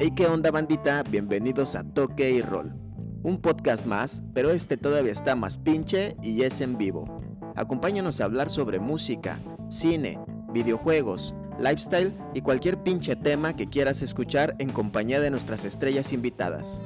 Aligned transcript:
Hey, 0.00 0.12
¿qué 0.14 0.28
onda 0.28 0.52
bandita? 0.52 1.02
Bienvenidos 1.02 1.74
a 1.74 1.82
Toque 1.82 2.30
y 2.30 2.40
Roll. 2.40 2.72
Un 3.24 3.40
podcast 3.42 3.84
más, 3.84 4.22
pero 4.32 4.50
este 4.50 4.76
todavía 4.76 5.10
está 5.10 5.34
más 5.34 5.58
pinche 5.58 6.14
y 6.22 6.42
es 6.42 6.60
en 6.60 6.78
vivo. 6.78 7.20
Acompáñanos 7.56 8.20
a 8.20 8.26
hablar 8.26 8.48
sobre 8.48 8.78
música, 8.78 9.40
cine, 9.68 10.20
videojuegos, 10.52 11.34
lifestyle 11.58 12.14
y 12.32 12.42
cualquier 12.42 12.80
pinche 12.84 13.16
tema 13.16 13.56
que 13.56 13.66
quieras 13.66 14.00
escuchar 14.02 14.54
en 14.60 14.70
compañía 14.70 15.18
de 15.18 15.32
nuestras 15.32 15.64
estrellas 15.64 16.12
invitadas. 16.12 16.84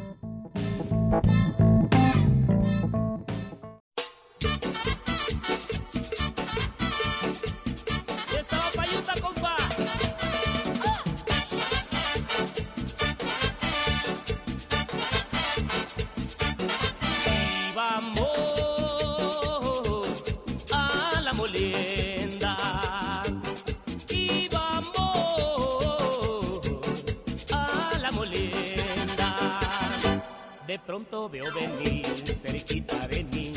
Veo 31.31 31.45
venir 31.55 32.05
cerquita 32.43 33.07
de 33.07 33.23
mí. 33.25 33.53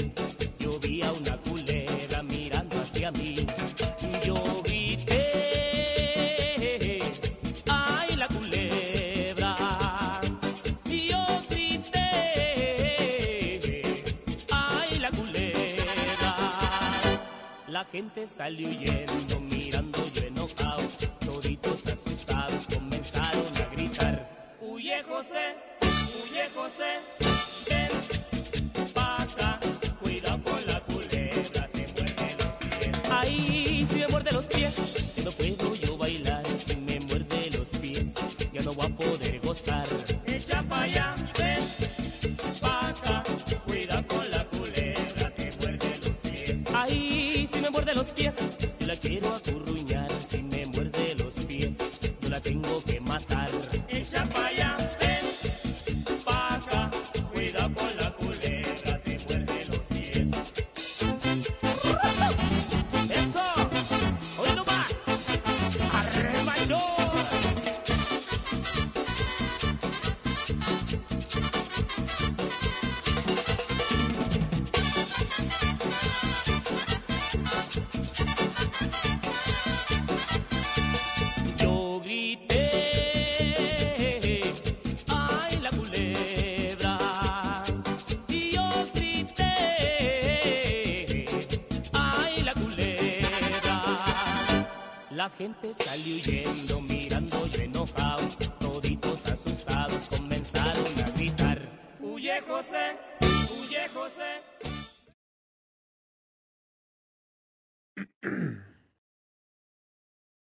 Yo 0.59 0.79
vi 0.79 1.01
a 1.01 1.11
una 1.11 1.35
culebra 1.37 2.21
mirando 2.23 2.79
hacia 2.79 3.11
mí. 3.11 3.35
Yo 4.23 4.61
grité, 4.63 5.21
ay 7.67 8.15
la 8.15 8.27
culebra. 8.27 9.55
Yo 10.85 11.25
grité, 11.49 12.11
ay 14.51 14.99
la 14.99 15.11
culebra. 15.11 16.35
La 17.67 17.83
gente 17.85 18.27
salió 18.27 18.69
huyendo, 18.69 19.14
gente 95.65 95.83
salió 95.83 96.15
huyendo, 96.15 96.81
mirando 96.81 97.45
yo 97.47 97.61
enojado. 97.61 98.23
Toditos 98.59 99.25
asustados 99.25 100.07
comenzaron 100.09 100.85
a 101.03 101.09
gritar. 101.11 101.61
Huye 101.99 102.41
José, 102.47 102.97
huye 103.21 103.87
José. 103.93 104.41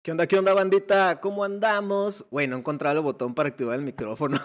¿Qué 0.02 0.12
onda, 0.12 0.28
qué 0.28 0.40
onda 0.40 0.54
bandita? 0.54 1.20
¿Cómo 1.20 1.44
andamos? 1.44 2.26
Güey, 2.32 2.48
no 2.48 2.56
encontraba 2.56 2.96
el 2.96 3.02
botón 3.04 3.36
para 3.36 3.50
activar 3.50 3.78
el 3.78 3.84
micrófono. 3.84 4.40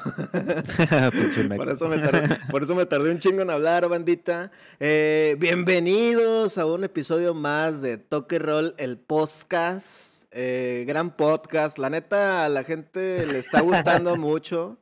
Pinche 1.12 1.44
meco. 1.48 1.62
Por 1.64 1.72
eso, 1.72 1.88
me 1.88 1.98
tardé, 1.98 2.38
por 2.50 2.62
eso 2.64 2.74
me 2.74 2.86
tardé 2.86 3.10
un 3.12 3.20
chingo 3.20 3.42
en 3.42 3.50
hablar, 3.50 3.88
bandita. 3.88 4.50
Eh, 4.80 5.36
bienvenidos 5.38 6.58
a 6.58 6.66
un 6.66 6.82
episodio 6.84 7.34
más 7.34 7.80
de 7.82 7.98
Toque 7.98 8.40
Roll, 8.40 8.74
el 8.78 8.98
podcast. 8.98 10.23
Eh, 10.36 10.84
gran 10.86 11.16
podcast. 11.16 11.78
La 11.78 11.90
neta, 11.90 12.44
a 12.44 12.48
la 12.48 12.64
gente 12.64 13.24
le 13.26 13.38
está 13.38 13.60
gustando 13.62 14.16
mucho. 14.16 14.78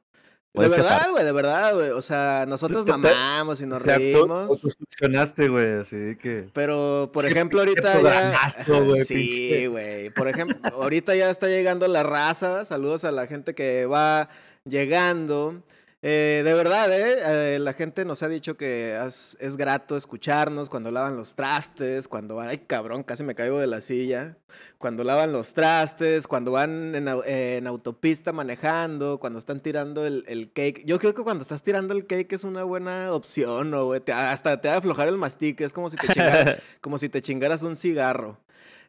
De 0.55 0.67
Puedes 0.69 0.71
verdad, 0.73 1.11
güey, 1.11 1.25
de 1.25 1.33
verdad, 1.33 1.75
güey. 1.75 1.91
O 1.91 2.03
sea, 2.03 2.45
nosotros 2.49 2.87
mamamos 2.87 3.61
y 3.61 3.67
nos 3.67 3.83
Te 3.83 3.93
auto- 3.93 4.03
reímos. 4.03 4.77
güey, 5.49 5.73
así 5.81 6.17
que... 6.21 6.49
Pero, 6.53 7.11
por 7.13 7.25
ejemplo, 7.27 7.61
ahorita 7.61 8.03
ya. 8.03 8.35
güey, 8.67 9.05
sí, 9.05 9.67
güey. 9.67 10.11
Por 10.11 10.29
ejemplo, 10.29 10.59
ahorita 10.75 11.15
ya 11.15 11.31
está 11.31 11.49
llegando 11.49 11.87
la 11.89 12.03
raza. 12.03 12.65
Saludos 12.67 13.05
a 13.05 13.13
la 13.13 13.27
gente 13.27 13.55
que 13.55 13.87
va 13.87 14.29
llegando. 14.67 15.63
Eh, 16.05 16.43
de 16.45 16.53
verdad, 16.55 16.93
¿eh? 16.93 17.55
Eh, 17.55 17.59
La 17.61 17.75
gente 17.75 18.05
nos 18.05 18.25
ha 18.25 18.29
dicho 18.29 18.57
que 18.57 18.99
es, 19.07 19.37
es 19.39 19.57
grato 19.57 19.97
escucharnos 19.97 20.69
cuando 20.69 20.91
lavan 20.91 21.17
los 21.17 21.37
trastes, 21.37 22.09
cuando 22.09 22.35
van. 22.35 22.49
Ay, 22.49 22.59
cabrón, 22.59 23.05
casi 23.05 23.23
me 23.23 23.37
caigo 23.37 23.61
de 23.61 23.69
la 23.69 23.81
silla. 23.81 24.37
Cuando 24.79 25.05
lavan 25.05 25.33
los 25.33 25.55
trastes, 25.55 26.27
cuando 26.27 26.51
van 26.51 26.97
en, 26.97 27.07
au- 27.07 27.23
en 27.25 27.69
autopista 27.69 28.33
manejando, 28.33 29.21
cuando 29.21 29.39
están 29.39 29.61
tirando 29.61 30.05
el, 30.05 30.25
el 30.27 30.51
cake. 30.53 30.83
Yo 30.85 30.99
creo 30.99 31.15
que 31.15 31.23
cuando 31.23 31.43
estás 31.43 31.63
tirando 31.63 31.95
el 31.95 32.05
cake 32.09 32.33
es 32.33 32.43
una 32.43 32.65
buena 32.65 33.13
opción, 33.13 33.71
¿no, 33.71 33.85
güey? 33.85 34.01
Te- 34.01 34.13
hasta 34.13 34.61
te 34.61 34.67
va 34.67 34.75
a 34.75 34.79
aflojar 34.79 35.07
el 35.07 35.19
mastique. 35.19 35.63
Es 35.65 35.73
como 35.73 35.89
si 35.89 35.97
te 35.97 36.09
chingaras, 36.09 36.57
como 36.81 36.99
si 36.99 37.09
te 37.09 37.23
chingaras 37.23 37.63
un 37.63 37.77
cigarro. 37.77 38.41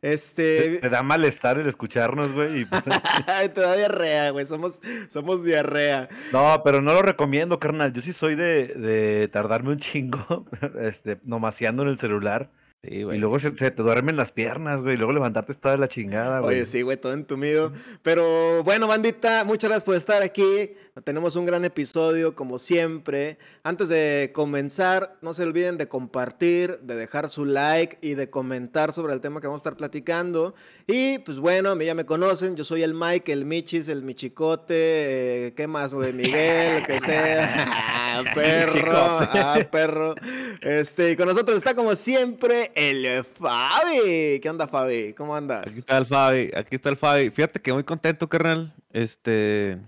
Te, 0.03 0.14
Este. 0.14 0.80
te 0.80 0.90
da 0.90 1.02
malestar 1.02 1.58
el 1.59 1.68
escucharnos, 1.68 2.34
güey. 2.34 2.62
y- 2.62 2.66
te 3.53 3.62
da 3.62 3.75
diarrea, 3.75 4.31
güey. 4.31 4.46
Somos, 4.46 4.81
somos 5.08 5.46
diarrea. 5.46 6.09
No, 6.34 6.62
pero 6.66 6.81
no 6.81 6.94
lo 6.94 7.02
recomiendo, 7.02 7.58
carnal. 7.58 7.94
Yo 7.94 8.02
sí 8.02 8.12
soy 8.12 8.36
de, 8.36 8.68
de 8.68 9.30
tardarme 9.30 9.69
un 9.69 9.78
chingo, 9.80 10.46
este, 10.81 11.19
nomaseando 11.24 11.84
en 11.84 11.90
el 11.90 11.97
celular. 11.97 12.50
Sí, 12.84 12.96
Y 12.96 13.03
güey. 13.03 13.18
luego 13.18 13.40
se, 13.40 13.56
se 13.58 13.72
te 13.72 13.81
duermen 13.81 14.18
las 14.18 14.34
piernas, 14.34 14.81
güey. 14.81 14.96
Y 14.96 14.97
luego 14.97 15.14
levantarte 15.14 15.53
está 15.53 15.72
de 15.72 15.78
la 15.78 15.88
chingada, 15.88 16.40
güey. 16.41 16.58
Oye, 16.58 16.66
sí, 16.66 16.81
güey, 16.81 16.97
todo 16.97 17.14
entumido. 17.14 17.72
Pero 18.02 18.62
bueno, 18.66 18.88
bandita, 18.88 19.46
muchas 19.46 19.70
gracias 19.70 19.85
por 19.85 19.96
estar 19.96 20.22
aquí. 20.22 20.74
Tenemos 21.01 21.35
un 21.35 21.47
gran 21.47 21.65
episodio, 21.65 22.35
como 22.35 22.59
siempre. 22.59 23.39
Antes 23.63 23.89
de 23.89 24.29
comenzar, 24.31 25.17
no 25.23 25.33
se 25.33 25.41
olviden 25.41 25.79
de 25.79 25.87
compartir, 25.87 26.77
de 26.81 26.95
dejar 26.95 27.29
su 27.29 27.45
like 27.45 27.97
y 28.01 28.13
de 28.13 28.29
comentar 28.29 28.93
sobre 28.93 29.13
el 29.13 29.19
tema 29.19 29.41
que 29.41 29.47
vamos 29.47 29.61
a 29.61 29.63
estar 29.63 29.75
platicando. 29.75 30.53
Y 30.85 31.17
pues 31.19 31.39
bueno, 31.39 31.71
a 31.71 31.75
mí 31.75 31.85
ya 31.85 31.95
me 31.95 32.05
conocen. 32.05 32.55
Yo 32.55 32.63
soy 32.63 32.84
el 32.84 32.93
Mike, 32.93 33.34
el 33.34 33.45
Michis, 33.45 33.87
el 33.87 34.03
Michicote. 34.03 35.47
eh, 35.47 35.53
¿Qué 35.55 35.66
más, 35.66 35.95
güey? 35.95 36.13
Miguel, 36.13 36.81
lo 36.81 36.85
que 36.85 36.99
sea. 36.99 38.23
perro, 38.35 38.91
ah, 38.96 39.59
perro. 39.72 40.13
Este, 40.61 41.11
y 41.11 41.16
con 41.16 41.28
nosotros 41.28 41.57
está 41.57 41.73
como 41.73 41.96
siempre 41.96 42.72
el 42.75 43.23
Fabi. 43.23 44.39
¿Qué 44.39 44.47
onda, 44.47 44.67
Fabi? 44.67 45.13
¿Cómo 45.13 45.35
andas? 45.35 45.63
Aquí 45.67 45.79
está 45.79 45.97
el 45.97 46.05
Fabi, 46.05 46.51
aquí 46.55 46.75
está 46.75 46.89
el 46.89 46.97
Fabi. 46.97 47.31
Fíjate 47.31 47.59
que 47.59 47.73
muy 47.73 47.84
contento, 47.84 48.29
carnal. 48.29 48.75
Este. 48.91 49.79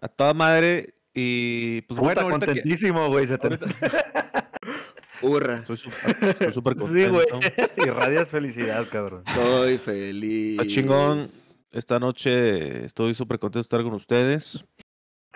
A 0.00 0.08
toda 0.08 0.34
madre. 0.34 0.94
Y 1.14 1.80
pues 1.82 1.98
Puta, 1.98 2.22
bueno, 2.22 2.30
contentísimo, 2.30 3.08
güey. 3.08 3.26
Hurra. 5.20 5.66
Soy 5.66 5.76
súper 5.76 6.28
estoy 6.30 6.52
súper 6.52 6.74
Sí, 6.74 6.78
contento. 6.80 7.12
güey. 7.12 7.26
Irradias 7.88 8.30
felicidad, 8.30 8.86
cabrón. 8.90 9.24
Soy 9.34 9.78
feliz. 9.78 10.60
Está 10.60 10.66
chingón. 10.66 11.22
Esta 11.72 11.98
noche 11.98 12.84
estoy 12.84 13.14
súper 13.14 13.38
contento 13.38 13.58
de 13.58 13.62
estar 13.62 13.82
con 13.82 13.94
ustedes. 13.94 14.64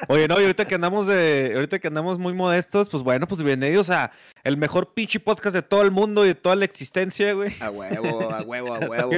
Oye, 0.08 0.26
no, 0.26 0.38
y 0.40 0.42
ahorita 0.42 0.66
que 0.66 0.74
andamos 0.74 1.06
de, 1.06 1.52
ahorita 1.54 1.78
que 1.78 1.88
andamos 1.88 2.18
muy 2.18 2.32
modestos, 2.32 2.88
pues 2.88 3.02
bueno, 3.02 3.28
pues 3.28 3.42
bienvenidos 3.42 3.90
a 3.90 4.10
el 4.42 4.56
mejor 4.56 4.94
pinche 4.94 5.20
podcast 5.20 5.54
de 5.54 5.62
todo 5.62 5.82
el 5.82 5.90
mundo 5.90 6.24
y 6.24 6.28
de 6.28 6.34
toda 6.34 6.56
la 6.56 6.64
existencia, 6.64 7.34
güey. 7.34 7.52
A 7.60 7.70
huevo, 7.70 8.32
a 8.32 8.42
huevo, 8.42 8.74
a 8.74 8.78
huevo. 8.88 9.10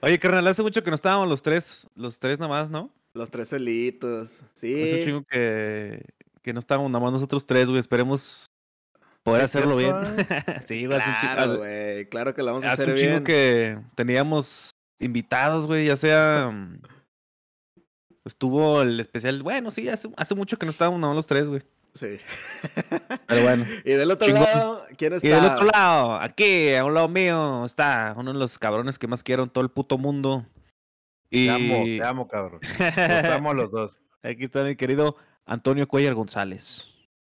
Oye, 0.00 0.18
carnal, 0.18 0.46
hace 0.46 0.62
mucho 0.62 0.82
que 0.84 0.90
no 0.90 0.94
estábamos 0.94 1.28
los 1.28 1.42
tres, 1.42 1.86
los 1.96 2.18
tres 2.18 2.38
nada 2.38 2.50
más, 2.50 2.70
¿no? 2.70 2.90
Los 3.14 3.30
tres 3.30 3.48
solitos. 3.48 4.44
Sí. 4.54 4.80
Es 4.82 4.98
un 5.00 5.04
chingo 5.04 5.24
que, 5.28 6.04
que 6.42 6.52
no 6.52 6.60
estábamos 6.60 6.90
nada 6.90 7.02
más 7.04 7.12
nosotros 7.12 7.46
tres, 7.46 7.66
güey. 7.68 7.80
Esperemos 7.80 8.46
poder 9.22 9.42
hacerlo 9.42 9.76
bien. 9.76 9.94
sí, 10.66 10.86
güey. 10.86 10.98
hace 10.98 11.10
un 11.10 11.16
chingo- 11.16 11.34
Claro, 11.34 11.56
güey. 11.58 12.08
Claro 12.08 12.34
que 12.34 12.42
la 12.42 12.52
vamos 12.52 12.64
a 12.64 12.72
Hace 12.72 12.82
hacer 12.82 12.90
un 12.94 12.96
chingo 12.98 13.10
bien. 13.12 13.24
que 13.24 13.78
teníamos 13.94 14.70
invitados, 15.00 15.66
güey, 15.66 15.86
ya 15.86 15.96
sea. 15.96 16.52
Estuvo 18.24 18.82
el 18.82 19.00
especial. 19.00 19.42
Bueno, 19.42 19.70
sí, 19.70 19.88
hace, 19.88 20.10
hace 20.16 20.34
mucho 20.34 20.58
que 20.58 20.66
no 20.66 20.70
estábamos 20.72 21.00
nada 21.00 21.12
más 21.12 21.16
los 21.16 21.26
tres, 21.26 21.48
güey. 21.48 21.62
Sí. 21.94 22.18
Pero 23.26 23.42
bueno. 23.42 23.64
Y 23.84 23.92
del 23.92 24.10
otro 24.10 24.26
Chingón. 24.26 24.42
lado, 24.44 24.86
¿quién 24.96 25.14
está? 25.14 25.26
Y 25.26 25.30
del 25.30 25.44
otro 25.44 25.64
lado, 25.66 26.16
aquí, 26.20 26.74
a 26.74 26.84
un 26.84 26.94
lado 26.94 27.08
mío, 27.08 27.64
está 27.64 28.14
uno 28.16 28.32
de 28.32 28.38
los 28.38 28.58
cabrones 28.58 28.98
que 28.98 29.06
más 29.06 29.22
quiero 29.22 29.44
en 29.44 29.48
todo 29.50 29.64
el 29.64 29.70
puto 29.70 29.96
mundo. 29.98 30.46
Y 31.30 31.46
Te 31.46 31.50
amo, 31.52 31.84
te 31.84 32.04
amo, 32.04 32.28
cabrón. 32.28 32.60
Los 32.62 33.24
amo 33.26 33.50
a 33.50 33.54
los 33.54 33.70
dos. 33.70 33.98
aquí 34.22 34.44
está 34.44 34.62
mi 34.64 34.76
querido 34.76 35.16
Antonio 35.44 35.86
Cuellar 35.86 36.14
González. 36.14 36.88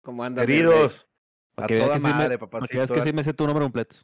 ¿Cómo 0.01 0.23
anda? 0.23 0.41
mi 0.43 0.47
Queridos, 0.47 1.07
Para 1.55 1.65
a 1.65 1.67
que 1.67 1.73
veas 1.75 1.85
toda 1.87 1.95
que, 1.95 1.99
sí 2.01 2.07
me, 2.07 2.13
madre, 2.13 2.37
para 2.37 2.67
que 2.67 2.77
veas 2.77 2.89
que 2.89 2.93
papacito. 2.95 3.01
sí 3.03 3.13
me 3.13 3.23
sé 3.23 3.33
tu 3.33 3.45
nombre 3.47 3.63
completo. 3.63 3.95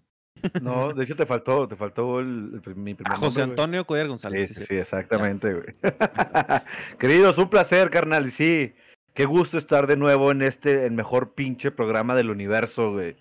No, 0.62 0.94
de 0.94 1.04
hecho 1.04 1.16
te 1.16 1.26
faltó, 1.26 1.68
te 1.68 1.76
faltó 1.76 2.20
el, 2.20 2.62
mi 2.76 2.94
primer 2.94 3.14
Ah, 3.14 3.16
José 3.16 3.40
nombre. 3.42 3.44
Antonio 3.44 3.86
Cuellar 3.86 4.08
Sí, 4.08 4.10
González. 4.10 4.54
sí, 4.54 4.66
sí, 4.66 4.76
exactamente, 4.76 5.54
güey. 5.54 5.66
Queridos, 7.00 7.38
un 7.38 7.50
placer, 7.50 7.90
carnal. 7.90 8.30
Sí, 8.30 8.74
qué 9.14 9.26
gusto 9.26 9.58
estar 9.58 9.88
de 9.88 9.98
nuevo 9.98 10.32
en 10.32 10.42
este, 10.42 10.86
el 10.86 10.92
mejor 10.92 11.34
pinche 11.34 11.72
programa 11.72 12.16
del 12.16 12.30
universo, 12.30 12.92
güey. 12.92 13.16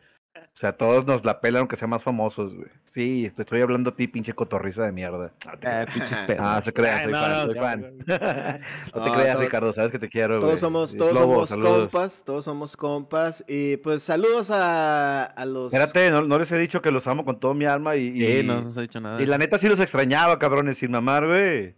O 0.55 0.57
sea, 0.57 0.77
todos 0.77 1.05
nos 1.05 1.25
la 1.25 1.41
pelan 1.41 1.61
aunque 1.61 1.75
sean 1.75 1.91
más 1.91 2.05
famosos, 2.05 2.55
güey. 2.55 2.69
Sí, 2.85 3.29
te 3.35 3.43
estoy 3.43 3.61
hablando 3.61 3.91
a 3.91 3.97
ti, 3.97 4.07
pinche 4.07 4.33
cotorriza 4.35 4.85
de 4.85 4.93
mierda. 4.93 5.33
No 5.45 5.59
te 5.59 5.67
Ah, 5.67 5.85
pinche. 5.93 6.15
Ah, 6.39 6.61
se 6.63 6.73
crea, 6.73 7.03
soy 7.03 7.13
fan, 7.13 7.33
no, 7.33 7.47
soy 7.47 7.55
fan. 7.57 7.95
no 8.95 9.03
te 9.03 9.11
creas, 9.11 9.41
Ricardo, 9.41 9.73
sabes 9.73 9.91
que 9.91 9.99
te 9.99 10.09
quiero, 10.09 10.35
güey. 10.37 10.47
Todos 10.47 10.61
somos, 10.61 10.95
Y 10.95 10.97
todos 10.99 11.19
somos 11.19 11.49
saludos. 11.49 11.91
compas, 11.91 12.23
todos 12.25 12.45
somos 12.45 12.77
compas. 12.77 13.45
Y 13.49 13.79
pues 13.79 14.05
saludos 14.05 14.53
a, 14.53 15.25
a 15.25 15.45
los. 15.45 15.75
Espérate, 15.75 16.11
no, 16.13 16.23
no 16.23 16.39
les 16.39 16.53
he 16.53 16.59
dicho 16.59 16.81
que 16.81 16.93
los 16.93 17.09
amo 17.09 17.25
con 17.25 17.41
todo 17.41 17.53
mi 17.55 17.65
alma 17.65 17.97
y, 17.97 18.23
y, 18.23 18.25
Sí, 18.25 18.43
no 18.47 18.61
nos 18.61 18.79
ha 18.79 18.83
dicho 18.83 19.01
nada. 19.01 19.21
y 19.21 19.27
la 19.27 19.39
neta 19.39 19.59
sí 19.59 19.69
los 19.69 19.81
extrañaba, 19.81 20.39
cabrones, 20.39 20.79
sin 20.79 20.93
mamar, 20.93 21.27
güey. 21.27 21.75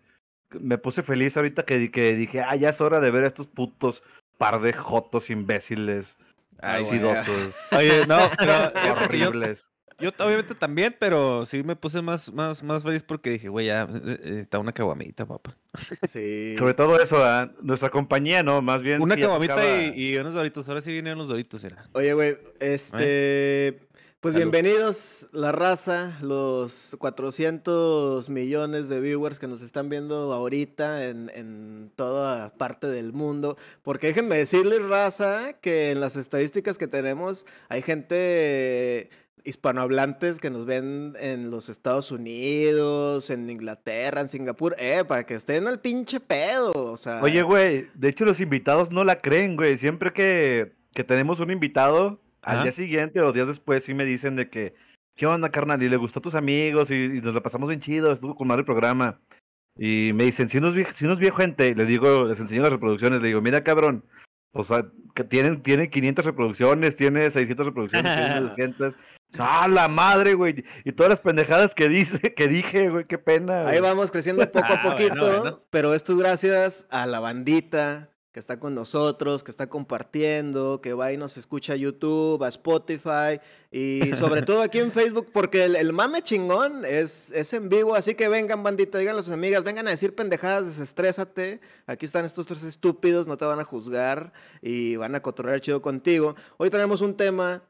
Me 0.60 0.76
puse 0.76 1.02
feliz 1.02 1.34
ahorita 1.38 1.64
que, 1.64 1.78
di- 1.78 1.88
que 1.90 2.14
dije, 2.14 2.42
ah, 2.42 2.54
ya 2.56 2.68
es 2.68 2.80
hora 2.82 3.00
de 3.00 3.10
ver 3.10 3.24
a 3.24 3.28
estos 3.28 3.46
putos 3.46 4.02
par 4.36 4.60
de 4.60 4.74
jotos 4.74 5.30
imbéciles, 5.30 6.18
Ay, 6.60 6.82
güey. 6.84 6.94
aisidosos, 6.94 7.54
Oye, 7.72 8.06
no, 8.06 8.18
pero 8.38 8.72
yo, 8.86 8.92
horribles. 8.94 9.72
yo 9.98 10.10
obviamente 10.18 10.54
también, 10.54 10.94
pero 10.98 11.46
sí 11.46 11.62
me 11.62 11.76
puse 11.76 12.02
más, 12.02 12.32
más, 12.32 12.62
más 12.62 12.82
feliz 12.82 13.02
porque 13.02 13.30
dije, 13.30 13.48
güey, 13.48 13.66
ya 13.66 13.82
eh, 13.84 13.88
eh, 14.04 14.38
está 14.40 14.58
una 14.58 14.72
caguamita, 14.72 15.26
papá. 15.26 15.56
Sí. 16.06 16.54
Sobre 16.58 16.74
todo 16.74 17.00
eso, 17.00 17.24
¿ah? 17.24 17.50
nuestra 17.62 17.90
compañía, 17.90 18.42
¿no? 18.42 18.62
Más 18.62 18.82
bien. 18.82 19.00
Una 19.02 19.16
caguamita 19.16 19.54
tocaba- 19.56 19.82
y, 19.96 20.12
y 20.12 20.16
unos 20.16 20.34
doritos. 20.34 20.68
Ahora 20.68 20.80
sí 20.80 20.92
vienen 20.92 21.16
los 21.18 21.28
doritos, 21.28 21.62
era. 21.64 21.84
Oye, 21.92 22.12
güey, 22.14 22.36
este. 22.60 23.85
Pues 24.20 24.32
Salud. 24.32 24.50
bienvenidos, 24.50 25.28
la 25.32 25.52
raza, 25.52 26.18
los 26.22 26.96
400 26.98 28.28
millones 28.30 28.88
de 28.88 29.00
viewers 29.00 29.38
que 29.38 29.46
nos 29.46 29.60
están 29.60 29.88
viendo 29.88 30.32
ahorita 30.32 31.06
en, 31.08 31.30
en 31.34 31.92
toda 31.94 32.52
parte 32.54 32.86
del 32.86 33.12
mundo. 33.12 33.56
Porque 33.82 34.08
déjenme 34.08 34.36
decirles, 34.36 34.82
raza, 34.82 35.52
que 35.60 35.90
en 35.92 36.00
las 36.00 36.16
estadísticas 36.16 36.78
que 36.78 36.88
tenemos 36.88 37.44
hay 37.68 37.82
gente 37.82 39.10
hispanohablantes 39.46 40.40
que 40.40 40.50
nos 40.50 40.66
ven 40.66 41.14
en 41.20 41.50
los 41.50 41.68
Estados 41.68 42.10
Unidos, 42.10 43.30
en 43.30 43.48
Inglaterra, 43.48 44.20
en 44.20 44.28
Singapur, 44.28 44.74
eh, 44.78 45.04
para 45.06 45.24
que 45.24 45.34
estén 45.34 45.68
al 45.68 45.80
pinche 45.80 46.20
pedo, 46.20 46.72
o 46.72 46.96
sea. 46.96 47.22
Oye, 47.22 47.42
güey, 47.42 47.88
de 47.94 48.08
hecho 48.08 48.24
los 48.24 48.40
invitados 48.40 48.90
no 48.90 49.04
la 49.04 49.20
creen, 49.20 49.56
güey. 49.56 49.78
Siempre 49.78 50.12
que, 50.12 50.72
que 50.92 51.04
tenemos 51.04 51.38
un 51.38 51.50
invitado, 51.50 52.20
al 52.46 52.62
día 52.62 52.72
siguiente 52.72 53.20
o 53.20 53.32
días 53.32 53.48
después 53.48 53.84
sí 53.84 53.94
me 53.94 54.04
dicen 54.04 54.36
de 54.36 54.48
que, 54.48 54.74
¿qué 55.14 55.26
onda, 55.26 55.50
carnal? 55.50 55.82
Y 55.82 55.88
le 55.88 55.96
gustó 55.96 56.18
a 56.20 56.22
tus 56.22 56.34
amigos 56.34 56.90
y, 56.90 56.94
y 57.04 57.20
nos 57.20 57.34
la 57.34 57.42
pasamos 57.42 57.68
bien 57.68 57.80
chido, 57.80 58.12
estuvo 58.12 58.34
con 58.34 58.48
madre 58.48 58.60
el 58.60 58.66
programa. 58.66 59.20
Y 59.78 60.12
me 60.14 60.24
dicen, 60.24 60.48
si 60.48 60.58
nos, 60.60 60.74
vi- 60.74 60.86
si 60.94 61.04
nos 61.06 61.18
vio 61.18 61.34
gente, 61.34 61.74
le 61.74 61.84
digo, 61.84 62.24
les 62.24 62.40
enseño 62.40 62.62
las 62.62 62.72
reproducciones, 62.72 63.20
le 63.20 63.28
digo, 63.28 63.42
mira, 63.42 63.62
cabrón, 63.62 64.04
o 64.52 64.62
sea, 64.64 64.86
que 65.14 65.22
tienen, 65.24 65.62
tiene 65.62 65.90
500 65.90 66.24
reproducciones, 66.24 66.96
tiene 66.96 67.28
600 67.28 67.66
reproducciones, 67.66 68.16
tiene 68.16 68.40
200. 68.48 68.96
¡Ah, 69.38 69.66
la 69.68 69.88
madre, 69.88 70.32
güey! 70.34 70.64
Y 70.84 70.92
todas 70.92 71.10
las 71.10 71.20
pendejadas 71.20 71.74
que 71.74 71.88
dice, 71.90 72.18
que 72.34 72.48
dije, 72.48 72.88
güey, 72.88 73.04
qué 73.06 73.18
pena. 73.18 73.66
Ahí 73.68 73.80
vamos 73.80 74.10
creciendo 74.10 74.50
poco 74.50 74.66
a 74.66 74.76
Ah, 74.76 74.80
bueno, 74.82 74.96
poquito, 74.96 75.40
bueno. 75.42 75.62
pero 75.68 75.92
esto 75.94 76.12
es 76.12 76.18
gracias 76.20 76.86
a 76.90 77.04
la 77.06 77.20
bandita 77.20 78.08
que 78.36 78.40
está 78.40 78.60
con 78.60 78.74
nosotros, 78.74 79.42
que 79.42 79.50
está 79.50 79.66
compartiendo, 79.66 80.82
que 80.82 80.92
va 80.92 81.10
y 81.10 81.16
nos 81.16 81.38
escucha 81.38 81.72
a 81.72 81.76
YouTube, 81.76 82.44
a 82.44 82.48
Spotify 82.48 83.40
y 83.70 84.12
sobre 84.12 84.42
todo 84.42 84.60
aquí 84.60 84.78
en 84.78 84.92
Facebook, 84.92 85.30
porque 85.32 85.64
el, 85.64 85.92
mame 85.94 86.20
chingón 86.20 86.84
es, 86.84 87.32
es 87.32 87.54
en 87.54 87.70
vivo, 87.70 87.94
así 87.94 88.14
que 88.14 88.28
vengan 88.28 88.62
bandita, 88.62 88.98
digan 88.98 89.16
a 89.16 89.22
sus 89.22 89.32
amigas, 89.32 89.64
vengan 89.64 89.88
a 89.88 89.90
decir 89.90 90.14
pendejadas, 90.14 90.66
desestrésate, 90.66 91.62
aquí 91.86 92.04
están 92.04 92.26
estos 92.26 92.44
tres 92.44 92.62
estúpidos, 92.62 93.26
no 93.26 93.38
te 93.38 93.46
van 93.46 93.58
a 93.58 93.64
juzgar 93.64 94.34
y 94.60 94.96
van 94.96 95.14
a 95.14 95.20
cotorrear 95.20 95.62
chido 95.62 95.80
contigo. 95.80 96.36
Hoy 96.58 96.68
tenemos 96.68 97.00
un 97.00 97.16
tema 97.16 97.62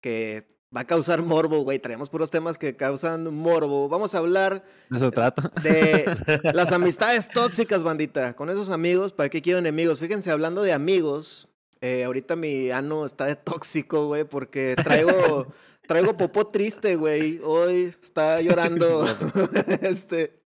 que 0.00 0.53
va 0.74 0.80
a 0.80 0.86
causar 0.86 1.22
morbo, 1.22 1.62
güey, 1.62 1.78
traemos 1.78 2.08
puros 2.08 2.30
temas 2.30 2.58
que 2.58 2.76
causan 2.76 3.32
morbo. 3.32 3.88
Vamos 3.88 4.14
a 4.14 4.18
hablar 4.18 4.64
De 4.90 4.96
eso 4.96 5.10
trata. 5.10 5.50
de 5.62 6.04
las 6.54 6.72
amistades 6.72 7.28
tóxicas, 7.28 7.82
bandita. 7.82 8.34
Con 8.34 8.50
esos 8.50 8.70
amigos, 8.70 9.12
¿para 9.12 9.28
qué 9.28 9.40
quiero 9.40 9.58
enemigos? 9.58 10.00
Fíjense, 10.00 10.30
hablando 10.30 10.62
de 10.62 10.72
amigos, 10.72 11.48
eh, 11.80 12.04
ahorita 12.04 12.34
mi 12.34 12.70
ano 12.70 13.06
está 13.06 13.26
de 13.26 13.36
tóxico, 13.36 14.06
güey, 14.06 14.24
porque 14.24 14.74
traigo, 14.82 15.46
traigo 15.86 16.16
popó 16.16 16.46
triste, 16.48 16.96
güey. 16.96 17.40
Hoy 17.44 17.94
está 18.02 18.40
llorando. 18.40 19.06
este. 19.82 20.42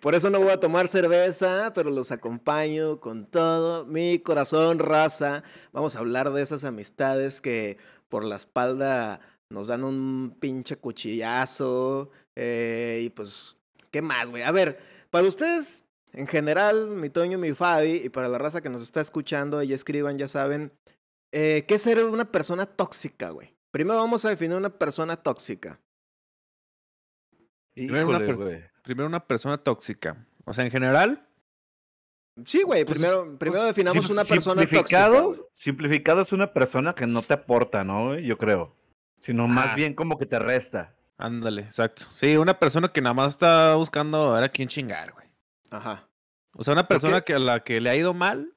Por 0.00 0.16
eso 0.16 0.28
no 0.28 0.40
voy 0.40 0.50
a 0.50 0.58
tomar 0.58 0.88
cerveza, 0.88 1.70
pero 1.72 1.90
los 1.90 2.10
acompaño 2.10 2.98
con 2.98 3.26
todo 3.26 3.86
mi 3.86 4.18
corazón, 4.18 4.80
raza. 4.80 5.44
Vamos 5.72 5.94
a 5.94 6.00
hablar 6.00 6.32
de 6.32 6.42
esas 6.42 6.64
amistades 6.64 7.40
que 7.40 7.78
por 8.08 8.24
la 8.24 8.34
espalda 8.34 9.20
nos 9.52 9.68
dan 9.68 9.84
un 9.84 10.36
pinche 10.40 10.76
cuchillazo. 10.76 12.10
eh, 12.34 13.00
y 13.04 13.10
pues, 13.10 13.56
¿qué 13.90 14.00
más, 14.02 14.30
güey? 14.30 14.42
A 14.42 14.50
ver, 14.52 14.78
para 15.10 15.26
ustedes, 15.28 15.84
en 16.12 16.26
general, 16.26 16.88
mi 16.88 17.10
Toño, 17.10 17.38
mi 17.38 17.52
Fabi, 17.52 18.00
y 18.04 18.08
para 18.08 18.28
la 18.28 18.38
raza 18.38 18.62
que 18.62 18.70
nos 18.70 18.82
está 18.82 19.00
escuchando, 19.00 19.62
y 19.62 19.72
escriban, 19.74 20.16
ya 20.18 20.28
saben, 20.28 20.72
eh, 21.32 21.64
¿qué 21.68 21.74
es 21.74 21.82
ser 21.82 22.02
una 22.04 22.24
persona 22.24 22.64
tóxica, 22.66 23.30
güey? 23.30 23.54
Primero 23.70 23.98
vamos 23.98 24.24
a 24.24 24.30
definir 24.30 24.56
una 24.56 24.70
persona 24.70 25.16
tóxica. 25.16 25.78
Primero 27.74 28.08
una, 28.08 28.18
primero 28.82 29.26
persona 29.26 29.58
tóxica. 29.58 30.26
O 30.44 30.52
sea, 30.54 30.64
en 30.64 30.70
general, 30.70 31.26
Sí, 32.46 32.62
güey, 32.62 32.86
Pues, 32.86 32.98
primero, 32.98 33.38
primero 33.38 33.60
Pues, 33.64 33.76
definamos 33.76 34.04
sim- 34.06 34.12
una 34.12 34.24
persona 34.24 34.62
tóxica. 34.62 34.78
simplificado, 34.80 35.26
güey. 35.28 35.40
simplificado 35.54 36.20
es 36.22 36.32
una 36.32 36.52
persona 36.54 36.94
que 36.94 37.06
no 37.06 37.20
te 37.20 37.34
aporta, 37.34 37.84
¿no? 37.84 38.18
Yo 38.18 38.38
creo. 38.38 38.74
Sino 39.22 39.46
más 39.46 39.70
Ah. 39.70 39.74
bien 39.76 39.94
como 39.94 40.18
que 40.18 40.26
te 40.26 40.38
resta. 40.40 40.92
ándale, 41.16 41.62
exacto. 41.62 42.02
Sí, 42.12 42.36
una 42.36 42.58
persona 42.58 42.88
que 42.88 43.00
nada 43.00 43.14
más 43.14 43.28
está 43.32 43.76
buscando 43.76 44.32
a 44.32 44.34
ver 44.34 44.44
a 44.44 44.48
quién 44.48 44.66
chingar, 44.68 45.12
güey. 45.12 45.28
Ajá. 45.70 46.08
O 46.54 46.64
sea, 46.64 46.72
una 46.74 46.88
persona 46.88 47.20
que 47.20 47.34
a 47.34 47.38
la 47.38 47.60
que 47.60 47.80
le 47.80 47.88
ha 47.90 47.94
ido 47.96 48.12
mal 48.12 48.52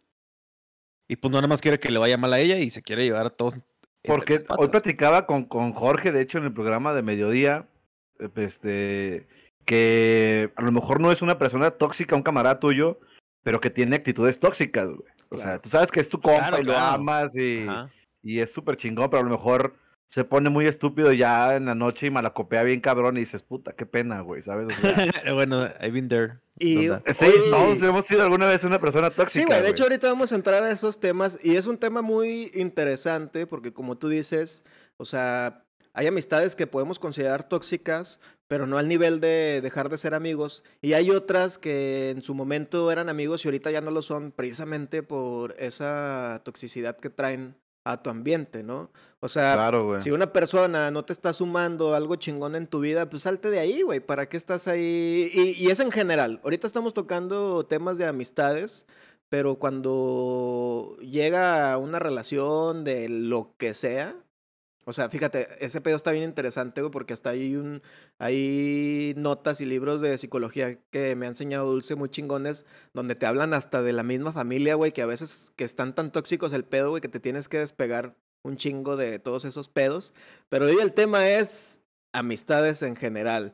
y 1.07 1.15
pues 1.17 1.31
no 1.31 1.37
nada 1.37 1.47
más 1.47 1.61
quiere 1.61 1.79
que 1.79 1.91
le 1.91 1.99
vaya 1.99 2.17
mal 2.17 2.33
a 2.33 2.39
ella 2.39 2.57
y 2.57 2.71
se 2.71 2.81
quiere 2.81 3.03
llevar 3.03 3.27
a 3.27 3.29
todos. 3.29 3.55
Porque 4.03 4.43
hoy 4.57 4.67
platicaba 4.69 5.27
con, 5.27 5.45
con 5.45 5.73
Jorge, 5.73 6.11
de 6.11 6.21
hecho, 6.21 6.39
en 6.39 6.45
el 6.45 6.53
programa 6.53 6.93
de 6.95 7.03
mediodía, 7.03 7.67
eh, 8.19 8.29
este, 8.37 9.27
que 9.65 10.51
a 10.55 10.61
lo 10.63 10.71
mejor 10.71 10.99
no 10.99 11.11
es 11.11 11.21
una 11.21 11.37
persona 11.37 11.69
tóxica, 11.71 12.15
un 12.15 12.23
camarada 12.23 12.59
tuyo, 12.59 12.99
pero 13.43 13.61
que 13.61 13.69
tiene 13.69 13.95
actitudes 13.97 14.39
tóxicas, 14.39 14.87
güey. 14.89 15.09
O 15.29 15.37
sea, 15.37 15.59
tú 15.59 15.69
sabes 15.69 15.91
que 15.91 15.99
es 15.99 16.09
tu 16.09 16.19
compa 16.19 16.47
Claro, 16.47 16.59
y 16.61 16.63
lo 16.65 16.73
claro. 16.73 16.95
amas 16.95 17.35
y, 17.35 17.67
y 18.23 18.39
es 18.39 18.51
súper 18.51 18.75
chingón, 18.77 19.09
pero 19.11 19.21
a 19.21 19.23
lo 19.25 19.31
mejor 19.31 19.75
se 20.07 20.23
pone 20.23 20.49
muy 20.49 20.67
estúpido 20.67 21.11
ya 21.13 21.55
en 21.55 21.65
la 21.65 21.75
noche 21.75 22.07
y 22.07 22.11
malacopea 22.11 22.63
bien 22.63 22.79
cabrón 22.81 23.17
y 23.17 23.21
dices, 23.21 23.41
puta, 23.43 23.73
qué 23.73 23.85
pena, 23.85 24.21
güey, 24.21 24.41
¿sabes? 24.41 24.67
O 24.77 24.81
sea, 24.81 25.11
bueno, 25.33 25.65
I've 25.81 25.91
been 25.91 26.07
there. 26.07 26.39
Sí, 26.59 26.87
hoy- 26.89 26.99
todos 27.49 27.81
hemos 27.81 28.05
sido 28.05 28.23
alguna 28.23 28.45
vez 28.45 28.63
una 28.63 28.79
persona 28.79 29.09
tóxica. 29.09 29.41
Sí, 29.43 29.45
güey, 29.47 29.61
de 29.61 29.69
hecho 29.69 29.83
ahorita 29.83 30.07
vamos 30.07 30.31
a 30.31 30.35
entrar 30.35 30.63
a 30.63 30.71
esos 30.71 30.99
temas 30.99 31.39
y 31.43 31.55
es 31.57 31.67
un 31.67 31.77
tema 31.77 32.01
muy 32.01 32.51
interesante 32.53 33.45
porque 33.47 33.73
como 33.73 33.97
tú 33.97 34.07
dices, 34.09 34.63
o 34.97 35.05
sea, 35.05 35.63
hay 35.93 36.07
amistades 36.07 36.55
que 36.55 36.67
podemos 36.67 36.99
considerar 36.99 37.47
tóxicas, 37.49 38.19
pero 38.47 38.67
no 38.67 38.77
al 38.77 38.87
nivel 38.87 39.19
de 39.21 39.59
dejar 39.61 39.89
de 39.89 39.97
ser 39.97 40.13
amigos. 40.13 40.63
Y 40.81 40.93
hay 40.93 41.09
otras 41.09 41.57
que 41.57 42.11
en 42.11 42.21
su 42.21 42.35
momento 42.35 42.91
eran 42.91 43.09
amigos 43.09 43.43
y 43.43 43.47
ahorita 43.47 43.71
ya 43.71 43.81
no 43.81 43.91
lo 43.91 44.01
son 44.01 44.31
precisamente 44.31 45.03
por 45.03 45.55
esa 45.57 46.41
toxicidad 46.45 46.97
que 46.97 47.09
traen 47.09 47.55
a 47.85 48.01
tu 48.01 48.09
ambiente, 48.09 48.63
¿no? 48.63 48.91
O 49.21 49.29
sea, 49.29 49.53
Claro, 49.53 50.01
si 50.01 50.11
una 50.11 50.33
persona 50.33 50.91
no 50.91 51.05
te 51.05 51.13
está 51.13 51.31
sumando 51.31 51.95
algo 51.95 52.15
chingón 52.17 52.55
en 52.55 52.67
tu 52.67 52.79
vida, 52.79 53.09
pues 53.09 53.23
salte 53.23 53.49
de 53.49 53.59
ahí, 53.59 53.81
güey. 53.81 53.99
¿Para 53.99 54.27
qué 54.27 54.37
estás 54.37 54.67
ahí? 54.67 55.29
Y, 55.33 55.63
y 55.63 55.69
es 55.69 55.79
en 55.79 55.91
general. 55.91 56.41
Ahorita 56.43 56.67
estamos 56.67 56.93
tocando 56.93 57.65
temas 57.65 57.97
de 57.97 58.05
amistades, 58.05 58.85
pero 59.29 59.55
cuando 59.55 60.97
llega 60.99 61.77
una 61.77 61.99
relación 61.99 62.83
de 62.83 63.07
lo 63.07 63.53
que 63.57 63.73
sea, 63.73 64.15
o 64.85 64.93
sea, 64.93 65.09
fíjate, 65.09 65.47
ese 65.65 65.81
pedo 65.81 65.95
está 65.95 66.11
bien 66.11 66.23
interesante, 66.23 66.81
güey, 66.81 66.91
porque 66.91 67.13
hasta 67.13 67.31
hay 67.31 67.55
hay 68.19 69.13
notas 69.17 69.59
y 69.59 69.65
libros 69.65 69.99
de 69.99 70.17
psicología 70.17 70.79
que 70.91 71.15
me 71.15 71.25
ha 71.25 71.29
enseñado 71.29 71.71
Dulce 71.71 71.95
muy 71.95 72.09
chingones, 72.09 72.65
donde 72.93 73.15
te 73.15 73.25
hablan 73.25 73.53
hasta 73.55 73.81
de 73.81 73.93
la 73.93 74.03
misma 74.03 74.31
familia, 74.31 74.75
güey, 74.75 74.91
que 74.91 75.01
a 75.01 75.07
veces 75.07 75.51
que 75.55 75.63
están 75.63 75.95
tan 75.95 76.11
tóxicos 76.11 76.53
el 76.53 76.65
pedo, 76.65 76.91
güey, 76.91 77.01
que 77.01 77.09
te 77.09 77.19
tienes 77.19 77.49
que 77.49 77.57
despegar 77.57 78.15
un 78.43 78.57
chingo 78.57 78.95
de 78.95 79.17
todos 79.17 79.43
esos 79.43 79.69
pedos. 79.69 80.13
Pero 80.49 80.65
hoy 80.65 80.77
el 80.79 80.93
tema 80.93 81.27
es 81.29 81.81
amistades 82.13 82.83
en 82.83 82.95
general. 82.95 83.53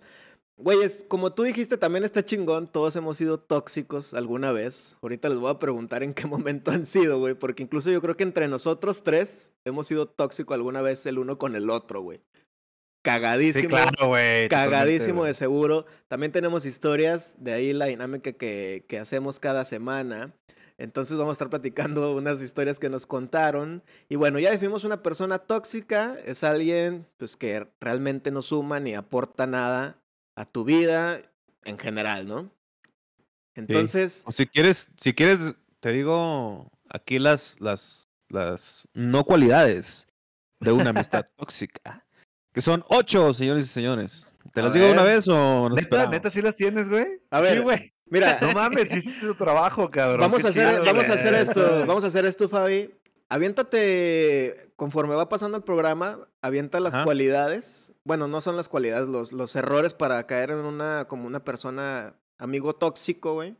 Güeyes, 0.58 1.06
como 1.08 1.34
tú 1.34 1.44
dijiste, 1.44 1.78
también 1.78 2.04
está 2.04 2.24
chingón. 2.24 2.68
Todos 2.68 2.96
hemos 2.96 3.18
sido 3.18 3.40
tóxicos 3.40 4.14
alguna 4.14 4.52
vez. 4.52 4.98
Ahorita 5.02 5.30
les 5.30 5.40
voy 5.40 5.50
a 5.50 5.60
preguntar 5.60 6.04
en 6.04 6.14
qué 6.14 6.28
momento 6.28 6.72
han 6.72 6.86
sido, 6.86 7.20
güey. 7.20 7.34
Porque 7.34 7.64
incluso 7.64 7.90
yo 7.90 8.02
creo 8.02 8.16
que 8.16 8.24
entre 8.24 8.48
nosotros 8.48 9.04
tres 9.04 9.52
hemos 9.66 9.88
sido 9.88 10.08
tóxicos 10.08 10.56
alguna 10.56 10.82
vez 10.82 11.06
el 11.06 11.18
uno 11.20 11.38
con 11.38 11.56
el 11.56 11.70
otro, 11.70 12.02
güey. 12.02 12.22
Cagadísimo. 13.04 13.64
Sí, 13.64 13.68
claro, 13.68 14.08
güey. 14.10 14.48
Cagadísimo 14.48 15.26
de 15.26 15.34
seguro. 15.34 15.88
También 16.08 16.32
tenemos 16.32 16.66
historias, 16.66 17.36
de 17.40 17.54
ahí 17.54 17.74
la 17.74 17.88
dinámica 17.88 18.32
que, 18.32 18.86
que 18.88 19.00
hacemos 19.00 19.40
cada 19.40 19.66
semana. 19.66 20.36
Entonces 20.78 21.16
vamos 21.18 21.32
a 21.32 21.34
estar 21.34 21.50
platicando 21.50 22.16
unas 22.16 22.42
historias 22.42 22.80
que 22.80 22.90
nos 22.90 23.08
contaron. 23.08 23.84
Y 24.10 24.16
bueno, 24.16 24.40
ya 24.40 24.52
definimos 24.52 24.84
una 24.84 25.02
persona 25.04 25.40
tóxica. 25.40 26.18
Es 26.26 26.44
alguien 26.44 27.08
pues, 27.18 27.38
que 27.38 27.68
realmente 27.80 28.32
no 28.32 28.42
suma 28.42 28.80
ni 28.80 28.94
aporta 28.94 29.48
nada 29.48 30.01
a 30.36 30.46
tu 30.46 30.64
vida 30.64 31.22
en 31.64 31.78
general, 31.78 32.28
¿no? 32.28 32.52
Entonces, 33.56 34.24
O 34.26 34.32
si 34.32 34.48
quieres, 34.48 34.90
si 34.98 35.14
quieres, 35.14 35.56
te 35.80 35.92
digo 35.92 36.72
aquí 36.90 37.20
las, 37.20 37.60
las, 37.60 38.10
las 38.30 38.88
no 38.94 39.24
cualidades 39.26 40.08
de 40.60 40.72
una 40.72 40.92
amistad 40.92 41.26
tóxica. 41.38 42.06
Que 42.54 42.62
son 42.62 42.84
ocho, 42.90 43.34
señores 43.34 43.66
y 43.66 43.70
señores. 43.70 44.36
¿Te 44.54 44.60
A 44.60 44.64
las 44.64 44.74
digo 44.74 44.86
de 44.88 44.94
una 44.94 45.04
ver. 45.04 45.16
vez 45.16 45.28
o 45.28 45.70
nos 45.70 45.76
¿Neta, 45.78 46.08
neta 46.08 46.30
sí 46.30 46.42
las 46.42 46.56
tienes, 46.56 46.90
güey? 46.90 47.22
a 47.30 47.40
ver, 47.40 47.58
Sí, 47.58 47.64
güey. 47.64 47.94
mira, 48.06 48.38
No 48.42 48.52
mames, 48.54 48.94
hiciste 48.94 49.22
tu 49.22 49.36
trabajo, 49.36 49.90
cabrón. 49.90 50.20
vamos 50.20 50.42
Qué 50.42 50.48
a 50.48 50.50
hacer, 50.50 50.70
chido, 50.70 50.84
vamos 50.86 51.10
a 51.10 51.14
hacer 51.14 51.34
esto, 51.36 51.86
vamos 51.88 52.04
a 52.04 52.08
hacer 52.08 52.26
esto, 52.26 52.50
Fabi. 52.50 52.94
Aviéntate, 53.32 54.74
conforme 54.76 55.16
va 55.16 55.30
pasando 55.30 55.56
el 55.56 55.64
programa, 55.64 56.28
avienta 56.42 56.82
las 56.82 56.98
cualidades. 56.98 57.94
Bueno, 58.04 58.28
no 58.28 58.42
son 58.42 58.58
las 58.58 58.68
cualidades, 58.68 59.08
los, 59.08 59.32
los 59.32 59.56
errores 59.56 59.94
para 59.94 60.28
caer 60.28 60.52
en 60.52 60.58
una, 60.58 61.06
como 61.08 61.28
una 61.28 61.42
persona, 61.42 62.14
amigo 62.38 62.74
tóxico, 62.74 63.36
güey. 63.36 63.56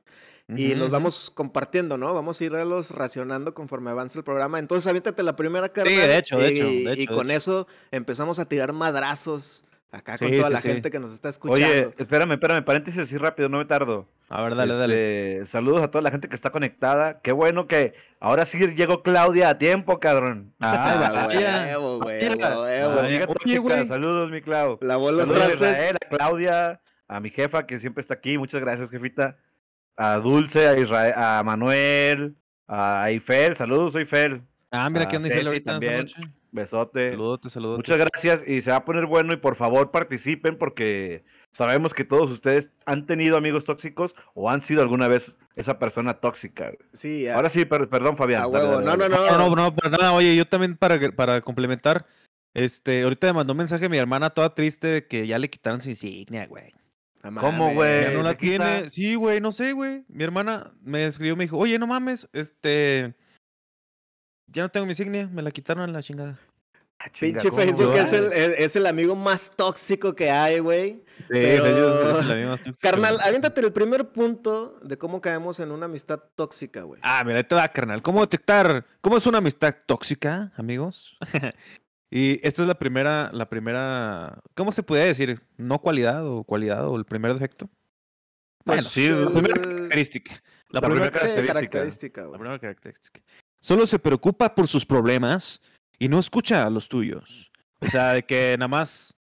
Y 0.50 0.76
los 0.76 0.90
vamos 0.90 1.32
compartiendo, 1.34 1.98
¿no? 1.98 2.14
Vamos 2.14 2.42
a 2.42 2.44
irlos 2.44 2.92
racionando 2.92 3.54
conforme 3.54 3.92
avance 3.92 4.18
el 4.18 4.26
programa. 4.26 4.60
Entonces, 4.60 4.88
aviéntate 4.88 5.24
la 5.24 5.38
primera 5.38 5.70
carta. 5.70 5.90
de 5.90 6.18
hecho, 6.18 6.38
de 6.38 6.52
y, 6.52 6.58
hecho, 6.58 6.66
de 6.66 6.72
y 6.72 7.04
hecho, 7.04 7.12
de 7.14 7.18
con 7.18 7.32
eso 7.32 7.66
empezamos 7.92 8.40
a 8.40 8.46
tirar 8.50 8.74
madrazos 8.74 9.64
acá 9.92 10.18
con 10.18 10.32
toda 10.32 10.48
sí, 10.48 10.54
la 10.54 10.62
sí. 10.62 10.68
gente 10.70 10.90
que 10.92 11.00
nos 11.00 11.14
está 11.14 11.30
escuchando. 11.30 11.66
Oye, 11.68 11.94
espérame, 11.98 12.32
espérame, 12.34 12.64
paréntesis 12.64 13.02
así 13.02 13.18
rápido, 13.18 13.50
no 13.50 13.58
me 13.58 13.66
tardo. 13.66 14.08
A 14.30 14.42
ver, 14.42 14.56
dale, 14.56 14.76
dale. 14.76 15.34
Este, 15.40 15.46
Saludos 15.48 15.82
a 15.84 15.90
toda 15.92 16.02
la 16.02 16.12
gente 16.12 16.30
que 16.30 16.36
está 16.36 16.50
conectada. 16.52 17.20
Qué 17.22 17.32
bueno 17.34 17.68
que 17.68 17.94
ahora 18.20 18.46
sí 18.46 18.58
llegó 18.76 19.04
Claudia 19.04 19.50
a 19.50 19.58
tiempo, 19.58 20.00
cabrón. 20.00 20.54
Ah, 20.62 21.26
Ah, 21.26 21.28
huevo, 21.28 21.98
huevo, 22.00 23.02
Oye, 23.44 23.58
güey. 23.58 23.86
Saludos, 23.88 24.32
mi 24.32 24.42
Clau. 24.42 24.78
Lavó 24.82 25.12
los 25.12 25.28
Saludos 25.28 25.44
a 25.44 25.48
trastes. 25.58 25.72
Israel, 25.78 25.98
a 26.06 26.10
Claudia, 26.10 26.82
a 27.08 27.20
mi 27.20 27.30
jefa 27.30 27.66
que 27.68 27.80
siempre 27.80 28.00
está 28.02 28.14
aquí. 28.14 28.38
Muchas 28.38 28.62
gracias, 28.62 28.90
jefita. 28.90 29.38
A 29.98 30.16
Dulce, 30.18 30.68
a 30.68 30.78
Israel, 30.78 31.14
a 31.18 31.44
Manuel, 31.44 32.36
a 32.68 33.10
Eiffel. 33.12 33.56
Saludos, 33.58 33.92
soy 33.94 34.04
Eiffel. 34.04 34.42
Ah, 34.72 34.90
mira 34.90 35.06
quién 35.08 35.22
dice 35.22 35.36
Ceci 35.36 35.48
ahorita 35.48 35.72
esta 35.72 35.72
también. 35.74 35.98
noche. 36.06 36.22
Besote. 36.52 37.12
Saludotes, 37.12 37.52
saludotes. 37.54 37.78
Muchas 37.80 37.98
gracias 37.98 38.44
y 38.48 38.62
se 38.62 38.72
va 38.72 38.78
a 38.78 38.86
poner 38.86 39.06
bueno 39.06 39.32
y 39.34 39.38
por 39.38 39.56
favor 39.56 39.92
participen 39.92 40.58
porque 40.58 41.24
sabemos 41.52 41.94
que 41.94 42.04
todos 42.04 42.30
ustedes 42.30 42.70
han 42.86 43.06
tenido 43.06 43.38
amigos 43.38 43.64
tóxicos 43.66 44.16
o 44.34 44.50
han 44.50 44.62
sido 44.62 44.82
alguna 44.82 45.08
vez 45.08 45.36
esa 45.56 45.80
persona 45.80 46.16
tóxica. 46.16 46.72
Sí, 46.94 47.28
a, 47.28 47.36
Ahora 47.36 47.50
sí, 47.50 47.64
per- 47.66 47.88
perdón 47.90 48.18
Fabián. 48.18 48.44
a 48.44 48.48
dale, 48.48 48.66
huevo. 48.66 48.82
dale, 48.82 48.86
No, 48.86 48.92
no, 48.98 48.98
dale. 48.98 49.32
no. 49.32 49.38
No, 49.38 49.50
no, 49.50 49.56
no, 49.64 49.76
para 49.76 49.90
nada. 49.98 50.14
Oye, 50.14 50.36
yo 50.36 50.46
también 50.46 50.76
para, 50.76 51.00
para 51.12 51.40
complementar, 51.42 52.06
este, 52.54 53.04
ahorita 53.04 53.28
me 53.28 53.34
mandó 53.34 53.54
un 53.54 53.58
mensaje 53.58 53.86
a 53.86 53.90
mi 53.90 53.98
hermana 53.98 54.30
toda 54.32 54.54
triste 54.54 54.88
de 54.88 55.08
que 55.08 55.26
ya 55.28 55.40
le 55.40 55.50
quitaron 55.50 55.80
su 55.80 55.90
insignia, 55.90 56.48
güey. 56.48 56.74
No 57.24 57.40
¿Cómo, 57.40 57.74
güey? 57.74 58.02
Ya 58.02 58.12
no 58.14 58.18
¿se 58.20 58.24
la 58.24 58.36
quita? 58.38 58.66
tiene. 58.76 58.90
Sí, 58.90 59.16
güey, 59.16 59.40
no 59.40 59.52
sé, 59.52 59.74
güey. 59.74 60.04
Mi 60.10 60.24
hermana 60.24 60.72
me 60.82 61.06
escribió, 61.06 61.36
me 61.38 61.44
dijo, 61.46 61.58
oye, 61.58 61.78
no 61.80 61.86
mames, 61.88 62.28
este, 62.34 63.14
ya 64.54 64.64
no 64.64 64.70
tengo 64.70 64.86
mi 64.86 64.92
insignia, 64.92 65.28
me 65.28 65.42
la 65.42 65.52
quitaron 65.52 65.84
a 65.90 65.92
la 65.92 66.02
chingada. 66.04 66.38
Ah, 67.04 67.10
chinga, 67.12 67.40
Pinche 67.40 67.50
¿cómo, 67.50 67.62
Facebook 67.64 67.96
es 67.96 68.14
el, 68.14 68.26
es 68.26 68.60
es 68.60 68.76
el 68.76 68.86
amigo 68.86 69.16
más 69.16 69.56
tóxico 69.56 70.14
que 70.14 70.30
hay, 70.30 70.60
güey. 70.60 71.04
Sí, 71.18 71.24
Pero- 71.30 71.66
ellos- 71.66 72.20
es 72.20 72.26
la 72.28 72.36
misma 72.36 72.58
tóxica, 72.58 72.92
Carnal, 72.92 73.16
güey. 73.16 73.28
aviéntate 73.28 73.62
el 73.62 73.74
primer 73.74 74.10
punto 74.12 74.78
de 74.84 74.98
cómo 75.00 75.20
caemos 75.20 75.60
en 75.60 75.72
una 75.72 75.88
amistad 75.88 76.20
tóxica, 76.36 76.84
güey. 76.84 77.00
Ah, 77.04 77.24
mira, 77.26 77.40
ahí 77.40 77.44
te 77.44 77.56
va, 77.56 77.68
carnal. 77.70 78.04
¿Cómo 78.04 78.22
detectar? 78.22 78.86
¿Cómo 79.02 79.18
es 79.18 79.26
una 79.26 79.40
amistad 79.40 79.76
tóxica, 79.88 80.52
amigos? 80.58 81.18
y 82.12 82.46
esta 82.46 82.62
es 82.62 82.68
la 82.68 82.76
primera, 82.78 83.32
la 83.34 83.50
primera, 83.50 84.40
¿cómo 84.54 84.72
se 84.72 84.84
puede 84.84 85.06
decir? 85.06 85.42
¿No 85.58 85.80
cualidad 85.80 86.28
o 86.28 86.44
cualidad 86.44 86.88
o 86.88 86.98
el 86.98 87.06
primer 87.06 87.34
defecto? 87.34 87.68
Bueno, 88.64 88.84
sí, 88.84 89.08
el- 89.08 89.24
La 89.26 89.32
primera 89.32 89.56
característica. 89.60 90.34
La, 90.70 90.82
La 90.82 90.88
primera, 90.88 91.12
característica. 91.12 91.54
característica, 91.54 92.22
la 92.26 92.38
primera 92.38 92.60
característica. 92.60 93.22
Solo 93.62 93.86
se 93.86 94.00
preocupa 94.00 94.56
por 94.56 94.68
sus 94.68 94.86
problemas 94.86 95.62
y 96.00 96.10
no 96.10 96.20
escucha 96.20 96.66
a 96.66 96.70
los 96.70 96.90
tuyos. 96.90 97.52
O 97.80 97.88
sea, 97.88 98.14
de 98.14 98.24
que 98.24 98.56
nada 98.58 98.68
más, 98.68 99.16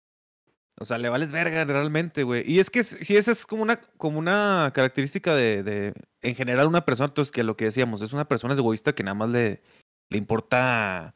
o 0.78 0.84
sea, 0.84 0.98
le 0.98 1.10
vales 1.10 1.30
verga 1.30 1.64
realmente, 1.64 2.22
güey. 2.22 2.42
Y 2.50 2.58
es 2.58 2.70
que 2.70 2.82
si 2.82 3.16
esa 3.16 3.32
es 3.32 3.44
como 3.44 3.62
una, 3.62 3.80
como 3.98 4.18
una 4.18 4.72
característica 4.74 5.34
de, 5.34 5.62
de, 5.62 5.92
en 6.22 6.34
general, 6.34 6.66
una 6.66 6.84
persona, 6.84 7.08
entonces 7.08 7.30
que 7.30 7.44
lo 7.44 7.56
que 7.56 7.66
decíamos, 7.66 8.00
es 8.00 8.14
una 8.14 8.26
persona 8.26 8.54
egoísta 8.54 8.94
que 8.94 9.02
nada 9.02 9.14
más 9.14 9.28
le, 9.28 9.62
le 10.08 10.18
importa 10.18 11.14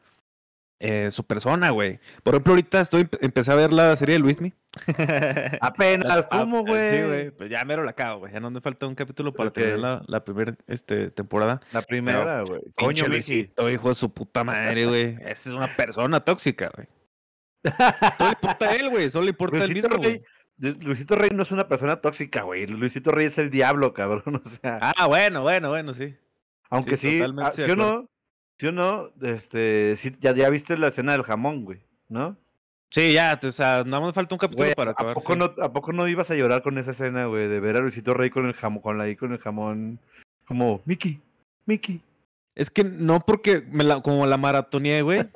eh, 0.86 1.10
su 1.10 1.24
persona, 1.24 1.70
güey. 1.70 1.98
Por 2.22 2.34
ejemplo, 2.34 2.52
ahorita 2.52 2.80
estoy, 2.80 3.08
empecé 3.22 3.50
a 3.50 3.54
ver 3.54 3.72
la 3.72 3.96
serie 3.96 4.14
de 4.14 4.18
Luismi. 4.18 4.52
Apenas, 5.60 6.26
¿cómo, 6.26 6.62
güey? 6.64 6.90
Sí, 6.90 7.02
güey. 7.02 7.30
Pues 7.30 7.50
ya 7.50 7.64
mero 7.64 7.84
la 7.84 7.92
acabo, 7.92 8.20
güey. 8.20 8.32
Ya 8.32 8.40
no 8.40 8.50
me 8.50 8.60
falta 8.60 8.86
un 8.86 8.94
capítulo 8.94 9.32
para 9.32 9.48
Ok. 9.48 9.54
terminar 9.54 9.78
la, 9.80 10.02
la 10.06 10.24
primera 10.24 10.54
este, 10.66 11.10
temporada. 11.10 11.60
La 11.72 11.82
primera, 11.82 12.42
güey. 12.42 12.60
Coño. 12.76 13.06
Luisito, 13.06 13.70
hijo 13.70 13.88
de 13.88 13.94
su 13.94 14.12
puta 14.12 14.44
madre, 14.44 14.86
güey. 14.86 15.16
Esa 15.20 15.48
es 15.50 15.54
una 15.54 15.74
persona 15.76 16.20
tóxica, 16.20 16.70
güey. 16.74 16.86
Solo 17.64 18.18
le 18.18 18.28
importa 18.32 18.68
a 18.68 18.76
él, 18.76 18.90
güey. 18.90 19.10
Solo 19.10 19.24
le 19.24 19.30
importa 19.30 19.56
a 19.58 19.64
él 19.64 19.74
mismo, 19.74 19.96
güey. 19.96 20.22
Luisito 20.58 21.16
Rey 21.16 21.30
no 21.34 21.42
es 21.44 21.50
una 21.50 21.66
persona 21.66 21.96
tóxica, 22.00 22.42
güey. 22.42 22.66
Luisito 22.66 23.10
Rey 23.10 23.26
es 23.26 23.38
el 23.38 23.50
diablo, 23.50 23.94
cabrón. 23.94 24.22
O 24.44 24.48
sea, 24.48 24.78
Ah, 24.96 25.06
bueno, 25.06 25.42
bueno, 25.42 25.70
bueno, 25.70 25.94
sí. 25.94 26.14
aunque 26.70 26.96
sí, 26.96 27.18
sí, 27.18 27.24
ah, 27.38 27.52
sí 27.52 27.62
o 27.62 27.64
acuerdo. 27.64 27.76
no, 28.02 28.10
sí 28.58 28.66
o 28.66 28.72
no, 28.72 29.10
este, 29.22 29.96
sí, 29.96 30.16
ya, 30.20 30.34
ya 30.34 30.48
viste 30.50 30.76
la 30.76 30.88
escena 30.88 31.12
del 31.12 31.22
jamón, 31.22 31.64
güey, 31.64 31.80
¿no? 32.08 32.36
Sí, 32.90 33.12
ya, 33.12 33.40
o 33.42 33.50
sea, 33.50 33.82
nada 33.84 34.00
más 34.00 34.12
falta 34.12 34.36
un 34.36 34.38
capítulo 34.38 34.66
Güey, 34.66 34.74
para 34.76 34.90
¿a 34.90 34.92
acabar. 34.92 35.14
poco, 35.14 35.32
sí. 35.32 35.38
no, 35.38 35.46
¿A 35.64 35.72
poco 35.72 35.92
no 35.92 36.06
ibas 36.06 36.30
a 36.30 36.36
llorar 36.36 36.62
con 36.62 36.78
esa 36.78 36.92
escena, 36.92 37.26
güey? 37.26 37.48
De 37.48 37.58
ver 37.58 37.76
a 37.76 37.80
Luisito 37.80 38.14
Rey 38.14 38.30
con 38.30 38.46
el 38.46 38.54
jamón, 38.54 38.82
con 38.82 38.98
la 38.98 39.04
ahí 39.04 39.16
con 39.16 39.32
el 39.32 39.38
jamón, 39.38 39.98
como, 40.46 40.80
Mickey, 40.84 41.20
Mickey. 41.66 42.00
Es 42.54 42.70
que 42.70 42.84
no 42.84 43.18
porque 43.18 43.64
me 43.68 43.82
la, 43.82 44.00
como 44.00 44.26
la 44.26 44.36
maratoneé, 44.36 45.02
güey. 45.02 45.28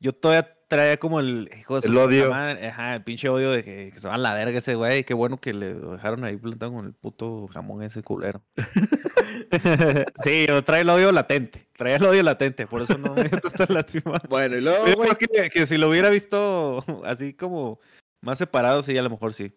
yo 0.00 0.14
todavía 0.14 0.48
traía 0.72 0.96
como 0.96 1.20
el 1.20 1.50
hijo 1.58 1.74
de 1.74 1.82
su 1.82 1.88
El 1.88 1.92
puta 1.92 2.04
odio. 2.06 2.30
madre, 2.30 2.68
ajá, 2.68 2.94
el 2.94 3.02
pinche 3.02 3.28
odio 3.28 3.50
de 3.50 3.62
que, 3.62 3.90
que 3.92 4.00
se 4.00 4.08
va 4.08 4.14
a 4.14 4.18
la 4.18 4.32
verga 4.32 4.58
ese 4.58 4.74
güey. 4.74 5.04
Qué 5.04 5.12
bueno 5.12 5.36
que 5.36 5.52
le 5.52 5.74
dejaron 5.74 6.24
ahí 6.24 6.36
plantado 6.38 6.72
con 6.72 6.86
el 6.86 6.94
puto 6.94 7.46
jamón 7.48 7.82
ese 7.82 8.02
culero. 8.02 8.42
sí, 10.24 10.46
yo 10.48 10.64
traía 10.64 10.80
el 10.82 10.88
odio 10.88 11.12
latente. 11.12 11.68
Traía 11.76 11.96
el 11.96 12.06
odio 12.06 12.22
latente, 12.22 12.66
por 12.66 12.80
eso 12.80 12.96
no 12.96 13.12
me 13.14 13.24
dio 13.24 13.38
tanta 13.38 13.66
lástima. 13.70 14.18
Bueno, 14.30 14.56
y 14.56 14.62
luego, 14.62 14.86
Yo 14.86 14.96
güey, 14.96 15.10
creo 15.10 15.44
que, 15.44 15.50
que 15.50 15.66
si 15.66 15.76
lo 15.76 15.90
hubiera 15.90 16.08
visto 16.08 16.82
así 17.04 17.34
como 17.34 17.78
más 18.22 18.38
separado, 18.38 18.82
sí, 18.82 18.96
a 18.96 19.02
lo 19.02 19.10
mejor 19.10 19.34
sí. 19.34 19.54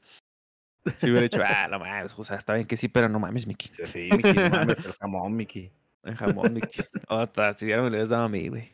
Si 0.98 1.10
hubiera 1.10 1.22
dicho, 1.22 1.40
ah, 1.46 1.68
no 1.70 1.80
mames, 1.80 2.14
o 2.18 2.24
sea, 2.26 2.36
está 2.36 2.54
bien 2.56 2.68
que 2.68 2.76
sí, 2.76 2.90
pero 2.90 3.08
no 3.08 3.20
mames, 3.20 3.48
Mickey. 3.48 3.70
Sí, 3.72 3.84
sí, 3.88 4.10
Mickey, 4.12 4.34
no 4.34 4.50
mames, 4.50 4.84
el 4.84 4.92
jamón, 4.94 5.34
Mickey. 5.34 5.72
El 6.04 6.16
jamón, 6.16 6.54
Mickey. 6.54 6.84
Otra, 7.08 7.54
si 7.54 7.66
hubiera 7.66 7.82
me 7.82 7.88
lo 7.88 7.92
hubieras 7.94 8.10
dado 8.10 8.26
a 8.26 8.30
mí, 8.30 8.50
güey. 8.50 8.70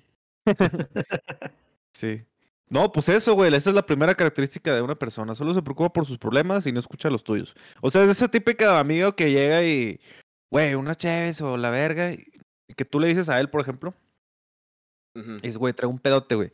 sí. 1.94 2.24
No, 2.70 2.92
pues 2.92 3.10
eso, 3.10 3.34
güey. 3.34 3.54
Esa 3.54 3.70
es 3.70 3.76
la 3.76 3.86
primera 3.86 4.16
característica 4.16 4.74
de 4.74 4.82
una 4.82 4.96
persona. 4.96 5.36
Solo 5.36 5.54
se 5.54 5.62
preocupa 5.62 5.92
por 5.92 6.06
sus 6.06 6.18
problemas 6.18 6.66
y 6.66 6.72
no 6.72 6.80
escucha 6.80 7.10
los 7.10 7.24
tuyos. 7.24 7.54
O 7.82 7.92
sea, 7.92 8.04
es 8.04 8.12
ese 8.12 8.30
típico 8.30 8.66
amigo 8.66 9.14
que 9.14 9.30
llega 9.30 9.62
y, 9.64 10.00
güey, 10.50 10.76
una 10.76 10.96
chévez 10.96 11.42
o 11.42 11.58
la 11.58 11.70
verga. 11.70 12.14
Y 12.14 12.74
que 12.76 12.86
tú 12.86 13.00
le 13.00 13.08
dices 13.08 13.28
a 13.28 13.40
él, 13.42 13.50
por 13.50 13.60
ejemplo. 13.60 13.94
Dices, 15.14 15.58
güey, 15.58 15.74
traigo 15.74 15.92
un 15.92 16.00
pedote, 16.00 16.36
güey. 16.36 16.52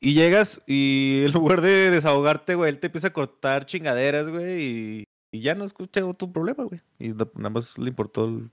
Y 0.00 0.14
llegas 0.14 0.60
y 0.66 1.22
en 1.24 1.32
lugar 1.32 1.60
de 1.60 1.90
desahogarte, 1.90 2.56
güey, 2.56 2.70
él 2.70 2.80
te 2.80 2.88
empieza 2.88 3.08
a 3.08 3.12
cortar 3.12 3.66
chingaderas, 3.66 4.28
güey, 4.28 4.62
y, 4.62 5.04
y 5.30 5.40
ya 5.40 5.54
no 5.54 5.64
escucha 5.64 6.00
tu 6.14 6.32
problema, 6.32 6.64
güey. 6.64 6.80
Y 6.98 7.10
nada 7.10 7.50
más 7.50 7.78
le 7.78 7.88
importó 7.88 8.24
el, 8.24 8.50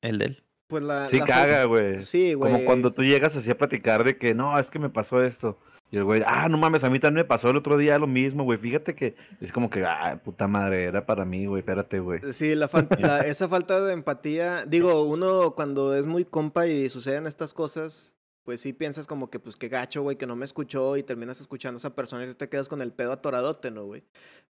el 0.00 0.18
de 0.18 0.24
él. 0.24 0.44
Pues 0.68 0.82
la. 0.84 1.08
Sí 1.08 1.18
la 1.18 1.26
caga, 1.26 1.64
güey. 1.64 2.00
Sí, 2.00 2.34
güey. 2.34 2.52
Como 2.52 2.64
cuando 2.64 2.92
tú 2.92 3.02
llegas 3.02 3.34
así 3.36 3.50
a 3.50 3.58
platicar 3.58 4.04
de 4.04 4.16
que 4.18 4.34
no, 4.34 4.58
es 4.58 4.70
que 4.70 4.78
me 4.78 4.90
pasó 4.90 5.22
esto. 5.22 5.58
Y 5.90 5.96
el 5.96 6.04
güey, 6.04 6.22
ah, 6.26 6.50
no 6.50 6.58
mames, 6.58 6.84
a 6.84 6.90
mí 6.90 6.98
también 6.98 7.24
me 7.24 7.28
pasó 7.28 7.48
el 7.48 7.56
otro 7.56 7.78
día 7.78 7.98
lo 7.98 8.06
mismo, 8.06 8.44
güey. 8.44 8.58
Fíjate 8.58 8.94
que 8.94 9.16
es 9.40 9.50
como 9.52 9.70
que, 9.70 9.82
ah, 9.86 10.20
puta 10.22 10.46
madre, 10.46 10.84
era 10.84 11.06
para 11.06 11.24
mí, 11.24 11.46
güey, 11.46 11.60
espérate, 11.60 11.98
güey. 12.00 12.20
Sí, 12.32 12.54
la 12.54 12.68
fal- 12.68 12.88
la- 13.00 13.20
esa 13.20 13.48
falta 13.48 13.80
de 13.80 13.94
empatía, 13.94 14.66
digo, 14.66 15.04
uno 15.04 15.54
cuando 15.54 15.96
es 15.96 16.06
muy 16.06 16.26
compa 16.26 16.66
y 16.66 16.90
suceden 16.90 17.26
estas 17.26 17.54
cosas, 17.54 18.12
pues 18.48 18.62
sí 18.62 18.72
piensas 18.72 19.06
como 19.06 19.28
que, 19.28 19.38
pues 19.38 19.56
qué 19.56 19.68
gacho, 19.68 20.00
güey, 20.00 20.16
que 20.16 20.26
no 20.26 20.34
me 20.34 20.46
escuchó 20.46 20.96
y 20.96 21.02
terminas 21.02 21.38
escuchando 21.38 21.76
a 21.76 21.80
esa 21.80 21.94
persona 21.94 22.24
y 22.24 22.32
te 22.32 22.48
quedas 22.48 22.70
con 22.70 22.80
el 22.80 22.94
pedo 22.94 23.12
atoradote, 23.12 23.70
¿no, 23.70 23.84
güey? 23.84 24.04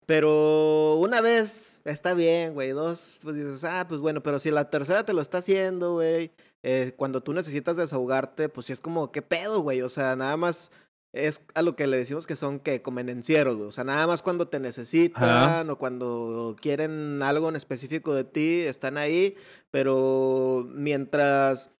Pero 0.05 0.97
una 0.97 1.23
vez 1.23 1.81
está 1.87 2.13
bien, 2.13 2.53
güey, 2.53 2.73
dos, 2.73 3.19
pues 3.23 3.37
dices, 3.37 3.65
ah, 3.65 3.87
pues 3.89 4.03
bueno, 4.03 4.23
pero 4.23 4.39
si 4.39 4.51
la 4.51 4.69
tercera 4.69 5.07
te 5.07 5.15
lo 5.15 5.23
está 5.23 5.39
haciendo, 5.39 5.95
güey, 5.95 6.31
eh, 6.63 6.93
cuando 6.95 7.23
tú 7.23 7.33
necesitas 7.33 7.79
desahogarte, 7.79 8.51
pues 8.51 8.67
sí 8.67 8.75
es 8.75 8.83
como, 8.83 9.11
¿qué 9.11 9.23
pedo, 9.23 9.61
güey? 9.61 9.81
O 9.81 9.89
sea, 9.89 10.15
nada 10.15 10.37
más 10.37 10.71
es 11.15 11.41
a 11.55 11.63
lo 11.63 11.75
que 11.75 11.87
le 11.87 11.97
decimos 11.97 12.27
que 12.27 12.37
son 12.37 12.61
que 12.61 12.83
convenencieros, 12.83 13.57
güey. 13.57 13.69
O 13.69 13.73
sea, 13.73 13.85
nada 13.85 14.07
más 14.07 14.21
cuando 14.21 14.49
te 14.49 14.61
necesitan 14.61 15.71
o 15.71 15.79
cuando 15.79 16.55
quieren 16.61 17.23
algo 17.23 17.49
en 17.49 17.57
específico 17.57 18.13
de 18.13 18.25
ti, 18.25 18.61
están 18.61 18.99
ahí, 18.99 19.37
pero 19.71 20.69
mientras 20.71 21.71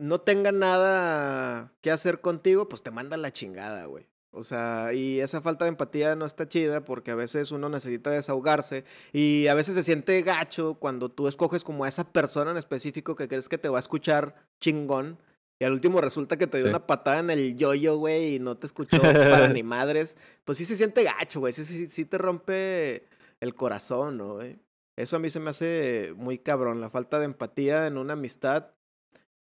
no 0.00 0.20
tengan 0.20 0.58
nada 0.58 1.72
que 1.80 1.90
hacer 1.90 2.20
contigo, 2.20 2.68
pues 2.68 2.82
te 2.82 2.90
mandan 2.90 3.22
la 3.22 3.32
chingada, 3.32 3.84
güey. 3.86 4.06
O 4.32 4.44
sea, 4.44 4.92
y 4.94 5.18
esa 5.20 5.40
falta 5.40 5.64
de 5.64 5.70
empatía 5.70 6.14
no 6.14 6.24
está 6.24 6.48
chida 6.48 6.84
porque 6.84 7.10
a 7.10 7.16
veces 7.16 7.50
uno 7.50 7.68
necesita 7.68 8.10
desahogarse 8.10 8.84
y 9.12 9.48
a 9.48 9.54
veces 9.54 9.74
se 9.74 9.82
siente 9.82 10.22
gacho 10.22 10.74
cuando 10.74 11.08
tú 11.10 11.26
escoges 11.26 11.64
como 11.64 11.84
a 11.84 11.88
esa 11.88 12.12
persona 12.12 12.52
en 12.52 12.56
específico 12.56 13.16
que 13.16 13.26
crees 13.26 13.48
que 13.48 13.58
te 13.58 13.68
va 13.68 13.78
a 13.78 13.80
escuchar 13.80 14.36
chingón 14.60 15.18
y 15.58 15.64
al 15.64 15.72
último 15.72 16.00
resulta 16.00 16.36
que 16.38 16.46
te 16.46 16.58
dio 16.58 16.66
Sí. 16.66 16.70
una 16.70 16.86
patada 16.86 17.18
en 17.18 17.30
el 17.30 17.56
yoyo, 17.56 17.96
güey, 17.98 18.36
y 18.36 18.38
no 18.38 18.56
te 18.56 18.66
escuchó 18.66 19.00
para 19.02 19.48
ni 19.48 19.62
madres. 19.64 20.16
Pues 20.44 20.58
sí 20.58 20.64
se 20.64 20.76
siente 20.76 21.02
gacho, 21.02 21.40
güey. 21.40 21.52
Sí, 21.52 21.64
sí, 21.64 21.88
sí 21.88 22.04
te 22.04 22.16
rompe 22.16 23.04
el 23.40 23.54
corazón, 23.56 24.16
¿no, 24.16 24.34
güey? 24.34 24.58
Eso 24.96 25.16
a 25.16 25.18
mí 25.18 25.28
se 25.28 25.40
me 25.40 25.50
hace 25.50 26.14
muy 26.16 26.38
cabrón. 26.38 26.80
La 26.80 26.88
falta 26.88 27.18
de 27.18 27.24
empatía 27.26 27.86
en 27.88 27.98
una 27.98 28.12
amistad. 28.14 28.68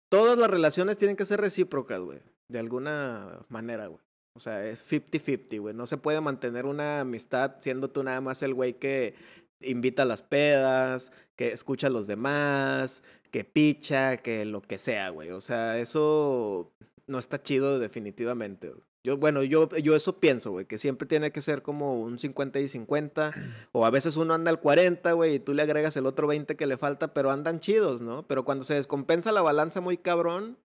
Todas 0.10 0.38
las 0.38 0.50
relaciones 0.50 0.98
tienen 0.98 1.16
que 1.16 1.26
ser 1.26 1.42
recíprocas, 1.42 2.00
güey. 2.00 2.20
De 2.48 2.60
alguna 2.60 3.46
manera, 3.50 3.88
güey. 3.88 4.02
O 4.34 4.40
sea, 4.40 4.66
es 4.68 4.84
50-50, 4.92 5.60
güey. 5.62 5.74
No 5.74 5.88
se 5.88 5.98
puede 5.98 6.22
mantener 6.22 6.66
una 6.66 7.02
amistad 7.02 7.56
siendo 7.60 7.90
tú 7.90 8.04
nada 8.04 8.22
más 8.22 8.44
el 8.44 8.54
güey 8.54 8.74
que 8.74 9.16
invita 9.62 10.04
a 10.04 10.06
las 10.06 10.22
pedas, 10.22 11.12
que 11.36 11.48
escucha 11.54 11.88
a 11.88 11.90
los 11.90 12.08
demás, 12.08 13.04
que 13.32 13.44
picha, 13.46 14.18
que 14.18 14.46
lo 14.46 14.62
que 14.62 14.78
sea, 14.78 15.10
güey. 15.10 15.32
O 15.32 15.40
sea, 15.40 15.80
eso 15.80 16.72
no 17.08 17.20
está 17.20 17.42
chido 17.42 17.80
definitivamente. 17.80 18.70
güey. 18.70 18.84
Yo, 19.06 19.18
bueno, 19.18 19.44
yo, 19.44 19.70
yo 19.78 19.96
eso 19.96 20.20
pienso, 20.20 20.50
güey, 20.50 20.66
que 20.66 20.80
siempre 20.80 21.08
tiene 21.08 21.32
que 21.32 21.42
ser 21.42 21.62
como 21.62 22.02
un 22.02 22.18
50 22.18 22.60
y 22.60 22.68
50, 22.68 23.32
o 23.72 23.86
a 23.86 23.92
veces 23.92 24.18
uno 24.18 24.34
anda 24.34 24.50
al 24.50 24.60
40, 24.60 25.12
güey, 25.12 25.36
y 25.36 25.40
tú 25.40 25.54
le 25.54 25.62
agregas 25.62 25.96
el 25.96 26.08
otro 26.08 26.26
20 26.26 26.56
que 26.56 26.66
le 26.66 26.76
falta, 26.76 27.14
pero 27.14 27.30
andan 27.30 27.60
chidos, 27.60 28.02
¿no? 28.02 28.26
Pero 28.28 28.44
cuando 28.46 28.64
se 28.64 28.74
descompensa 28.74 29.32
la 29.32 29.44
balanza 29.44 29.80
muy 29.80 29.98
cabrón, 29.98 30.58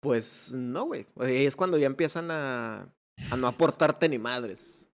pues 0.00 0.52
no, 0.54 0.84
güey. 0.84 1.06
Ahí 1.18 1.46
Es 1.46 1.56
cuando 1.56 1.78
ya 1.78 1.86
empiezan 1.86 2.30
a, 2.30 2.92
a 3.30 3.36
no 3.38 3.48
aportarte 3.48 4.08
ni 4.10 4.18
madres. 4.18 4.90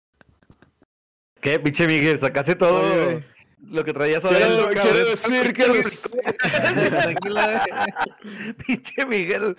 ¿Qué, 1.40 1.58
pinche 1.58 1.86
Miguel? 1.86 2.20
Sacaste 2.20 2.54
todo 2.54 2.80
Oye, 2.82 3.24
lo 3.62 3.82
que 3.82 3.94
traías 3.94 4.22
Quiero- 4.22 4.36
adentro, 4.44 4.68
quiero 4.68 4.82
cabrón. 4.82 5.04
decir 5.06 5.52
que 5.54 5.66
los- 5.72 6.10
Tranquila. 6.90 7.64
pinche 8.66 9.06
Miguel. 9.06 9.56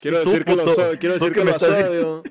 Quiero 0.00 0.18
Sí, 0.18 0.24
tú, 0.24 0.30
decir 0.30 0.44
que 0.44 0.56
lo, 0.56 0.68
so- 0.68 0.90
quiero 0.98 1.14
decir 1.14 1.28
que 1.32 1.38
que 1.38 1.44
me 1.44 1.50
lo 1.52 1.56
odio. 1.56 2.22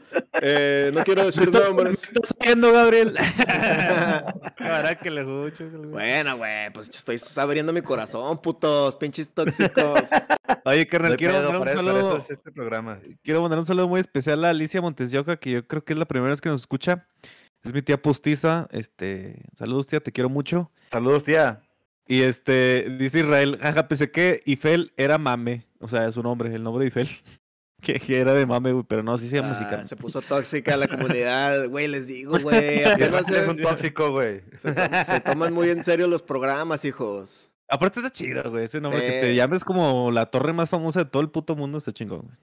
Eh, 0.41 0.91
no 0.93 1.03
quiero 1.05 1.21
¿Me 1.21 1.25
decir 1.27 1.43
estás, 1.43 1.69
me 1.69 1.75
nombres. 1.75 2.03
estás 2.03 2.35
oyendo, 2.39 2.71
Gabriel? 2.73 3.17
Ahora 4.59 4.95
que 4.99 5.09
le 5.09 5.21
escucho. 5.21 5.69
que 5.71 5.77
le- 5.77 5.87
Bueno, 5.87 6.37
güey, 6.37 6.71
pues 6.73 6.89
estoy 6.89 7.17
abriendo 7.37 7.71
mi 7.73 7.81
corazón, 7.81 8.41
putos, 8.41 8.95
pinches 8.97 9.29
tóxicos. 9.33 10.09
Oye, 10.65 10.85
carnal, 10.87 11.15
quiero 11.15 11.35
pedo, 11.35 11.51
mandar 11.53 11.67
un 11.69 11.85
saludo. 11.85 12.17
es 12.17 12.29
este 12.29 12.51
programa. 12.51 12.99
Quiero 13.23 13.41
mandar 13.41 13.59
un 13.59 13.65
saludo 13.65 13.87
muy 13.87 14.01
especial 14.01 14.43
a 14.45 14.49
Alicia 14.49 14.81
Montes 14.81 15.11
de 15.11 15.19
Oca, 15.19 15.37
que 15.37 15.51
yo 15.51 15.67
creo 15.67 15.83
que 15.83 15.93
es 15.93 15.99
la 15.99 16.05
primera 16.05 16.31
vez 16.31 16.41
que 16.41 16.49
nos 16.49 16.61
escucha. 16.61 17.07
Es 17.63 17.73
mi 17.73 17.81
tía 17.81 18.01
postiza. 18.01 18.67
Este, 18.71 19.43
saludos, 19.55 19.87
tía, 19.87 19.99
te 20.01 20.11
quiero 20.11 20.29
mucho. 20.29 20.71
Saludos, 20.91 21.23
tía. 21.23 21.61
Y 22.07 22.23
este, 22.23 22.87
dice 22.99 23.19
Israel, 23.19 23.57
jaja, 23.61 23.87
pensé 23.87 24.11
que 24.11 24.41
Ifel 24.45 24.91
era 24.97 25.17
mame. 25.17 25.67
O 25.81 25.87
sea, 25.87 26.07
es 26.07 26.15
su 26.15 26.23
nombre, 26.23 26.53
el 26.53 26.63
nombre 26.63 26.83
de 26.85 26.87
Ifel. 26.89 27.09
Que, 27.81 27.95
que 27.95 28.19
era 28.19 28.35
de 28.35 28.45
mame, 28.45 28.73
güey, 28.73 28.85
pero 28.87 29.01
no, 29.01 29.17
sí 29.17 29.27
se 29.27 29.37
llama 29.37 29.57
Ah, 29.59 29.83
se 29.83 29.95
puso 29.95 30.21
tóxica 30.21 30.77
la 30.77 30.87
comunidad, 30.87 31.67
güey, 31.67 31.87
les 31.87 32.05
digo, 32.05 32.37
güey. 32.43 32.83
Apenas 32.83 33.27
es 33.27 33.43
se, 33.43 33.49
un 33.49 33.57
tóxico, 33.57 34.11
güey. 34.11 34.43
se 34.57 34.71
to- 34.71 34.81
se 35.03 35.19
toman 35.21 35.51
muy 35.51 35.67
en 35.69 35.83
serio 35.83 36.07
los 36.07 36.21
programas, 36.21 36.85
hijos. 36.85 37.49
Aparte 37.67 37.99
está 38.01 38.11
chido, 38.11 38.47
güey. 38.51 38.65
Ese 38.65 38.79
nombre 38.79 39.01
que 39.01 39.13
Sí. 39.13 39.19
te 39.21 39.33
llames 39.35 39.63
como 39.63 40.11
la 40.11 40.27
torre 40.27 40.53
más 40.53 40.69
famosa 40.69 40.99
de 40.99 41.05
todo 41.09 41.23
el 41.23 41.31
puto 41.31 41.55
mundo 41.55 41.79
está 41.79 41.91
chingón, 41.91 42.21
güey. 42.21 42.37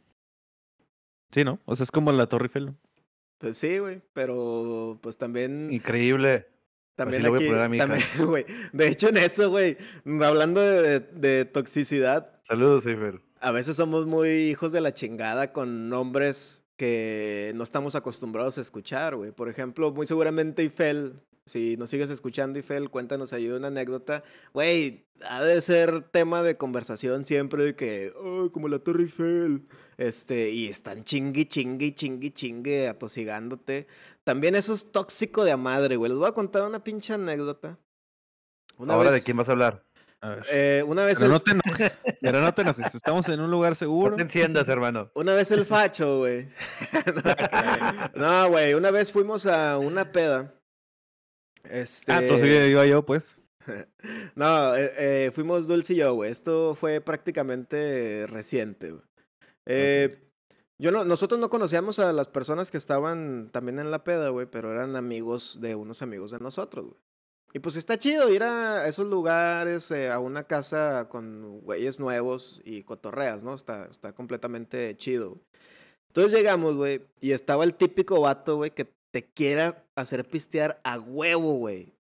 Sí, 1.31 1.45
¿no? 1.45 1.61
O 1.67 1.77
sea, 1.77 1.85
es 1.85 1.93
como 1.93 2.11
la 2.11 2.27
Torre 2.27 2.47
Eiffel. 2.47 2.67
¿no? 2.67 2.77
Pues 3.39 3.57
sí, 3.59 3.79
güey, 3.79 4.03
pero 4.15 4.99
pues 5.01 5.19
también... 5.19 5.73
Increíble. 5.73 6.49
También 6.97 7.23
le 7.23 7.29
voy 7.29 7.39
a 7.39 7.41
aquí, 7.43 7.49
poner 7.49 7.63
a 7.63 7.69
mi 7.69 7.77
hija. 7.77 7.87
también, 7.87 8.27
güey. 8.27 8.47
De 8.73 8.89
hecho, 8.89 9.11
en 9.11 9.19
eso, 9.19 9.51
güey, 9.51 9.77
hablando 10.05 10.61
de, 10.61 10.99
de 10.99 11.45
toxicidad, 11.45 12.41
Saludos, 12.43 12.87
Eifer. 12.87 13.21
A 13.41 13.51
veces 13.51 13.77
somos 13.77 14.07
muy 14.07 14.29
hijos 14.29 14.73
de 14.73 14.81
la 14.81 14.93
chingada 14.95 15.53
con 15.53 15.89
nombres 15.89 16.63
que 16.77 17.53
no 17.57 17.65
estamos 17.65 17.95
acostumbrados 17.95 18.59
a 18.59 18.61
escuchar, 18.61 19.17
güey. 19.17 19.33
Por 19.33 19.49
ejemplo, 19.49 19.91
muy 19.93 20.07
seguramente 20.07 20.63
Ifel, 20.63 21.15
si 21.45 21.77
nos 21.77 21.91
sigues 21.91 22.11
escuchando, 22.11 22.59
Ifel, 22.59 22.91
cuéntanos 22.91 23.33
ahí 23.33 23.49
una 23.49 23.69
anécdota. 23.69 24.23
Güey, 24.53 25.07
ha 25.29 25.43
de 25.43 25.61
ser 25.61 26.03
tema 26.11 26.43
de 26.43 26.57
conversación 26.57 27.25
siempre 27.27 27.65
de 27.65 27.75
que, 27.75 28.13
oh, 28.23 28.51
como 28.53 28.69
la 28.69 28.79
Torre 28.79 29.03
Eiffel. 29.05 29.67
Este, 29.97 30.51
y 30.51 30.69
están 30.69 31.03
chingui, 31.03 31.47
chingui, 31.47 31.93
chingui, 31.93 32.31
chingue, 32.31 32.87
atosigándote. 32.87 33.89
También 34.23 34.55
eso 34.55 34.73
es 34.75 34.93
tóxico 34.93 35.43
de 35.45 35.51
a 35.53 35.57
madre, 35.57 35.97
güey. 35.97 36.11
Les 36.11 36.19
voy 36.19 36.29
a 36.29 36.33
contar 36.33 36.63
una 36.63 36.85
pinche 36.85 37.15
anécdota. 37.15 37.79
Una 38.77 38.95
Ahora, 38.95 39.11
vez- 39.11 39.21
¿de 39.21 39.25
quién 39.25 39.37
vas 39.37 39.49
a 39.49 39.53
hablar? 39.53 39.85
A 40.21 40.31
ver. 40.31 40.45
eh, 40.51 40.85
una 40.87 41.05
vez 41.05 41.19
pero 41.19 41.27
el 41.27 41.33
no 41.33 41.41
te 41.41 41.51
enojes. 41.53 42.01
Pero 42.21 42.41
no 42.41 42.53
te 42.55 42.63
enojes. 42.63 42.95
Estamos 42.95 43.29
en 43.29 43.41
un 43.41 43.51
lugar 43.51 43.77
seguro. 43.77 44.11
No 44.11 44.17
te 44.17 44.23
enciendas, 44.23 44.69
hermano. 44.69 45.11
Una 45.15 45.35
vez 45.35 45.51
el 45.53 45.65
facho, 45.65 46.19
güey. 46.19 46.49
no, 48.15 48.49
güey, 48.51 48.75
una 48.75 48.91
vez 48.91 49.13
fuimos 49.13 49.47
a 49.47 49.79
una 49.79 50.11
peda. 50.11 50.55
Este. 51.65 52.11
Ah, 52.13 52.21
entonces 52.23 52.71
iba 52.71 52.87
yo, 52.87 53.05
pues. 53.05 53.41
No, 54.35 54.75
eh, 54.75 54.93
eh, 54.97 55.31
fuimos 55.35 55.67
Dulce 55.69 55.93
y 55.93 55.97
yo, 55.97 56.15
güey. 56.15 56.31
Esto 56.31 56.75
fue 56.75 57.01
prácticamente 57.01 58.27
reciente, 58.27 58.93
güey. 58.93 59.03
Eh, 59.67 60.19
Yo 60.81 60.91
no, 60.91 61.05
nosotros 61.05 61.39
no 61.39 61.51
conocíamos 61.51 61.99
a 61.99 62.13
las 62.13 62.29
personas 62.29 62.71
que 62.71 62.79
estaban 62.79 63.51
también 63.53 63.79
en 63.79 63.91
la 63.91 64.05
peda, 64.05 64.31
güey, 64.31 64.47
pero 64.47 64.73
eran 64.73 64.97
amigos 64.97 65.59
de 65.61 65.75
unos 65.75 66.01
amigos 66.03 66.31
de 66.31 66.39
nosotros, 66.39 66.87
güey. 66.87 66.97
Y 67.53 67.61
pues 67.61 67.77
está 67.77 67.99
chido 67.99 68.31
ir 68.31 68.43
a 68.43 68.87
esos 68.89 69.07
lugares, 69.07 69.91
eh, 69.91 70.11
a 70.11 70.19
una 70.19 70.45
casa 70.45 71.09
con 71.09 71.61
güeyes 71.61 71.99
nuevos 71.99 72.61
y 72.65 72.83
cotorreas, 72.83 73.43
¿no? 73.43 73.55
Está, 73.55 73.87
está 73.87 74.13
completamente 74.13 74.97
chido. 74.97 75.39
Entonces 76.09 76.33
llegamos, 76.33 76.77
güey, 76.77 77.03
y 77.21 77.33
estaba 77.33 77.65
el 77.65 77.75
típico 77.75 78.21
vato, 78.21 78.57
güey, 78.57 78.71
que 78.71 78.91
te 79.11 79.25
quiera 79.25 79.85
hacer 79.95 80.27
pistear 80.27 80.81
a 80.85 80.99
huevo, 80.99 81.55
güey. 81.55 81.95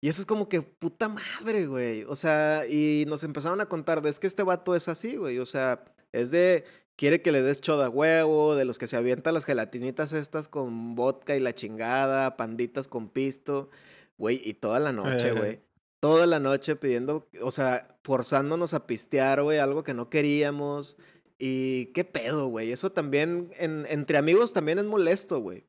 Y 0.00 0.08
eso 0.08 0.22
es 0.22 0.26
como 0.26 0.48
que 0.48 0.62
puta 0.62 1.08
madre, 1.08 1.66
güey. 1.66 2.04
O 2.04 2.14
sea, 2.14 2.64
y 2.68 3.04
nos 3.08 3.24
empezaron 3.24 3.60
a 3.60 3.66
contar 3.66 4.02
de 4.02 4.10
es 4.10 4.20
que 4.20 4.26
este 4.26 4.42
vato 4.42 4.76
es 4.76 4.88
así, 4.88 5.16
güey. 5.16 5.38
O 5.38 5.46
sea, 5.46 5.84
es 6.12 6.30
de 6.30 6.64
quiere 6.96 7.22
que 7.22 7.32
le 7.32 7.42
des 7.42 7.60
choda 7.60 7.88
huevo, 7.88 8.54
de 8.54 8.64
los 8.64 8.78
que 8.78 8.86
se 8.86 8.96
avientan 8.96 9.34
las 9.34 9.44
gelatinitas 9.44 10.12
estas 10.12 10.48
con 10.48 10.94
vodka 10.94 11.36
y 11.36 11.40
la 11.40 11.54
chingada, 11.54 12.36
panditas 12.36 12.88
con 12.88 13.08
pisto, 13.08 13.70
güey, 14.18 14.40
y 14.44 14.54
toda 14.54 14.78
la 14.80 14.92
noche, 14.92 15.28
Eh. 15.28 15.32
güey. 15.32 15.60
Toda 16.00 16.26
la 16.26 16.38
noche 16.38 16.76
pidiendo, 16.76 17.26
o 17.42 17.50
sea, 17.50 17.98
forzándonos 18.04 18.72
a 18.74 18.86
pistear, 18.86 19.42
güey, 19.42 19.58
algo 19.58 19.82
que 19.82 19.94
no 19.94 20.08
queríamos. 20.10 20.96
Y 21.38 21.86
qué 21.86 22.04
pedo, 22.04 22.46
güey. 22.48 22.70
Eso 22.70 22.92
también, 22.92 23.50
en- 23.58 23.86
entre 23.88 24.18
amigos 24.18 24.52
también 24.52 24.78
es 24.78 24.84
molesto, 24.84 25.40
güey. 25.40 25.64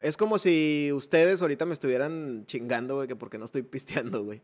Es 0.00 0.16
como 0.16 0.38
si 0.38 0.90
ustedes 0.92 1.42
ahorita 1.42 1.64
me 1.64 1.74
estuvieran 1.74 2.44
chingando, 2.46 2.96
güey, 2.96 3.06
que 3.08 3.16
porque 3.16 3.38
no 3.38 3.44
estoy 3.44 3.62
pisteando, 4.14 4.24
güey. 4.24 4.42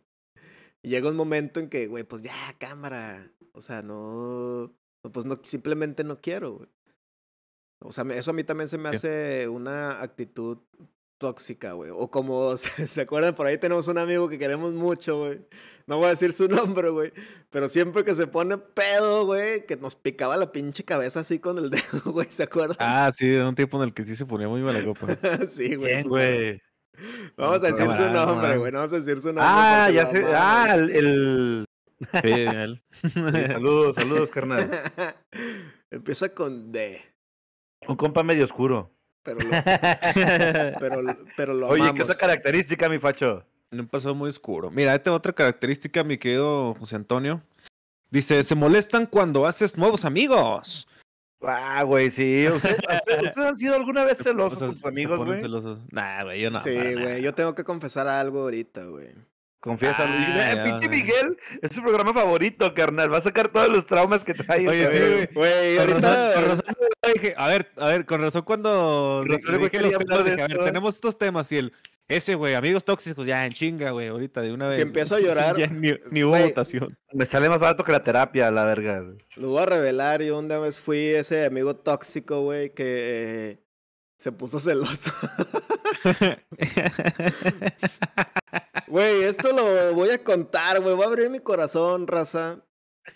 Y 0.82 0.90
llega 0.90 1.08
un 1.10 1.16
momento 1.16 1.58
en 1.60 1.68
que, 1.68 1.86
güey, 1.88 2.04
pues 2.04 2.22
ya, 2.22 2.54
cámara. 2.58 3.32
O 3.52 3.60
sea, 3.60 3.82
no. 3.82 4.72
Pues 5.12 5.26
no, 5.26 5.38
simplemente 5.42 6.02
no 6.04 6.20
quiero, 6.20 6.54
güey. 6.58 6.68
O 7.80 7.90
sea, 7.92 8.04
eso 8.14 8.30
a 8.30 8.34
mí 8.34 8.44
también 8.44 8.68
se 8.68 8.78
me 8.78 8.88
hace 8.88 9.48
una 9.48 10.00
actitud 10.00 10.58
tóxica, 11.24 11.72
güey. 11.72 11.90
O 11.90 12.10
como, 12.10 12.54
¿se, 12.58 12.86
se 12.86 13.00
acuerdan? 13.00 13.34
Por 13.34 13.46
ahí 13.46 13.56
tenemos 13.56 13.88
un 13.88 13.96
amigo 13.98 14.28
que 14.28 14.38
queremos 14.38 14.72
mucho, 14.74 15.18
güey. 15.20 15.40
No 15.86 15.96
voy 15.98 16.06
a 16.06 16.10
decir 16.10 16.32
su 16.34 16.48
nombre, 16.48 16.90
güey. 16.90 17.12
Pero 17.50 17.68
siempre 17.68 18.04
que 18.04 18.14
se 18.14 18.26
pone 18.26 18.58
pedo, 18.58 19.24
güey, 19.24 19.64
que 19.64 19.76
nos 19.76 19.96
picaba 19.96 20.36
la 20.36 20.52
pinche 20.52 20.84
cabeza 20.84 21.20
así 21.20 21.38
con 21.38 21.56
el 21.58 21.70
dedo, 21.70 22.12
güey. 22.12 22.26
¿Se 22.30 22.42
acuerdan? 22.42 22.76
Ah, 22.80 23.10
sí, 23.12 23.26
de 23.28 23.42
un 23.42 23.54
tiempo 23.54 23.78
en 23.78 23.84
el 23.88 23.94
que 23.94 24.02
sí 24.04 24.14
se 24.16 24.26
ponía 24.26 24.48
muy 24.48 24.60
mala 24.60 24.84
copa. 24.84 25.16
sí, 25.46 25.74
güey. 25.76 25.94
Bien, 25.94 26.08
güey. 26.08 26.62
No 27.36 27.44
vamos 27.48 27.64
a 27.64 27.66
decir 27.68 27.86
su 27.92 28.02
no, 28.02 28.12
no, 28.12 28.26
nombre, 28.26 28.54
no. 28.54 28.60
güey. 28.60 28.72
No 28.72 28.78
vamos 28.78 28.92
a 28.92 28.96
decir 28.96 29.20
su 29.20 29.28
nombre. 29.28 29.44
Ah, 29.46 29.90
ya 29.90 30.06
sé. 30.06 30.24
Ah, 30.28 30.74
el. 30.74 30.90
el- 30.90 31.64
sí, 32.22 33.46
saludos, 33.46 33.96
saludos, 33.96 34.30
carnal. 34.30 34.70
Empieza 35.90 36.28
con 36.34 36.70
D. 36.70 37.00
Un 37.88 37.96
compa 37.96 38.22
medio 38.22 38.44
oscuro. 38.44 38.93
Pero 39.24 39.40
lo, 39.40 39.50
pero, 40.80 41.16
pero 41.36 41.54
lo 41.54 41.68
Oye, 41.68 41.82
amamos. 41.82 41.96
¿qué 41.96 42.02
otra 42.04 42.14
característica, 42.16 42.88
mi 42.88 42.98
facho? 42.98 43.44
Un 43.72 43.88
pasado 43.88 44.14
muy 44.14 44.28
oscuro. 44.28 44.70
Mira, 44.70 44.94
esta 44.94 45.12
otra 45.12 45.32
característica, 45.32 46.04
mi 46.04 46.16
querido 46.18 46.74
José 46.78 46.94
Antonio. 46.96 47.42
Dice, 48.10 48.42
se 48.44 48.54
molestan 48.54 49.06
cuando 49.06 49.46
haces 49.46 49.76
nuevos 49.76 50.04
amigos. 50.04 50.86
Ah, 51.42 51.82
güey, 51.82 52.10
sí. 52.10 52.46
¿Ustedes, 52.48 52.78
ustedes- 52.78 53.22
ustedes 53.28 53.36
han 53.48 53.56
sido 53.56 53.74
alguna 53.74 54.04
vez 54.04 54.18
celosos 54.18 54.58
con 54.60 54.72
sus 54.74 54.84
amigos, 54.84 55.24
güey? 55.24 55.38
celosos. 55.40 55.80
Nah, 55.90 56.22
güey, 56.22 56.40
yo 56.40 56.50
no. 56.50 56.60
sí, 56.60 56.70
güey. 56.94 57.22
Yo 57.22 57.34
tengo 57.34 57.54
que 57.54 57.64
confesar 57.64 58.06
algo 58.06 58.42
ahorita, 58.42 58.84
güey. 58.86 59.08
Confiesa, 59.64 60.04
Ah. 60.06 60.52
Eh, 60.52 60.62
pinche. 60.62 60.90
Miguel 60.90 61.38
es 61.62 61.72
su 61.72 61.80
programa 61.80 62.12
favorito, 62.12 62.74
carnal. 62.74 63.10
Va 63.10 63.16
a 63.16 63.20
sacar 63.22 63.48
todos 63.48 63.70
los 63.70 63.86
traumas 63.86 64.22
que 64.22 64.34
trae. 64.34 64.68
Oye, 64.68 64.82
este 64.82 65.22
sí, 65.22 65.28
güey. 65.34 65.78
razón, 65.78 66.04
ahorita. 66.04 66.32
con 66.34 66.44
razón, 66.44 66.64
dije, 67.14 67.34
a 67.38 67.48
ver, 67.48 67.70
a 67.78 67.86
ver, 67.88 68.04
con 68.04 68.20
razón 68.20 68.42
cuando 68.42 69.24
razón, 69.26 69.56
güey, 69.56 69.70
dije 69.70 69.80
los 69.80 69.96
temas, 69.98 70.24
dije, 70.26 70.42
a 70.42 70.46
ver, 70.48 70.64
tenemos 70.64 70.94
estos 70.96 71.16
temas 71.16 71.50
y 71.50 71.56
el, 71.56 71.72
ese 72.08 72.34
güey, 72.34 72.52
amigos 72.54 72.84
tóxicos, 72.84 73.26
ya 73.26 73.46
en 73.46 73.52
chinga, 73.52 73.90
güey, 73.92 74.08
ahorita 74.08 74.42
de 74.42 74.52
una 74.52 74.66
vez. 74.66 74.76
Si 74.76 74.82
empiezo 74.82 75.14
a 75.14 75.20
llorar, 75.20 75.56
ya 75.58 75.66
ni, 75.68 75.94
ni 76.10 76.24
hubo 76.24 76.36
votación. 76.38 76.94
Me 77.14 77.24
sale 77.24 77.48
más 77.48 77.58
barato 77.58 77.84
que 77.84 77.92
la 77.92 78.02
terapia, 78.02 78.50
la 78.50 78.66
verga. 78.66 79.02
Lo 79.36 79.48
voy 79.48 79.62
a 79.62 79.66
revelar. 79.66 80.20
Yo 80.22 80.38
una 80.38 80.58
vez 80.58 80.78
fui 80.78 80.98
ese 80.98 81.46
amigo 81.46 81.74
tóxico, 81.74 82.42
güey, 82.42 82.74
que 82.74 83.52
eh, 83.52 83.63
se 84.24 84.32
puso 84.32 84.58
celoso. 84.58 85.10
Güey, 88.86 89.22
esto 89.24 89.52
lo 89.52 89.94
voy 89.94 90.10
a 90.10 90.22
contar, 90.22 90.80
güey. 90.80 90.94
Voy 90.94 91.04
a 91.04 91.08
abrir 91.08 91.28
mi 91.30 91.40
corazón, 91.40 92.06
raza. 92.06 92.64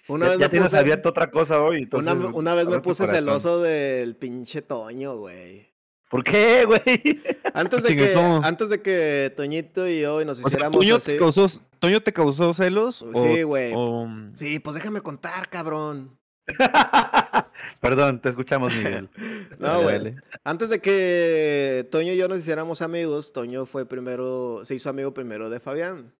Una 0.08 0.26
ya 0.26 0.30
vez 0.32 0.40
ya 0.40 0.46
me 0.46 0.50
tienes 0.50 0.68
puse, 0.70 0.78
abierto 0.78 1.08
otra 1.10 1.30
cosa 1.30 1.62
hoy. 1.62 1.88
una, 1.92 2.12
entonces, 2.12 2.30
una 2.34 2.54
vez 2.54 2.68
me 2.68 2.80
puse 2.80 3.06
celoso 3.06 3.62
del 3.62 4.16
pinche 4.16 4.60
Toño, 4.60 5.16
güey. 5.16 5.68
¿Por 6.10 6.24
qué, 6.24 6.64
güey? 6.64 7.20
Antes 7.54 7.82
de 7.84 7.96
que, 7.96 8.14
antes 8.42 8.70
de 8.70 8.82
que 8.82 9.32
Toñito 9.36 9.86
y 9.88 10.00
yo 10.00 10.24
nos 10.24 10.38
O 10.38 10.40
sea, 10.42 10.48
hiciéramos 10.48 10.78
¿Toño 10.80 10.96
así. 10.96 11.12
te, 11.12 11.16
causó, 11.18 11.46
¿Toño 11.78 12.02
te 12.02 12.12
causó 12.12 12.52
celos? 12.54 13.02
o- 13.02 13.12
Sí, 13.14 13.42
güey. 13.42 13.72
o- 13.76 14.08
Sí, 14.34 14.58
pues 14.58 14.74
déjame 14.74 15.00
contar, 15.00 15.48
cabrón. 15.48 16.17
Perdón, 17.80 18.20
te 18.20 18.28
escuchamos, 18.30 18.74
Miguel. 18.74 19.08
No, 19.58 19.82
güey. 19.82 20.14
Antes 20.44 20.68
de 20.70 20.80
que 20.80 21.88
Toño 21.90 22.12
y 22.12 22.16
yo 22.16 22.28
nos 22.28 22.38
hiciéramos 22.38 22.82
amigos, 22.82 23.32
Toño 23.32 23.66
fue 23.66 23.86
primero, 23.86 24.64
se 24.64 24.74
hizo 24.74 24.88
amigo 24.88 25.12
primero 25.12 25.50
de 25.50 25.60
Fabián. 25.60 26.14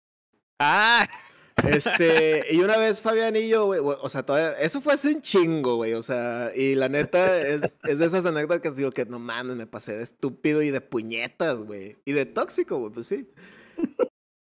¡Ah! 0.59 1.09
Este, 1.67 2.55
y 2.55 2.61
una 2.61 2.77
vez 2.77 3.01
Fabián 3.01 3.35
y 3.35 3.49
yo, 3.49 3.67
güey, 3.67 3.81
o 3.83 4.09
sea, 4.09 4.23
todavía, 4.23 4.53
eso 4.61 4.81
fue 4.81 4.93
hace 4.93 5.09
un 5.09 5.21
chingo, 5.21 5.75
güey, 5.75 5.93
o 5.95 6.05
sea, 6.05 6.53
y 6.55 6.77
la 6.77 6.88
neta 6.88 7.41
es, 7.41 7.77
es 7.83 7.99
de 7.99 8.07
esas 8.07 8.25
anécdotas 8.27 8.61
que 8.61 8.71
digo 8.79 8.93
que 8.93 9.07
no 9.07 9.19
mames, 9.19 9.57
me 9.57 9.67
pasé 9.67 9.97
de 9.97 10.05
estúpido 10.05 10.62
y 10.62 10.71
de 10.71 10.81
puñetas, 10.81 11.59
güey, 11.62 11.97
y 12.05 12.12
de 12.12 12.27
tóxico, 12.27 12.79
güey, 12.79 12.93
pues 12.93 13.09
sí. 13.09 13.29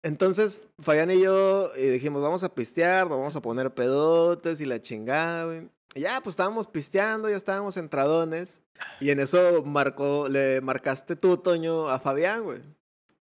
Entonces, 0.04 0.68
Fabián 0.78 1.10
y 1.10 1.20
yo 1.20 1.72
y 1.76 1.86
dijimos, 1.86 2.22
vamos 2.22 2.44
a 2.44 2.54
pistear, 2.54 3.08
nos 3.08 3.18
vamos 3.18 3.34
a 3.34 3.42
poner 3.42 3.74
pedotes 3.74 4.60
y 4.60 4.64
la 4.64 4.80
chingada, 4.80 5.46
güey. 5.46 5.68
Y 5.94 6.00
ya, 6.00 6.20
pues 6.22 6.34
estábamos 6.34 6.66
pisteando, 6.66 7.28
ya 7.30 7.36
estábamos 7.36 7.76
entradones, 7.76 8.60
y 9.00 9.10
en 9.10 9.20
eso 9.20 9.62
marcó, 9.64 10.28
le 10.28 10.60
marcaste 10.60 11.16
tú, 11.16 11.38
Toño, 11.38 11.88
a 11.88 11.98
Fabián, 11.98 12.44
güey. 12.44 12.60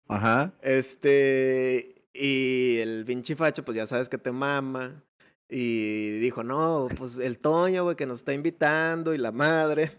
Ajá. 0.09 0.53
Este, 0.62 1.94
y 2.12 2.79
el 2.79 3.05
pinche 3.07 3.37
facho, 3.37 3.64
pues 3.64 3.77
ya 3.77 3.87
sabes 3.87 4.09
que 4.09 4.18
te 4.18 4.33
mama. 4.33 5.03
Y 5.48 6.18
dijo, 6.18 6.42
no, 6.42 6.88
pues 6.96 7.16
el 7.18 7.38
Toño, 7.38 7.85
güey, 7.85 7.96
que 7.96 8.07
nos 8.07 8.18
está 8.18 8.33
invitando 8.33 9.14
y 9.14 9.18
la 9.18 9.31
madre. 9.31 9.92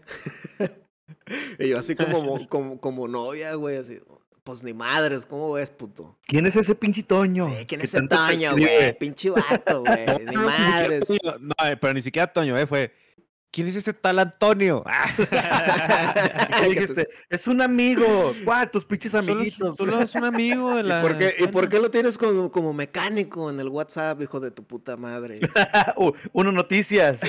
y 1.58 1.68
yo 1.68 1.78
así 1.78 1.94
como, 1.94 2.20
mo- 2.22 2.48
como, 2.48 2.80
como 2.80 3.08
novia, 3.08 3.54
güey, 3.54 3.76
así, 3.76 4.00
pues 4.46 4.62
ni 4.62 4.72
madres, 4.72 5.26
¿cómo 5.26 5.52
ves, 5.52 5.72
puto? 5.72 6.16
¿Quién 6.24 6.46
es 6.46 6.54
ese 6.54 6.76
pinche 6.76 7.02
Toño? 7.02 7.48
Sí, 7.48 7.66
¿quién 7.66 7.80
es 7.80 7.92
ese 7.92 8.06
Toño, 8.06 8.52
güey? 8.52 8.96
Pinche 8.96 9.30
vato, 9.30 9.80
güey, 9.82 10.06
ni 10.24 10.34
No, 10.36 10.42
madres. 10.44 11.08
No, 11.40 11.54
eh, 11.66 11.76
pero 11.76 11.92
ni 11.94 12.00
siquiera 12.00 12.32
Toño, 12.32 12.56
¿eh? 12.56 12.64
Fue. 12.64 12.92
¿Quién 13.50 13.68
es 13.68 13.76
ese 13.76 13.92
tal 13.92 14.18
Antonio? 14.20 14.84
Ah, 15.38 16.14
¿Qué 16.62 16.68
dijiste? 16.68 17.08
Es 17.28 17.46
un 17.48 17.60
amigo. 17.62 18.34
¿Cuál? 18.44 18.70
Tus 18.70 18.84
pinches 18.84 19.10
solo, 19.12 19.24
es- 19.24 19.30
amiguitos. 19.30 19.76
solo 19.76 20.00
es 20.00 20.14
un 20.14 20.24
amigo 20.24 20.74
de 20.76 20.80
¿Y 20.82 20.84
la. 20.84 21.02
por, 21.02 21.18
qué, 21.18 21.34
¿Y 21.40 21.46
por 21.48 21.68
qué 21.68 21.78
lo 21.80 21.90
tienes 21.90 22.18
como, 22.18 22.50
como 22.52 22.72
mecánico 22.72 23.50
en 23.50 23.58
el 23.58 23.68
WhatsApp, 23.68 24.20
hijo 24.22 24.38
de 24.40 24.50
tu 24.52 24.64
puta 24.64 24.96
madre? 24.96 25.40
Uh, 25.96 26.12
uno 26.32 26.52
noticias. 26.52 27.20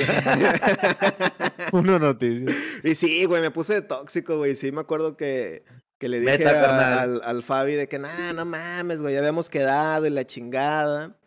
Uno 1.72 1.98
noticias. 1.98 2.56
Y 2.84 2.96
sí, 2.96 3.26
güey, 3.26 3.42
me 3.42 3.52
puse 3.52 3.82
tóxico, 3.82 4.38
güey. 4.38 4.56
Sí, 4.56 4.72
me 4.72 4.82
acuerdo 4.82 5.16
que, 5.18 5.64
que 5.98 6.08
le 6.10 6.20
dije 6.20 6.48
a- 6.48 7.02
al, 7.02 7.22
al 7.24 7.44
Fabi 7.44 7.74
de 7.74 7.88
que, 7.88 8.00
nah, 8.00 8.34
no 8.34 8.46
mames, 8.46 9.02
güey, 9.02 9.14
ya 9.14 9.20
habíamos 9.20 9.50
quedado 9.50 10.06
y 10.06 10.10
la 10.10 10.26
chingada. 10.26 11.18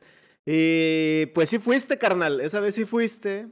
Y 0.46 1.26
pues 1.34 1.48
sí 1.50 1.58
fuiste, 1.58 1.98
carnal. 1.98 2.40
Esa 2.40 2.60
vez 2.60 2.74
sí 2.74 2.84
fuiste. 2.84 3.48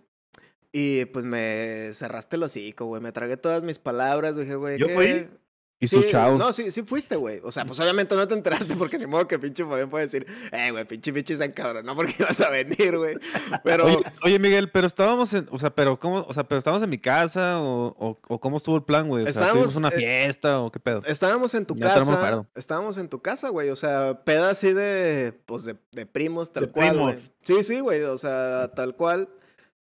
Y 0.73 1.07
pues 1.07 1.25
me 1.25 1.91
cerraste 1.95 2.37
el 2.37 2.43
hocico, 2.43 2.87
güey. 2.87 3.01
Me 3.01 3.13
tragué 3.13 3.37
todas 3.37 3.63
mis 3.63 3.79
palabras. 3.79 4.37
Dije, 4.37 4.55
güey, 4.55 4.79
¿Yo 4.79 4.87
¿qué? 4.87 4.95
fui? 4.95 5.31
Y 5.81 5.87
Sí, 5.87 5.97
sus 5.97 6.07
chavos. 6.07 6.39
No, 6.39 6.53
sí, 6.53 6.71
sí 6.73 6.83
fuiste, 6.83 7.15
güey. 7.15 7.41
O 7.45 7.53
sea, 7.53 7.65
pues 7.65 7.79
obviamente 7.79 8.17
no 8.17 8.27
te 8.27 8.35
enteraste 8.35 8.75
porque 8.79 8.99
ni 8.99 9.07
modo 9.07 9.29
que 9.29 9.39
pinche 9.39 9.65
Fabián 9.65 9.89
puede 9.89 10.07
decir, 10.07 10.27
eh, 10.51 10.71
güey, 10.73 10.85
pinche 10.85 11.13
pinche 11.13 11.37
se 11.37 11.53
cabrón, 11.53 11.87
no 11.87 11.95
porque 11.95 12.15
ibas 12.19 12.41
a 12.41 12.51
venir, 12.51 12.97
güey. 12.97 13.17
Pero 13.65 13.87
Oye, 13.87 13.99
oye, 14.25 14.39
Miguel, 14.39 14.71
pero 14.71 14.87
estábamos 14.87 15.33
en, 15.35 15.47
o 15.51 15.59
sea, 15.59 15.71
pero 15.71 15.99
cómo, 15.99 16.25
o 16.29 16.35
sea, 16.35 16.45
pero 16.45 16.59
estábamos 16.59 16.83
en 16.83 16.91
mi 16.91 16.99
casa 16.99 17.61
o, 17.61 17.95
o, 17.99 18.19
o 18.29 18.41
cómo 18.41 18.57
estuvo 18.57 18.77
el 18.77 18.83
plan, 18.83 19.09
güey. 19.09 19.23
O 19.23 19.27
sea, 19.27 19.31
Estábamos, 19.31 19.73
¿tuvimos 19.73 19.77
una 19.77 19.89
eh, 19.89 19.99
fiesta 19.99 20.61
o 20.61 20.71
qué 20.73 20.81
pedo? 20.81 21.03
Estábamos 21.07 21.55
en 21.55 21.67
tu 21.67 21.75
no 21.75 21.81
casa. 21.81 22.47
Estábamos 22.55 22.99
en 22.99 23.09
tu 23.09 23.21
casa, 23.23 23.49
güey. 23.51 23.71
O 23.71 23.77
sea, 23.77 24.23
peda 24.25 24.51
así 24.51 24.73
de, 24.73 25.33
pues, 25.47 25.65
de, 25.65 25.77
de 25.93 26.07
primos, 26.07 26.53
tal 26.53 26.67
De 26.67 26.73
cual, 26.73 26.91
primos. 26.91 27.33
Sí, 27.43 27.63
sí, 27.63 27.81
güey. 27.81 28.03
O 28.03 28.19
sea, 28.19 28.73
tal 28.75 28.97
cual. 28.97 29.29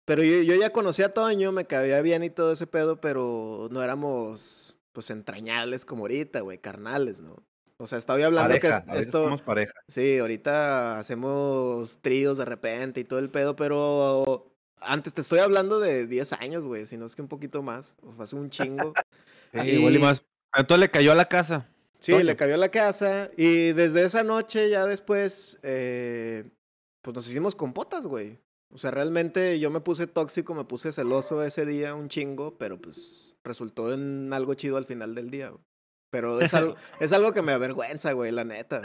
Pero 0.05 0.23
yo, 0.23 0.43
yo 0.43 0.55
ya 0.55 0.71
conocía 0.71 1.07
a 1.07 1.09
Toño, 1.11 1.51
me 1.53 1.67
caía 1.67 2.01
bien 2.03 2.25
y 2.25 2.31
todo 2.31 2.53
ese 2.53 2.67
pedo, 2.67 3.01
pero 3.01 3.69
no 3.71 3.83
éramos, 3.83 4.64
pues, 4.95 5.11
entrañables 5.11 5.85
como 5.85 6.05
ahorita, 6.05 6.41
güey, 6.41 6.57
carnales, 6.59 7.21
¿no? 7.21 7.37
O 7.77 7.87
sea, 7.87 7.99
estaba 7.99 8.25
hablando 8.25 8.49
Pareja. 8.55 8.85
que 8.87 8.99
esto... 8.99 9.25
somos 9.25 9.43
pareja. 9.43 9.75
Sí, 9.89 10.17
ahorita 10.19 10.99
hacemos 11.01 11.99
tríos 12.01 12.39
de 12.39 12.45
repente 12.45 13.01
y 13.01 13.05
todo 13.05 13.19
el 13.19 13.29
pedo, 13.31 13.57
pero 13.57 14.55
antes 14.81 15.13
te 15.13 15.21
estoy 15.21 15.41
hablando 15.41 15.81
de 15.81 16.07
10 16.07 16.33
años, 16.35 16.65
güey, 16.67 16.87
si 16.87 16.97
no 16.97 17.05
es 17.05 17.17
que 17.17 17.23
un 17.23 17.29
poquito 17.29 17.63
más. 17.63 17.97
o 18.03 18.13
Fue 18.13 18.25
hace 18.25 18.37
un 18.37 18.49
chingo. 18.49 18.95
Sí, 19.53 19.61
y- 19.61 19.71
igual 19.77 19.95
y 19.95 19.99
más. 20.01 20.25
Entonces 20.57 20.81
le 20.81 20.91
cayó 20.91 21.13
a 21.13 21.15
la 21.15 21.29
casa. 21.29 21.69
Sí, 22.01 22.11
Toño. 22.13 22.25
le 22.25 22.35
cayó 22.37 22.55
a 22.55 22.59
la 22.59 22.71
casa 22.71 23.31
y 23.37 23.71
desde 23.73 24.03
esa 24.05 24.25
noche 24.25 24.69
ya 24.69 24.85
después, 24.85 25.59
eh, 25.63 26.51
pues 27.03 27.15
nos 27.15 27.29
hicimos 27.31 27.55
compotas, 27.55 28.05
güey. 28.07 28.41
O 28.73 28.79
sea, 28.79 28.91
realmente 28.91 29.61
yo 29.61 29.71
me 29.71 29.81
puse 29.81 30.09
tóxico, 30.09 30.55
me 30.55 30.65
puse 30.65 30.91
celoso 30.91 31.45
ese 31.45 31.65
día 31.67 31.95
un 31.95 32.09
chingo, 32.09 32.59
pero 32.59 32.81
pues 32.81 33.34
resultó 33.45 33.93
en 33.93 34.33
algo 34.33 34.55
chido 34.55 34.77
al 34.77 34.87
final 34.87 35.15
del 35.15 35.31
día, 35.31 35.51
güey. 35.51 35.63
Pero 36.11 36.41
es 36.41 36.55
algo, 36.55 36.77
es 37.01 37.13
algo 37.13 37.33
que 37.33 37.43
me 37.43 37.53
avergüenza, 37.53 38.13
güey, 38.13 38.33
la 38.33 38.45
neta. 38.45 38.83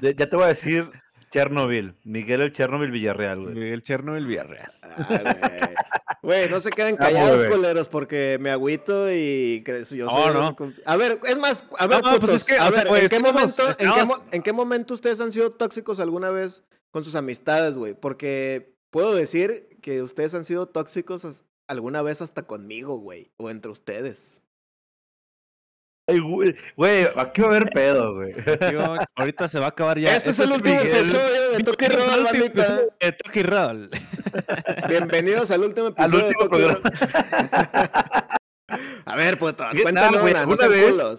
Ya 0.00 0.28
te 0.28 0.36
voy 0.36 0.44
a 0.44 0.48
decir 0.48 0.90
Chernobyl. 1.30 1.96
Miguel 2.04 2.40
el 2.40 2.52
Chernobyl 2.52 2.90
Villarreal, 2.90 3.42
güey. 3.42 3.54
Miguel 3.54 3.82
Chernobyl 3.82 4.26
Villarreal. 4.26 4.72
Ah, 4.82 4.96
güey. 5.08 5.74
Güey, 6.22 6.48
no 6.48 6.58
se 6.58 6.70
queden 6.70 6.96
callados, 6.96 7.42
bebé. 7.42 7.54
culeros, 7.54 7.88
porque 7.88 8.38
me 8.40 8.50
agüito 8.50 9.12
y 9.12 9.62
yo 9.90 10.06
No, 10.06 10.10
soy 10.10 10.32
no. 10.32 10.56
A 10.86 10.96
ver, 10.96 11.20
es 11.28 11.36
más, 11.36 11.66
a 11.78 11.86
ver, 11.86 12.00
pues 12.20 12.48
¿en, 12.48 13.08
qué 13.08 13.18
momento, 13.20 13.68
en, 14.32 14.42
qué, 14.42 14.92
ustedes 14.92 15.20
han 15.20 15.32
sido 15.32 15.52
tóxicos 15.52 16.00
alguna 16.00 16.30
vez 16.30 16.64
con 16.90 17.04
sus 17.04 17.14
amistades, 17.14 17.74
güey? 17.74 17.92
Porque 17.92 18.74
puedo 18.90 19.14
decir 19.14 19.68
que 19.82 20.00
ustedes 20.00 20.32
han 20.34 20.46
sido 20.46 20.66
tóxicos 20.66 21.26
alguna 21.68 22.02
vez 22.02 22.22
hasta 22.22 22.46
conmigo, 22.46 22.96
güey, 22.98 23.32
o 23.36 23.50
entre 23.50 23.70
ustedes. 23.70 24.40
Ay, 26.06 26.18
güey, 26.20 26.54
güey, 26.76 27.06
aquí 27.16 27.40
va 27.40 27.46
a 27.46 27.50
haber 27.50 27.70
pedo, 27.70 28.14
güey. 28.16 28.32
Tío, 28.34 28.96
ahorita 29.16 29.48
se 29.48 29.58
va 29.58 29.66
a 29.66 29.68
acabar 29.70 29.98
ya. 29.98 30.14
Este 30.14 30.30
es 30.30 30.38
el 30.38 30.52
último 30.52 30.76
Miguel. 30.76 30.96
episodio 30.96 31.50
de 31.52 31.64
Toque 31.64 31.88
Roll, 31.88 32.24
bandita. 32.24 32.78
de 33.00 33.12
Toque 33.12 33.42
Roll. 33.42 33.90
Bienvenidos 34.88 35.50
al 35.50 35.62
último 35.64 35.86
Al 35.86 35.92
episodio 35.92 36.26
último 36.28 36.42
de 36.42 36.48
Toque 36.48 36.62
Roll. 36.68 36.82
programa. 36.82 38.36
A 39.06 39.16
ver, 39.16 39.38
putos, 39.38 39.66
¿Qué 39.72 39.82
cuéntanos 39.82 40.20
güey? 40.20 40.32
una, 40.34 40.42
no 40.42 40.48
Una 40.48 40.56
sean 40.56 40.70
vez- 40.70 40.90
culos. 40.90 41.18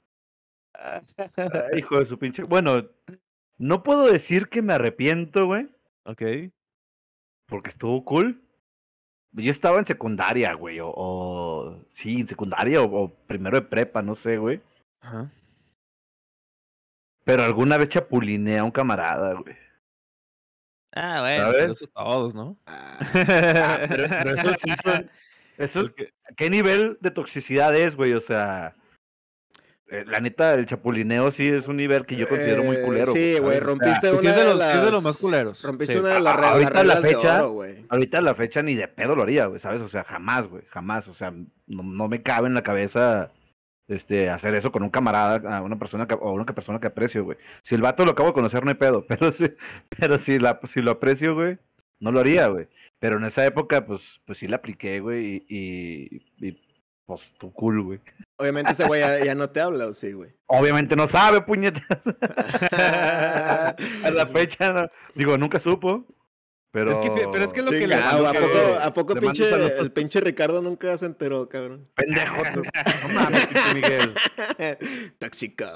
Ay, 0.73 1.79
hijo 1.79 1.97
de 1.99 2.05
su 2.05 2.19
pinche. 2.19 2.43
Bueno, 2.43 2.87
no 3.57 3.81
puedo 3.81 4.05
decir 4.05 4.49
que 4.49 4.61
me 4.61 4.73
arrepiento, 4.73 5.45
güey, 5.47 5.67
Ok. 6.05 6.21
porque 7.47 7.69
estuvo 7.69 8.03
cool. 8.05 8.44
Yo 9.35 9.51
estaba 9.51 9.79
en 9.79 9.85
secundaria, 9.85 10.53
güey, 10.53 10.79
o, 10.79 10.89
o- 10.95 11.85
sí, 11.89 12.21
en 12.21 12.27
secundaria 12.27 12.81
o, 12.81 13.03
o 13.03 13.09
primero 13.27 13.57
de 13.57 13.61
prepa, 13.65 14.01
no 14.01 14.15
sé, 14.15 14.37
güey. 14.37 14.61
Ajá. 15.01 15.29
Pero 17.23 17.43
alguna 17.43 17.77
vez 17.77 17.89
chapulineé 17.89 18.59
a 18.59 18.63
un 18.63 18.71
camarada, 18.71 19.33
güey. 19.33 19.55
Ah, 20.93 21.19
bueno, 21.21 21.51
pero 21.51 21.71
eso 21.73 21.87
todos, 21.87 22.33
¿no? 22.35 22.57
Ah, 22.65 22.97
Ah, 22.99 23.79
pero, 23.89 24.07
pero 24.09 24.35
eso 24.35 24.53
sí 24.63 24.71
son- 24.83 25.11
eso- 25.57 25.89
¿Qué 26.37 26.49
nivel 26.49 26.97
de 27.01 27.11
toxicidad 27.11 27.75
es, 27.75 27.95
güey? 27.95 28.13
O 28.13 28.19
sea, 28.19 28.75
la 29.87 30.19
neta, 30.19 30.55
el 30.55 30.65
chapulineo 30.65 31.29
sí 31.31 31.47
es 31.47 31.67
un 31.67 31.77
nivel 31.77 32.05
que 32.05 32.15
yo 32.15 32.27
considero 32.27 32.63
muy 32.63 32.77
eh, 32.77 32.81
culero. 32.81 33.11
Sí, 33.11 33.37
güey, 33.39 33.59
rompiste 33.59 34.09
pues 34.09 34.21
una 34.23 34.33
de 34.35 34.91
los- 34.91 35.03
más 35.03 35.17
culeros. 35.17 35.61
Rompiste 35.61 35.93
Sí. 35.93 35.99
una 35.99 36.09
de 36.15 36.19
las, 36.21 36.35
ahorita 36.37 36.83
la 36.83 36.95
fecha-. 36.97 37.45
Ahorita 37.89 38.21
la 38.21 38.33
fecha 38.35 38.61
ni 38.63 38.75
de 38.75 38.87
pedo 38.87 39.15
lo 39.15 39.23
haría, 39.23 39.45
güey, 39.45 39.59
¿sabes? 39.59 39.81
O 39.81 39.87
sea, 39.87 40.03
jamás, 40.03 40.47
güey, 40.47 40.63
jamás. 40.69 41.07
O 41.07 41.13
sea, 41.13 41.31
no, 41.31 41.83
no 41.83 42.07
me 42.07 42.23
cabe 42.23 42.47
en 42.47 42.55
la 42.55 42.63
cabeza 42.63 43.31
este, 43.87 44.31
hacer 44.31 44.55
eso 44.55 44.71
con 44.71 44.81
un 44.81 44.89
camarada, 44.89 45.57
a 45.57 45.61
una 45.61 45.77
persona 45.77 46.07
que, 46.07 46.15
o 46.15 46.31
una 46.33 46.45
persona 46.45 46.79
que 46.79 46.87
aprecio, 46.87 47.23
güey. 47.23 47.37
Si 47.61 47.75
el 47.75 47.81
vato 47.83 48.03
lo 48.05 48.11
acabo 48.11 48.29
de 48.29 48.33
conocer, 48.33 48.63
no 48.63 48.71
hay 48.71 48.75
pedo. 48.77 49.05
Pero 49.07 49.29
si, 49.31 49.45
pero 49.99 50.17
si, 50.17 50.39
la, 50.39 50.59
si 50.63 50.81
lo 50.81 50.89
aprecio, 50.91 51.35
güey, 51.35 51.59
no 51.99 52.11
lo 52.11 52.19
haría, 52.21 52.47
güey. 52.47 52.67
Pero 52.97 53.17
en 53.17 53.25
esa 53.25 53.45
época, 53.45 53.85
pues, 53.85 54.19
pues 54.25 54.39
sí 54.39 54.47
la 54.47 54.55
apliqué, 54.55 54.99
güey, 55.01 55.45
y, 55.47 56.19
y, 56.39 56.47
y, 56.47 56.57
pues 57.05 57.33
tu 57.37 57.51
cool, 57.53 57.83
güey. 57.83 57.99
Obviamente 58.37 58.71
ese 58.71 58.85
güey 58.85 59.01
ya, 59.01 59.23
ya 59.23 59.35
no 59.35 59.49
te 59.49 59.61
habla, 59.61 59.87
¿o 59.87 59.93
sí, 59.93 60.13
güey? 60.13 60.31
Obviamente 60.47 60.95
no 60.95 61.07
sabe, 61.07 61.41
puñetas. 61.41 61.83
a 62.71 63.75
la 64.11 64.27
fecha, 64.27 64.73
no. 64.73 64.87
digo, 65.13 65.37
nunca 65.37 65.59
supo. 65.59 66.05
Pero... 66.75 66.91
Es 66.91 66.97
que 66.97 67.09
pero 67.31 67.45
es 67.45 67.53
que 67.53 67.61
lo 67.61 67.71
que 67.71 67.87
le 67.87 67.95
¿a 67.95 68.11
poco, 68.11 68.79
¿a 68.81 68.93
poco 68.93 69.13
el 69.13 69.91
pinche 69.93 70.19
Ricardo 70.19 70.61
nunca 70.61 70.97
se 70.97 71.05
enteró, 71.05 71.47
cabrón? 71.47 71.89
Pendejo, 71.95 72.41
tú. 72.53 72.63
no 72.63 73.13
mames, 73.13 73.47
pinche 73.47 73.73
Miguel. 73.73 74.13
Tóxico. 75.19 75.65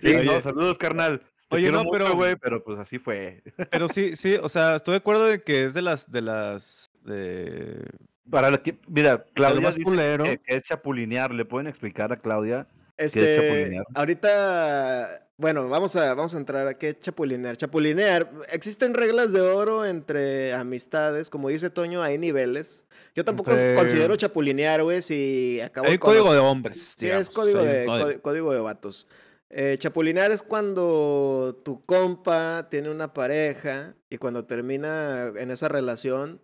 Sí, 0.00 0.08
Oye. 0.08 0.24
no, 0.24 0.40
saludos, 0.40 0.78
carnal. 0.78 1.22
Te 1.48 1.56
Oye, 1.56 1.72
no, 1.72 1.84
mucho, 1.84 1.90
pero- 1.92 2.14
güey, 2.14 2.36
pero 2.36 2.62
pues 2.62 2.78
así 2.78 2.98
fue. 2.98 3.42
Pero 3.70 3.88
sí, 3.88 4.14
sí, 4.16 4.36
o 4.40 4.48
sea, 4.48 4.76
estoy 4.76 4.92
de 4.92 4.98
acuerdo 4.98 5.24
de 5.26 5.42
que 5.42 5.64
es 5.64 5.74
de 5.74 5.82
las, 5.82 6.10
de 6.10 6.22
las, 6.22 6.90
de... 7.02 7.82
Para 8.30 8.50
lo 8.50 8.62
que, 8.62 8.78
mira, 8.88 9.24
Claudia 9.34 9.60
más 9.60 9.74
dice 9.76 9.84
culero. 9.84 10.24
que, 10.24 10.38
que 10.38 10.56
es 10.56 10.62
chapulinear. 10.64 11.32
¿Le 11.32 11.44
pueden 11.44 11.66
explicar 11.68 12.12
a 12.12 12.16
Claudia? 12.18 12.66
Este, 12.96 13.36
chapulinear? 13.36 13.84
ahorita, 13.94 15.18
bueno, 15.36 15.68
vamos 15.68 15.94
a, 15.96 16.14
vamos 16.14 16.34
a 16.34 16.38
entrar 16.38 16.66
a 16.66 16.74
qué 16.78 16.90
es 16.90 17.00
chapulinear. 17.00 17.56
Chapulinear, 17.56 18.30
existen 18.50 18.94
reglas 18.94 19.32
de 19.32 19.40
oro 19.42 19.84
entre 19.84 20.54
amistades, 20.54 21.28
como 21.30 21.48
dice 21.50 21.68
Toño, 21.70 22.02
hay 22.02 22.16
niveles. 22.18 22.86
Yo 23.14 23.24
tampoco 23.24 23.52
Entre- 23.52 23.74
considero 23.74 24.16
chapulinear, 24.16 24.82
güey, 24.82 25.02
si 25.02 25.60
acabo 25.60 25.88
Hay 25.88 25.98
código 25.98 26.32
de 26.32 26.38
hombres. 26.38 26.94
Sí, 26.96 27.06
digamos, 27.06 27.28
es 27.28 27.30
código 27.34 27.60
hay 27.60 27.66
de, 27.66 27.84
código. 27.86 28.12
có- 28.14 28.22
código 28.22 28.54
de 28.54 28.60
vatos. 28.60 29.06
Eh, 29.50 29.76
chapulinear 29.78 30.32
es 30.32 30.42
cuando 30.42 31.60
tu 31.64 31.84
compa 31.84 32.68
tiene 32.70 32.90
una 32.90 33.12
pareja 33.14 33.94
y 34.10 34.16
cuando 34.16 34.44
termina 34.46 35.28
en 35.36 35.50
esa 35.50 35.68
relación, 35.68 36.40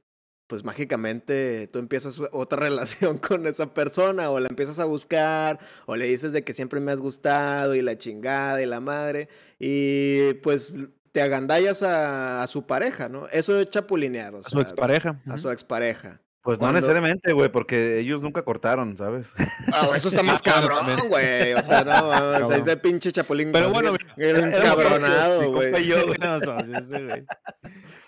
pues 0.53 0.65
mágicamente 0.65 1.67
tú 1.69 1.79
empiezas 1.79 2.21
otra 2.31 2.59
relación 2.69 3.17
con 3.17 3.47
esa 3.47 3.73
persona 3.73 4.29
o 4.29 4.39
la 4.39 4.49
empiezas 4.49 4.79
a 4.81 4.85
buscar 4.85 5.59
o 5.87 5.97
le 5.97 6.05
dices 6.07 6.33
de 6.33 6.45
que 6.45 6.53
siempre 6.53 6.79
me 6.79 6.93
has 6.93 7.01
gustado 7.01 7.75
y 7.75 7.81
la 7.81 7.97
chingada 7.97 8.61
y 8.61 8.67
la 8.67 8.79
madre 8.79 9.31
y 9.59 10.35
pues 10.43 10.75
te 11.13 11.23
agandallas 11.23 11.83
a, 11.83 12.43
a 12.43 12.47
su 12.49 12.67
pareja, 12.67 13.09
¿no? 13.09 13.29
Eso 13.29 13.59
es 13.59 13.71
chapulinear, 13.71 14.35
o 14.35 14.41
A 14.41 14.43
su 14.43 14.51
sea, 14.51 14.61
expareja. 14.61 15.23
a 15.27 15.39
su 15.39 15.51
expareja. 15.51 16.21
Pues 16.43 16.59
no 16.61 16.71
necesariamente, 16.71 17.33
güey, 17.33 17.51
porque 17.51 18.01
ellos 18.01 18.21
nunca 18.21 18.43
cortaron, 18.45 18.99
¿sabes? 18.99 19.33
Ah, 19.73 19.89
eso 19.97 20.09
está 20.09 20.23
más 20.35 20.43
claro, 20.43 20.69
cabrón, 20.69 21.09
güey. 21.09 21.55
O 21.55 21.63
sea, 21.63 21.83
no, 21.83 22.09
o 22.09 22.13
sea, 22.13 22.33
Cabrón. 22.41 22.53
es 22.59 22.65
de 22.67 22.77
pinche 22.77 23.11
chapulín. 23.11 23.53
Pero 23.53 23.71
bueno, 23.71 23.95
Era 24.19 24.39
un 24.41 24.51
cabronado. 24.53 25.43
No, 25.45 25.51
güey. 25.53 25.73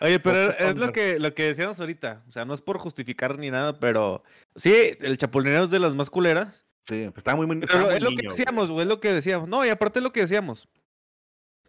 Oye, 0.04 0.20
pero 0.20 0.50
es 0.50 0.76
lo 0.76 0.92
que, 0.92 1.18
lo 1.18 1.32
que 1.32 1.44
decíamos 1.44 1.80
ahorita. 1.80 2.22
O 2.28 2.30
sea, 2.30 2.44
no 2.44 2.52
es 2.52 2.60
por 2.60 2.78
justificar 2.78 3.38
ni 3.38 3.50
nada, 3.50 3.78
pero 3.78 4.22
sí, 4.54 4.72
el 5.00 5.16
chapulinero 5.16 5.64
es 5.64 5.70
de 5.70 5.78
las 5.78 5.94
más 5.94 6.10
culeras. 6.10 6.66
Sí, 6.82 7.04
pues 7.06 7.18
estaba 7.18 7.36
muy, 7.36 7.46
muy, 7.46 7.60
Pero 7.60 7.72
estaba 7.72 7.86
muy 7.86 7.96
es 7.96 8.02
lo 8.02 8.10
que 8.10 8.16
niño, 8.16 8.30
decíamos, 8.30 8.68
güey, 8.68 8.82
es 8.82 8.88
lo 8.88 9.00
que 9.00 9.12
decíamos. 9.14 9.48
No, 9.48 9.64
y 9.64 9.70
aparte 9.70 10.00
es 10.00 10.02
lo 10.02 10.12
que 10.12 10.20
decíamos. 10.20 10.68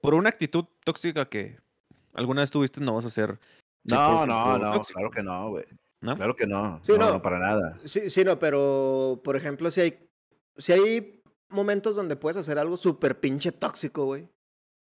Por 0.01 0.13
una 0.13 0.27
actitud 0.27 0.65
tóxica 0.83 1.25
que 1.25 1.57
alguna 2.13 2.41
vez 2.41 2.51
tuviste, 2.51 2.81
no 2.81 2.95
vas 2.95 3.05
a 3.05 3.09
ser. 3.09 3.39
No, 3.85 4.25
100% 4.25 4.27
no, 4.27 4.57
no, 4.57 4.71
tóxico, 4.73 4.99
claro 4.99 5.11
que 5.11 5.23
no, 5.23 5.49
güey. 5.51 5.65
¿no? 6.01 6.15
Claro 6.17 6.35
que 6.35 6.45
no. 6.45 6.79
Sí, 6.83 6.91
no, 6.91 6.97
no. 6.97 7.11
no, 7.13 7.21
para 7.21 7.39
nada. 7.39 7.79
Sí, 7.85 8.09
sí, 8.09 8.25
no, 8.25 8.37
pero 8.37 9.21
por 9.23 9.37
ejemplo, 9.37 9.71
si 9.71 9.79
hay, 9.81 10.09
si 10.57 10.73
hay 10.73 11.23
momentos 11.47 11.95
donde 11.95 12.17
puedes 12.17 12.35
hacer 12.35 12.59
algo 12.59 12.75
súper 12.75 13.19
pinche 13.19 13.53
tóxico, 13.53 14.05
güey. 14.05 14.27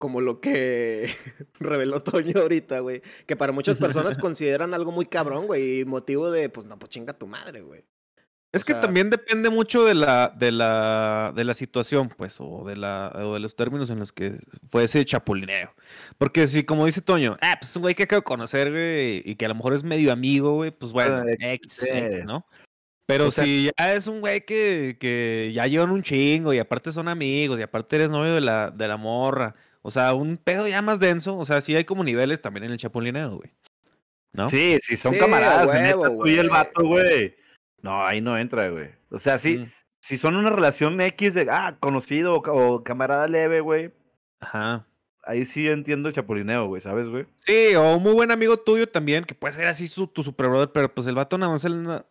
Como 0.06 0.22
lo 0.22 0.40
que 0.40 1.10
reveló 1.60 2.04
Toño 2.04 2.40
ahorita, 2.40 2.82
güey. 2.82 3.02
Que 3.26 3.36
para 3.36 3.52
muchas 3.52 3.76
personas 3.78 4.18
consideran 4.20 4.76
algo 4.76 4.92
muy 4.92 5.08
cabrón, 5.08 5.48
güey. 5.48 5.80
Y 5.80 5.86
motivo 5.86 6.30
de, 6.30 6.48
pues 6.50 6.68
no, 6.68 6.78
pues 6.78 6.90
chinga 6.92 7.14
tu 7.14 7.26
madre, 7.26 7.62
güey. 7.62 7.84
Es 8.54 8.62
O 8.62 8.66
que 8.68 8.74
sea- 8.74 8.82
también 8.82 9.10
depende 9.10 9.50
mucho 9.50 9.84
de 9.84 9.96
la, 9.96 10.32
de 10.38 10.52
la, 10.52 11.34
de 11.36 11.44
la 11.44 11.56
situación, 11.56 12.08
pues, 12.16 12.36
o 12.40 12.64
de 12.68 12.76
la, 12.76 13.12
o 13.16 13.34
de 13.34 13.40
los 13.40 13.56
términos 13.56 13.90
en 13.90 13.98
los 13.98 14.12
que 14.14 14.38
fue 14.70 14.84
ese 14.84 15.04
chapulineo. 15.06 15.74
Porque 16.20 16.46
si, 16.46 16.64
como 16.64 16.86
dice 16.86 17.02
Toño, 17.02 17.36
ah, 17.42 17.58
pues 17.60 17.72
es 17.72 17.76
un 17.78 17.82
güey 17.82 17.96
que 17.96 18.04
acabo 18.04 18.20
de 18.20 18.26
conocer, 18.26 18.70
güey, 18.70 19.24
y 19.26 19.36
que 19.38 19.46
a 19.46 19.50
lo 19.50 19.56
mejor 19.56 19.74
es 19.74 19.84
medio 19.84 20.12
amigo, 20.12 20.54
güey, 20.54 20.70
pues 20.70 20.92
bueno, 20.92 21.24
Ah, 21.28 21.34
X. 21.56 21.82
X, 21.84 22.24
¿no? 22.26 22.46
Pero 23.08 23.28
O 23.28 23.32
sea- 23.32 23.44
si 23.44 23.72
ya 23.78 23.94
es 23.96 24.06
un 24.08 24.20
güey 24.22 24.46
que, 24.46 24.98
que 25.00 25.52
ya 25.54 25.66
llevan 25.68 25.90
un 25.92 26.02
chingo 26.04 26.54
y 26.54 26.60
aparte 26.60 26.92
son 26.92 27.08
amigos 27.08 27.60
y 27.60 27.64
aparte 27.64 27.96
eres 27.98 28.10
novio 28.12 28.36
de 28.36 28.42
la, 28.42 28.72
de 28.72 28.88
la 28.88 28.98
morra, 28.98 29.54
o 29.86 29.92
sea, 29.92 30.14
un 30.16 30.38
pedo 30.38 30.68
ya 30.68 30.82
más 30.82 31.00
denso, 31.00 31.38
o 31.38 31.46
sea, 31.46 31.62
sí 31.62 31.76
hay 31.76 31.86
como 31.86 32.04
niveles 32.04 32.42
también 32.42 32.64
en 32.66 32.72
el 32.72 32.78
chapulineo, 32.80 33.38
güey. 33.38 33.52
¿No? 34.34 34.50
Sí, 34.50 34.80
sí, 34.82 34.98
son 34.98 35.14
Sí, 35.14 35.20
camaradas. 35.20 35.72
neta, 35.74 35.98
huevo, 35.98 36.24
tú 36.24 36.28
y 36.30 36.38
el 36.38 36.50
vato, 36.50 36.84
güey. 36.86 37.36
No, 37.82 38.04
ahí 38.06 38.20
no 38.20 38.38
entra, 38.38 38.68
güey. 38.70 38.90
O 39.12 39.20
sea, 39.20 39.38
sí, 39.38 39.60
Mm, 39.60 39.72
si 40.02 40.18
son 40.18 40.36
una 40.36 40.50
relación 40.50 41.00
X 41.00 41.36
de, 41.36 41.48
ah, 41.50 41.78
conocido 41.80 42.34
o, 42.34 42.42
ca- 42.42 42.52
o 42.52 42.84
camarada 42.84 43.28
leve, 43.28 43.62
güey. 43.62 43.92
Ajá. 44.40 44.88
Ahí 45.24 45.46
sí 45.46 45.68
entiendo 45.68 46.10
el 46.10 46.16
chapulineo, 46.16 46.68
güey, 46.68 46.82
¿sabes, 46.82 47.08
güey? 47.10 47.26
Sí, 47.46 47.74
o 47.76 47.96
un 47.96 48.04
muy 48.04 48.14
buen 48.14 48.32
amigo 48.32 48.58
tuyo 48.58 48.88
también, 48.90 49.24
que 49.24 49.34
puede 49.36 49.54
ser 49.54 49.68
así 49.68 49.88
su, 49.88 50.08
tu 50.08 50.22
super 50.24 50.48
brother, 50.50 50.72
pero 50.72 50.94
pues 50.94 51.08
el 51.08 51.16
vato 51.16 51.38
nada 51.38 51.52
más 51.52 51.64
él 51.66 51.74
anda- 51.74 52.06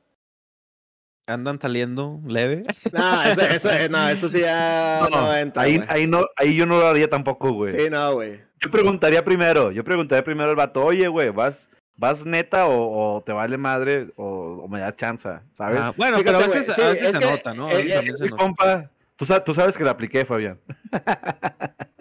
andan 1.26 1.60
saliendo 1.60 2.20
leve. 2.26 2.64
No, 2.92 3.22
eso, 3.24 3.40
eso, 3.42 3.70
eh, 3.70 3.88
no, 3.88 4.08
eso 4.08 4.28
sí 4.28 4.40
ya 4.40 5.08
no, 5.10 5.34
entra, 5.34 5.62
ahí, 5.62 5.82
ahí 5.88 6.06
no, 6.06 6.24
ahí 6.36 6.54
yo 6.54 6.66
no 6.66 6.78
lo 6.78 6.86
haría 6.86 7.08
tampoco, 7.08 7.52
güey. 7.52 7.70
Sí, 7.70 7.90
no, 7.90 8.14
güey. 8.14 8.40
Yo 8.60 8.70
preguntaría 8.70 9.24
primero, 9.24 9.70
yo 9.72 9.84
preguntaría 9.84 10.24
primero 10.24 10.50
al 10.50 10.56
vato, 10.56 10.84
oye, 10.84 11.06
güey, 11.08 11.30
¿vas, 11.30 11.68
¿vas 11.96 12.24
neta 12.24 12.66
o, 12.66 13.16
o 13.16 13.22
te 13.22 13.32
vale 13.32 13.58
madre 13.58 14.08
o, 14.16 14.62
o 14.64 14.68
me 14.68 14.80
das 14.80 14.96
chance, 14.96 15.28
¿sabes? 15.52 15.78
Ah, 15.80 15.92
bueno, 15.96 16.18
Fíjate, 16.18 16.38
pero 16.38 16.38
a 16.38 16.54
veces, 16.54 16.74
sí, 16.74 16.82
a 16.82 16.88
veces 16.88 17.08
es 17.08 17.12
se 17.14 17.18
que, 17.18 17.26
nota, 17.26 17.54
¿no? 17.54 17.66
A 17.66 17.72
eh, 17.72 17.76
veces 17.76 17.90
eh, 17.90 17.94
también 17.94 18.16
se 18.16 18.24
nota. 18.26 18.42
compa, 18.42 18.90
tú, 19.16 19.26
tú 19.44 19.54
sabes 19.54 19.76
que 19.76 19.84
la 19.84 19.90
apliqué, 19.90 20.24
Fabián. 20.24 20.58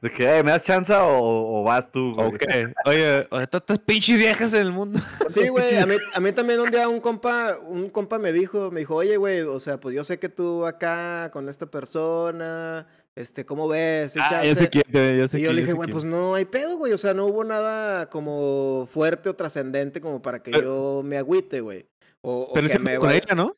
De 0.00 0.10
que, 0.10 0.42
¿me 0.42 0.50
das 0.50 0.62
chance 0.62 0.92
o, 0.94 1.60
o 1.60 1.62
vas 1.64 1.90
tú? 1.90 2.14
güey? 2.14 2.28
Ok. 2.28 2.42
Oye, 2.84 3.26
hay 3.30 3.46
tantas 3.46 3.78
pinches 3.78 4.18
viejas 4.18 4.52
en 4.52 4.60
el 4.66 4.72
mundo. 4.72 5.00
Sí, 5.30 5.48
güey, 5.48 5.76
a 5.78 5.86
mí, 5.86 5.96
a 6.14 6.20
mí 6.20 6.32
también 6.32 6.60
un 6.60 6.70
día 6.70 6.88
un 6.88 7.00
compa, 7.00 7.56
un 7.66 7.88
compa 7.90 8.18
me 8.18 8.32
dijo, 8.32 8.70
me 8.70 8.80
dijo, 8.80 8.94
oye, 8.96 9.16
güey, 9.16 9.40
o 9.40 9.58
sea, 9.58 9.80
pues 9.80 9.94
yo 9.94 10.04
sé 10.04 10.18
que 10.18 10.28
tú 10.28 10.66
acá 10.66 11.30
con 11.32 11.48
esta 11.48 11.66
persona, 11.66 12.86
este, 13.14 13.44
¿cómo 13.46 13.68
ves? 13.68 14.12
¿Sí, 14.12 14.18
Ah, 14.22 14.28
chance?" 14.30 14.54
sé 14.54 14.68
quién, 14.70 14.84
sé 14.92 15.38
Y 15.38 15.42
yo 15.42 15.46
quién, 15.46 15.56
le 15.56 15.62
dije, 15.62 15.72
güey, 15.72 15.90
pues 15.90 16.04
no 16.04 16.34
hay 16.34 16.44
pedo, 16.44 16.76
güey. 16.76 16.92
O 16.92 16.98
sea, 16.98 17.14
no 17.14 17.26
hubo 17.26 17.42
nada 17.44 18.08
como 18.10 18.86
fuerte 18.90 19.28
o 19.30 19.34
trascendente 19.34 20.00
como 20.00 20.20
para 20.22 20.42
que 20.42 20.50
Pero- 20.50 20.98
yo 20.98 21.02
me 21.04 21.16
agüite, 21.16 21.60
güey. 21.60 21.86
O, 22.20 22.42
o 22.42 22.52
Pero 22.52 22.68
que 22.68 22.78
me 22.78 22.96
con 22.98 23.10
ella, 23.10 23.34
¿no? 23.34 23.56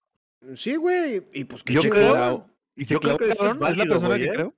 Sí, 0.54 0.76
güey. 0.76 1.22
Y 1.32 1.44
pues 1.44 1.62
qué 1.64 1.74
Yo 1.74 1.82
creo- 1.82 2.46
¿Y 2.76 2.84
se 2.84 2.94
Yo 2.94 3.00
creo 3.00 3.18
que 3.18 3.30
es 3.30 3.38
la 3.40 3.84
persona 3.84 4.16
que 4.16 4.24
¿eh? 4.26 4.30
creo? 4.32 4.54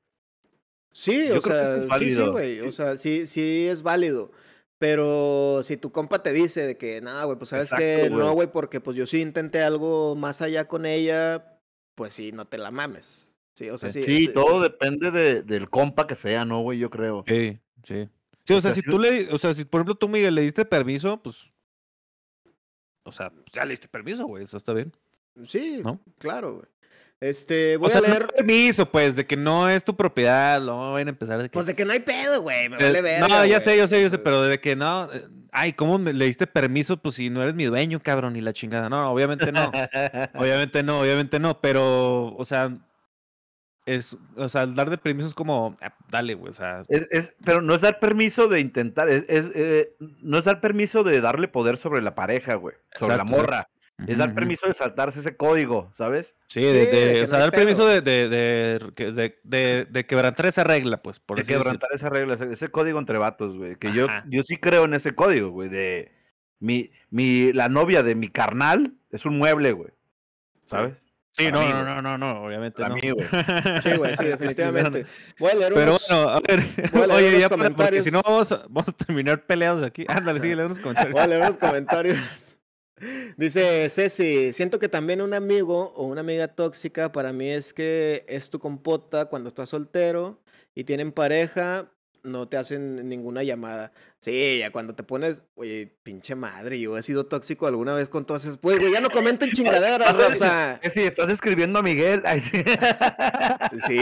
Sí, 0.92 1.28
Yo 1.28 1.38
o 1.38 1.40
sea, 1.40 1.76
es 1.76 1.82
sí, 1.82 1.82
sí, 1.82 1.88
válido. 1.88 2.32
güey. 2.32 2.60
O 2.60 2.72
sea, 2.72 2.96
sí, 2.96 3.26
sí 3.26 3.66
es 3.68 3.82
válido. 3.82 4.32
Pero 4.78 5.60
si 5.62 5.76
tu 5.76 5.92
compa 5.92 6.22
te 6.22 6.32
dice 6.32 6.66
de 6.66 6.76
que, 6.78 7.00
no, 7.02 7.26
güey, 7.26 7.36
pues 7.36 7.50
sabes 7.50 7.66
Exacto, 7.66 7.84
que 7.84 8.10
no, 8.10 8.32
güey, 8.32 8.50
porque 8.50 8.80
pues 8.80 8.96
yo 8.96 9.04
sí 9.04 9.20
intenté 9.20 9.62
algo 9.62 10.16
más 10.16 10.40
allá 10.40 10.66
con 10.68 10.86
ella, 10.86 11.60
pues 11.94 12.14
sí, 12.14 12.32
no 12.32 12.46
te 12.46 12.56
la 12.56 12.70
mames. 12.70 13.34
Sí, 13.52 13.68
o 13.68 13.76
sea, 13.76 13.90
sí. 13.90 14.02
Sí, 14.02 14.18
sí, 14.20 14.28
todo 14.32 14.62
depende 14.62 15.10
de, 15.10 15.42
del 15.42 15.68
compa 15.68 16.06
que 16.06 16.14
sea, 16.14 16.46
¿no, 16.46 16.62
güey? 16.62 16.78
Yo 16.78 16.88
creo. 16.88 17.24
Sí, 17.28 17.60
sí. 17.84 18.08
Sí, 18.46 18.54
o 18.54 18.60
sea, 18.62 18.72
si 18.72 18.80
tú 18.80 18.98
le, 18.98 19.30
o 19.32 19.36
sea, 19.38 19.52
si 19.52 19.66
por 19.66 19.80
ejemplo 19.80 19.96
tú, 19.96 20.08
Miguel, 20.08 20.34
le 20.34 20.42
diste 20.42 20.64
permiso, 20.64 21.22
pues. 21.22 21.52
O 23.02 23.12
sea, 23.12 23.28
pues, 23.28 23.44
ya 23.52 23.64
le 23.64 23.70
diste 23.72 23.86
permiso, 23.86 24.26
güey, 24.26 24.44
eso 24.44 24.56
está 24.56 24.72
bien. 24.72 24.92
Sí, 25.44 25.82
¿No? 25.84 26.00
claro, 26.18 26.54
güey. 26.54 26.66
Este, 27.20 27.76
voy 27.76 27.88
o 27.88 27.90
sea, 27.90 27.98
a 28.00 28.02
leer. 28.02 28.22
no 28.22 28.28
permiso, 28.28 28.90
pues, 28.90 29.14
de 29.16 29.26
que 29.26 29.36
no 29.36 29.68
es 29.68 29.84
tu 29.84 29.94
propiedad, 29.94 30.58
no 30.62 30.92
van 30.94 31.06
a 31.06 31.10
empezar 31.10 31.36
de 31.38 31.44
que. 31.50 31.50
Pues 31.54 31.66
de 31.66 31.76
que 31.76 31.84
no 31.84 31.92
hay 31.92 32.00
pedo, 32.00 32.40
güey. 32.40 32.68
Me 32.70 32.76
Eh, 32.76 32.82
vale 32.82 33.02
verga. 33.02 33.28
no, 33.28 33.44
ya 33.46 33.60
sé, 33.60 33.76
yo 33.76 33.86
sé, 33.86 34.00
yo 34.00 34.08
sé, 34.08 34.18
pero 34.18 34.40
de 34.42 34.58
que 34.60 34.74
no. 34.74 35.12
eh, 35.12 35.26
Ay, 35.52 35.72
¿cómo 35.74 35.98
me 35.98 36.12
le 36.14 36.24
diste 36.26 36.46
permiso? 36.46 36.96
Pues 36.96 37.16
si 37.16 37.28
no 37.28 37.42
eres 37.42 37.54
mi 37.54 37.64
dueño, 37.64 38.00
cabrón, 38.00 38.36
y 38.36 38.40
la 38.40 38.52
chingada. 38.54 38.88
No, 38.88 39.02
no, 39.02 39.10
obviamente 39.10 39.52
no. 39.52 39.70
obviamente 40.34 40.82
no, 40.82 41.00
obviamente 41.00 41.38
no, 41.40 41.60
pero, 41.60 42.34
o 42.36 42.44
sea, 42.46 42.72
es, 43.84 44.16
o 44.36 44.48
sea, 44.48 44.62
el 44.62 44.74
dar 44.74 44.88
de 44.88 44.96
permiso 44.98 45.26
es 45.28 45.34
como, 45.34 45.76
ah, 45.82 45.92
dale, 46.08 46.34
güey, 46.34 46.50
o 46.50 46.54
sea, 46.54 46.84
Es, 46.88 47.06
es- 47.10 47.34
pero 47.44 47.60
no 47.60 47.74
es 47.74 47.80
dar 47.80 47.98
permiso 47.98 48.46
de 48.46 48.60
intentar, 48.60 49.08
es, 49.08 49.24
es, 49.28 49.50
eh, 49.54 49.96
no 49.98 50.38
es 50.38 50.44
dar 50.44 50.60
permiso 50.60 51.02
de 51.02 51.20
darle 51.20 51.48
poder 51.48 51.76
sobre 51.76 52.00
la 52.00 52.14
pareja, 52.14 52.54
güey, 52.54 52.76
sobre 52.94 53.14
Exacto, 53.14 53.16
la 53.16 53.24
morra. 53.24 53.68
Es 54.06 54.18
dar 54.18 54.34
permiso 54.34 54.66
de 54.66 54.74
saltarse 54.74 55.20
ese 55.20 55.36
código, 55.36 55.90
¿sabes? 55.94 56.34
Sí, 56.46 56.60
de, 56.62 56.86
Sí, 56.86 56.96
de- 56.96 57.22
o 57.22 57.26
sea, 57.26 57.38
dar 57.40 57.50
permiso 57.52 57.82
pedo. 57.82 57.88
de, 57.88 58.00
de, 58.02 58.28
de, 58.28 58.92
que- 58.94 59.12
de, 59.12 59.38
de- 59.44 59.86
de 59.90 60.06
quebrantar 60.06 60.46
esa 60.46 60.64
regla, 60.64 61.02
pues, 61.02 61.18
por 61.20 61.38
de 61.38 61.44
quebrantar 61.44 61.90
esa 61.92 62.08
regla, 62.08 62.34
ese, 62.34 62.52
ese 62.52 62.68
código 62.68 62.98
entre 62.98 63.18
vatos, 63.18 63.56
güey. 63.56 63.76
Que 63.76 63.92
yo, 63.92 64.06
Ajá. 64.06 64.24
yo 64.28 64.42
sí 64.42 64.56
creo 64.56 64.84
en 64.84 64.94
ese 64.94 65.14
código, 65.14 65.50
güey. 65.50 65.68
De 65.68 66.12
mi, 66.58 66.90
mi, 67.10 67.52
la 67.52 67.68
novia 67.68 68.02
de 68.02 68.14
mi 68.14 68.28
carnal 68.28 68.94
es 69.10 69.24
un 69.26 69.38
mueble, 69.38 69.72
güey. 69.72 69.90
¿Sabes? 70.66 70.94
Sí, 71.32 71.50
no, 71.52 71.60
mí, 71.60 71.68
no, 71.68 71.84
no, 71.84 72.02
no, 72.02 72.18
no, 72.18 72.42
obviamente 72.44 72.82
Para 72.82 72.88
no. 72.88 72.96
mí, 72.96 73.10
güey. 73.10 73.26
Sí, 73.82 73.96
güey, 73.96 74.16
sí, 74.16 74.24
definitivamente. 74.24 75.06
Voy 75.38 75.52
a 75.52 75.54
leer 75.54 75.72
Pero 75.74 75.90
unos- 75.92 76.06
bueno, 76.08 76.28
a 76.28 76.40
ver, 76.40 76.60
voy 76.92 77.02
a 77.02 77.06
leer 77.06 77.18
oye, 77.18 77.40
ya 77.40 77.48
para, 77.48 77.48
porque 77.48 77.74
comentarios. 77.74 78.04
si 78.04 78.10
no 78.10 78.20
vamos 78.22 78.50
a, 78.52 78.56
vamos 78.68 78.88
a 78.88 78.92
terminar 78.92 79.46
peleados 79.46 79.82
aquí. 79.82 80.04
Ándale, 80.08 80.40
sigue 80.40 80.56
leyendo 80.56 80.72
unos 80.74 80.80
comentarios. 80.82 81.12
Voy 81.14 81.22
a 81.22 81.26
leer 81.28 81.40
unos 81.42 81.56
comentarios. 81.56 82.56
Dice 83.36 83.88
Ceci, 83.88 84.52
siento 84.52 84.78
que 84.78 84.88
también 84.88 85.20
un 85.20 85.34
amigo 85.34 85.92
o 85.96 86.04
una 86.04 86.20
amiga 86.20 86.48
tóxica 86.48 87.12
para 87.12 87.32
mí 87.32 87.48
es 87.48 87.72
que 87.72 88.24
es 88.28 88.50
tu 88.50 88.58
compota 88.58 89.26
cuando 89.26 89.48
estás 89.48 89.70
soltero 89.70 90.40
y 90.74 90.84
tienen 90.84 91.12
pareja, 91.12 91.90
no 92.22 92.48
te 92.48 92.56
hacen 92.56 93.08
ninguna 93.08 93.42
llamada. 93.42 93.92
Sí, 94.18 94.58
ya 94.58 94.70
cuando 94.70 94.94
te 94.94 95.02
pones, 95.02 95.42
oye, 95.54 95.96
pinche 96.02 96.34
madre, 96.34 96.78
yo 96.78 96.98
he 96.98 97.02
sido 97.02 97.24
tóxico 97.24 97.66
alguna 97.66 97.94
vez 97.94 98.10
con 98.10 98.26
todas 98.26 98.44
esas, 98.44 98.58
pues, 98.58 98.78
güey, 98.78 98.92
ya 98.92 99.00
no 99.00 99.08
comenten 99.08 99.50
chingaderas, 99.52 100.16
raza. 100.16 100.78
Sí, 100.90 101.00
estás 101.00 101.30
escribiendo 101.30 101.78
a 101.78 101.82
Miguel. 101.82 102.22
Ay, 102.24 102.40
sí. 102.40 102.62
Sí, 103.86 103.98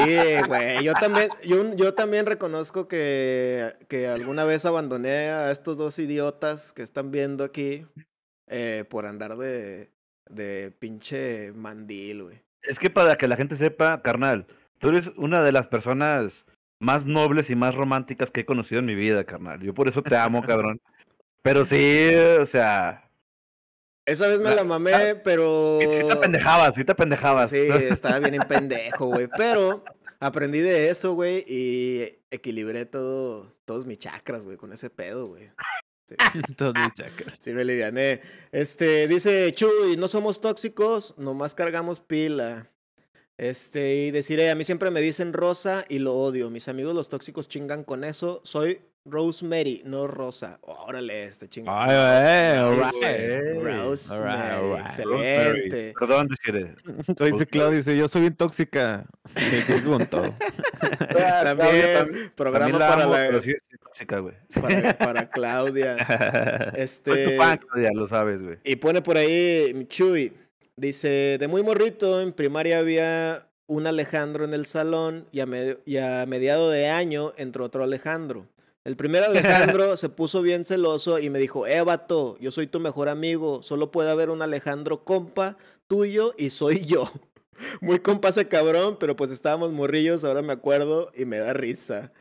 güey, 0.49 0.83
yo 0.83 0.95
también, 0.95 1.31
yo, 1.47 1.75
yo 1.77 1.95
también 1.95 2.27
reconozco 2.27 2.89
que, 2.89 3.73
que 3.89 4.09
alguna 4.09 4.45
vez 4.45 4.65
abandoné 4.65 5.31
a 5.31 5.53
estos 5.53 5.77
dos 5.77 5.99
idiotas 6.01 6.73
que 6.73 6.83
están 6.83 7.13
viendo 7.13 7.45
aquí 7.45 7.87
eh, 8.49 8.85
por 8.89 9.07
andar 9.07 9.37
de, 9.37 9.91
de 10.29 10.71
pinche 10.79 11.53
mandil, 11.53 12.25
güey. 12.25 12.43
Es 12.63 12.79
que 12.79 12.91
para 12.91 13.17
que 13.17 13.29
la 13.29 13.37
gente 13.37 13.57
sepa, 13.57 14.03
carnal, 14.03 14.47
tú 14.79 14.89
eres 14.91 15.13
una 15.17 15.43
de 15.43 15.53
las 15.53 15.67
personas 15.67 16.47
más 16.81 17.07
nobles 17.07 17.51
y 17.51 17.57
más 17.57 17.75
románticas 17.75 18.31
que 18.31 18.41
he 18.41 18.45
conocido 18.47 18.79
en 18.81 18.87
mi 18.87 18.95
vida, 18.95 19.25
carnal. 19.25 19.61
Yo 19.61 19.75
por 19.75 19.89
eso 19.89 20.03
te 20.03 20.17
amo, 20.17 20.43
cabrón. 20.45 20.81
Pero 21.43 21.65
sí, 21.65 22.11
o 22.41 22.47
sea, 22.47 23.09
Esa 24.07 24.29
vez 24.29 24.39
me 24.41 24.51
La- 24.51 24.57
la 24.57 24.65
mamé, 24.65 25.15
pero... 25.23 25.79
sí 25.81 26.07
te 26.09 26.17
pendejabas, 26.17 26.75
sí 26.75 26.85
te 26.85 26.95
pendejabas. 26.95 27.51
Sí, 27.51 27.57
estaba 27.91 28.19
bien 28.19 28.35
en 28.35 28.43
pendejo, 28.43 29.07
güey. 29.07 29.29
Pero 29.37 29.85
aprendí 30.19 30.59
de 30.59 30.91
eso, 30.91 31.15
güey, 31.15 31.45
y 31.47 32.11
equilibré 32.31 32.87
todo, 32.87 33.55
todos 33.65 33.87
mis 33.87 33.99
chakras, 33.99 34.45
güey, 34.45 34.57
con 34.57 34.73
ese 34.73 34.91
pedo, 34.91 35.29
güey. 35.29 35.51
Sí. 36.33 36.41
Mis 36.75 36.95
chakras. 36.95 37.39
Sí, 37.41 37.53
me 37.53 37.65
liviané. 37.65 38.21
Este, 38.53 39.07
dice 39.09 39.51
Chuy, 39.53 39.97
no 39.97 40.09
somos 40.09 40.41
tóxicos, 40.41 41.15
nomás 41.19 41.55
cargamos 41.55 42.01
pila. 42.01 42.71
Este, 43.37 43.95
y 43.95 44.11
deciré, 44.11 44.51
a 44.51 44.57
mí 44.57 44.65
siempre 44.65 44.91
me 44.91 45.01
dicen 45.01 45.33
rosa 45.33 45.85
y 45.89 46.01
lo 46.01 46.15
odio. 46.15 46.51
Mis 46.51 46.69
amigos 46.69 46.95
los 46.95 47.09
tóxicos 47.09 47.49
chingan 47.49 47.85
con 47.85 48.03
eso. 48.05 48.41
Soy 48.45 48.81
Rosemary, 49.05 49.83
no 49.87 50.07
Rosa. 50.07 50.59
Órale, 50.63 51.25
este 51.25 51.49
chingón. 51.49 51.75
Ay, 51.77 51.91
Ay. 51.97 53.59
Rosemary, 53.59 54.51
alright. 54.53 54.85
excelente. 54.87 55.95
Perdón, 55.99 56.29
deciré. 56.29 56.75
Oye, 57.21 57.33
dice 57.33 57.47
Claudio, 57.47 57.77
dice, 57.79 57.97
yo 57.97 58.07
soy 58.09 58.23
bien 58.23 58.35
tóxica. 58.37 59.07
Me 59.35 59.65
conmigo 59.67 59.93
con 59.99 60.07
todo. 60.07 60.35
También, 61.43 62.33
programa 62.35 62.79
para, 62.79 63.07
la, 63.07 63.17
Pero 63.29 63.43
sí, 63.43 63.53
sí, 63.53 63.77
tóxica, 63.83 64.19
güey. 64.19 64.35
para, 64.61 64.99
para 64.99 65.31
Claudia. 65.31 65.97
Soy 65.99 66.73
tu 66.75 66.81
Este, 66.81 67.37
fan, 67.37 67.61
ya 67.77 67.91
lo 67.95 68.07
sabes, 68.07 68.43
güey. 68.43 68.59
Y 68.65 68.77
pone 68.77 69.03
por 69.03 69.17
ahí 69.17 69.87
Chuy. 69.89 70.33
Dice, 70.77 71.39
de 71.41 71.49
muy 71.49 71.63
morrito, 71.63 72.21
en 72.21 72.33
primaria 72.33 72.79
había 72.79 73.49
un 73.67 73.87
Alejandro 73.87 74.45
en 74.45 74.55
el 74.55 74.65
salón 74.67 75.27
y 75.33 75.41
a, 75.41 75.47
medio- 75.47 75.81
y 75.85 75.97
a 75.97 76.25
mediado 76.27 76.71
de 76.71 76.89
año 76.89 77.33
entró 77.37 77.65
otro 77.65 77.83
Alejandro. 77.83 78.47
El 78.89 78.97
primer 78.97 79.23
Alejandro 79.23 79.97
se 79.99 80.09
puso 80.09 80.41
bien 80.41 80.65
celoso 80.65 81.19
y 81.19 81.29
me 81.29 81.39
dijo, 81.39 81.67
eh, 81.67 81.83
vato, 81.83 82.39
yo 82.41 82.51
soy 82.51 82.67
tu 82.69 82.81
mejor 82.81 83.11
amigo, 83.11 83.63
solo 83.63 83.91
puede 83.91 84.11
haber 84.11 84.31
un 84.31 84.41
Alejandro 84.41 85.05
compa 85.05 85.59
tuyo 85.89 86.35
y 86.39 86.49
soy 86.49 86.87
yo. 86.87 87.11
Muy 87.83 87.99
compa 87.99 88.31
ese 88.31 88.49
cabrón, 88.49 88.97
pero 88.99 89.15
pues 89.15 89.31
estábamos 89.31 89.73
morrillos, 89.73 90.25
ahora 90.25 90.41
me 90.41 90.55
acuerdo 90.55 91.13
y 91.15 91.27
me 91.27 91.37
da 91.39 91.53
risa. 91.53 92.13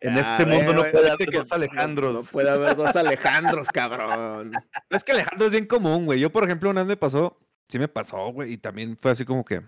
En 0.00 0.16
Ah, 0.16 0.20
este 0.38 0.46
mundo 0.46 0.72
no 0.74 0.82
puede 0.92 1.10
haber 1.10 1.28
que 1.28 1.38
dos 1.38 1.50
no- 1.50 1.56
Alejandros. 1.56 2.14
No, 2.14 2.22
puede 2.22 2.50
haber 2.50 2.76
dos 2.76 2.94
Alejandros, 2.94 3.66
cabrón. 3.68 4.52
Es 4.90 5.02
que 5.02 5.10
Alejandro 5.12 5.46
es 5.46 5.50
bien 5.52 5.66
común, 5.66 6.06
güey. 6.06 6.20
Yo, 6.20 6.30
por 6.30 6.44
ejemplo, 6.44 6.70
una 6.70 6.82
vez 6.82 6.88
me 6.88 6.96
pasó, 6.96 7.36
sí 7.68 7.80
me 7.80 7.88
pasó, 7.88 8.28
güey, 8.32 8.52
y 8.52 8.58
también 8.58 8.96
fue 8.96 9.10
así 9.10 9.24
como 9.24 9.44
que, 9.44 9.60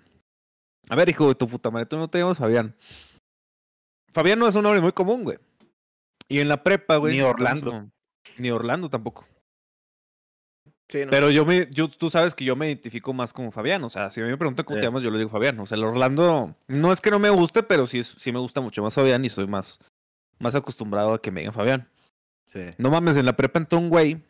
a 0.88 0.94
ver, 0.94 1.08
hijo 1.08 1.26
de 1.28 1.34
tu 1.34 1.48
puta 1.48 1.70
madre, 1.72 1.86
tú 1.86 1.96
no 1.96 2.06
te 2.08 2.18
llamas 2.18 2.38
Fabián. 2.38 2.76
Fabián 4.12 4.38
no 4.38 4.46
es 4.46 4.54
un 4.54 4.62
nombre 4.62 4.80
muy 4.80 4.92
común, 4.92 5.24
güey. 5.24 5.38
Y 6.28 6.40
en 6.40 6.48
la 6.48 6.62
prepa, 6.62 6.96
güey. 6.96 7.14
Ni 7.16 7.20
Orlando. 7.22 7.88
Ni 8.38 8.50
Orlando 8.50 8.88
tampoco. 8.90 9.26
Sí, 10.88 11.04
¿no? 11.04 11.10
Pero 11.10 11.30
yo 11.30 11.44
me, 11.46 11.68
yo, 11.70 11.88
tú 11.88 12.10
sabes 12.10 12.34
que 12.34 12.44
yo 12.44 12.56
me 12.56 12.66
identifico 12.68 13.12
más 13.12 13.32
como 13.32 13.50
Fabián. 13.50 13.82
O 13.84 13.88
sea, 13.88 14.10
si 14.10 14.20
a 14.20 14.24
mí 14.24 14.30
me 14.30 14.36
preguntan 14.36 14.64
cómo 14.64 14.76
Sí. 14.76 14.80
te 14.80 14.86
llamas, 14.86 15.02
yo 15.02 15.10
le 15.10 15.18
digo 15.18 15.30
Fabián. 15.30 15.58
O 15.60 15.66
sea, 15.66 15.76
el 15.76 15.84
Orlando 15.84 16.54
no 16.68 16.92
es 16.92 17.00
que 17.00 17.10
no 17.10 17.18
me 17.18 17.30
guste, 17.30 17.62
pero 17.62 17.86
sí, 17.86 18.00
es- 18.00 18.14
sí 18.18 18.32
me 18.32 18.38
gusta 18.38 18.60
mucho 18.60 18.82
más 18.82 18.94
Fabián 18.94 19.24
y 19.24 19.28
estoy 19.28 19.46
más, 19.46 19.80
más 20.38 20.54
acostumbrado 20.54 21.14
a 21.14 21.22
que 21.22 21.30
me 21.30 21.40
digan 21.40 21.54
Fabián. 21.54 21.88
Sí. 22.46 22.60
No 22.78 22.90
mames, 22.90 23.16
en 23.16 23.24
la 23.26 23.34
prepa 23.34 23.58
entró 23.58 23.78
un 23.78 23.88
güey. 23.88 24.22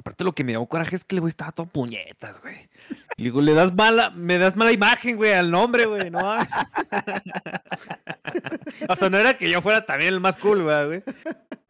Aparte 0.00 0.24
lo 0.24 0.32
que 0.32 0.44
me 0.44 0.52
dio 0.52 0.64
coraje 0.64 0.96
es 0.96 1.04
que 1.04 1.16
el 1.16 1.20
güey 1.20 1.28
estaba 1.28 1.52
todo 1.52 1.66
puñetas, 1.66 2.40
güey. 2.40 2.70
Y 3.18 3.24
digo, 3.24 3.42
le 3.42 3.52
das 3.52 3.70
mala, 3.74 4.08
me 4.08 4.38
das 4.38 4.56
mala 4.56 4.72
imagen, 4.72 5.16
güey, 5.16 5.34
al 5.34 5.50
nombre, 5.50 5.84
güey, 5.84 6.10
no 6.10 6.20
o 8.88 8.96
sea, 8.96 9.10
no 9.10 9.18
era 9.18 9.36
que 9.36 9.50
yo 9.50 9.60
fuera 9.60 9.84
también 9.84 10.14
el 10.14 10.20
más 10.20 10.38
cool, 10.38 10.62
güey, 10.62 10.86
güey. 10.86 11.02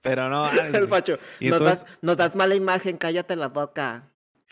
Pero 0.01 0.29
no 0.29 0.45
mames, 0.45 0.75
El 0.75 0.85
Y 0.85 0.87
nos, 0.87 1.01
entonces- 1.59 1.64
das, 1.64 1.87
nos 2.03 2.16
das 2.16 2.37
mala 2.37 2.55
imagen, 2.55 2.99
cállate 2.99 3.35
la 3.35 3.49
boca. 3.49 4.05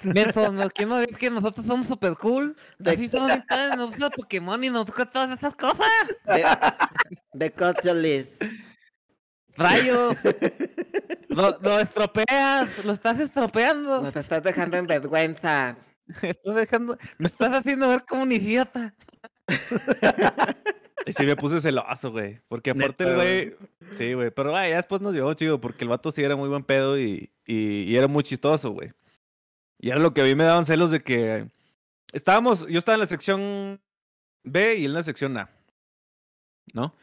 Menso, 0.03 0.51
¿no 0.51 0.69
quién 0.71 0.89
no 0.89 0.97
ves 0.99 1.17
que 1.17 1.31
nosotros 1.31 1.65
somos 1.65 1.87
super 1.87 2.17
cool? 2.17 2.57
De- 2.81 2.91
Así 2.91 3.09
somos 3.09 3.29
bien 3.29 3.45
padres, 3.49 3.77
nos 3.77 3.91
gusta 3.91 4.11
Pokémon 4.11 4.65
y 4.65 4.71
nos 4.71 4.87
gusta 4.87 5.07
todas 5.07 5.39
esas 5.39 5.55
cosas. 5.55 5.87
De, 7.33 7.33
de. 7.33 7.49
Rayo, 9.59 10.11
lo, 11.29 11.59
lo 11.59 11.81
estropeas, 11.81 12.85
lo 12.85 12.93
estás 12.93 13.19
estropeando. 13.19 14.03
Nos 14.03 14.15
estás 14.15 14.43
dejando 14.43 14.77
en 14.77 14.87
vergüenza. 14.87 15.77
Estás 16.23 16.55
dejando, 16.55 16.97
me 17.19 17.27
estás 17.27 17.53
haciendo 17.53 17.87
ver 17.91 18.03
como 18.09 18.23
un 18.23 18.33
idiota. 18.33 18.95
Y 21.05 21.13
sí 21.13 21.27
me 21.27 21.37
puse 21.37 21.61
celoso, 21.61 22.11
güey. 22.11 22.41
Porque 22.49 22.71
aparte 22.71 23.15
güey. 23.15 23.57
Sí, 23.93 24.15
güey. 24.15 24.31
Pero 24.31 24.57
ay, 24.57 24.71
ya 24.71 24.77
después 24.77 25.03
nos 25.03 25.15
llevó 25.15 25.35
chido. 25.35 25.61
Porque 25.61 25.85
el 25.85 25.91
vato 25.91 26.11
sí 26.11 26.23
era 26.23 26.37
muy 26.37 26.49
buen 26.49 26.65
pedo 26.65 26.99
y, 26.99 27.31
y, 27.47 27.83
y 27.83 27.97
era 27.97 28.09
muy 28.09 28.23
chistoso, 28.23 28.71
güey. 28.71 28.91
Y 29.79 29.91
era 29.91 30.01
lo 30.01 30.15
que 30.15 30.23
a 30.23 30.25
mí 30.25 30.35
me 30.35 30.45
daban 30.45 30.65
celos 30.65 30.91
de 30.91 31.01
que. 31.01 31.47
Estábamos. 32.13 32.67
Yo 32.69 32.79
estaba 32.79 32.95
en 32.95 33.01
la 33.01 33.07
sección 33.07 33.81
B 34.45 34.77
y 34.77 34.85
él 34.85 34.93
en 34.93 34.95
la 34.95 35.03
sección 35.03 35.37
A. 35.37 35.51
¿No? 36.73 36.95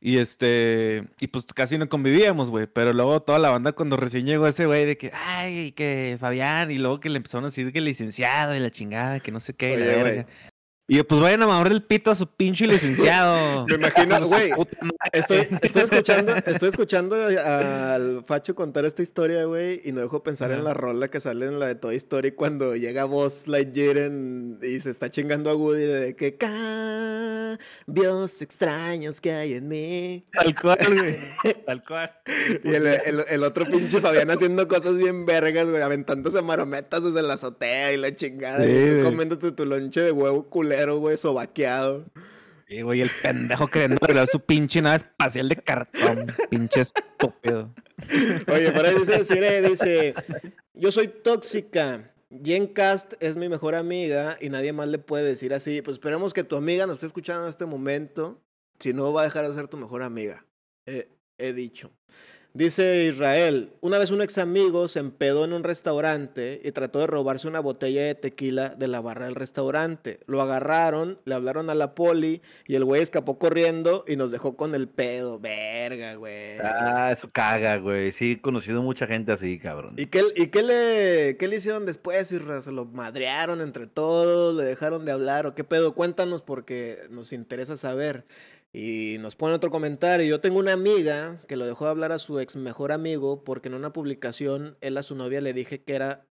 Y 0.00 0.16
este. 0.16 1.08
Y 1.20 1.26
pues 1.26 1.44
casi 1.46 1.76
no 1.76 1.88
convivíamos, 1.88 2.48
güey. 2.50 2.66
Pero 2.66 2.92
luego 2.92 3.22
toda 3.22 3.38
la 3.38 3.50
banda, 3.50 3.72
cuando 3.72 3.96
recién 3.96 4.24
llegó 4.24 4.46
ese 4.46 4.64
güey, 4.64 4.86
de 4.86 4.96
que. 4.96 5.12
Ay, 5.12 5.72
que 5.72 6.16
Fabián. 6.18 6.70
Y 6.70 6.78
luego 6.78 7.00
que 7.00 7.10
le 7.10 7.18
empezaron 7.18 7.44
a 7.44 7.48
decir 7.48 7.70
que 7.72 7.80
licenciado 7.82 8.56
y 8.56 8.60
la 8.60 8.70
chingada, 8.70 9.20
que 9.20 9.30
no 9.30 9.40
sé 9.40 9.54
qué. 9.54 9.74
y 9.74 9.76
la 9.76 9.84
verga. 9.84 10.26
Y 10.92 11.00
pues 11.04 11.20
vayan 11.20 11.40
a 11.44 11.46
mamar 11.46 11.70
el 11.70 11.84
pito 11.84 12.10
a 12.10 12.16
su 12.16 12.26
pinche 12.26 12.66
licenciado. 12.66 13.64
Me 13.68 13.74
imagino, 13.76 14.26
güey. 14.26 14.50
Estoy, 15.12 15.46
estoy 15.62 15.82
escuchando, 15.82 16.34
estoy 16.46 16.68
escuchando 16.68 17.14
al 17.26 18.24
Facho 18.26 18.56
contar 18.56 18.84
esta 18.84 19.00
historia, 19.00 19.44
güey, 19.44 19.80
y 19.84 19.92
no 19.92 20.00
dejo 20.00 20.24
pensar 20.24 20.50
en 20.50 20.64
la 20.64 20.74
rola 20.74 21.06
que 21.08 21.20
sale 21.20 21.46
en 21.46 21.60
la 21.60 21.68
de 21.68 21.76
Toy 21.76 21.94
Story 21.94 22.32
cuando 22.32 22.74
llega 22.74 23.04
Buzz 23.04 23.46
Lightyear 23.46 23.98
en- 23.98 24.58
y 24.62 24.80
se 24.80 24.90
está 24.90 25.08
chingando 25.10 25.48
a 25.50 25.54
Woody 25.54 25.84
de 25.84 26.16
que 26.16 26.36
cambios 27.86 28.42
extraños 28.42 29.20
que 29.20 29.32
hay 29.32 29.54
en 29.54 29.68
mí. 29.68 30.26
Tal 30.32 30.54
cual, 30.60 30.78
güey. 30.88 31.16
Tal 31.66 31.84
cual. 31.84 32.10
Y 32.64 32.68
el, 32.74 32.86
el- 32.88 33.24
el 33.30 33.42
otro 33.44 33.64
pinche 33.66 34.00
Fabián 34.00 34.28
haciendo 34.30 34.66
cosas 34.66 34.96
bien 34.96 35.24
vergas, 35.24 35.68
güey, 35.70 35.82
aventándose 35.82 36.42
marometas 36.42 37.04
desde 37.04 37.22
la 37.22 37.34
azotea 37.34 37.92
y 37.92 37.96
la 37.96 38.12
chingada. 38.12 38.64
Sí, 38.64 38.72
y 38.72 38.96
tú 38.96 39.02
comiéndote 39.04 39.52
tu 39.52 39.64
lonche 39.66 40.00
de 40.00 40.10
huevo 40.10 40.48
culero, 40.50 40.79
güey, 40.88 41.16
sobaqueado. 41.16 42.06
Sí, 42.68 42.82
güey, 42.82 43.00
el 43.00 43.10
pendejo 43.22 43.66
queriendo 43.66 43.98
arreglar 44.00 44.28
su 44.28 44.40
pinche 44.40 44.80
nave 44.80 44.98
espacial 44.98 45.48
de 45.48 45.56
cartón. 45.56 46.26
Pinche 46.50 46.82
estúpido. 46.82 47.74
Oye, 48.46 48.70
por 48.72 48.86
ahí 48.86 48.96
dice 48.96 49.24
Cire, 49.24 49.60
dice, 49.60 50.14
yo 50.74 50.92
soy 50.92 51.08
tóxica. 51.08 52.12
Jen 52.44 52.68
Cast 52.68 53.14
es 53.18 53.36
mi 53.36 53.48
mejor 53.48 53.74
amiga 53.74 54.36
y 54.40 54.50
nadie 54.50 54.72
más 54.72 54.86
le 54.86 54.98
puede 54.98 55.24
decir 55.24 55.52
así. 55.52 55.82
Pues 55.82 55.96
esperemos 55.96 56.32
que 56.32 56.44
tu 56.44 56.54
amiga 56.54 56.86
nos 56.86 56.98
esté 56.98 57.06
escuchando 57.06 57.42
en 57.42 57.48
este 57.48 57.66
momento. 57.66 58.40
Si 58.78 58.92
no, 58.92 59.12
va 59.12 59.22
a 59.22 59.24
dejar 59.24 59.48
de 59.48 59.54
ser 59.54 59.66
tu 59.66 59.76
mejor 59.76 60.02
amiga. 60.02 60.46
Eh, 60.86 61.08
he 61.38 61.52
dicho. 61.52 61.90
Dice 62.52 63.04
Israel, 63.04 63.70
una 63.80 63.98
vez 63.98 64.10
un 64.10 64.22
ex 64.22 64.36
amigo 64.36 64.88
se 64.88 64.98
empedó 64.98 65.44
en 65.44 65.52
un 65.52 65.62
restaurante 65.62 66.60
y 66.64 66.72
trató 66.72 66.98
de 66.98 67.06
robarse 67.06 67.46
una 67.46 67.60
botella 67.60 68.02
de 68.02 68.16
tequila 68.16 68.70
de 68.70 68.88
la 68.88 69.00
barra 69.00 69.26
del 69.26 69.36
restaurante. 69.36 70.18
Lo 70.26 70.42
agarraron, 70.42 71.20
le 71.24 71.36
hablaron 71.36 71.70
a 71.70 71.76
la 71.76 71.94
poli 71.94 72.42
y 72.66 72.74
el 72.74 72.84
güey 72.84 73.02
escapó 73.02 73.38
corriendo 73.38 74.04
y 74.08 74.16
nos 74.16 74.32
dejó 74.32 74.56
con 74.56 74.74
el 74.74 74.88
pedo. 74.88 75.38
Verga, 75.38 76.16
güey. 76.16 76.58
Ah, 76.58 77.10
eso 77.12 77.30
caga, 77.30 77.76
güey. 77.76 78.10
Sí, 78.10 78.32
he 78.32 78.40
conocido 78.40 78.82
mucha 78.82 79.06
gente 79.06 79.30
así, 79.30 79.60
cabrón. 79.60 79.94
¿Y 79.96 80.06
qué, 80.06 80.24
y 80.34 80.48
qué 80.48 80.64
le, 80.64 81.36
qué 81.36 81.46
le 81.46 81.56
hicieron 81.56 81.86
después, 81.86 82.32
Isra? 82.32 82.60
¿Se 82.62 82.72
lo 82.72 82.84
madrearon 82.84 83.60
entre 83.60 83.86
todos? 83.86 84.56
¿Le 84.56 84.64
dejaron 84.64 85.04
de 85.04 85.12
hablar? 85.12 85.46
¿O 85.46 85.54
qué 85.54 85.62
pedo? 85.62 85.94
Cuéntanos 85.94 86.42
porque 86.42 86.98
nos 87.10 87.32
interesa 87.32 87.76
saber. 87.76 88.24
Y 88.72 89.16
nos 89.20 89.34
pone 89.34 89.54
otro 89.54 89.70
comentario. 89.70 90.26
Yo 90.26 90.40
tengo 90.40 90.58
una 90.60 90.72
amiga 90.72 91.40
que 91.48 91.56
lo 91.56 91.66
dejó 91.66 91.86
de 91.86 91.90
hablar 91.90 92.12
a 92.12 92.18
su 92.20 92.38
ex 92.38 92.54
mejor 92.56 92.92
amigo 92.92 93.42
porque 93.42 93.68
en 93.68 93.74
una 93.74 93.92
publicación 93.92 94.76
él 94.80 94.96
a 94.96 95.02
su 95.02 95.16
novia 95.16 95.40
le 95.40 95.52
dije 95.52 95.82
que 95.82 95.94
era 95.94 96.26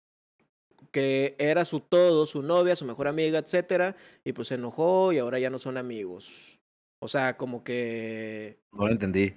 que 0.91 1.35
era 1.37 1.65
su 1.65 1.81
todo, 1.81 2.25
su 2.25 2.41
novia, 2.41 2.75
su 2.75 2.85
mejor 2.85 3.07
amiga, 3.09 3.39
etcétera, 3.39 3.95
y 4.23 4.31
pues 4.33 4.47
se 4.47 4.55
enojó 4.55 5.11
y 5.11 5.17
ahora 5.19 5.37
ya 5.37 5.49
no 5.49 5.59
son 5.59 5.77
amigos. 5.77 6.59
O 6.99 7.07
sea, 7.07 7.35
como 7.37 7.63
que 7.63 8.59
No 8.71 8.85
lo 8.87 8.91
entendí. 8.91 9.35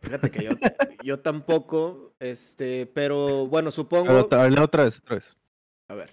fíjate 0.00 0.30
que 0.30 0.44
yo, 0.44 0.50
yo 1.02 1.20
tampoco, 1.20 2.12
este, 2.20 2.86
pero 2.86 3.46
bueno, 3.46 3.70
supongo 3.70 4.06
Pero 4.08 4.20
otra, 4.20 4.46
vez, 4.46 4.98
otra 5.00 5.14
vez. 5.14 5.36
a 5.88 5.94
ver. 5.94 6.10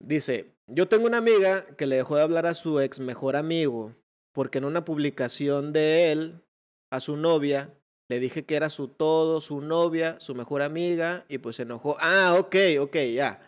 Dice, 0.00 0.52
yo 0.66 0.88
tengo 0.88 1.06
una 1.06 1.18
amiga 1.18 1.64
que 1.76 1.86
le 1.86 1.96
dejó 1.96 2.16
de 2.16 2.22
hablar 2.22 2.46
a 2.46 2.54
su 2.54 2.80
ex 2.80 2.98
mejor 3.00 3.36
amigo 3.36 3.94
porque 4.32 4.58
en 4.58 4.64
una 4.64 4.84
publicación 4.84 5.72
de 5.72 6.12
él 6.12 6.42
a 6.90 7.00
su 7.00 7.16
novia 7.16 7.74
le 8.08 8.18
dije 8.18 8.44
que 8.44 8.56
era 8.56 8.70
su 8.70 8.88
todo, 8.88 9.40
su 9.40 9.60
novia, 9.60 10.16
su 10.18 10.34
mejor 10.34 10.62
amiga 10.62 11.24
y 11.28 11.38
pues 11.38 11.56
se 11.56 11.62
enojó. 11.62 11.96
Ah, 12.00 12.36
ok, 12.38 12.56
ok, 12.80 12.96
ya. 13.14 13.40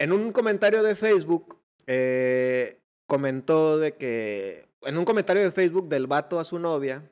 En 0.00 0.12
un 0.12 0.32
comentario 0.32 0.82
de 0.82 0.96
Facebook 0.96 1.60
eh, 1.86 2.80
comentó 3.06 3.78
de 3.78 3.94
que, 3.94 4.68
en 4.82 4.98
un 4.98 5.04
comentario 5.04 5.42
de 5.42 5.52
Facebook 5.52 5.88
del 5.88 6.08
vato 6.08 6.40
a 6.40 6.44
su 6.44 6.58
novia, 6.58 7.08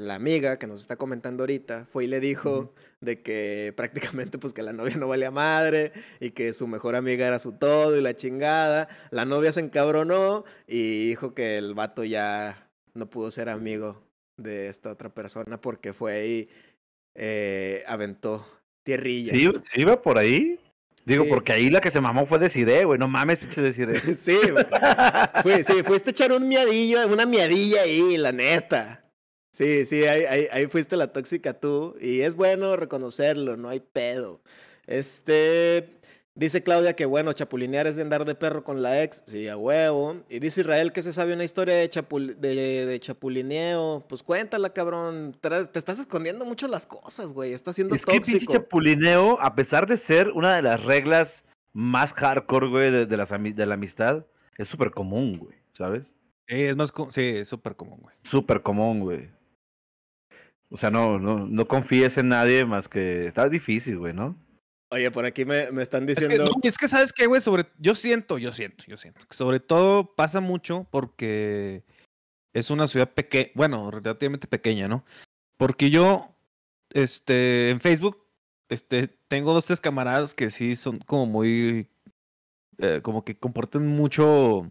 la 0.00 0.14
amiga 0.14 0.58
que 0.58 0.66
nos 0.66 0.80
está 0.80 0.96
comentando 0.96 1.42
ahorita 1.42 1.84
fue 1.84 2.04
y 2.04 2.06
le 2.06 2.20
dijo 2.20 2.72
de 3.00 3.20
que 3.20 3.72
prácticamente 3.76 4.38
pues 4.38 4.52
que 4.52 4.62
la 4.62 4.72
novia 4.72 4.96
no 4.96 5.08
valía 5.08 5.30
madre 5.30 5.92
y 6.20 6.30
que 6.30 6.52
su 6.52 6.66
mejor 6.66 6.96
amiga 6.96 7.26
era 7.26 7.38
su 7.38 7.52
todo 7.52 7.96
y 7.98 8.00
la 8.02 8.14
chingada. 8.16 8.88
La 9.10 9.24
novia 9.24 9.52
se 9.52 9.60
encabronó 9.60 10.44
y 10.66 11.08
dijo 11.08 11.34
que 11.34 11.58
el 11.58 11.74
vato 11.74 12.04
ya 12.04 12.68
no 12.94 13.08
pudo 13.10 13.30
ser 13.30 13.48
amigo 13.48 14.02
de 14.36 14.68
esta 14.68 14.90
otra 14.90 15.10
persona 15.10 15.60
porque 15.60 15.92
fue 15.92 16.26
y 16.26 16.48
eh, 17.14 17.82
aventó 17.86 18.46
tierrilla. 18.82 19.32
¿Sí, 19.32 19.48
sí 19.70 19.80
iba 19.82 20.00
por 20.00 20.16
ahí? 20.18 20.58
Digo, 21.04 21.24
Sí. 21.24 21.30
porque 21.30 21.52
ahí 21.52 21.70
la 21.70 21.80
que 21.80 21.90
se 21.90 22.00
mamó 22.00 22.26
fue 22.26 22.38
Desiree, 22.38 22.84
güey. 22.84 22.98
No 22.98 23.08
mames, 23.08 23.38
pinche 23.38 23.60
Desiree. 23.60 23.98
Sí, 24.16 24.36
fui, 25.42 25.62
sí, 25.64 25.82
fuiste 25.82 26.10
a 26.10 26.12
echar 26.12 26.32
un 26.32 26.46
miadillo, 26.48 27.06
una 27.08 27.26
miadilla 27.26 27.82
ahí, 27.82 28.16
la 28.16 28.32
neta. 28.32 28.99
Sí, 29.52 29.84
sí, 29.84 30.04
ahí, 30.04 30.24
ahí, 30.24 30.46
ahí 30.52 30.66
fuiste 30.66 30.96
la 30.96 31.12
tóxica 31.12 31.54
tú. 31.58 31.96
Y 32.00 32.20
es 32.20 32.36
bueno 32.36 32.76
reconocerlo, 32.76 33.56
no 33.56 33.68
hay 33.68 33.80
pedo. 33.80 34.40
Este. 34.86 35.96
Dice 36.36 36.62
Claudia 36.62 36.94
que 36.94 37.06
bueno, 37.06 37.32
chapulinear 37.32 37.86
es 37.88 37.96
de 37.96 38.02
andar 38.02 38.24
de 38.24 38.34
perro 38.36 38.62
con 38.62 38.80
la 38.82 39.02
ex. 39.02 39.22
Sí, 39.26 39.48
a 39.48 39.56
huevo. 39.56 40.22
Y 40.28 40.38
dice 40.38 40.60
Israel 40.62 40.92
que 40.92 41.02
se 41.02 41.12
sabe 41.12 41.34
una 41.34 41.44
historia 41.44 41.74
de, 41.74 41.90
chapul- 41.90 42.36
de, 42.36 42.86
de 42.86 43.00
chapulineo. 43.00 44.06
Pues 44.08 44.22
cuéntala, 44.22 44.72
cabrón. 44.72 45.36
Te 45.40 45.78
estás 45.78 45.98
escondiendo 45.98 46.44
mucho 46.44 46.68
las 46.68 46.86
cosas, 46.86 47.32
güey. 47.32 47.52
Estás 47.52 47.74
siendo 47.74 47.94
Es 47.94 48.06
que 48.06 48.12
el 48.12 48.20
pinche 48.22 48.32
tóxico. 48.34 48.52
chapulineo, 48.52 49.38
a 49.40 49.54
pesar 49.56 49.86
de 49.86 49.96
ser 49.96 50.30
una 50.30 50.54
de 50.54 50.62
las 50.62 50.82
reglas 50.84 51.44
más 51.72 52.12
hardcore, 52.12 52.68
güey, 52.68 52.90
de, 52.90 53.06
de 53.06 53.16
las 53.16 53.32
ami- 53.32 53.54
de 53.54 53.66
la 53.66 53.74
amistad, 53.74 54.24
es 54.56 54.68
súper 54.68 54.92
común, 54.92 55.36
güey, 55.38 55.56
¿sabes? 55.72 56.14
Sí, 56.48 56.62
es 56.62 56.76
más, 56.76 56.92
sí, 57.10 57.22
es 57.38 57.48
súper 57.48 57.76
común, 57.76 57.98
güey. 58.00 58.14
Súper 58.22 58.62
común, 58.62 59.00
güey. 59.00 59.28
O 60.70 60.76
sea, 60.76 60.90
no, 60.90 61.18
no, 61.18 61.46
no 61.46 61.66
confíes 61.66 62.16
en 62.18 62.28
nadie 62.28 62.64
más 62.64 62.88
que... 62.88 63.26
Está 63.26 63.48
difícil, 63.48 63.98
güey, 63.98 64.14
¿no? 64.14 64.36
Oye, 64.92 65.10
por 65.10 65.24
aquí 65.24 65.44
me, 65.44 65.70
me 65.70 65.82
están 65.82 66.08
Es 66.08 66.18
que, 66.18 66.26
diciendo. 66.26 66.50
no, 66.52 66.60
es 66.62 66.76
que, 66.76 66.88
¿sabes 66.88 67.12
qué, 67.12 67.26
güey? 67.26 67.40
Sobre, 67.40 67.66
yo 67.78 67.94
siento, 67.94 68.38
yo 68.38 68.52
siento, 68.52 68.84
yo 68.88 68.96
siento. 68.96 69.26
que 69.26 69.36
sobre 69.36 69.60
todo 69.60 70.14
pasa 70.16 70.40
mucho 70.40 70.86
porque 70.90 71.84
es 72.52 72.70
una 72.70 72.88
ciudad 72.88 73.08
pequeña, 73.08 73.50
bueno, 73.54 73.90
relativamente 73.90 74.48
pequeña, 74.48 74.88
¿no? 74.88 75.04
Porque 75.56 75.90
yo, 75.90 76.34
este, 76.92 77.70
en 77.70 77.80
Facebook, 77.80 78.24
este, 78.68 79.08
tengo 79.28 79.52
dos, 79.52 79.64
tres 79.64 79.80
camaradas 79.80 80.34
que 80.34 80.50
sí 80.50 80.74
son 80.74 80.98
como 80.98 81.26
muy, 81.26 81.86
eh, 82.78 83.00
como 83.02 83.24
que 83.24 83.36
comportan 83.36 83.86
mucho, 83.86 84.68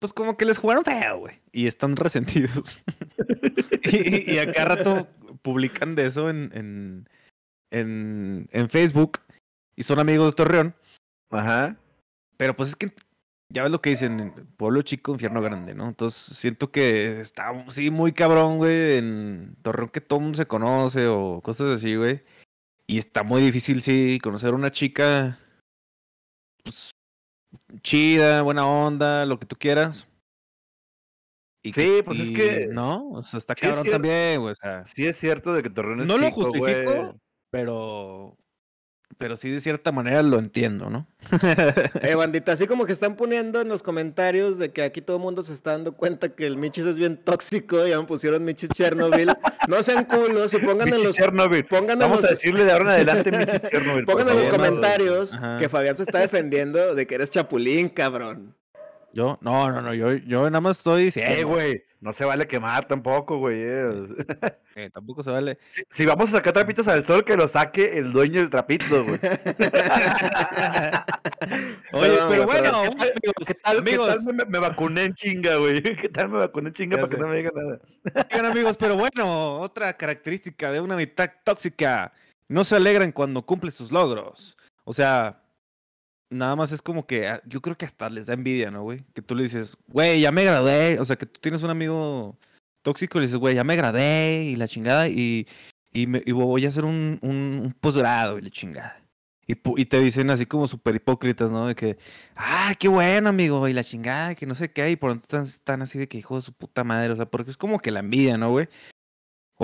pues 0.00 0.12
como 0.12 0.36
que 0.36 0.44
les 0.44 0.58
jugaron 0.58 0.84
feo, 0.84 1.20
güey, 1.20 1.40
y 1.50 1.66
están 1.66 1.96
resentidos. 1.96 2.82
y, 3.84 4.32
y 4.32 4.38
a 4.38 4.52
cada 4.52 4.76
rato 4.76 5.08
publican 5.42 5.94
de 5.94 6.06
eso 6.06 6.30
en, 6.30 6.50
en, 6.54 7.08
en, 7.70 8.48
en 8.52 8.70
Facebook 8.70 9.20
y 9.76 9.82
son 9.82 9.98
amigos 9.98 10.30
de 10.30 10.36
Torreón. 10.36 10.74
Ajá. 11.30 11.76
Pero 12.36 12.56
pues 12.56 12.70
es 12.70 12.76
que 12.76 12.92
ya 13.52 13.62
ves 13.62 13.70
lo 13.70 13.82
que 13.82 13.90
dicen, 13.90 14.32
pueblo 14.56 14.82
chico, 14.82 15.12
infierno 15.12 15.42
grande, 15.42 15.74
¿no? 15.74 15.88
Entonces 15.88 16.36
siento 16.36 16.70
que 16.70 17.20
está, 17.20 17.52
sí, 17.70 17.90
muy 17.90 18.12
cabrón, 18.12 18.56
güey, 18.56 18.96
en 18.96 19.56
Torreón 19.62 19.90
que 19.90 20.00
todo 20.00 20.20
mundo 20.20 20.38
se 20.38 20.46
conoce 20.46 21.06
o 21.06 21.40
cosas 21.42 21.70
así, 21.70 21.94
güey. 21.96 22.22
Y 22.86 22.98
está 22.98 23.22
muy 23.22 23.42
difícil, 23.42 23.82
sí, 23.82 24.18
conocer 24.22 24.50
a 24.50 24.56
una 24.56 24.70
chica, 24.70 25.38
pues, 26.64 26.90
chida, 27.82 28.42
buena 28.42 28.66
onda, 28.66 29.26
lo 29.26 29.38
que 29.38 29.46
tú 29.46 29.56
quieras. 29.56 30.06
Y 31.62 31.72
Sí, 31.72 32.02
pues 32.04 32.18
es 32.18 32.30
que- 32.32 32.68
No, 32.72 33.10
o 33.10 33.22
sea, 33.22 33.38
está 33.38 33.54
sí 33.54 33.66
cabrón 33.66 33.86
también, 33.88 34.40
güey, 34.40 34.52
o 34.52 34.54
sea. 34.54 34.84
Sí 34.84 35.06
es 35.06 35.16
cierto 35.16 35.52
de 35.54 35.62
que 35.62 35.70
Torreón 35.70 36.00
es 36.00 36.06
No 36.06 36.14
lo 36.18 36.30
güey. 36.30 36.32
justifico, 36.32 37.16
pero... 37.50 38.36
Pero 39.18 39.36
sí, 39.36 39.50
de 39.50 39.60
cierta 39.60 39.92
manera 39.92 40.22
lo 40.22 40.38
entiendo, 40.38 40.88
¿no? 40.88 41.06
Eh, 42.02 42.14
bandita, 42.14 42.52
así 42.52 42.66
como 42.66 42.86
que 42.86 42.92
están 42.92 43.14
poniendo 43.14 43.60
en 43.60 43.68
los 43.68 43.82
comentarios 43.82 44.56
de 44.58 44.72
que 44.72 44.82
aquí 44.82 45.02
todo 45.02 45.18
el 45.18 45.22
mundo 45.22 45.42
se 45.42 45.52
está 45.52 45.72
dando 45.72 45.92
cuenta 45.94 46.30
que 46.34 46.46
el 46.46 46.56
Michis 46.56 46.86
es 46.86 46.96
bien 46.96 47.18
tóxico, 47.22 47.86
ya 47.86 48.00
me 48.00 48.06
pusieron 48.06 48.42
Michis 48.42 48.70
Chernobyl. 48.70 49.28
No 49.68 49.82
sean 49.82 50.06
culos 50.06 50.54
y 50.54 50.58
pongan 50.60 50.88
en 50.88 50.94
Michi 50.94 51.04
los, 51.06 51.16
Chernobyl. 51.16 51.64
pongan 51.66 51.90
en 51.92 51.98
Vamos 51.98 52.16
los- 52.22 52.24
a 52.24 52.30
decirle 52.30 52.64
de 52.64 52.72
ahora 52.72 52.84
en 52.84 52.90
adelante 53.08 53.30
Michi 53.32 53.68
Chernobyl. 53.70 54.04
pongan 54.06 54.28
en 54.30 54.38
los 54.38 54.48
comentarios 54.48 55.34
Ajá. 55.34 55.58
que 55.58 55.68
Fabián 55.68 55.94
se 55.96 56.04
está 56.04 56.18
defendiendo 56.20 56.94
de 56.94 57.06
que 57.06 57.14
eres 57.14 57.30
chapulín, 57.30 57.90
cabrón. 57.90 58.56
Yo, 59.14 59.38
no, 59.42 59.70
no, 59.70 59.82
no, 59.82 59.92
yo, 59.92 60.14
yo 60.14 60.44
nada 60.48 60.62
más 60.62 60.78
estoy 60.78 61.04
diciendo. 61.04 61.34
Eh, 61.34 61.44
güey, 61.44 61.84
no 62.00 62.14
se 62.14 62.24
vale 62.24 62.48
quemar 62.48 62.86
tampoco, 62.86 63.36
güey. 63.38 63.58
eh. 63.60 64.06
eh, 64.74 64.88
tampoco 64.90 65.22
se 65.22 65.30
vale. 65.30 65.58
Si, 65.68 65.82
si 65.90 66.06
vamos 66.06 66.30
a 66.30 66.38
sacar 66.38 66.54
trapitos 66.54 66.88
al 66.88 67.04
sol, 67.04 67.22
que 67.22 67.36
lo 67.36 67.46
saque 67.46 67.98
el 67.98 68.10
dueño 68.12 68.40
del 68.40 68.48
trapito, 68.48 69.04
güey. 69.04 69.18
Oye, 71.92 72.18
pero 72.28 72.46
bueno, 72.46 72.82
perdón. 72.82 72.86
amigos, 72.86 73.34
¿Qué 73.46 73.54
tal, 73.54 73.78
amigos, 73.78 74.08
¿qué 74.08 74.14
tal 74.24 74.34
me, 74.34 74.44
me 74.46 74.58
vacuné 74.58 75.04
en 75.04 75.14
chinga, 75.14 75.56
güey? 75.56 75.82
¿Qué 75.96 76.08
tal 76.08 76.28
me 76.30 76.38
vacuné 76.38 76.68
en 76.68 76.74
chinga 76.74 76.96
Ya 76.96 77.02
para 77.02 77.14
que 77.14 77.20
no 77.20 77.28
me 77.28 77.36
digan 77.36 77.52
nada? 77.54 77.78
oigan, 78.32 78.46
amigos, 78.46 78.76
pero 78.78 78.96
bueno, 78.96 79.60
otra 79.60 79.94
característica 79.96 80.72
de 80.72 80.80
una 80.80 80.96
mitad 80.96 81.30
tóxica, 81.44 82.12
no 82.48 82.64
se 82.64 82.76
alegran 82.76 83.12
cuando 83.12 83.44
cumple 83.44 83.70
sus 83.70 83.92
logros. 83.92 84.56
O 84.84 84.92
sea, 84.94 85.41
nada 86.32 86.56
más 86.56 86.72
es 86.72 86.82
como 86.82 87.06
que 87.06 87.28
ah, 87.28 87.42
yo 87.46 87.60
creo 87.60 87.76
que 87.76 87.84
hasta 87.84 88.08
les 88.10 88.26
da 88.26 88.34
envidia, 88.34 88.70
¿no, 88.70 88.82
güey? 88.82 89.04
Que 89.14 89.22
tú 89.22 89.34
le 89.34 89.44
dices, 89.44 89.76
güey, 89.88 90.20
ya 90.20 90.32
me 90.32 90.44
gradué. 90.44 90.98
O 90.98 91.04
sea, 91.04 91.16
que 91.16 91.26
tú 91.26 91.40
tienes 91.40 91.62
un 91.62 91.70
amigo 91.70 92.36
tóxico 92.82 93.18
y 93.18 93.20
le 93.22 93.26
dices, 93.26 93.38
güey, 93.38 93.54
ya 93.54 93.64
me 93.64 93.76
gradué 93.76 94.42
y 94.44 94.56
la 94.56 94.66
chingada 94.68 95.08
y, 95.08 95.46
y, 95.92 96.06
me- 96.06 96.22
y 96.26 96.32
voy 96.32 96.66
a 96.66 96.68
hacer 96.70 96.84
un, 96.84 97.18
un, 97.22 97.60
un 97.64 97.76
posgrado 97.80 98.38
y 98.38 98.42
la 98.42 98.50
chingada. 98.50 98.98
Y, 99.46 99.54
y 99.76 99.84
te 99.86 100.00
dicen 100.00 100.30
así 100.30 100.46
como 100.46 100.68
súper 100.68 100.94
hipócritas, 100.96 101.50
¿no? 101.50 101.66
De 101.66 101.74
que, 101.74 101.98
ah, 102.36 102.72
qué 102.78 102.86
bueno, 102.88 103.28
amigo, 103.28 103.66
y 103.68 103.72
la 103.72 103.82
chingada, 103.84 104.34
que 104.36 104.46
no 104.46 104.54
sé 104.54 104.70
qué, 104.70 104.88
y 104.90 104.96
por 104.96 105.10
dentro 105.10 105.24
están, 105.24 105.42
están 105.44 105.82
así 105.82 105.98
de 105.98 106.08
que 106.08 106.16
hijo 106.18 106.36
de 106.36 106.42
su 106.42 106.52
puta 106.52 106.84
madre, 106.84 107.12
o 107.12 107.16
sea, 107.16 107.26
porque 107.26 107.50
es 107.50 107.56
como 107.56 107.80
que 107.80 107.90
la 107.90 108.00
envidia, 108.00 108.38
¿no, 108.38 108.50
güey? 108.52 108.68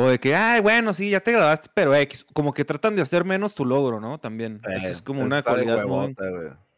O 0.00 0.08
de 0.08 0.20
que, 0.20 0.32
ay, 0.36 0.60
bueno, 0.60 0.94
sí, 0.94 1.10
ya 1.10 1.18
te 1.18 1.32
graduaste, 1.32 1.70
pero 1.74 1.92
X, 1.92 2.24
como 2.32 2.54
que 2.54 2.64
tratan 2.64 2.94
de 2.94 3.02
hacer 3.02 3.24
menos 3.24 3.56
tu 3.56 3.64
logro, 3.64 3.98
¿no? 3.98 4.20
También. 4.20 4.60
Eso 4.76 4.86
es 4.86 5.02
como 5.02 5.22
una 5.22 5.42
cualidad 5.42 5.84
muy, 5.86 6.14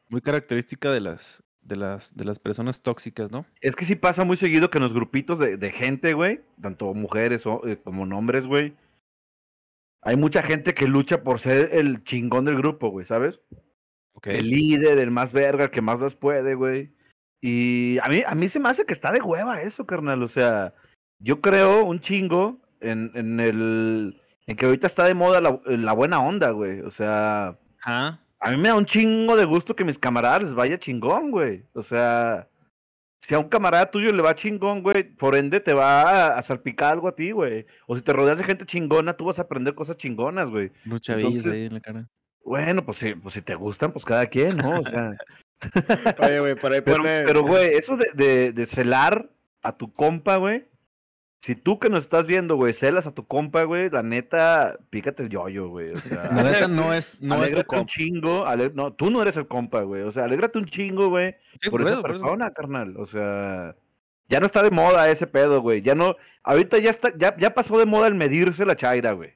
muy 0.08 0.22
característica 0.22 0.90
de 0.90 1.00
las, 1.00 1.42
de 1.60 1.76
las, 1.76 2.16
de 2.16 2.24
las 2.24 2.38
personas 2.38 2.80
tóxicas, 2.80 3.30
¿no? 3.30 3.44
Es 3.60 3.76
que 3.76 3.84
sí 3.84 3.94
pasa 3.94 4.24
muy 4.24 4.38
seguido 4.38 4.70
que 4.70 4.78
en 4.78 4.84
los 4.84 4.94
grupitos 4.94 5.38
de, 5.38 5.58
de 5.58 5.70
gente, 5.70 6.14
güey, 6.14 6.40
tanto 6.62 6.94
mujeres 6.94 7.46
o, 7.46 7.60
eh, 7.68 7.76
como 7.76 8.04
hombres, 8.16 8.46
güey, 8.46 8.74
hay 10.00 10.16
mucha 10.16 10.42
gente 10.42 10.72
que 10.72 10.88
lucha 10.88 11.22
por 11.22 11.40
ser 11.40 11.74
el 11.74 12.02
chingón 12.04 12.46
del 12.46 12.56
grupo, 12.56 12.88
güey, 12.88 13.04
¿sabes? 13.04 13.38
El 14.22 14.48
líder, 14.48 14.96
el 14.96 15.10
más 15.10 15.34
verga, 15.34 15.64
el 15.64 15.70
que 15.70 15.82
más 15.82 16.00
las 16.00 16.14
puede, 16.14 16.54
güey. 16.54 16.90
Y 17.42 17.98
a 18.02 18.08
mí, 18.08 18.22
a 18.26 18.34
mí 18.34 18.48
se 18.48 18.60
me 18.60 18.70
hace 18.70 18.86
que 18.86 18.94
está 18.94 19.12
de 19.12 19.20
hueva 19.20 19.60
eso, 19.60 19.84
carnal. 19.84 20.22
O 20.22 20.28
sea, 20.28 20.72
yo 21.18 21.42
creo 21.42 21.84
un 21.84 22.00
chingo 22.00 22.58
en, 22.80 23.10
en 23.14 23.40
el. 23.40 24.20
En 24.46 24.56
que 24.56 24.66
ahorita 24.66 24.86
está 24.86 25.04
de 25.04 25.14
moda 25.14 25.40
la, 25.40 25.60
la 25.64 25.92
buena 25.92 26.20
onda, 26.20 26.50
güey. 26.50 26.80
O 26.80 26.90
sea, 26.90 27.56
a 27.84 28.50
mí 28.50 28.56
me 28.56 28.68
da 28.68 28.74
un 28.74 28.86
chingo 28.86 29.36
de 29.36 29.44
gusto 29.44 29.76
que 29.76 29.84
mis 29.84 29.98
camaradas 29.98 30.42
les 30.42 30.54
vaya 30.54 30.78
chingón, 30.78 31.30
güey. 31.30 31.64
O 31.72 31.82
sea, 31.82 32.48
si 33.18 33.34
a 33.34 33.38
un 33.38 33.48
camarada 33.48 33.90
tuyo 33.90 34.12
le 34.12 34.22
va 34.22 34.34
chingón, 34.34 34.82
güey, 34.82 35.04
por 35.04 35.36
ende 35.36 35.60
te 35.60 35.72
va 35.74 36.02
a, 36.02 36.38
a 36.38 36.42
salpicar 36.42 36.94
algo 36.94 37.06
a 37.08 37.14
ti, 37.14 37.30
güey. 37.30 37.66
O 37.86 37.94
si 37.94 38.02
te 38.02 38.12
rodeas 38.12 38.38
de 38.38 38.44
gente 38.44 38.64
chingona, 38.66 39.12
tú 39.16 39.26
vas 39.26 39.38
a 39.38 39.42
aprender 39.42 39.74
cosas 39.74 39.96
chingonas, 39.96 40.50
güey. 40.50 40.72
Mucha 40.84 41.14
Entonces- 41.14 41.52
ahí 41.52 41.64
en 41.66 41.74
la 41.74 41.80
cara. 41.80 42.08
Bueno, 42.42 42.84
pues 42.84 42.96
si, 42.96 43.14
pues 43.14 43.34
si 43.34 43.42
te 43.42 43.54
gustan, 43.54 43.92
pues 43.92 44.04
cada 44.04 44.26
quien, 44.26 44.56
¿no? 44.56 44.80
O 44.80 44.84
sea. 44.84 45.12
Oye, 46.18 46.40
güey, 46.40 46.54
por 46.56 46.72
ahí 46.72 46.80
Pero, 46.80 46.96
pone. 46.96 47.22
pero, 47.26 47.42
güey, 47.42 47.74
eso 47.74 47.96
de, 47.96 48.06
de, 48.14 48.52
de 48.52 48.66
celar 48.66 49.28
a 49.62 49.76
tu 49.76 49.92
compa, 49.92 50.36
güey. 50.36 50.64
Si 51.43 51.55
tú 51.55 51.78
que 51.78 51.88
nos 51.88 52.05
estás 52.05 52.26
viendo, 52.26 52.57
güey, 52.57 52.74
celas 52.74 53.07
a 53.07 53.12
tu 53.14 53.26
compa, 53.26 53.62
güey, 53.62 53.88
la 53.88 54.03
neta, 54.03 54.78
pícate 54.91 55.22
el 55.22 55.30
yoyo, 55.30 55.68
güey. 55.70 55.91
O 55.93 55.97
sea, 55.97 56.24
La 56.30 56.43
neta 56.43 56.68
no 56.68 56.93
es, 56.93 57.12
no 57.18 57.34
es 57.36 57.38
tu 57.41 57.45
alégrate 57.45 57.61
un 57.61 57.64
compa. 57.78 57.86
chingo. 57.93 58.47
ale- 58.47 58.72
No, 58.74 58.93
tú 58.93 59.11
no 59.11 59.22
eres 59.22 59.36
el 59.38 59.49
compa, 59.49 59.80
güey. 59.80 60.03
O 60.03 60.11
sea, 60.11 60.24
alégrate 60.24 60.59
un 60.59 60.66
chingo, 60.66 61.09
güey, 61.09 61.34
Sí, 61.61 61.70
por 61.70 61.80
por 61.80 61.82
esa 61.82 61.91
eso, 61.93 62.03
por 62.03 62.11
eso. 62.11 62.20
persona, 62.20 62.51
carnal. 62.53 62.95
O 62.99 63.07
sea, 63.07 63.74
ya 64.28 64.38
no 64.38 64.47
está 64.47 64.62
de 64.62 64.70
moda 64.70 65.09
ese 65.09 65.26
pedo, 65.26 65.62
güey. 65.62 65.80
Ya 65.80 65.95
no, 65.95 66.14
ahorita 66.43 66.76
ya 66.78 66.91
está, 66.91 67.11
ya, 67.16 67.34
ya 67.38 67.55
pasó 67.55 67.78
de 67.78 67.86
moda 67.86 68.07
el 68.09 68.14
medirse 68.14 68.66
la 68.66 68.76
chaira, 68.76 69.12
güey. 69.12 69.32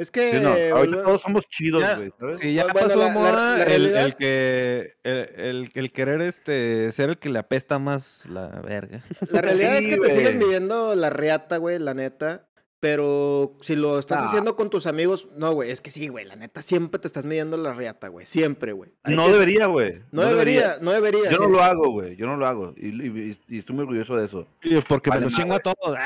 Es 0.00 0.10
que. 0.10 0.30
¿Sí 0.30 0.36
o 0.38 0.40
no? 0.40 0.48
Ahorita 0.50 0.76
boludo, 0.78 1.02
todos 1.02 1.20
somos 1.22 1.46
chidos, 1.48 1.82
güey. 1.96 2.10
¿sabes? 2.18 2.38
Sí, 2.38 2.54
ya 2.54 2.62
Bueno, 2.72 2.88
pasó 2.88 2.98
la- 2.98 3.04
de 3.04 3.08
la- 3.12 3.14
moda 3.18 3.32
la 3.58 3.64
el, 3.64 4.16
que 4.16 4.94
el, 5.04 5.28
el- 5.36 5.70
el 5.74 5.92
querer 5.92 6.22
este 6.22 6.90
ser 6.92 7.10
el 7.10 7.18
que 7.18 7.28
le 7.28 7.38
apesta 7.38 7.78
más 7.78 8.24
la 8.26 8.48
verga. 8.62 9.02
La 9.30 9.42
realidad 9.42 9.76
es 9.76 9.88
que 9.88 9.98
te 9.98 10.08
sigues 10.08 10.36
midiendo 10.36 10.94
la 10.94 11.10
reata, 11.10 11.58
güey, 11.58 11.78
la 11.78 11.92
neta. 11.94 12.46
Pero 12.80 13.52
si 13.60 13.76
lo 13.76 13.98
estás 13.98 14.22
Ah. 14.22 14.28
haciendo 14.28 14.56
con 14.56 14.70
tus 14.70 14.86
amigos, 14.86 15.28
no, 15.36 15.52
güey, 15.52 15.70
es 15.70 15.82
que 15.82 15.90
sí, 15.90 16.08
güey, 16.08 16.24
la 16.24 16.34
neta, 16.34 16.62
siempre 16.62 16.98
te 16.98 17.06
estás 17.08 17.26
midiendo 17.26 17.58
la 17.58 17.74
reata, 17.74 18.08
güey, 18.08 18.24
siempre, 18.24 18.72
güey. 18.72 18.90
No 19.04 19.26
que- 19.26 19.32
debería, 19.32 19.66
güey. 19.66 20.00
No 20.12 20.22
debería, 20.22 20.78
no 20.80 20.92
debería. 20.92 21.30
Yo 21.30 21.36
no 21.40 21.48
lo 21.48 21.62
hago, 21.62 21.90
güey. 21.90 22.16
Yo 22.16 22.24
no 22.26 22.38
lo 22.38 22.46
hago. 22.46 22.72
Y, 22.78 22.88
y- 22.88 23.38
y 23.48 23.58
estoy 23.58 23.74
muy 23.76 23.82
orgulloso 23.82 24.16
de 24.16 24.24
eso. 24.24 24.46
Porque 24.88 25.10
Vale 25.10 25.26
me 25.26 25.30
lo 25.30 25.36
chingo 25.36 25.52
a 25.54 25.58
todos. 25.60 25.98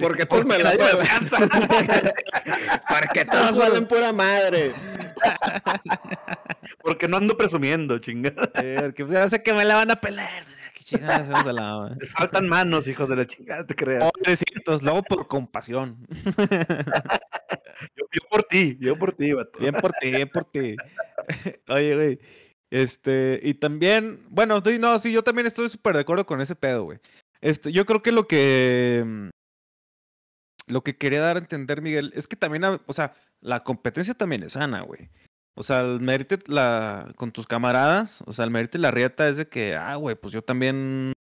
Porque 0.00 0.24
todos 0.24 0.46
me 0.46 0.56
la 0.58 0.70
Porque 2.88 3.24
todos 3.24 3.58
valen 3.58 3.86
pura 3.86 4.12
madre. 4.12 4.72
Porque 6.82 7.08
no 7.08 7.18
ando 7.18 7.36
presumiendo, 7.36 7.98
chingada. 7.98 8.50
Eh, 8.54 8.92
Porque 8.96 9.12
ya 9.12 9.28
sé 9.28 9.42
que 9.42 9.52
me 9.52 9.64
la 9.64 9.76
van 9.76 9.90
a 9.90 9.96
pelar. 9.96 10.28
Pues, 10.44 10.59
qué 10.90 10.96
chingadas 10.96 11.20
hacemos 11.22 11.46
a 11.46 11.52
la 11.52 11.96
Les 11.98 12.12
faltan 12.12 12.48
manos, 12.48 12.86
hijos 12.88 13.08
de 13.08 13.16
la 13.16 13.26
chingada, 13.26 13.66
te 13.66 13.74
creas. 13.74 14.10
Pobrecitos, 14.12 14.82
luego 14.82 15.02
por 15.02 15.26
compasión. 15.28 16.06
Yo, 17.96 18.04
yo 18.12 18.20
por 18.30 18.42
ti, 18.44 18.76
yo 18.80 18.96
por 18.98 19.12
ti, 19.12 19.32
vato. 19.32 19.58
Bien 19.58 19.74
por 19.74 19.92
ti, 19.92 20.10
bien 20.10 20.28
por 20.28 20.44
ti. 20.44 20.76
Oye, 21.68 21.94
güey. 21.94 22.18
Este, 22.70 23.40
y 23.42 23.54
también, 23.54 24.20
bueno, 24.28 24.60
sí, 24.64 24.78
no, 24.78 24.98
sí, 24.98 25.12
yo 25.12 25.22
también 25.24 25.46
estoy 25.46 25.68
súper 25.68 25.94
de 25.94 26.00
acuerdo 26.00 26.26
con 26.26 26.40
ese 26.40 26.54
pedo, 26.54 26.84
güey. 26.84 26.98
Este, 27.40 27.72
yo 27.72 27.86
creo 27.86 28.02
que 28.02 28.12
lo 28.12 28.26
que. 28.28 29.02
mm, 29.04 29.28
Lo 30.72 30.82
que 30.84 30.96
quería 30.96 31.20
dar 31.20 31.36
a 31.36 31.40
entender, 31.40 31.80
Miguel, 31.82 32.12
es 32.14 32.28
que 32.28 32.36
también, 32.36 32.64
ha- 32.64 32.80
o 32.86 32.92
sea, 32.92 33.14
la 33.40 33.64
competencia 33.64 34.14
también 34.14 34.42
es 34.44 34.52
sana, 34.52 34.82
güey. 34.82 35.08
O 35.60 35.62
sea, 35.62 35.80
el 35.80 36.00
medirte 36.00 36.38
la, 36.46 37.12
con 37.16 37.32
tus 37.32 37.46
camaradas, 37.46 38.22
o 38.26 38.32
sea, 38.32 38.46
el 38.46 38.50
medirte 38.50 38.78
la 38.78 38.90
rieta 38.90 39.28
es 39.28 39.36
de 39.36 39.46
que, 39.46 39.76
ah, 39.76 39.94
güey, 39.96 40.16
pues 40.16 40.32
yo 40.32 40.40
también, 40.40 41.12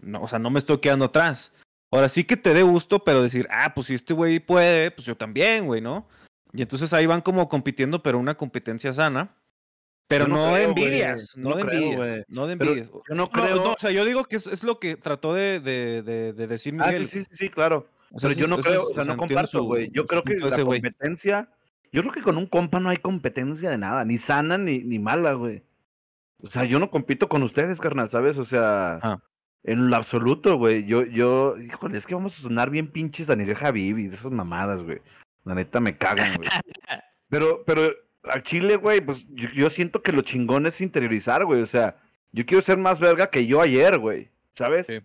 no, 0.00 0.22
o 0.22 0.28
sea, 0.28 0.38
no 0.38 0.48
me 0.48 0.60
estoy 0.60 0.78
quedando 0.78 1.06
atrás. 1.06 1.52
Ahora 1.90 2.08
sí 2.08 2.22
que 2.22 2.36
te 2.36 2.54
dé 2.54 2.62
gusto, 2.62 3.02
pero 3.02 3.20
decir, 3.20 3.48
ah, 3.50 3.74
pues 3.74 3.88
si 3.88 3.94
este 3.94 4.14
güey 4.14 4.38
puede, 4.38 4.92
pues 4.92 5.04
yo 5.04 5.16
también, 5.16 5.66
güey, 5.66 5.80
¿no? 5.80 6.06
Y 6.52 6.62
entonces 6.62 6.92
ahí 6.92 7.06
van 7.06 7.20
como 7.20 7.48
compitiendo, 7.48 8.00
pero 8.00 8.16
una 8.20 8.36
competencia 8.36 8.92
sana. 8.92 9.34
Pero 10.06 10.26
Yo 10.26 10.34
no 10.34 10.46
no, 10.46 10.52
creo, 10.54 10.68
envidias, 10.68 11.36
No 11.36 11.50
no, 11.50 11.56
de 11.56 11.62
creo, 11.64 11.82
envidias, 11.82 12.24
no 12.28 12.46
de 12.46 12.56
Pero 12.56 12.70
envidias. 12.70 12.92
yo 13.08 13.14
no 13.16 13.28
creo- 13.28 13.56
no, 13.56 13.72
o 13.72 13.76
sea, 13.78 13.90
yo 13.90 14.04
digo 14.04 14.24
que 14.24 14.36
es, 14.36 14.46
es 14.46 14.62
lo 14.62 14.78
que 14.78 14.94
trató 14.96 15.34
de, 15.34 15.58
de, 15.58 16.02
de, 16.02 16.32
de 16.32 16.46
decir 16.46 16.76
Ah, 16.78 16.86
Miguel. 16.86 17.08
sí, 17.08 17.18
sí, 17.20 17.24
sí, 17.30 17.36
sí, 17.46 17.48
claro. 17.50 17.88
O 18.12 18.20
sea, 18.20 18.28
Pero 18.28 18.40
yo 18.40 18.46
no 18.46 18.58
creo, 18.58 18.82
es- 18.84 18.90
o 18.90 18.94
sea, 18.94 19.04
no 19.04 19.16
comparto, 19.16 19.64
güey. 19.64 19.90
Yo 19.92 20.04
creo 20.04 20.22
que 20.22 20.36
la 20.36 20.62
güey. 20.62 20.80
Yo 21.92 22.02
creo 22.02 22.12
que 22.12 22.22
con 22.22 22.36
un 22.36 22.46
compa 22.46 22.80
no 22.80 22.88
hay 22.88 22.98
competencia 22.98 23.70
de 23.70 23.78
nada, 23.78 24.04
ni 24.04 24.18
sana 24.18 24.58
ni, 24.58 24.78
ni 24.78 24.98
mala, 24.98 25.32
güey. 25.32 25.62
O 26.42 26.46
sea, 26.46 26.64
yo 26.64 26.78
no 26.78 26.90
compito 26.90 27.28
con 27.28 27.42
ustedes, 27.42 27.80
carnal, 27.80 28.10
¿sabes? 28.10 28.38
O 28.38 28.44
sea, 28.44 28.96
Ajá. 28.96 29.22
en 29.64 29.90
lo 29.90 29.96
absoluto, 29.96 30.56
güey. 30.56 30.86
Yo, 30.86 31.04
yo, 31.04 31.56
híjole, 31.58 31.98
es 31.98 32.06
que 32.06 32.14
vamos 32.14 32.38
a 32.38 32.42
sonar 32.42 32.70
bien 32.70 32.90
pinches 32.90 33.26
Daniel 33.26 33.54
Javib 33.54 33.98
y 33.98 34.06
esas 34.06 34.30
mamadas, 34.30 34.82
güey. 34.82 35.00
La 35.44 35.54
neta 35.54 35.80
me 35.80 35.96
cagan, 35.96 36.36
güey. 36.36 36.48
Pero, 37.28 37.62
pero 37.64 37.94
al 38.24 38.42
chile, 38.42 38.74
güey, 38.74 39.00
pues 39.00 39.24
yo, 39.30 39.48
yo 39.50 39.70
siento 39.70 40.02
que 40.02 40.10
lo 40.10 40.22
chingón 40.22 40.66
es 40.66 40.80
interiorizar, 40.80 41.44
güey. 41.44 41.62
O 41.62 41.66
sea, 41.66 41.96
yo 42.32 42.44
quiero 42.44 42.60
ser 42.60 42.76
más 42.76 42.98
verga 42.98 43.30
que 43.30 43.46
yo 43.46 43.60
ayer, 43.60 43.98
güey. 43.98 44.28
¿Sabes? 44.50 44.86
Sí. 44.88 44.98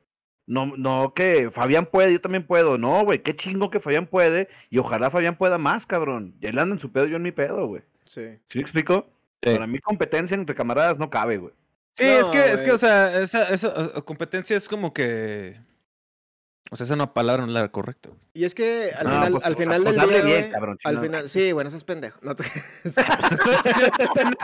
No, 0.48 0.74
no 0.78 1.14
que 1.16 1.50
Fabián 1.50 1.88
puede, 1.88 2.14
yo 2.14 2.22
también 2.22 2.46
puedo. 2.46 2.78
No, 2.78 3.04
güey, 3.04 3.24
qué 3.24 3.36
chingo 3.36 3.70
que 3.70 3.80
Fabián 3.80 4.06
puede. 4.06 4.48
Y 4.70 4.78
ojalá 4.78 5.10
Fabián 5.10 5.38
pueda 5.38 5.58
más, 5.58 5.86
cabrón. 5.86 6.36
Y 6.40 6.48
él 6.48 6.60
anda 6.60 6.76
en 6.76 6.82
su 6.82 6.92
pedo, 6.92 7.06
yo 7.06 7.16
en 7.18 7.24
mi 7.24 7.32
pedo, 7.32 7.68
güey. 7.68 7.82
Sí. 8.06 8.38
¿Sí 8.46 8.60
me 8.60 8.62
explico? 8.62 9.08
Sí. 9.44 9.54
Para 9.54 9.68
mí 9.68 9.80
competencia 9.80 10.36
entre 10.36 10.56
camaradas 10.56 11.00
no 11.00 11.10
cabe, 11.10 11.38
güey. 11.38 11.54
Sí, 11.94 12.04
es 12.04 12.28
que, 12.28 12.52
es 12.52 12.62
que, 12.62 12.72
o 12.72 12.78
sea, 12.78 13.22
esa, 13.22 13.48
esa 13.50 14.02
competencia 14.04 14.58
es 14.58 14.68
como 14.68 14.94
que. 14.94 15.58
O 16.72 16.78
sea, 16.78 16.86
esa 16.86 16.96
una 16.96 17.14
palabra 17.14 17.44
no 17.46 17.50
es 17.50 17.54
la 17.54 17.70
correcta. 17.70 18.10
güey. 18.10 18.20
Y 18.34 18.44
es 18.44 18.56
que 18.56 18.90
al 18.98 19.06
No, 19.06 19.12
final, 19.14 19.32
pues, 19.34 19.46
al 19.46 19.56
final 19.56 19.84
pues 19.84 19.94
del 19.94 20.02
hable 20.04 20.16
día, 20.16 20.26
bien, 20.26 20.40
güey, 20.42 20.52
cabrón, 20.52 20.78
al 20.84 21.00
final, 21.00 21.30
sí, 21.30 21.52
bueno, 21.54 21.68
eso 21.70 21.78
es 21.78 21.84
pendejo. 21.84 22.20
No, 22.24 22.36
te- 22.36 22.44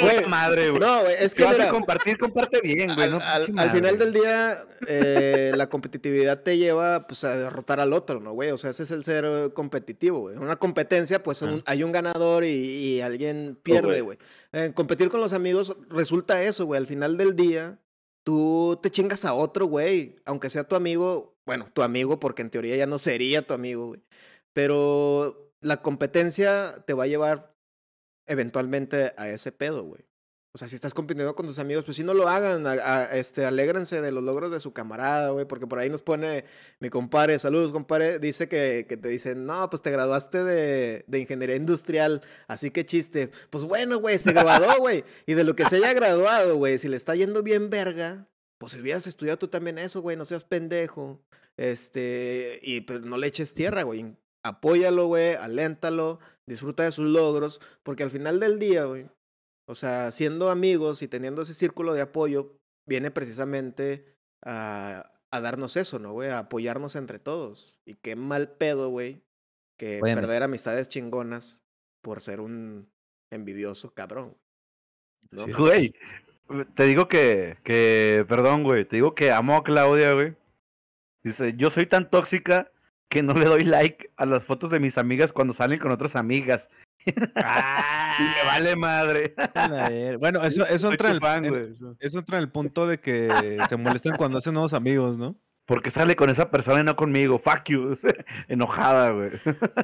Güey, 0.00 0.26
madre, 0.26 0.70
güey. 0.70 0.80
no, 0.80 1.00
güey, 1.02 1.14
es 1.18 1.32
Si 1.32 1.38
que 1.38 1.44
vas 1.44 1.56
mira, 1.56 1.68
a 1.68 1.72
compartir, 1.72 2.18
comparte 2.18 2.60
bien, 2.60 2.88
güey. 2.94 3.04
al, 3.04 3.10
no 3.12 3.18
al- 3.20 3.46
pinche 3.46 3.60
al 3.60 3.66
madre, 3.68 3.80
final 3.80 3.98
del 3.98 4.12
día, 4.12 4.58
eh, 4.86 5.52
la 5.56 5.68
competitividad 5.68 6.42
te 6.42 6.58
lleva 6.58 7.06
pues, 7.06 7.24
a 7.24 7.36
derrotar 7.36 7.80
al 7.80 7.92
otro, 7.92 8.20
¿no, 8.20 8.32
güey? 8.32 8.50
O 8.50 8.58
sea, 8.58 8.70
ese 8.70 8.82
es 8.84 8.90
el 8.90 9.04
ser 9.04 9.24
eh, 9.26 9.50
competitivo, 9.52 10.20
güey. 10.20 10.36
En 10.36 10.42
una 10.42 10.56
competencia, 10.56 11.22
pues 11.22 11.42
un- 11.42 11.62
hay 11.66 11.82
un 11.82 11.92
ganador 11.92 12.44
y, 12.44 12.48
y 12.50 13.00
alguien 13.00 13.58
pierde, 13.62 14.00
güey. 14.00 14.00
güey. 14.00 14.18
En 14.52 14.72
competir 14.72 15.08
con 15.08 15.20
los 15.20 15.32
amigos 15.32 15.76
resulta 15.88 16.42
eso, 16.42 16.66
güey. 16.66 16.78
Al 16.78 16.86
final 16.86 17.16
del 17.16 17.34
día, 17.36 17.78
tú 18.26 18.80
te 18.82 18.90
chingas 18.90 19.24
a 19.24 19.34
otro, 19.34 19.66
güey. 19.66 20.16
Aunque 20.24 20.50
sea 20.50 20.64
tu 20.64 20.74
amigo, 20.74 21.38
bueno, 21.46 21.70
tu 21.72 21.82
amigo, 21.82 22.18
porque 22.18 22.42
en 22.42 22.50
teoría 22.50 22.76
ya 22.76 22.86
no 22.86 22.98
sería 22.98 23.46
tu 23.46 23.54
amigo, 23.54 23.86
güey. 23.86 24.02
Pero 24.52 25.52
la 25.60 25.80
competencia 25.80 26.84
te 26.86 26.92
va 26.92 27.04
a 27.04 27.06
llevar 27.06 27.54
eventualmente 28.26 29.12
a 29.16 29.28
ese 29.28 29.52
pedo, 29.52 29.84
güey. 29.84 30.05
O 30.56 30.58
sea, 30.58 30.68
si 30.68 30.74
estás 30.74 30.94
compitiendo 30.94 31.36
con 31.36 31.46
tus 31.46 31.58
amigos, 31.58 31.84
pues 31.84 31.98
si 31.98 32.02
no 32.02 32.14
lo 32.14 32.28
hagan, 32.28 32.64
este, 33.12 33.44
alégrense 33.44 34.00
de 34.00 34.10
los 34.10 34.24
logros 34.24 34.50
de 34.50 34.58
su 34.58 34.72
camarada, 34.72 35.28
güey, 35.28 35.44
porque 35.44 35.66
por 35.66 35.78
ahí 35.78 35.90
nos 35.90 36.00
pone 36.00 36.46
mi 36.80 36.88
compadre, 36.88 37.38
saludos, 37.38 37.72
compadre, 37.72 38.18
dice 38.20 38.48
que, 38.48 38.86
que 38.88 38.96
te 38.96 39.10
dicen, 39.10 39.44
no, 39.44 39.68
pues 39.68 39.82
te 39.82 39.90
graduaste 39.90 40.44
de, 40.44 41.04
de 41.08 41.18
ingeniería 41.18 41.56
industrial, 41.56 42.22
así 42.48 42.70
que 42.70 42.86
chiste. 42.86 43.30
Pues 43.50 43.64
bueno, 43.64 43.98
güey, 43.98 44.18
se 44.18 44.32
graduó, 44.32 44.78
güey, 44.78 45.04
y 45.26 45.34
de 45.34 45.44
lo 45.44 45.54
que 45.54 45.66
se 45.66 45.76
haya 45.76 45.92
graduado, 45.92 46.56
güey, 46.56 46.78
si 46.78 46.88
le 46.88 46.96
está 46.96 47.14
yendo 47.14 47.42
bien 47.42 47.68
verga, 47.68 48.26
pues 48.56 48.72
si 48.72 48.80
hubieras 48.80 49.06
estudiado 49.06 49.38
tú 49.38 49.48
también 49.48 49.76
eso, 49.76 50.00
güey, 50.00 50.16
no 50.16 50.24
seas 50.24 50.44
pendejo, 50.44 51.20
este, 51.58 52.60
y 52.62 52.80
pero 52.80 53.00
no 53.00 53.18
le 53.18 53.26
eches 53.26 53.52
tierra, 53.52 53.82
güey, 53.82 54.16
apóyalo, 54.42 55.06
güey, 55.06 55.34
aléntalo, 55.34 56.18
disfruta 56.46 56.84
de 56.84 56.92
sus 56.92 57.08
logros, 57.08 57.60
porque 57.82 58.04
al 58.04 58.10
final 58.10 58.40
del 58.40 58.58
día, 58.58 58.84
güey, 58.84 59.10
O 59.68 59.74
sea, 59.74 60.12
siendo 60.12 60.50
amigos 60.50 61.02
y 61.02 61.08
teniendo 61.08 61.42
ese 61.42 61.54
círculo 61.54 61.92
de 61.92 62.02
apoyo, 62.02 62.56
viene 62.86 63.10
precisamente 63.10 64.16
a, 64.44 65.10
a 65.30 65.40
darnos 65.40 65.76
eso, 65.76 65.98
¿no, 65.98 66.12
güey? 66.12 66.30
A 66.30 66.40
apoyarnos 66.40 66.96
entre 66.96 67.18
todos. 67.18 67.78
Y 67.84 67.94
qué 67.94 68.16
mal 68.16 68.50
pedo, 68.52 68.90
güey, 68.90 69.22
que 69.78 70.00
Óyeme. 70.02 70.20
perder 70.20 70.42
amistades 70.42 70.88
chingonas 70.88 71.64
por 72.02 72.20
ser 72.20 72.40
un 72.40 72.88
envidioso 73.32 73.92
cabrón. 73.92 74.36
¿no? 75.30 75.44
Sí. 75.46 75.52
Güey, 75.52 75.94
te 76.74 76.84
digo 76.84 77.08
que, 77.08 77.58
que, 77.64 78.24
perdón, 78.28 78.62
güey, 78.62 78.84
te 78.84 78.96
digo 78.96 79.14
que 79.14 79.32
amo 79.32 79.56
a 79.56 79.64
Claudia, 79.64 80.12
güey. 80.12 80.36
Dice, 81.24 81.54
yo 81.56 81.70
soy 81.70 81.86
tan 81.86 82.08
tóxica 82.08 82.70
que 83.08 83.22
no 83.22 83.34
le 83.34 83.46
doy 83.46 83.64
like 83.64 84.10
a 84.16 84.26
las 84.26 84.44
fotos 84.44 84.70
de 84.70 84.78
mis 84.78 84.98
amigas 84.98 85.32
cuando 85.32 85.52
salen 85.52 85.80
con 85.80 85.90
otras 85.90 86.14
amigas. 86.14 86.70
Ah, 87.36 88.16
Y 88.18 88.22
me 88.22 88.44
vale 88.46 88.76
madre. 88.76 89.34
a 89.54 89.88
ver. 89.88 90.18
Bueno, 90.18 90.42
eso, 90.44 90.64
entra, 90.90 91.10
el, 91.10 91.20
fan, 91.20 91.44
en- 91.44 91.50
güey. 91.52 91.96
eso 92.00 92.18
entra 92.18 92.38
en 92.38 92.44
el 92.44 92.50
punto 92.50 92.86
de 92.86 92.98
que 92.98 93.58
se 93.68 93.76
molestan 93.76 94.16
cuando 94.16 94.38
hacen 94.38 94.54
nuevos 94.54 94.72
amigos, 94.72 95.18
¿no? 95.18 95.38
Porque 95.66 95.90
sale 95.90 96.14
con 96.14 96.30
esa 96.30 96.48
persona 96.50 96.80
y 96.80 96.84
no 96.84 96.94
conmigo. 96.94 97.40
Fuck 97.40 97.64
you. 97.66 97.96
Enojada, 98.48 99.10
güey. 99.10 99.32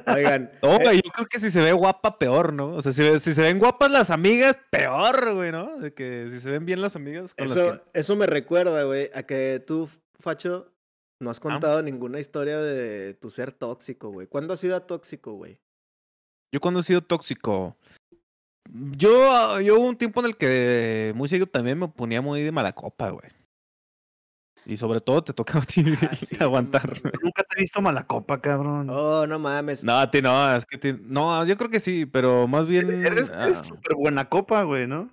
Oigan, 0.07 0.49
No, 0.61 0.75
eh, 0.75 0.79
güey, 0.81 1.01
yo 1.03 1.11
creo 1.11 1.27
que 1.27 1.39
si 1.39 1.51
se 1.51 1.61
ve 1.61 1.73
guapa, 1.73 2.17
peor, 2.17 2.53
¿no? 2.53 2.73
O 2.75 2.81
sea, 2.81 2.93
si, 2.93 3.19
si 3.19 3.33
se 3.33 3.41
ven 3.41 3.59
guapas 3.59 3.91
las 3.91 4.09
amigas, 4.09 4.57
peor, 4.69 5.33
güey, 5.33 5.51
¿no? 5.51 5.77
De 5.79 5.93
que 5.93 6.29
si 6.31 6.39
se 6.39 6.49
ven 6.51 6.65
bien 6.65 6.81
las 6.81 6.95
amigas 6.95 7.35
con 7.35 7.47
las 7.47 7.57
eso, 7.57 7.73
que... 7.91 7.99
eso 7.99 8.15
me 8.15 8.27
recuerda, 8.27 8.83
güey, 8.83 9.09
a 9.13 9.23
que 9.23 9.61
tú, 9.67 9.89
Facho, 10.19 10.71
no 11.19 11.29
has 11.29 11.41
contado 11.41 11.81
ninguna 11.83 12.19
historia 12.21 12.57
de 12.59 13.13
tu 13.15 13.29
ser 13.29 13.51
tóxico, 13.51 14.09
güey. 14.09 14.27
¿Cuándo 14.27 14.53
has 14.53 14.61
sido 14.61 14.81
tóxico, 14.83 15.33
güey? 15.33 15.59
Yo 16.53 16.61
cuando 16.61 16.81
he 16.81 16.83
sido 16.83 17.01
tóxico... 17.01 17.75
Yo, 18.69 19.31
ah, 19.31 19.59
yo 19.61 19.79
hubo 19.79 19.87
un 19.87 19.97
tiempo 19.97 20.19
en 20.21 20.27
el 20.27 20.37
que 20.37 21.11
muy 21.15 21.27
seguido 21.27 21.47
también 21.47 21.77
me 21.77 21.87
ponía 21.87 22.21
muy 22.21 22.41
de 22.41 22.51
mala 22.51 22.73
copa, 22.73 23.09
güey. 23.09 23.29
Y 24.65 24.77
sobre 24.77 25.01
todo 25.01 25.23
te 25.23 25.33
tocaba 25.33 25.61
a 25.61 25.65
ti 25.65 25.83
Ah, 26.01 26.15
sí, 26.15 26.37
aguantar. 26.39 26.93
Nunca 27.21 27.43
te 27.43 27.57
he 27.57 27.61
visto 27.61 27.81
mala 27.81 28.05
copa, 28.05 28.39
cabrón. 28.39 28.89
Oh, 28.89 29.27
no 29.27 29.39
mames. 29.39 29.83
No, 29.83 29.97
a 29.99 30.09
ti 30.09 30.21
no, 30.21 30.55
es 30.55 30.65
que 30.65 30.77
ti- 30.77 30.95
no, 31.01 31.45
yo 31.45 31.57
creo 31.57 31.69
que 31.69 31.79
sí, 31.79 32.05
pero 32.05 32.47
más 32.47 32.67
bien 32.67 33.05
Eres, 33.05 33.29
eres 33.29 33.57
ah, 33.57 33.63
súper 33.63 33.95
buena 33.95 34.29
copa, 34.29 34.63
güey, 34.63 34.87
¿no? 34.87 35.09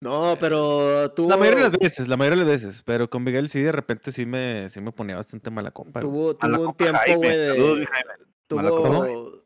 No, 0.00 0.36
pero 0.38 1.10
tuvo, 1.12 1.30
la 1.30 1.36
mayoría 1.36 1.64
de 1.64 1.70
las 1.70 1.78
veces, 1.78 2.08
la 2.08 2.16
mayoría 2.16 2.44
de 2.44 2.50
las 2.50 2.62
veces, 2.62 2.82
pero 2.82 3.08
con 3.08 3.24
Miguel 3.24 3.48
sí 3.48 3.62
de 3.62 3.72
repente 3.72 4.12
sí 4.12 4.26
me 4.26 4.68
sí 4.68 4.80
me 4.80 4.92
ponía 4.92 5.16
bastante 5.16 5.50
mala 5.50 5.70
copa. 5.70 6.00
tuvo, 6.00 6.36
Mala 6.42 6.56
tuvo 6.56 6.66
un 6.66 6.72
copa, 6.72 6.84
tiempo, 6.84 7.20
güey, 7.20 7.38
de... 7.38 7.86
Tuvo... 8.46 9.43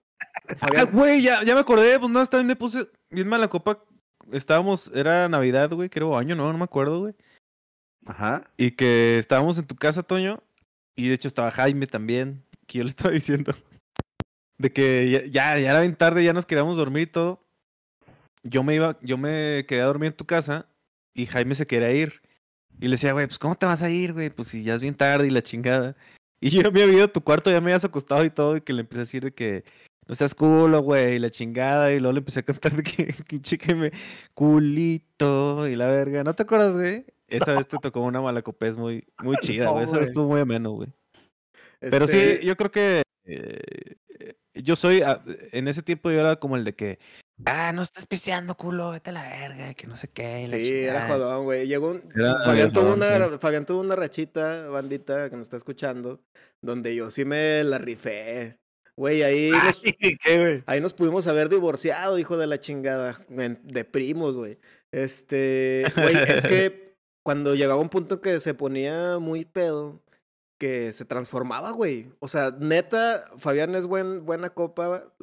Ah, 0.76 0.84
güey, 0.84 1.22
ya, 1.22 1.42
ya 1.44 1.54
me 1.54 1.60
acordé, 1.60 1.98
pues 1.98 2.10
no, 2.10 2.24
también 2.26 2.46
me 2.46 2.56
puse 2.56 2.88
bien 3.10 3.28
mala 3.28 3.48
copa. 3.48 3.84
Estábamos, 4.32 4.90
era 4.94 5.28
Navidad, 5.28 5.70
güey, 5.70 5.88
creo 5.88 6.16
año, 6.16 6.34
no, 6.34 6.50
no 6.50 6.58
me 6.58 6.64
acuerdo, 6.64 7.00
güey. 7.00 7.14
Ajá. 8.06 8.50
Y 8.56 8.72
que 8.72 9.18
estábamos 9.18 9.58
en 9.58 9.66
tu 9.66 9.76
casa, 9.76 10.02
Toño, 10.02 10.42
y 10.96 11.08
de 11.08 11.14
hecho 11.14 11.28
estaba 11.28 11.50
Jaime 11.50 11.86
también, 11.86 12.44
que 12.66 12.78
yo 12.78 12.84
le 12.84 12.90
estaba 12.90 13.10
diciendo 13.14 13.54
de 14.58 14.72
que 14.72 15.10
ya, 15.10 15.24
ya, 15.26 15.58
ya 15.58 15.70
era 15.70 15.80
bien 15.80 15.96
tarde, 15.96 16.24
ya 16.24 16.32
nos 16.32 16.46
queríamos 16.46 16.76
dormir 16.76 17.04
y 17.04 17.06
todo. 17.06 17.44
Yo 18.42 18.62
me 18.62 18.74
iba, 18.74 18.98
yo 19.02 19.16
me 19.16 19.64
quedé 19.66 19.82
a 19.82 19.86
dormir 19.86 20.08
en 20.08 20.16
tu 20.16 20.26
casa 20.26 20.68
y 21.14 21.26
Jaime 21.26 21.54
se 21.54 21.66
quería 21.66 21.92
ir. 21.92 22.22
Y 22.80 22.86
le 22.86 22.92
decía, 22.92 23.12
güey, 23.12 23.26
pues 23.26 23.38
¿cómo 23.38 23.54
te 23.54 23.66
vas 23.66 23.82
a 23.82 23.90
ir, 23.90 24.12
güey? 24.12 24.30
Pues 24.30 24.48
si 24.48 24.62
ya 24.62 24.74
es 24.74 24.82
bien 24.82 24.94
tarde 24.94 25.26
y 25.26 25.30
la 25.30 25.42
chingada. 25.42 25.96
Y 26.40 26.50
yo 26.50 26.70
me 26.70 26.82
había 26.82 26.94
ido 26.94 27.04
a 27.04 27.12
tu 27.12 27.22
cuarto, 27.22 27.50
ya 27.50 27.60
me 27.60 27.70
habías 27.70 27.84
acostado 27.84 28.24
y 28.24 28.30
todo, 28.30 28.56
y 28.56 28.60
que 28.60 28.72
le 28.72 28.80
empecé 28.80 29.00
a 29.00 29.04
decir 29.04 29.24
de 29.24 29.32
que 29.32 29.64
no 30.08 30.14
seas 30.14 30.34
culo, 30.34 30.80
güey, 30.82 31.16
y 31.16 31.18
la 31.18 31.30
chingada, 31.30 31.92
y 31.92 32.00
luego 32.00 32.12
le 32.14 32.18
empecé 32.20 32.40
a 32.40 32.42
cantar 32.42 32.74
de 32.74 32.82
que, 32.82 33.14
que 33.58 33.74
me 33.74 33.92
culito 34.34 35.68
y 35.68 35.76
la 35.76 35.86
verga. 35.86 36.24
¿No 36.24 36.34
te 36.34 36.44
acuerdas, 36.44 36.76
güey? 36.76 37.04
Esa 37.28 37.52
vez 37.52 37.68
te 37.68 37.76
tocó 37.82 38.00
una 38.00 38.20
malacopés 38.22 38.78
muy, 38.78 39.06
muy 39.22 39.36
chida, 39.36 39.66
No, 39.66 39.72
güey. 39.74 39.84
Esa 39.84 39.98
vez 39.98 40.08
estuvo 40.08 40.28
muy 40.28 40.40
ameno, 40.40 40.72
güey. 40.72 40.88
Pero 41.80 42.08
sí, 42.08 42.18
este, 42.18 42.46
yo 42.46 42.56
creo 42.56 42.70
que 42.70 43.02
eh, 43.24 43.96
yo 44.54 44.76
soy, 44.76 45.02
ah, 45.02 45.22
en 45.52 45.68
ese 45.68 45.82
tiempo 45.82 46.10
yo 46.10 46.20
era 46.20 46.36
como 46.36 46.56
el 46.56 46.64
de 46.64 46.74
que, 46.74 46.98
ah, 47.44 47.72
no 47.72 47.82
estás 47.82 48.06
pisteando, 48.06 48.56
culo, 48.56 48.90
vete 48.90 49.10
a 49.10 49.12
la 49.12 49.22
verga, 49.22 49.74
que 49.74 49.86
no 49.86 49.94
sé 49.94 50.08
qué. 50.08 50.42
y 50.42 50.46
la 50.46 50.56
Sí, 50.56 50.72
era 50.72 51.00
chingada". 51.02 51.08
jodón, 51.08 51.44
güey. 51.44 51.68
Llegó 51.68 51.90
un... 51.90 52.02
Era 52.16 52.42
Fabián, 52.44 52.72
tuvo 52.72 52.94
jodón, 52.94 52.96
una, 53.02 53.38
Fabián 53.38 53.66
tuvo 53.66 53.80
una 53.80 53.94
rachita, 53.94 54.68
bandita, 54.68 55.28
que 55.28 55.36
nos 55.36 55.44
está 55.46 55.58
escuchando, 55.58 56.20
donde 56.62 56.96
yo 56.96 57.10
sí 57.10 57.26
me 57.26 57.62
la 57.62 57.76
rifé. 57.76 58.58
Güey, 58.98 59.22
ahí 59.22 59.50
nos, 59.64 59.80
ahí 60.66 60.80
nos 60.80 60.92
pudimos 60.92 61.28
haber 61.28 61.48
divorciado, 61.48 62.18
hijo 62.18 62.36
de 62.36 62.48
la 62.48 62.58
chingada, 62.58 63.24
de 63.28 63.84
primos, 63.84 64.36
güey. 64.36 64.58
Este, 64.90 65.84
güey, 65.94 66.16
es 66.16 66.44
que 66.44 66.96
cuando 67.22 67.54
llegaba 67.54 67.80
un 67.80 67.90
punto 67.90 68.20
que 68.20 68.40
se 68.40 68.54
ponía 68.54 69.20
muy 69.20 69.44
pedo, 69.44 70.02
que 70.58 70.92
se 70.92 71.04
transformaba, 71.04 71.70
güey. 71.70 72.10
O 72.18 72.26
sea, 72.26 72.50
neta, 72.58 73.24
Fabián 73.38 73.76
es 73.76 73.86
buen, 73.86 74.26
buena 74.26 74.50
copa 74.50 75.14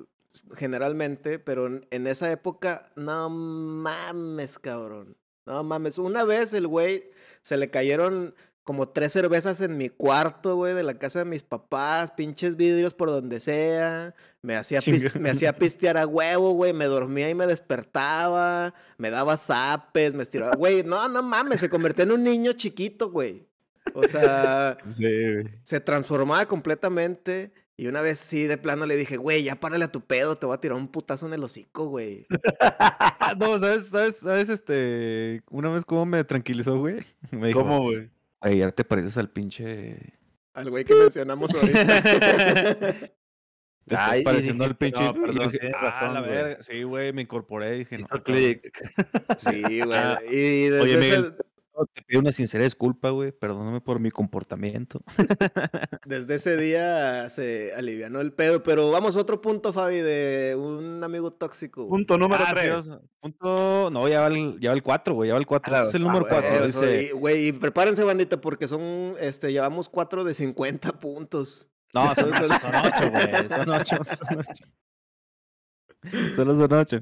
generalmente, 0.56 1.38
pero 1.38 1.68
en, 1.68 1.86
en 1.92 2.08
esa 2.08 2.32
época, 2.32 2.90
no 2.96 3.30
mames, 3.30 4.58
cabrón. 4.58 5.18
No 5.46 5.66
mames. 5.66 5.98
Una 5.98 6.24
vez 6.24 6.54
el 6.54 6.68
güey 6.68 7.12
se 7.42 7.58
le 7.58 7.70
cayeron 7.70 8.36
como 8.66 8.90
tres 8.90 9.14
cervezas 9.14 9.62
en 9.62 9.78
mi 9.78 9.90
cuarto, 9.90 10.56
güey, 10.56 10.74
de 10.74 10.82
la 10.82 10.96
casa 10.96 11.20
de 11.20 11.26
mis 11.26 11.44
papás, 11.44 12.12
pinches 12.12 12.58
vidrios 12.58 12.96
por 12.96 13.10
donde 13.10 13.40
sea. 13.40 14.16
Me 14.42 14.56
hacía, 14.56 14.80
me 15.20 15.30
hacía 15.30 15.54
pistear 15.54 15.98
a 15.98 16.08
huevo, 16.08 16.52
güey. 16.54 16.74
Me 16.74 16.86
dormía 16.86 17.30
y 17.30 17.36
me 17.36 17.46
despertaba. 17.46 18.74
Me 18.98 19.12
daba 19.12 19.38
zapes, 19.38 20.16
me 20.16 20.24
estiraba. 20.24 20.56
Güey, 20.56 20.84
no, 20.84 21.08
no 21.08 21.22
mames, 21.22 21.60
se 21.60 21.70
convirtió 21.70 22.04
en 22.04 22.12
un 22.12 22.24
niño 22.24 22.54
chiquito, 22.54 23.12
güey. 23.12 23.48
O 23.94 24.04
sea, 24.08 24.78
Sí, 24.90 25.04
güey. 25.04 25.46
se 25.62 25.80
transformaba 25.80 26.46
completamente. 26.48 27.54
Y 27.78 27.86
una 27.88 28.02
vez 28.02 28.18
sí, 28.18 28.48
de 28.48 28.58
plano 28.58 28.86
le 28.88 28.96
dije, 28.96 29.18
güey, 29.18 29.44
ya 29.44 29.58
párale 29.60 29.86
a 29.86 29.92
tu 29.92 30.02
pedo, 30.02 30.38
te 30.38 30.46
voy 30.48 30.56
a 30.56 30.62
tirar 30.62 30.78
un 30.78 30.88
putazo 30.88 31.28
en 31.28 31.34
el 31.34 31.44
hocico, 31.44 31.86
güey. 31.88 32.26
no, 33.38 33.60
¿sabes, 33.60 33.90
sabes, 33.90 34.16
sabes, 34.18 34.50
este, 34.50 35.44
una 35.52 35.70
vez 35.70 35.86
cómo 35.86 36.06
me 36.06 36.24
tranquilizó, 36.24 36.80
güey? 36.80 37.06
Me 37.32 37.50
dijo, 37.50 37.60
¿Cómo, 37.60 37.82
güey? 37.84 38.10
Güey, 38.42 38.58
ya 38.60 38.72
te 38.72 38.84
pareces 38.84 39.18
al 39.18 39.30
pinche... 39.32 39.98
Al 40.54 40.70
güey 40.70 40.86
que 40.86 40.96
mencionamos 40.96 41.54
ahorita. 41.54 42.02
Te 43.88 43.96
Ay, 43.96 44.24
pareciendo 44.24 44.64
al 44.66 44.76
pinche... 44.76 45.00
no, 45.04 45.14
perdón, 45.14 45.52
dije, 45.52 45.72
ah, 45.76 45.82
razón, 45.82 46.14
la 46.16 46.22
güey". 46.22 46.32
verga. 46.32 46.64
Sí, 46.64 46.82
güey, 46.84 47.14
me 47.14 47.22
incorporé 47.22 47.76
y 47.76 47.80
dije, 47.80 47.98
no, 47.98 48.06
Hizo 48.06 48.10
cabrón. 48.10 48.24
clic. 48.26 48.72
sí, 49.38 49.62
güey. 49.82 50.00
Ah, 50.00 50.20
Y 50.28 50.64
desde 50.70 50.80
Oye, 50.82 50.92
ese- 50.92 51.00
Miguel, 51.02 51.36
te 51.94 52.02
pido 52.04 52.22
una 52.22 52.32
sincera 52.32 52.64
disculpa, 52.64 53.10
güey. 53.10 53.32
Perdóname 53.34 53.82
por 53.82 54.00
mi 54.00 54.10
comportamiento. 54.12 55.02
Desde 56.06 56.36
ese 56.36 56.56
día 56.56 57.28
se 57.30 57.74
alivianó 57.76 58.22
el 58.22 58.32
pedo, 58.32 58.64
pero 58.64 58.92
vamos 58.92 59.16
a 59.16 59.20
otro 59.20 59.42
punto, 59.42 59.74
Fabi, 59.74 59.98
de 59.98 60.56
un 60.58 61.04
amigo 61.04 61.32
tóxico. 61.32 61.88
Punto 61.90 62.18
número 62.18 62.44
Ah, 62.46 62.50
sí, 62.56 62.62
3. 62.62 62.72
o 62.76 62.82
sea, 62.82 63.00
punto... 63.20 63.90
No, 63.92 64.08
ya 64.08 64.22
va 64.22 64.28
el, 64.28 64.58
ya 64.60 64.70
va 64.70 64.76
el 64.76 64.84
4, 64.84 65.14
güey. 65.16 65.28
Ya 65.28 65.34
va 65.34 65.40
el 65.40 65.46
4. 65.46 65.70
Claro. 65.70 65.88
es 65.90 65.94
el 65.96 66.02
Ah, 66.04 66.06
número 66.06 66.26
Güey, 66.30 66.42
4. 66.42 66.66
eso, 66.66 66.82
dice... 66.82 67.04
y- 67.04 67.12
Güey, 67.12 67.48
y 67.48 67.52
prepárense, 67.52 68.04
bandita, 68.04 68.40
porque 68.40 68.68
son, 68.68 69.16
este, 69.20 69.52
llevamos 69.52 69.90
cuatro 69.90 70.24
de 70.24 70.34
50 70.34 70.94
puntos. 71.00 71.68
No, 71.94 72.06
son 72.16 72.34
Son- 72.34 72.52
8, 72.52 72.60
son 72.62 72.72
8, 72.76 73.12
güey. 73.12 73.50
Son 73.50 73.70
8, 73.70 73.96
son 74.16 74.40
8. 74.40 74.66
Solo 76.36 76.56
son 76.56 76.72
8. 76.74 77.02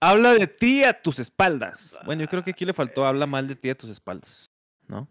Habla 0.00 0.32
de 0.32 0.46
ti 0.46 0.82
a 0.84 1.00
tus 1.00 1.18
espaldas. 1.18 1.96
Bueno, 2.06 2.22
yo 2.22 2.28
creo 2.28 2.42
que 2.42 2.52
aquí 2.52 2.64
le 2.64 2.72
faltó 2.72 3.06
habla 3.06 3.26
mal 3.26 3.46
de 3.46 3.56
ti 3.56 3.68
a 3.68 3.76
tus 3.76 3.90
espaldas. 3.90 4.50
¿No? 4.88 5.06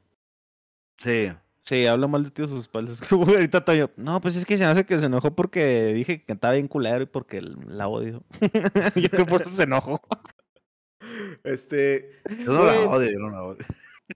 Sí. 0.98 1.32
Sí, 1.62 1.86
habla 1.86 2.08
mal 2.08 2.24
de 2.24 2.32
ti 2.32 2.42
a 2.42 2.48
sus 2.48 2.62
espaldas. 2.62 3.02
Como 3.10 3.26
ahorita 3.26 3.64
Toño. 3.64 3.92
No, 3.98 4.20
pues 4.20 4.36
es 4.36 4.46
que 4.46 4.58
se 4.58 4.64
me 4.64 4.72
hace 4.72 4.86
que 4.86 5.00
se 5.00 5.06
enojó 5.06 5.36
porque 5.36 5.94
dije 5.94 6.20
que 6.20 6.26
cantaba 6.26 6.56
bien 6.56 6.68
culero 6.68 7.04
y 7.04 7.06
porque 7.06 7.42
la 7.42 7.88
odio. 7.88 8.24
yo 8.96 9.10
creo 9.10 9.26
que 9.26 9.26
por 9.26 9.42
eso 9.42 9.52
se 9.52 9.64
enojó. 9.64 10.02
Este, 11.44 12.22
Yo 12.44 12.54
no 12.54 12.66
la 12.66 12.80
odio, 12.82 13.12
yo 13.12 13.20
no 13.20 13.30
la 13.30 13.44
odio. 13.44 13.66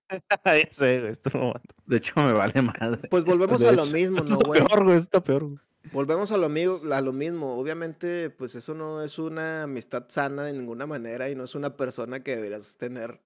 ya 0.46 0.68
sé, 0.72 1.00
güey. 1.00 1.12
Esto 1.12 1.30
no 1.38 1.54
De 1.86 1.98
hecho, 1.98 2.14
me 2.22 2.34
vale 2.34 2.62
madre. 2.62 3.08
pues 3.10 3.24
volvemos 3.24 3.62
De 3.62 3.70
a 3.70 3.72
lo 3.74 3.86
mismo, 3.88 4.18
Esto 4.18 4.30
¿no, 4.32 4.36
está 4.36 4.48
güey? 4.48 4.66
peor, 4.66 4.84
güey. 4.84 4.98
Está 4.98 5.22
peor, 5.24 5.44
güey. 5.46 5.58
Volvemos 5.92 6.32
a 6.32 6.38
lo, 6.38 6.48
a 6.94 7.02
lo 7.02 7.14
mismo. 7.14 7.58
Obviamente, 7.60 8.30
pues 8.30 8.56
eso 8.56 8.74
no 8.74 9.04
es 9.04 9.20
una 9.20 9.64
amistad 9.64 10.06
sana 10.10 10.46
de 10.46 10.54
ninguna 10.54 10.86
manera 10.88 11.30
y 11.30 11.36
no 11.36 11.44
es 11.44 11.56
una 11.56 11.76
persona 11.76 12.24
que 12.24 12.36
deberías 12.38 12.78
tener 12.78 13.22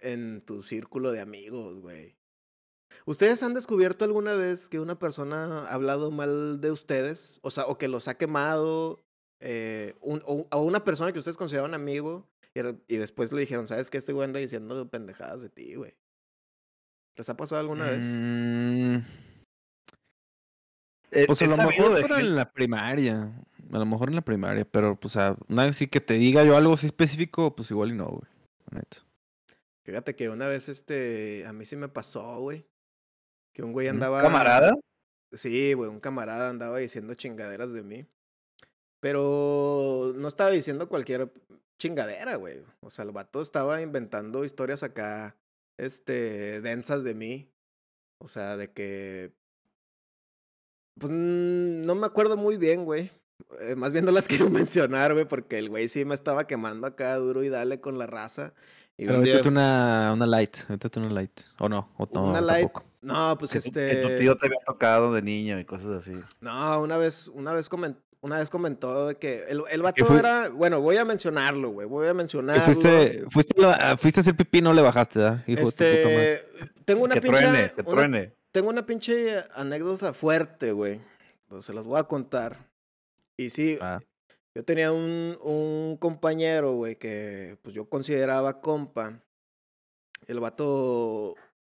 en 0.00 0.40
tu 0.40 0.62
círculo 0.62 1.12
de 1.12 1.20
amigos, 1.20 1.80
güey. 1.80 2.16
¿Ustedes 3.06 3.42
han 3.42 3.52
descubierto 3.54 4.04
alguna 4.04 4.34
vez 4.34 4.68
que 4.70 4.80
una 4.80 4.98
persona 4.98 5.66
ha 5.66 5.74
hablado 5.74 6.10
mal 6.10 6.60
de 6.60 6.70
ustedes? 6.70 7.38
O 7.42 7.50
sea, 7.50 7.64
o 7.66 7.76
que 7.76 7.88
los 7.88 8.08
ha 8.08 8.16
quemado, 8.16 9.04
eh, 9.40 9.94
un- 10.00 10.22
o, 10.26 10.46
o 10.50 10.60
una 10.62 10.84
persona 10.84 11.12
que 11.12 11.18
ustedes 11.18 11.36
consideraban 11.36 11.74
amigo 11.74 12.26
y, 12.54 12.96
después 12.96 13.32
le 13.32 13.40
dijeron, 13.40 13.66
¿sabes 13.66 13.90
qué? 13.90 13.98
Este 13.98 14.12
güey 14.12 14.24
anda 14.24 14.38
diciendo 14.38 14.88
pendejadas 14.88 15.42
de 15.42 15.48
ti, 15.50 15.74
güey. 15.74 15.96
¿Les 17.16 17.28
ha 17.28 17.36
pasado 17.36 17.60
alguna 17.60 17.90
vez? 17.90 18.04
Eh, 21.10 21.26
Pues 21.26 21.42
a 21.42 21.46
lo 21.46 21.56
mejor 21.56 22.00
pero 22.00 22.18
en 22.18 22.36
la 22.36 22.52
primaria. 22.52 23.32
A 23.72 23.78
lo 23.78 23.86
mejor 23.86 24.08
en 24.08 24.16
la 24.16 24.22
primaria, 24.22 24.64
pero 24.64 24.98
pues 24.98 25.16
a 25.16 25.36
una 25.48 25.64
vez 25.64 25.76
sí 25.76 25.88
que 25.88 26.00
te 26.00 26.14
diga 26.14 26.44
yo 26.44 26.56
algo 26.56 26.74
así 26.74 26.86
específico, 26.86 27.56
pues 27.56 27.70
igual 27.70 27.90
y 27.90 27.94
no, 27.94 28.06
güey. 28.06 28.30
la 28.70 28.78
neta. 28.78 28.98
Fíjate 29.84 30.14
que 30.14 30.28
una 30.28 30.48
vez 30.48 30.68
este, 30.68 31.44
a 31.46 31.52
mí 31.52 31.64
sí 31.64 31.76
me 31.76 31.88
pasó, 31.88 32.40
güey. 32.40 32.66
Que 33.52 33.62
un 33.62 33.72
güey 33.72 33.88
¿Un 33.88 33.94
andaba. 33.94 34.22
camarada? 34.22 34.74
Sí, 35.32 35.72
güey, 35.72 35.90
un 35.90 36.00
camarada 36.00 36.50
andaba 36.50 36.78
diciendo 36.78 37.14
chingaderas 37.14 37.72
de 37.72 37.82
mí. 37.82 38.06
Pero 39.00 40.12
no 40.16 40.28
estaba 40.28 40.50
diciendo 40.50 40.88
cualquier 40.88 41.30
chingadera, 41.78 42.36
güey. 42.36 42.58
O 42.80 42.90
sea, 42.90 43.04
el 43.04 43.12
vato 43.12 43.40
estaba 43.42 43.80
inventando 43.82 44.44
historias 44.44 44.82
acá, 44.82 45.36
este, 45.78 46.60
densas 46.60 47.04
de 47.04 47.14
mí. 47.14 47.50
O 48.18 48.28
sea, 48.28 48.56
de 48.56 48.70
que. 48.72 49.32
Pues 50.98 51.10
mm, 51.12 51.82
no 51.82 51.94
me 51.94 52.06
acuerdo 52.06 52.36
muy 52.36 52.56
bien, 52.56 52.84
güey. 52.84 53.10
Eh, 53.60 53.74
más 53.74 53.92
bien 53.92 54.04
no 54.04 54.12
las 54.12 54.28
quiero 54.28 54.48
mencionar, 54.50 55.12
güey, 55.12 55.26
porque 55.26 55.58
el 55.58 55.68
güey 55.68 55.88
sí 55.88 56.04
me 56.04 56.14
estaba 56.14 56.46
quemando 56.46 56.86
acá 56.86 57.16
duro 57.16 57.42
y 57.42 57.48
dale 57.48 57.80
con 57.80 57.98
la 57.98 58.06
raza. 58.06 58.54
Y 58.96 59.06
Pero 59.06 59.18
un 59.18 59.24
día- 59.24 59.42
una, 59.44 60.12
una 60.14 60.24
light, 60.26 60.56
ahorita 60.68 61.00
una 61.00 61.10
light. 61.10 61.40
O 61.58 61.68
no, 61.68 61.90
o 61.98 62.08
no, 62.14 62.24
una 62.30 62.40
light. 62.40 62.66
tampoco. 62.72 62.84
No, 63.02 63.36
pues 63.36 63.50
Que 63.52 63.58
este. 63.58 63.90
que 63.90 63.96
tu 64.02 64.18
tío 64.20 64.38
te 64.38 64.46
había 64.46 64.60
tocado 64.64 65.12
de 65.12 65.20
niño 65.20 65.58
y 65.58 65.64
cosas 65.64 65.90
así. 65.90 66.12
No, 66.40 66.80
una 66.80 66.96
vez, 66.96 67.26
una 67.28 67.52
vez 67.52 67.68
comentó, 67.68 68.00
una 68.24 68.38
vez 68.38 68.48
comentó 68.48 69.08
de 69.08 69.16
que 69.16 69.44
el, 69.48 69.62
el 69.70 69.82
vato 69.82 70.04
fue? 70.06 70.18
era, 70.18 70.48
bueno, 70.48 70.80
voy 70.80 70.96
a 70.96 71.04
mencionarlo, 71.04 71.70
güey, 71.70 71.86
voy 71.86 72.08
a 72.08 72.14
mencionarlo. 72.14 72.62
fuiste, 72.64 73.24
fuiste, 73.30 73.64
a 73.64 73.68
la- 73.90 73.96
fuiste 73.98 74.20
a 74.20 74.22
hacer 74.22 74.34
pipí, 74.34 74.62
no 74.62 74.72
le 74.72 74.80
bajaste, 74.82 75.18
¿verdad? 75.18 75.44
Hijo. 75.46 75.60
Este, 75.60 76.42
tengo 76.86 77.04
una 77.04 77.14
que 77.14 77.20
pinche, 77.20 77.36
truene, 77.42 77.68
que 77.74 77.80
una- 77.82 77.90
truene. 77.90 78.32
tengo 78.50 78.70
una 78.70 78.86
pinche 78.86 79.44
anécdota 79.54 80.12
fuerte, 80.14 80.72
güey. 80.72 81.00
Entonces 81.42 81.66
se 81.66 81.74
las 81.74 81.84
voy 81.84 82.00
a 82.00 82.04
contar. 82.04 82.70
Y 83.38 83.50
sí, 83.50 83.76
Ah. 83.82 84.00
yo 84.56 84.64
tenía 84.64 84.90
un, 84.90 85.36
un 85.42 85.96
compañero, 85.98 86.72
güey, 86.72 86.96
que 86.96 87.58
pues 87.62 87.74
yo 87.74 87.88
consideraba 87.88 88.60
compa. 88.62 89.20
El 90.26 90.40
vato 90.40 91.34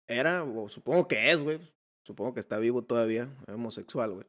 era, 0.08 0.44
o 0.44 0.68
supongo 0.70 1.06
que 1.06 1.30
es, 1.30 1.42
güey. 1.42 1.60
Supongo 2.06 2.32
que 2.32 2.40
está 2.40 2.56
vivo 2.58 2.82
todavía, 2.82 3.28
homosexual, 3.52 4.12
güey. 4.14 4.26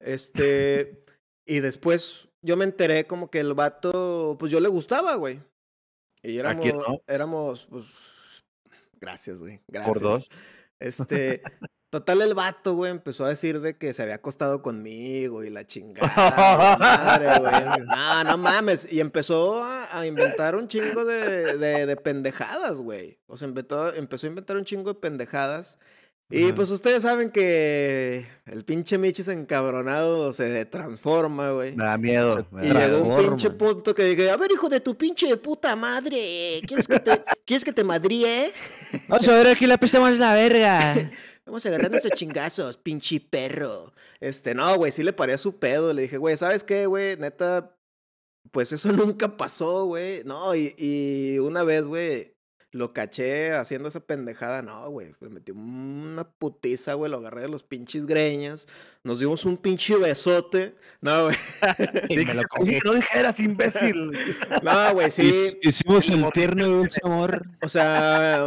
Este, 0.00 1.02
y 1.46 1.60
después 1.60 2.28
yo 2.42 2.56
me 2.56 2.64
enteré 2.64 3.06
como 3.06 3.30
que 3.30 3.40
el 3.40 3.54
vato, 3.54 4.36
pues 4.38 4.52
yo 4.52 4.60
le 4.60 4.68
gustaba, 4.68 5.14
güey. 5.16 5.40
Y 6.22 6.38
¿A 6.38 6.40
éramos, 6.40 6.66
no? 6.66 7.02
éramos, 7.06 7.66
pues, 7.70 7.84
gracias, 9.00 9.40
güey, 9.40 9.60
gracias. 9.68 9.92
Por 9.92 10.02
dos. 10.02 10.28
Este, 10.80 11.42
total 11.90 12.22
el 12.22 12.34
vato, 12.34 12.74
güey, 12.74 12.90
empezó 12.90 13.24
a 13.24 13.28
decir 13.28 13.60
de 13.60 13.76
que 13.76 13.94
se 13.94 14.02
había 14.02 14.16
acostado 14.16 14.62
conmigo 14.62 15.44
y 15.44 15.50
la 15.50 15.66
chingada. 15.66 16.76
madre, 16.78 17.38
güey. 17.38 17.86
No, 17.86 18.24
no 18.24 18.38
mames. 18.38 18.90
Y 18.92 19.00
empezó 19.00 19.62
a, 19.62 19.98
a 19.98 20.06
inventar 20.06 20.56
un 20.56 20.68
chingo 20.68 21.04
de, 21.04 21.56
de, 21.56 21.86
de 21.86 21.96
pendejadas, 21.96 22.78
güey. 22.78 23.18
O 23.26 23.36
sea, 23.36 23.48
inventó, 23.48 23.94
empezó 23.94 24.26
a 24.26 24.30
inventar 24.30 24.56
un 24.56 24.64
chingo 24.64 24.92
de 24.92 25.00
pendejadas. 25.00 25.78
Y 26.30 26.46
Ajá. 26.46 26.54
pues 26.54 26.70
ustedes 26.70 27.02
saben 27.02 27.30
que 27.30 28.26
el 28.46 28.64
pinche 28.64 28.96
Michis 28.96 29.28
encabronado 29.28 30.32
se 30.32 30.64
transforma, 30.64 31.50
güey. 31.50 31.76
Me 31.76 31.84
da 31.84 31.98
miedo. 31.98 32.46
me 32.50 32.66
Y 32.66 32.72
llegó 32.72 33.04
un 33.04 33.28
pinche 33.28 33.50
punto 33.50 33.94
que 33.94 34.04
dije, 34.04 34.30
a 34.30 34.36
ver, 34.36 34.50
hijo 34.50 34.68
de 34.68 34.80
tu 34.80 34.96
pinche 34.96 35.36
puta 35.36 35.76
madre, 35.76 36.60
¿quieres 36.66 36.88
que 36.88 36.98
te, 36.98 37.22
¿quieres 37.44 37.64
que 37.64 37.72
te 37.72 37.84
madríe? 37.84 38.52
Vamos 39.08 39.28
a 39.28 39.34
ver 39.34 39.48
aquí 39.48 39.66
la 39.66 39.76
pista 39.78 40.00
más 40.00 40.18
la 40.18 40.34
verga. 40.34 40.94
Vamos 41.46 41.64
a 41.66 41.68
agarrarnos 41.68 42.06
a 42.06 42.10
chingazos, 42.10 42.78
pinche 42.78 43.20
perro. 43.20 43.92
Este, 44.18 44.54
no, 44.54 44.76
güey, 44.76 44.92
sí 44.92 45.02
le 45.02 45.12
paré 45.12 45.34
a 45.34 45.38
su 45.38 45.58
pedo. 45.58 45.92
Le 45.92 46.02
dije, 46.02 46.16
güey, 46.16 46.38
¿sabes 46.38 46.64
qué, 46.64 46.86
güey? 46.86 47.18
Neta, 47.18 47.76
pues 48.50 48.72
eso 48.72 48.90
nunca 48.92 49.36
pasó, 49.36 49.84
güey. 49.84 50.24
No, 50.24 50.54
y, 50.54 50.74
y 50.78 51.38
una 51.38 51.62
vez, 51.62 51.84
güey, 51.84 52.33
lo 52.74 52.92
caché 52.92 53.52
haciendo 53.52 53.88
esa 53.88 54.00
pendejada. 54.00 54.60
No, 54.60 54.90
güey, 54.90 55.14
le 55.20 55.28
metí 55.28 55.52
una 55.52 56.24
putiza, 56.28 56.94
güey, 56.94 57.08
lo 57.08 57.18
agarré 57.18 57.42
de 57.42 57.48
los 57.48 57.62
pinches 57.62 58.04
greñas. 58.04 58.66
Nos 59.04 59.20
dimos 59.20 59.44
un 59.44 59.56
pinche 59.56 59.96
besote. 59.96 60.74
No, 61.00 61.24
güey. 61.26 61.36
Dije, 62.08 62.32
"Oye, 62.58 62.80
no 62.84 62.94
dijeras, 62.94 63.38
imbécil. 63.38 64.10
No, 64.64 64.92
güey, 64.94 65.08
sí. 65.12 65.30
Hic- 65.30 65.58
Hicimos 65.62 66.08
el 66.08 66.28
tierno 66.32 66.66
y 66.66 66.70
dulce 66.70 67.00
amor. 67.04 67.46
O 67.62 67.68
sea, 67.68 68.42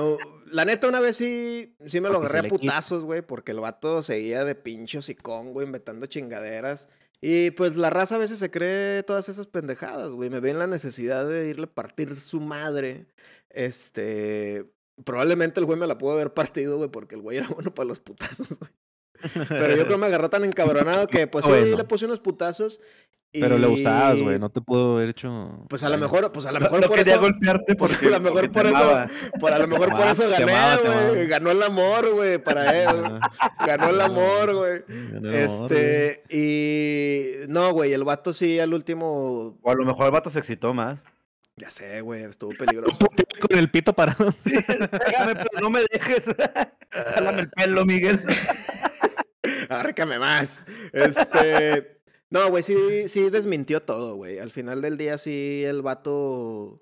la 0.51 0.65
neta, 0.65 0.89
una 0.89 0.99
vez 0.99 1.15
sí, 1.15 1.73
sí 1.85 2.01
me 2.01 2.09
lo 2.09 2.15
Porque 2.15 2.27
agarré 2.33 2.47
a 2.47 2.49
putazos, 2.49 3.03
güey, 3.03 3.21
porque 3.21 3.53
el 3.53 3.61
vato 3.61 4.03
seguía 4.03 4.43
de 4.43 4.55
pincho 4.55 5.01
sicón, 5.01 5.53
güey, 5.53 5.65
inventando 5.67 6.05
chingaderas. 6.05 6.89
Y 7.21 7.51
pues 7.51 7.77
la 7.77 7.89
raza 7.89 8.15
a 8.15 8.19
veces 8.19 8.39
se 8.39 8.51
cree 8.51 9.03
todas 9.03 9.29
esas 9.29 9.47
pendejadas, 9.47 10.09
güey. 10.09 10.29
Me 10.29 10.41
ven 10.41 10.59
la 10.59 10.67
necesidad 10.67 11.25
de 11.27 11.47
irle 11.49 11.63
a 11.65 11.73
partir 11.73 12.19
su 12.19 12.41
madre. 12.41 13.05
Este. 13.49 14.65
Probablemente 15.03 15.59
el 15.59 15.65
güey 15.67 15.77
me 15.77 15.85
la 15.87 15.97
pudo 15.97 16.13
haber 16.13 16.33
partido, 16.33 16.77
güey, 16.77 16.89
porque 16.89 17.15
el 17.15 17.21
güey 17.21 17.37
era 17.37 17.47
bueno 17.55 17.73
para 17.73 17.87
los 17.87 17.99
putazos, 17.99 18.59
güey. 18.59 18.71
Pero 19.49 19.75
yo 19.75 19.85
creo 19.85 19.87
que 19.87 19.97
me 19.97 20.05
agarró 20.07 20.29
tan 20.29 20.43
encabronado 20.45 21.07
que, 21.07 21.25
pues 21.27 21.43
sí, 21.45 21.51
Bueno. 21.51 21.77
le 21.77 21.83
puse 21.85 22.05
unos 22.05 22.19
putazos. 22.19 22.79
Y... 23.33 23.41
Pero 23.41 23.57
le 23.57 23.67
gustabas, 23.67 24.21
güey, 24.21 24.39
no 24.39 24.49
te 24.49 24.61
pudo 24.61 24.95
haber 24.95 25.09
hecho... 25.09 25.65
Pues 25.69 25.83
a 25.83 25.89
lo 25.89 25.97
mejor, 25.97 26.31
pues 26.31 26.45
a 26.45 26.51
lo 26.51 26.59
No, 26.59 26.63
mejor 26.65 26.81
no 26.81 26.87
por 26.87 26.97
quería 26.97 27.13
eso. 27.13 27.21
golpearte 27.21 27.75
Pues 27.75 27.91
porque, 27.93 28.07
a 28.07 28.09
lo 28.11 28.19
mejor 28.21 28.51
por 28.51 28.65
eso, 28.67 28.95
por 29.39 29.51
a 29.51 29.59
lo 29.59 29.67
mejor 29.67 29.89
por 29.89 29.95
amaba, 30.03 30.11
eso 30.11 30.29
gané, 30.29 31.09
güey. 31.09 31.27
Ganó 31.27 31.51
el 31.51 31.61
amor, 31.61 32.13
güey, 32.13 32.37
para 32.41 32.81
él. 32.81 32.87
Ajá. 32.87 33.55
Ganó 33.67 33.89
el 33.89 34.01
amor, 34.01 34.53
güey. 34.55 34.81
Ganó 34.87 35.19
el 35.19 35.21
amor, 35.21 35.25
güey. 35.25 35.35
Este, 35.35 36.23
y 36.29 37.47
no, 37.49 37.73
güey, 37.73 37.91
el 37.93 38.03
vato 38.05 38.31
sí 38.33 38.59
al 38.59 38.73
último, 38.73 39.57
O 39.61 39.71
a 39.71 39.75
lo 39.75 39.83
mejor 39.83 40.05
el 40.05 40.11
vato 40.11 40.29
se 40.29 40.39
excitó 40.39 40.73
más. 40.73 41.03
Ya 41.57 41.71
sé, 41.71 42.01
güey, 42.01 42.23
estuvo 42.23 42.51
peligroso. 42.51 43.05
Con 43.41 43.57
el 43.57 43.69
pito 43.71 43.93
parado. 43.93 44.33
Pégame, 44.43 45.35
pero 45.35 45.59
no 45.61 45.69
me 45.71 45.83
dejes. 45.91 46.25
Jálame 46.91 47.41
el 47.41 47.49
pelo, 47.49 47.85
Miguel. 47.85 48.21
Árcame 49.69 50.19
más. 50.19 50.65
Este, 50.93 51.99
no, 52.29 52.49
güey, 52.49 52.63
sí, 52.63 53.07
sí 53.07 53.29
desmintió 53.29 53.81
todo, 53.81 54.15
güey. 54.15 54.37
Al 54.37 54.51
final 54.51 54.81
del 54.81 54.97
día 54.97 55.17
sí 55.17 55.63
el 55.65 55.81
vato, 55.81 56.79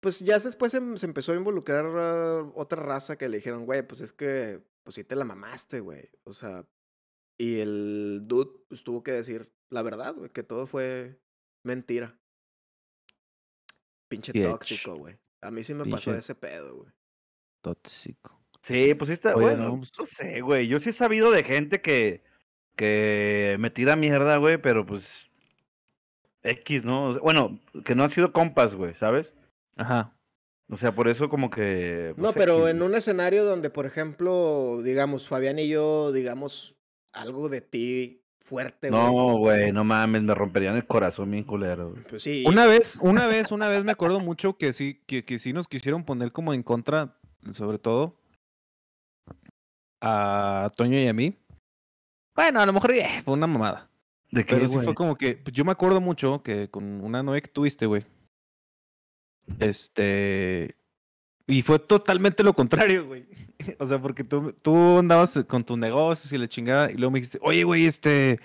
pues 0.00 0.20
ya 0.20 0.38
después 0.38 0.72
se, 0.72 0.80
se 0.96 1.06
empezó 1.06 1.32
a 1.32 1.36
involucrar 1.36 1.86
otra 2.54 2.82
raza 2.82 3.16
que 3.16 3.28
le 3.28 3.36
dijeron, 3.36 3.66
güey, 3.66 3.86
pues 3.86 4.00
es 4.00 4.12
que, 4.14 4.62
pues 4.84 4.94
sí 4.94 5.04
te 5.04 5.16
la 5.16 5.24
mamaste, 5.24 5.80
güey. 5.80 6.08
O 6.24 6.32
sea, 6.32 6.66
y 7.36 7.60
el 7.60 8.22
dude 8.24 8.50
pues, 8.68 8.82
tuvo 8.84 9.02
que 9.02 9.12
decir 9.12 9.52
la 9.70 9.82
verdad, 9.82 10.14
güey, 10.14 10.30
que 10.30 10.42
todo 10.42 10.66
fue 10.66 11.20
mentira. 11.62 12.17
Pinche 14.08 14.32
Bitch. 14.32 14.44
tóxico, 14.44 14.96
güey. 14.96 15.16
A 15.42 15.50
mí 15.50 15.62
sí 15.62 15.74
me 15.74 15.84
pasó 15.84 16.10
Pinche- 16.10 16.18
ese 16.18 16.34
pedo, 16.34 16.76
güey. 16.76 16.90
Tóxico. 17.62 18.38
Sí, 18.62 18.94
pues 18.94 19.08
sí 19.08 19.12
está, 19.14 19.34
Oye, 19.34 19.46
bueno, 19.46 19.64
no, 19.64 19.76
no, 19.76 19.82
pues- 19.96 20.10
sé, 20.10 20.40
güey. 20.40 20.66
Yo 20.66 20.80
sí 20.80 20.90
he 20.90 20.92
sabido 20.92 21.30
de 21.30 21.44
gente 21.44 21.80
que, 21.80 22.22
que 22.76 23.56
me 23.60 23.70
tira 23.70 23.94
mierda, 23.96 24.36
güey, 24.38 24.58
pero 24.60 24.84
pues 24.84 25.26
X, 26.42 26.84
¿no? 26.84 27.08
O 27.08 27.12
sea, 27.12 27.22
bueno, 27.22 27.60
que 27.84 27.94
no 27.94 28.04
han 28.04 28.10
sido 28.10 28.32
compas, 28.32 28.74
güey, 28.74 28.94
¿sabes? 28.94 29.34
Ajá. 29.76 30.14
O 30.70 30.76
sea, 30.76 30.92
por 30.94 31.08
eso 31.08 31.28
como 31.28 31.48
que... 31.50 32.12
No, 32.16 32.24
pues, 32.24 32.34
pero 32.36 32.68
X, 32.68 32.76
en 32.76 32.82
un 32.82 32.94
escenario 32.94 33.44
donde, 33.44 33.70
por 33.70 33.86
ejemplo, 33.86 34.80
digamos, 34.82 35.26
Fabián 35.26 35.58
y 35.58 35.68
yo, 35.68 36.12
digamos, 36.12 36.76
algo 37.12 37.48
de 37.48 37.60
ti 37.62 38.22
fuerte, 38.48 38.88
güey. 38.88 39.00
No, 39.00 39.36
güey, 39.36 39.72
no 39.72 39.84
mames, 39.84 40.22
me 40.22 40.34
romperían 40.34 40.76
el 40.76 40.86
corazón 40.86 41.30
bien 41.30 41.44
culero. 41.44 41.94
Pues 42.08 42.22
sí. 42.22 42.44
Una 42.46 42.66
vez, 42.66 42.98
una 43.02 43.26
vez, 43.26 43.52
una 43.52 43.68
vez 43.68 43.84
me 43.84 43.92
acuerdo 43.92 44.20
mucho 44.20 44.56
que 44.56 44.72
sí, 44.72 45.02
que, 45.06 45.24
que 45.24 45.38
sí 45.38 45.52
nos 45.52 45.68
quisieron 45.68 46.04
poner 46.04 46.32
como 46.32 46.54
en 46.54 46.62
contra, 46.62 47.18
sobre 47.52 47.78
todo, 47.78 48.16
a 50.00 50.70
Toño 50.76 50.98
y 50.98 51.06
a 51.06 51.12
mí. 51.12 51.36
Bueno, 52.34 52.60
a 52.60 52.66
lo 52.66 52.72
mejor 52.72 52.92
eh, 52.92 53.22
fue 53.24 53.34
una 53.34 53.46
mamada. 53.46 53.90
¿De 54.30 54.44
qué, 54.44 54.54
Pero 54.54 54.68
sí 54.68 54.78
fue 54.78 54.94
como 54.94 55.16
que, 55.16 55.36
pues, 55.36 55.54
yo 55.54 55.64
me 55.64 55.72
acuerdo 55.72 56.00
mucho 56.00 56.42
que 56.42 56.70
con 56.70 57.04
una 57.04 57.22
novia 57.22 57.40
que 57.40 57.48
tuviste, 57.48 57.86
güey. 57.86 58.04
Este. 59.58 60.74
Y 61.48 61.62
fue 61.62 61.78
totalmente 61.78 62.44
lo 62.44 62.52
contrario, 62.52 63.06
güey. 63.06 63.26
O 63.80 63.84
sea, 63.84 64.00
porque 64.00 64.22
tú, 64.22 64.54
tú 64.62 64.98
andabas 64.98 65.40
con 65.48 65.64
tus 65.64 65.76
negocios 65.76 66.32
y 66.32 66.38
la 66.38 66.46
chingada, 66.46 66.92
y 66.92 66.94
luego 66.94 67.10
me 67.10 67.18
dijiste, 67.18 67.40
oye, 67.42 67.64
güey, 67.64 67.86
este. 67.86 68.40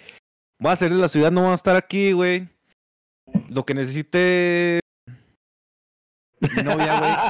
Voy 0.59 0.71
a 0.71 0.75
salir 0.75 0.95
de 0.95 1.01
la 1.01 1.07
ciudad, 1.07 1.31
no 1.31 1.43
voy 1.43 1.51
a 1.51 1.55
estar 1.55 1.75
aquí, 1.75 2.13
güey. 2.13 2.49
Lo 3.47 3.63
que 3.63 3.75
necesite. 3.75 4.79
Mi 6.39 6.63
novia, 6.63 7.25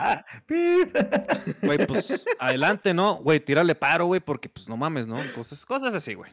güey. 0.47 0.85
Güey, 1.61 1.85
pues 1.85 2.25
adelante, 2.39 2.93
¿no? 2.93 3.15
Güey, 3.15 3.41
tírale 3.41 3.75
paro, 3.75 4.05
güey, 4.05 4.21
porque 4.21 4.49
pues 4.49 4.67
no 4.67 4.77
mames, 4.77 5.05
¿no? 5.07 5.17
Cosas, 5.35 5.65
cosas 5.65 5.93
así, 5.93 6.13
güey. 6.13 6.31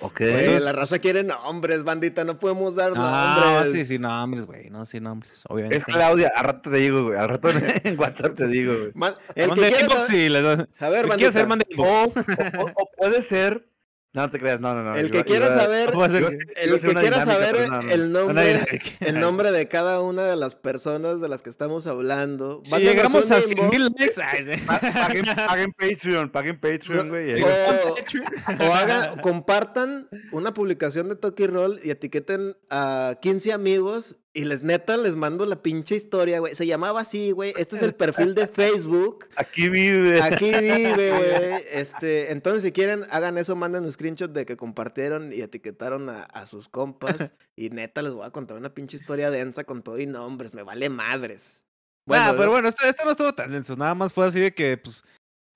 Ok. 0.00 0.18
Güey, 0.20 0.30
Entonces- 0.38 0.62
la 0.62 0.72
raza 0.72 0.98
quiere 0.98 1.24
nombres, 1.24 1.82
bandita, 1.84 2.24
no 2.24 2.38
podemos 2.38 2.74
dar 2.76 2.92
Ah, 2.96 3.58
nombres. 3.62 3.72
sí, 3.72 3.84
sí, 3.84 3.98
nombres, 3.98 4.46
güey. 4.46 4.70
No, 4.70 4.84
sí, 4.84 5.00
nombres. 5.00 5.42
Obviamente. 5.48 5.78
Es 5.78 5.84
Claudia, 5.84 6.32
al 6.36 6.44
rato 6.44 6.70
te 6.70 6.76
digo, 6.76 7.04
güey. 7.04 7.18
Al 7.18 7.28
rato 7.28 7.50
en 7.50 7.98
WhatsApp 7.98 8.36
te 8.36 8.46
digo, 8.46 8.72
güey. 8.74 8.92
El 9.34 9.44
que 9.44 9.46
Mande 9.48 9.68
quiera 9.68 9.88
saber- 9.88 10.42
da- 10.42 10.68
A 10.78 10.88
ver, 10.90 11.06
bandita. 11.06 11.82
O, 11.82 12.04
o- 12.04 12.72
o 12.74 12.90
puede 12.96 13.22
ser 13.22 13.66
No 14.12 14.28
te 14.28 14.40
creas, 14.40 14.60
no, 14.60 14.74
no, 14.74 14.82
no. 14.82 14.94
El 14.96 15.10
que 15.12 15.22
quiera 15.22 15.52
saber, 15.52 15.92
el 16.56 16.80
que 16.80 16.94
quiera 16.94 17.24
saber 17.24 17.52
pero 17.52 17.66
no, 17.68 17.80
no. 17.80 17.90
el 17.90 18.12
nombre, 18.12 18.66
el 18.98 19.20
nombre 19.20 19.52
de 19.52 19.68
cada 19.68 20.00
una 20.00 20.24
de 20.24 20.34
las 20.34 20.56
personas 20.56 21.20
de 21.20 21.28
las 21.28 21.42
que 21.42 21.50
estamos 21.50 21.86
hablando. 21.86 22.60
Si 22.64 22.76
llegamos 22.78 23.30
a 23.30 23.38
inbox 23.38 23.54
100 23.54 23.70
mil 23.70 23.84
likes, 23.96 24.64
Paguen, 24.66 25.24
paguen 25.24 25.72
Patreon, 25.72 26.30
paguen 26.30 26.58
Patreon, 26.58 27.08
güey. 27.08 27.40
O 27.40 28.74
hagan, 28.74 29.20
compartan 29.20 30.08
una 30.32 30.54
publicación 30.54 31.08
de 31.08 31.14
Toki 31.14 31.46
Roll 31.46 31.78
y 31.84 31.90
etiqueten 31.90 32.56
a 32.68 33.16
15 33.22 33.52
amigos 33.52 34.16
y 34.32 34.44
les 34.44 34.62
neta 34.62 34.96
les 34.96 35.16
mando 35.16 35.44
la 35.44 35.60
pinche 35.60 35.96
historia, 35.96 36.38
güey. 36.38 36.54
Se 36.54 36.64
llamaba 36.64 37.00
así, 37.00 37.32
güey. 37.32 37.52
Este 37.56 37.74
es 37.74 37.82
el 37.82 37.94
perfil 37.94 38.36
de 38.36 38.46
Facebook. 38.46 39.26
Aquí 39.36 39.68
vive. 39.68 40.22
Aquí 40.22 40.52
vive, 40.52 41.10
güey. 41.16 41.64
Este, 41.72 42.30
entonces, 42.30 42.62
si 42.62 42.70
quieren, 42.70 43.04
hagan 43.10 43.38
eso, 43.38 43.56
manden 43.56 43.84
un 43.84 43.90
screenshot 43.90 44.30
de 44.30 44.46
que 44.46 44.56
compartieron 44.56 45.32
y 45.32 45.40
etiquetaron 45.40 46.08
a, 46.10 46.22
a 46.22 46.46
sus 46.46 46.68
compas. 46.68 47.34
Y 47.56 47.68
neta, 47.68 48.00
les 48.00 48.14
voy 48.14 48.24
a 48.24 48.30
contar 48.30 48.56
una 48.56 48.72
pinche 48.72 48.96
historia 48.96 49.30
densa 49.30 49.64
con 49.64 49.82
todo 49.82 49.98
y 49.98 50.06
nombres. 50.06 50.54
Me 50.54 50.62
vale 50.62 50.88
madres. 50.88 51.62
ah, 52.08 52.32
pero 52.34 52.50
bueno, 52.52 52.70
esto, 52.70 52.86
esto 52.86 53.04
no 53.04 53.10
estuvo 53.10 53.34
tan 53.34 53.52
denso. 53.52 53.76
Nada 53.76 53.94
más 53.94 54.14
fue 54.14 54.26
así 54.26 54.40
de 54.40 54.54
que, 54.54 54.78
pues, 54.78 55.04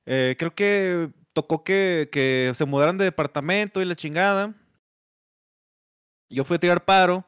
eh, 0.05 0.37
creo 0.39 0.55
que 0.55 1.09
tocó 1.33 1.65
que, 1.65 2.11
que 2.13 2.53
se 2.55 2.67
mudaran 2.67 2.99
de 2.99 3.07
departamento 3.07 3.81
y 3.81 3.87
la 3.87 3.97
chingada. 3.97 4.53
Yo 6.29 6.45
fui 6.45 6.57
a 6.57 6.61
tirar 6.61 6.85
paro. 6.85 7.27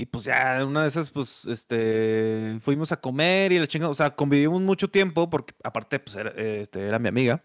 Y 0.00 0.06
pues 0.06 0.24
ya, 0.24 0.64
una 0.64 0.82
de 0.82 0.88
esas, 0.88 1.10
pues, 1.10 1.44
este, 1.46 2.58
fuimos 2.62 2.92
a 2.92 3.00
comer 3.00 3.50
y 3.50 3.58
la 3.58 3.66
chingada, 3.66 3.90
o 3.90 3.94
sea, 3.94 4.14
convivimos 4.14 4.62
mucho 4.62 4.88
tiempo, 4.88 5.28
porque 5.28 5.54
aparte, 5.64 5.98
pues, 5.98 6.14
era, 6.14 6.30
este, 6.30 6.86
era 6.86 7.00
mi 7.00 7.08
amiga 7.08 7.42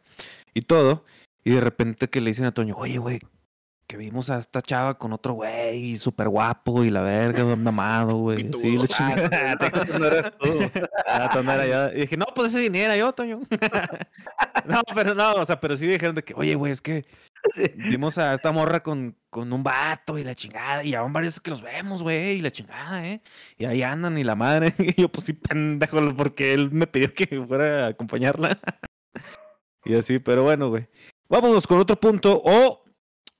y 0.54 0.62
todo. 0.62 1.04
Y 1.44 1.52
de 1.52 1.62
repente 1.62 2.10
que 2.10 2.22
le 2.22 2.30
dicen 2.30 2.46
a 2.46 2.54
Toño, 2.54 2.76
oye, 2.78 3.00
güey, 3.00 3.20
que 3.88 3.98
vimos 3.98 4.30
a 4.30 4.38
esta 4.38 4.62
chava 4.62 4.98
con 4.98 5.14
otro 5.14 5.34
güey, 5.34 5.98
súper 5.98 6.30
guapo 6.30 6.84
y 6.84 6.90
la 6.90 7.02
verga, 7.02 7.44
mamado, 7.56 8.16
güey. 8.18 8.38
Sí, 8.38 8.44
Pitudo. 8.46 8.82
la 8.82 8.88
chingada. 8.88 9.58
no 10.00 10.06
eras 10.06 10.34
tú. 10.38 10.60
Ah, 11.08 11.30
Toño 11.32 11.52
era 11.52 11.68
yo. 11.68 11.98
Y 11.98 12.02
dije, 12.02 12.18
no, 12.18 12.26
pues 12.34 12.50
ese 12.50 12.60
dinero 12.60 12.86
era 12.86 12.98
yo, 12.98 13.14
Toño. 13.14 13.42
no, 14.66 14.82
pero 14.96 15.14
no, 15.14 15.34
o 15.34 15.46
sea, 15.46 15.60
pero 15.60 15.78
sí 15.78 15.88
dijeron 15.88 16.16
de 16.16 16.24
que, 16.24 16.34
oye, 16.36 16.56
güey, 16.56 16.72
es 16.72 16.82
que 16.82 17.06
vimos 17.76 18.18
a 18.18 18.34
esta 18.34 18.52
morra 18.52 18.82
con, 18.82 19.16
con 19.30 19.52
un 19.52 19.64
vato 19.64 20.18
y 20.18 20.24
la 20.24 20.36
chingada, 20.36 20.84
y 20.84 20.92
ya 20.92 21.02
van 21.02 21.14
varios 21.14 21.40
que 21.40 21.52
los 21.52 21.62
vemos, 21.62 22.04
güey, 22.04 22.38
y 22.38 22.42
la 22.42 22.52
chingada, 22.52 23.06
¿eh? 23.06 23.22
Y 23.58 23.66
ahí 23.66 23.84
andan 23.84 24.18
y 24.18 24.24
la 24.24 24.36
madre. 24.36 24.74
Y 24.96 25.02
yo, 25.02 25.10
pues 25.10 25.26
sí, 25.26 25.34
pendejo, 25.34 26.00
porque 26.16 26.54
él 26.54 26.72
me 26.72 26.88
pidió 26.88 27.14
que 27.14 27.28
fuera 27.48 27.86
a 27.86 27.88
acompañarla. 27.90 28.60
y 29.86 29.96
así, 29.96 30.20
pero 30.20 30.44
bueno, 30.44 30.70
güey. 30.70 30.88
Vámonos 31.30 31.66
con 31.66 31.80
otro 31.80 32.00
punto, 32.00 32.42
o 32.44 32.83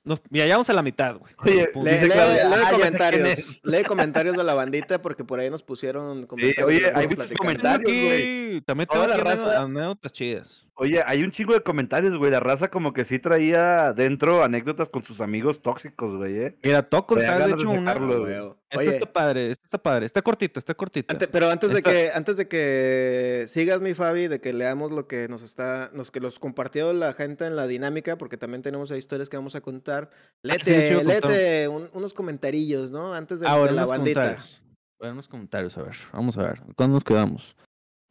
nos, 0.04 0.22
ya 0.30 0.46
llevamos 0.46 0.70
a 0.70 0.74
la 0.74 0.82
mitad, 0.82 1.16
güey. 1.18 1.34
Oye. 1.40 1.70
Lee, 1.84 2.12
"Ah, 2.14 2.70
comentarios. 2.72 3.28
es". 3.30 3.62
Lee 3.64 3.84
comentarios 3.84 4.36
de 4.36 4.44
la 4.44 4.54
bandita 4.54 5.02
porque 5.02 5.24
por 5.24 5.40
ahí 5.40 5.50
nos 5.50 5.64
pusieron 5.64 6.26
comentarios. 6.26 6.68
oye, 6.68 6.78
que 6.80 6.84
les 6.88 6.96
hay 6.96 7.06
vamos 7.08 7.20
a 7.20 7.24
muchos 7.24 7.38
comentarios. 7.38 7.92
Güey. 7.92 8.62
también 8.62 8.88
Toda 8.88 9.06
tengo 9.08 9.18
la 9.18 9.24
raza- 9.24 9.62
anécdotas 9.64 10.12
chidas. 10.12 10.66
Oye, 10.76 11.04
hay 11.06 11.22
un 11.24 11.30
chingo 11.32 11.54
de 11.54 11.62
comentarios, 11.62 12.18
güey. 12.18 12.32
La 12.32 12.40
raza 12.40 12.70
como 12.70 12.94
que 12.94 13.06
sí 13.06 13.20
traía 13.20 13.94
dentro 13.94 14.44
anécdotas 14.44 14.90
con 14.90 15.04
sus 15.04 15.22
amigos 15.22 15.62
tóxicos, 15.62 16.16
güey, 16.16 16.36
¿eh? 16.40 16.58
Mira, 16.64 16.82
todo 16.82 17.06
contar, 17.06 17.46
de 17.46 17.54
una. 17.68 17.94
Ah, 18.72 18.78
Oye, 18.78 18.90
está 18.90 19.06
padre, 19.14 19.52
está 19.52 19.78
padre, 19.78 20.08
está 20.08 20.24
cortita, 20.24 20.58
está 20.60 20.74
cortita. 20.74 21.14
ante- 21.14 21.28
pero 21.28 21.48
antes 21.52 21.74
de 21.74 21.84
que 21.84 22.10
antes 22.16 22.38
de 22.38 22.48
que 22.48 23.46
sigas 23.48 23.82
mi 23.82 23.94
Fabi, 23.94 24.28
de 24.28 24.42
que 24.42 24.52
leamos 24.52 24.92
lo 24.92 25.08
que 25.08 25.28
nos 25.28 25.44
está, 25.44 25.92
nos 25.94 26.10
que 26.10 26.20
los 26.20 26.40
compartió 26.40 26.92
la 26.92 27.14
gente 27.14 27.46
en 27.46 27.56
la 27.56 27.68
dinámica, 27.68 28.18
porque 28.18 28.38
también 28.38 28.64
tenemos 28.64 28.90
ahí 28.90 28.98
historias 28.98 29.30
que 29.30 29.38
vamos 29.38 29.54
a 29.56 29.62
contar. 29.62 30.10
sí, 30.64 30.96
contar. 30.96 31.06
léete 31.06 31.68
un- 31.68 31.90
unos 31.94 32.16
comentarillos, 32.16 32.90
¿no? 32.90 33.14
Antes 33.14 33.42
de, 33.42 33.48
Ah, 33.48 33.60
de 33.60 33.66
la 33.66 33.72
unos 33.84 33.88
bandita. 33.90 34.22
comentarios. 34.22 34.62
Bueno, 35.00 35.14
unos 35.14 35.28
comentarios, 35.28 35.78
a 35.78 35.84
ver, 35.84 35.96
vamos 36.12 36.36
a 36.40 36.42
ver. 36.44 36.62
¿Cuándo 36.76 36.96
nos 36.96 37.04
quedamos? 37.04 37.56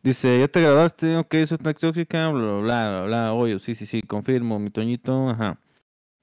Dice, 0.03 0.40
ya 0.40 0.48
te 0.48 0.61
grabaste, 0.61 1.16
ok, 1.16 1.34
eso 1.34 1.55
es 1.55 1.61
una 1.61 1.74
tóxica, 1.74 2.28
bla, 2.30 2.42
bla, 2.42 2.61
bla, 2.61 2.90
bla, 2.90 3.03
bla, 3.07 3.32
oye, 3.34 3.59
sí, 3.61 3.76
sí, 3.76 3.86
sí, 3.86 4.03
confirmo, 4.03 4.59
mi 4.59 4.70
Toñito, 4.70 5.30
ajá. 5.30 5.61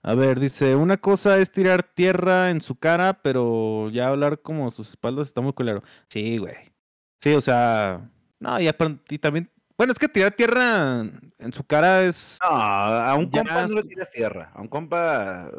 A 0.04 0.16
ver, 0.16 0.40
dice, 0.40 0.76
una 0.76 0.98
cosa 0.98 1.38
es 1.40 1.50
tirar 1.50 1.84
tierra 1.84 2.50
en 2.50 2.60
su 2.60 2.76
cara, 2.76 3.22
pero 3.22 3.90
ya 3.90 4.10
hablar 4.10 4.42
como 4.42 4.70
sus 4.72 4.90
espaldas 4.90 5.28
está 5.28 5.40
muy 5.40 5.54
culero. 5.54 5.82
Sí, 6.10 6.38
güey. 6.40 6.56
Sí, 7.22 7.34
o 7.34 7.40
sea, 7.40 8.10
no, 8.40 8.60
ya, 8.60 8.76
y 9.10 9.18
también, 9.18 9.50
bueno, 9.78 9.94
es 9.94 10.00
que 10.00 10.10
tirar 10.10 10.32
tierra 10.34 11.06
en 11.38 11.54
su 11.54 11.64
cara 11.64 12.04
es... 12.04 12.38
No, 12.44 12.50
a 12.50 13.16
un 13.16 13.30
compa 13.30 13.66
no 13.66 13.76
le 13.76 13.84
tiras 13.84 14.12
tierra. 14.12 14.52
A 14.54 14.62
un 14.62 14.68
compa 14.68 15.50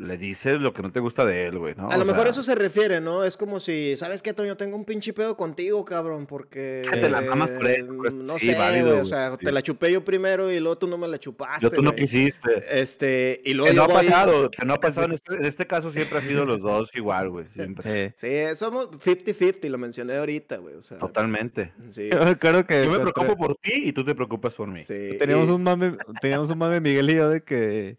le 0.00 0.16
dices 0.16 0.58
lo 0.60 0.72
que 0.72 0.80
no 0.80 0.90
te 0.90 0.98
gusta 1.00 1.26
de 1.26 1.44
él, 1.46 1.58
güey, 1.58 1.74
¿no? 1.76 1.90
A 1.90 1.96
lo 1.98 2.04
O 2.04 2.06
mejor 2.06 2.22
sea, 2.22 2.30
eso 2.30 2.42
se 2.42 2.54
refiere, 2.54 3.02
¿no? 3.02 3.22
Es 3.22 3.36
como 3.36 3.60
si, 3.60 3.96
¿sabes 3.98 4.22
qué, 4.22 4.32
Toño? 4.32 4.56
Tengo 4.56 4.74
un 4.76 4.86
pinche 4.86 5.12
pedo 5.12 5.36
contigo, 5.36 5.84
cabrón, 5.84 6.26
porque... 6.26 6.82
Te 6.90 7.10
la 7.10 7.20
mamas 7.20 7.50
por 7.50 7.66
eso, 7.66 7.86
pues, 7.98 8.14
No 8.14 8.38
sí, 8.38 8.46
sé, 8.46 8.54
válido, 8.56 8.86
güey, 8.88 9.00
o 9.00 9.04
sea, 9.04 9.32
sí. 9.32 9.44
te 9.44 9.52
la 9.52 9.60
chupé 9.62 9.92
yo 9.92 10.02
primero 10.02 10.50
y 10.50 10.58
luego 10.58 10.78
tú 10.78 10.86
no 10.86 10.96
me 10.96 11.06
la 11.06 11.18
chupaste, 11.18 11.62
Yo 11.62 11.70
tú 11.70 11.82
no 11.82 11.90
güey. 11.92 12.02
quisiste. 12.04 12.48
Este, 12.70 13.40
y 13.44 13.52
luego 13.52 13.70
Que 13.70 13.76
no 13.76 13.82
ha 13.84 13.88
pasado, 13.88 14.50
que 14.50 14.64
no 14.64 14.72
ha 14.74 14.80
pasado. 14.80 15.06
En 15.06 15.12
este, 15.12 15.34
en 15.34 15.44
este 15.44 15.66
caso 15.66 15.92
siempre 15.92 16.16
ha 16.18 16.22
sido 16.22 16.46
los 16.46 16.62
dos 16.62 16.90
igual, 16.94 17.28
güey. 17.28 17.46
Siempre. 17.52 18.14
Sí. 18.16 18.26
Sí, 18.26 18.54
somos 18.56 18.88
50-50, 18.90 19.68
lo 19.68 19.76
mencioné 19.78 20.16
ahorita, 20.16 20.56
güey, 20.56 20.76
o 20.76 20.82
sea... 20.82 20.96
Totalmente. 20.96 21.72
Sí, 21.90 22.08
Yo 22.10 22.24
me 22.24 22.30
acuerdo 22.30 22.64
que... 22.66 22.84
Yo 22.84 22.90
me 22.90 23.00
preocupo 23.00 23.36
por 23.36 23.56
ti 23.56 23.72
y 23.74 23.92
tú 23.92 24.02
te 24.04 24.14
preocupas 24.14 24.54
por 24.54 24.68
mí. 24.68 24.82
sí. 24.82 25.16
Teníamos 25.18 25.48
y- 25.48 25.52
un 25.52 25.62
mame, 25.62 25.96
teníamos 26.22 26.48
un 26.50 26.56
mame 26.58 26.80
Miguel 26.80 27.10
y 27.10 27.14
yo 27.16 27.28
de 27.28 27.42
que, 27.42 27.98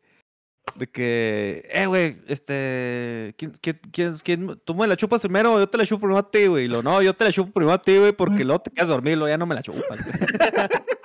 de 0.75 0.87
que, 0.87 1.67
eh, 1.71 1.85
güey, 1.85 2.17
este, 2.27 3.33
¿quién, 3.37 3.51
quién, 3.61 3.79
quién, 3.91 4.15
quién- 4.23 4.59
tú 4.63 4.73
me 4.75 4.87
la 4.87 4.95
chupas 4.95 5.21
primero 5.21 5.53
o 5.55 5.59
yo 5.59 5.67
te 5.67 5.77
la 5.77 5.85
chupo 5.85 6.01
primero 6.01 6.19
a 6.19 6.31
ti, 6.31 6.47
güey? 6.47 6.65
Y 6.65 6.67
lo, 6.67 6.81
no, 6.83 7.01
yo 7.01 7.13
te 7.13 7.23
la 7.25 7.31
chupo 7.31 7.51
primero 7.51 7.73
a 7.73 7.81
ti, 7.81 7.97
güey, 7.97 8.11
porque 8.13 8.45
luego 8.45 8.61
te 8.61 8.71
quedas 8.71 8.87
dormido 8.87 9.27
ya 9.27 9.37
no 9.37 9.45
me 9.45 9.55
la 9.55 9.61
chupas. 9.61 9.83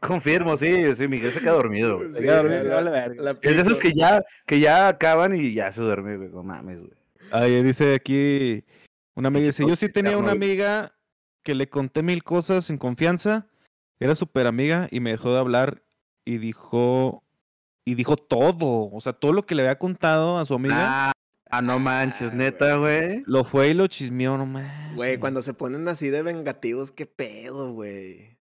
Confirmo, 0.00 0.56
sí, 0.56 0.94
sí, 0.94 1.08
Miguel 1.08 1.32
se 1.32 1.40
queda 1.40 1.52
dormido. 1.52 2.00
Sí, 2.12 2.22
queda 2.22 2.42
dormido, 2.42 2.80
la- 2.80 2.90
verga. 2.90 3.22
la 3.22 3.30
Es 3.42 3.56
de 3.56 3.62
esos 3.62 3.78
que 3.78 3.92
ya, 3.92 4.22
que 4.46 4.60
ya 4.60 4.88
acaban 4.88 5.34
y 5.34 5.54
ya 5.54 5.72
se 5.72 5.82
duerme, 5.82 6.16
güey. 6.16 6.28
No 6.28 6.42
mames, 6.42 6.80
güey. 6.80 6.92
Ahí 7.32 7.60
dice 7.62 7.94
aquí, 7.94 8.62
una 9.14 9.28
amiga 9.28 9.46
dice, 9.46 9.66
yo 9.66 9.74
sí 9.74 9.88
tenía 9.88 10.16
una 10.16 10.32
amiga 10.32 10.94
que 11.42 11.54
le 11.54 11.68
conté 11.68 12.02
mil 12.02 12.22
cosas 12.22 12.70
en 12.70 12.78
confianza, 12.78 13.46
era 13.98 14.14
súper 14.14 14.46
amiga 14.46 14.86
y 14.90 15.00
me 15.00 15.10
dejó 15.10 15.32
de 15.32 15.40
hablar 15.40 15.82
y 16.26 16.36
dijo, 16.38 17.22
y 17.86 17.94
dijo 17.94 18.16
todo, 18.18 18.90
o 18.92 19.00
sea, 19.00 19.14
todo 19.14 19.32
lo 19.32 19.46
que 19.46 19.54
le 19.54 19.62
había 19.62 19.78
contado 19.78 20.36
a 20.38 20.44
su 20.44 20.52
amiga, 20.54 21.08
Ah, 21.08 21.12
ah, 21.50 21.62
no 21.62 21.78
manches, 21.78 22.32
Ah, 22.32 22.34
neta, 22.34 22.76
güey. 22.76 23.22
lo 23.26 23.44
fue 23.44 23.68
y 23.70 23.74
lo 23.74 23.86
chismeó, 23.86 24.36
no 24.36 24.44
mames. 24.44 24.94
Güey, 24.94 25.18
cuando 25.18 25.40
se 25.42 25.54
ponen 25.54 25.88
así 25.88 26.10
de 26.10 26.22
vengativos, 26.22 26.90
qué 26.92 27.06
pedo, 27.06 27.72
güey. 27.72 28.35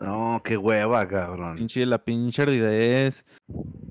No, 0.00 0.42
qué 0.44 0.56
hueva, 0.56 1.06
cabrón. 1.06 1.56
Pinche, 1.56 1.86
la 1.86 2.04
pinche 2.04 2.42
ardidez. 2.42 3.24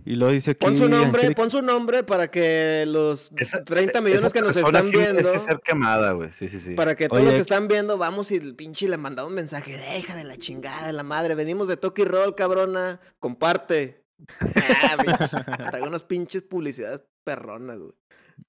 Y 0.06 0.16
lo 0.16 0.30
dice 0.30 0.52
aquí. 0.52 0.66
Pon 0.66 0.76
su 0.76 0.90
nombre, 0.90 1.32
pon 1.32 1.50
su 1.50 1.62
nombre 1.62 2.04
para 2.04 2.30
que 2.30 2.84
los 2.88 3.32
Esa- 3.38 3.64
30 3.64 4.02
millones 4.02 4.26
esa 4.26 4.34
que 4.34 4.42
nos 4.42 4.56
están 4.56 4.92
viendo, 4.92 5.40
ser 5.40 5.62
quemada, 5.62 6.12
güey. 6.12 6.32
Sí, 6.34 6.50
sí, 6.50 6.60
sí. 6.60 6.76
para 6.76 6.96
que 6.96 7.08
todos 7.08 7.22
Oye, 7.22 7.28
los 7.28 7.36
que 7.36 7.42
están 7.42 7.68
viendo, 7.70 7.98
vamos 7.98 8.32
y 8.32 8.36
el 8.36 8.54
pinche 8.56 8.88
le 8.90 8.98
mandamos 8.98 9.30
un 9.30 9.36
mensaje, 9.36 9.78
deja 9.78 10.14
de 10.16 10.26
la 10.26 10.36
chingada 10.36 10.86
de 10.88 10.94
la 10.94 11.04
madre, 11.04 11.36
venimos 11.36 11.68
de 11.70 11.78
Toki 11.78 12.04
Roll, 12.04 12.36
cabrona, 12.36 13.00
comparte. 13.20 14.04
Ah, 14.56 14.98
Traigo 15.72 15.88
unas 15.88 16.04
pinches 16.04 16.44
publicidades 16.44 17.04
perronas, 17.26 17.80
güey. 17.80 17.94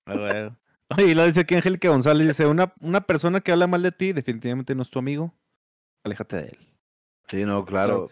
Güey. 0.07 0.51
Oye, 0.97 1.07
y 1.11 1.15
lo 1.15 1.25
dice 1.25 1.41
aquí 1.41 1.55
Angélica 1.55 1.89
González. 1.89 2.27
Dice: 2.29 2.47
una, 2.47 2.75
una 2.81 3.01
persona 3.01 3.41
que 3.41 3.53
habla 3.53 3.67
mal 3.67 3.83
de 3.83 3.91
ti, 3.93 4.13
definitivamente 4.13 4.75
no 4.75 4.83
es 4.83 4.91
tu 4.91 4.99
amigo. 4.99 5.35
Aléjate 6.05 6.37
de 6.37 6.43
él. 6.49 6.59
Sí, 7.27 7.45
no, 7.45 7.65
claro. 7.65 8.07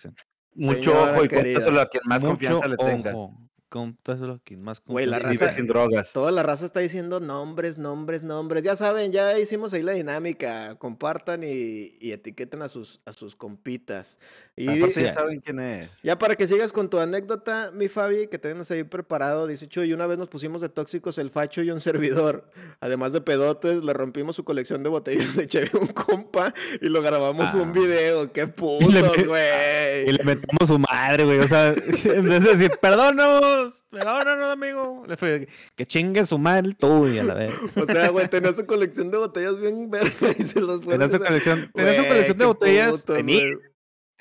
Mucho 0.54 0.74
Señora 0.82 1.12
ojo 1.12 1.24
y 1.24 1.28
querida. 1.28 1.82
a 1.82 1.86
quien 1.86 2.02
más 2.06 2.22
confianza 2.22 2.68
le 2.68 2.76
tengas. 2.76 3.14
ojo. 3.14 3.34
Contáselo 3.72 4.34
a 4.34 4.38
quien 4.44 4.62
más 4.62 4.82
Güey, 4.86 5.06
la 5.06 5.18
raza- 5.18 5.50
sin 5.54 5.66
drogas. 5.66 6.12
Toda 6.12 6.30
la 6.30 6.42
raza 6.42 6.66
está 6.66 6.80
diciendo 6.80 7.20
nombres, 7.20 7.78
nombres, 7.78 8.22
nombres. 8.22 8.62
Ya 8.62 8.76
saben, 8.76 9.12
ya 9.12 9.38
hicimos 9.38 9.72
ahí 9.72 9.82
la 9.82 9.92
dinámica. 9.92 10.74
Compartan 10.76 11.42
y, 11.42 11.90
y 11.98 12.12
etiqueten 12.12 12.60
a 12.60 12.68
sus, 12.68 13.00
a 13.06 13.14
sus 13.14 13.34
compitas. 13.34 14.18
Y 14.54 14.66
ya 14.66 15.14
saben 15.14 15.40
quién 15.40 15.58
es. 15.60 15.88
Ya 16.02 16.18
para 16.18 16.36
que 16.36 16.46
sigas 16.46 16.70
con 16.72 16.90
tu 16.90 16.98
anécdota, 16.98 17.70
mi 17.72 17.88
Fabi, 17.88 18.26
que 18.26 18.38
tenemos 18.38 18.70
ahí 18.70 18.84
preparado, 18.84 19.46
dice 19.46 19.66
Chuy, 19.66 19.94
una 19.94 20.06
vez 20.06 20.18
nos 20.18 20.28
pusimos 20.28 20.60
de 20.60 20.68
tóxicos 20.68 21.16
el 21.16 21.30
facho 21.30 21.62
y 21.62 21.70
un 21.70 21.80
servidor. 21.80 22.50
Además 22.80 23.14
de 23.14 23.22
pedotes, 23.22 23.82
le 23.82 23.94
rompimos 23.94 24.36
su 24.36 24.44
colección 24.44 24.82
de 24.82 24.90
botellas 24.90 25.34
de 25.34 25.46
Chevy 25.46 25.70
a 25.72 25.78
un 25.78 25.86
compa 25.86 26.52
y 26.82 26.90
lo 26.90 27.00
grabamos 27.00 27.54
un 27.54 27.70
Ah. 27.70 27.72
video. 27.72 28.30
¡Qué 28.32 28.46
putos, 28.46 28.90
güey! 29.26 30.08
Y 30.08 30.12
le 30.12 30.22
metemos 30.24 30.68
su 30.68 30.78
madre, 30.78 31.24
güey. 31.24 31.38
O 31.38 31.48
sea, 31.48 31.70
en 31.70 32.28
vez 32.28 32.44
de 32.44 32.50
decir, 32.50 32.70
perdónanos, 33.62 33.84
perdónanos, 33.90 34.48
amigo. 34.48 35.04
Le 35.08 35.16
fue, 35.16 35.48
que 35.76 35.86
chingue 35.86 36.24
su 36.26 36.38
madre 36.38 36.74
tú 36.78 37.06
y 37.08 37.18
a 37.18 37.24
la 37.24 37.34
vez. 37.34 37.52
O 37.76 37.86
sea, 37.86 38.08
güey, 38.10 38.28
tenía 38.28 38.52
su 38.52 38.66
colección 38.66 39.10
de 39.10 39.18
botellas 39.18 39.58
bien 39.60 39.90
verga 39.90 40.10
y 40.38 40.42
se 40.42 40.60
fue. 40.60 40.78
Tenía 40.80 41.08
su 41.08 41.18
colección, 41.18 41.70
tenía 41.74 41.94
su 41.94 42.06
colección 42.08 42.38
de 42.38 42.44
botellas 42.44 42.90
putos, 43.00 43.16
de 43.16 43.22
mí. 43.22 43.38
güey. 43.40 43.72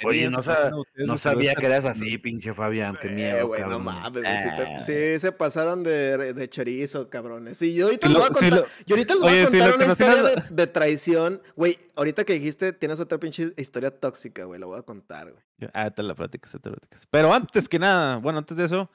Oye, 0.03 0.31
no, 0.31 0.41
sa- 0.41 0.53
Imagínate 0.53 0.75
ustedes 0.79 1.07
no 1.07 1.17
sabía 1.19 1.53
que 1.53 1.65
eras 1.67 1.85
así, 1.85 2.17
pinche 2.17 2.55
Fabián. 2.55 2.97
Eh, 3.03 3.09
miedo, 3.09 3.47
güey, 3.49 3.61
no 3.61 3.79
mames, 3.79 4.11
güey, 4.23 4.37
sí, 4.39 4.49
te- 4.57 4.63
Ah. 4.63 4.81
sí 4.81 5.19
se 5.19 5.31
pasaron 5.31 5.83
de, 5.83 6.33
de 6.33 6.49
chorizo, 6.49 7.07
cabrones. 7.11 7.61
Y 7.61 7.75
yo 7.75 7.85
ahorita 7.85 8.07
Sí 8.07 8.13
les 8.13 8.17
lo- 8.17 8.19
voy 8.19 8.29
a 8.29 8.33
contar, 8.33 8.59
lo- 8.61 8.65
yo 8.87 8.95
ahorita 8.95 9.13
les 9.13 9.21
voy 9.21 9.31
Oye, 9.31 9.41
a 9.43 9.47
contar 9.49 9.75
una 9.75 9.85
historia 9.85 10.23
de, 10.23 10.41
de 10.49 10.65
traición. 10.67 11.41
Güey, 11.55 11.77
ahorita 11.95 12.23
que 12.23 12.33
dijiste, 12.33 12.73
tienes 12.73 12.99
otra 12.99 13.19
pinche 13.19 13.53
historia 13.57 13.91
tóxica, 13.91 14.45
güey, 14.45 14.59
la 14.59 14.65
voy 14.65 14.79
a 14.79 14.81
contar, 14.81 15.33
güey. 15.33 15.43
Ah, 15.75 15.91
te 15.91 16.01
la 16.01 16.15
platicas, 16.15 16.51
te 16.59 16.69
la 16.71 16.77
platicas. 16.77 17.05
Pero 17.11 17.31
antes 17.31 17.69
que 17.69 17.77
nada, 17.77 18.17
bueno, 18.17 18.39
antes 18.39 18.57
de 18.57 18.65
eso, 18.65 18.89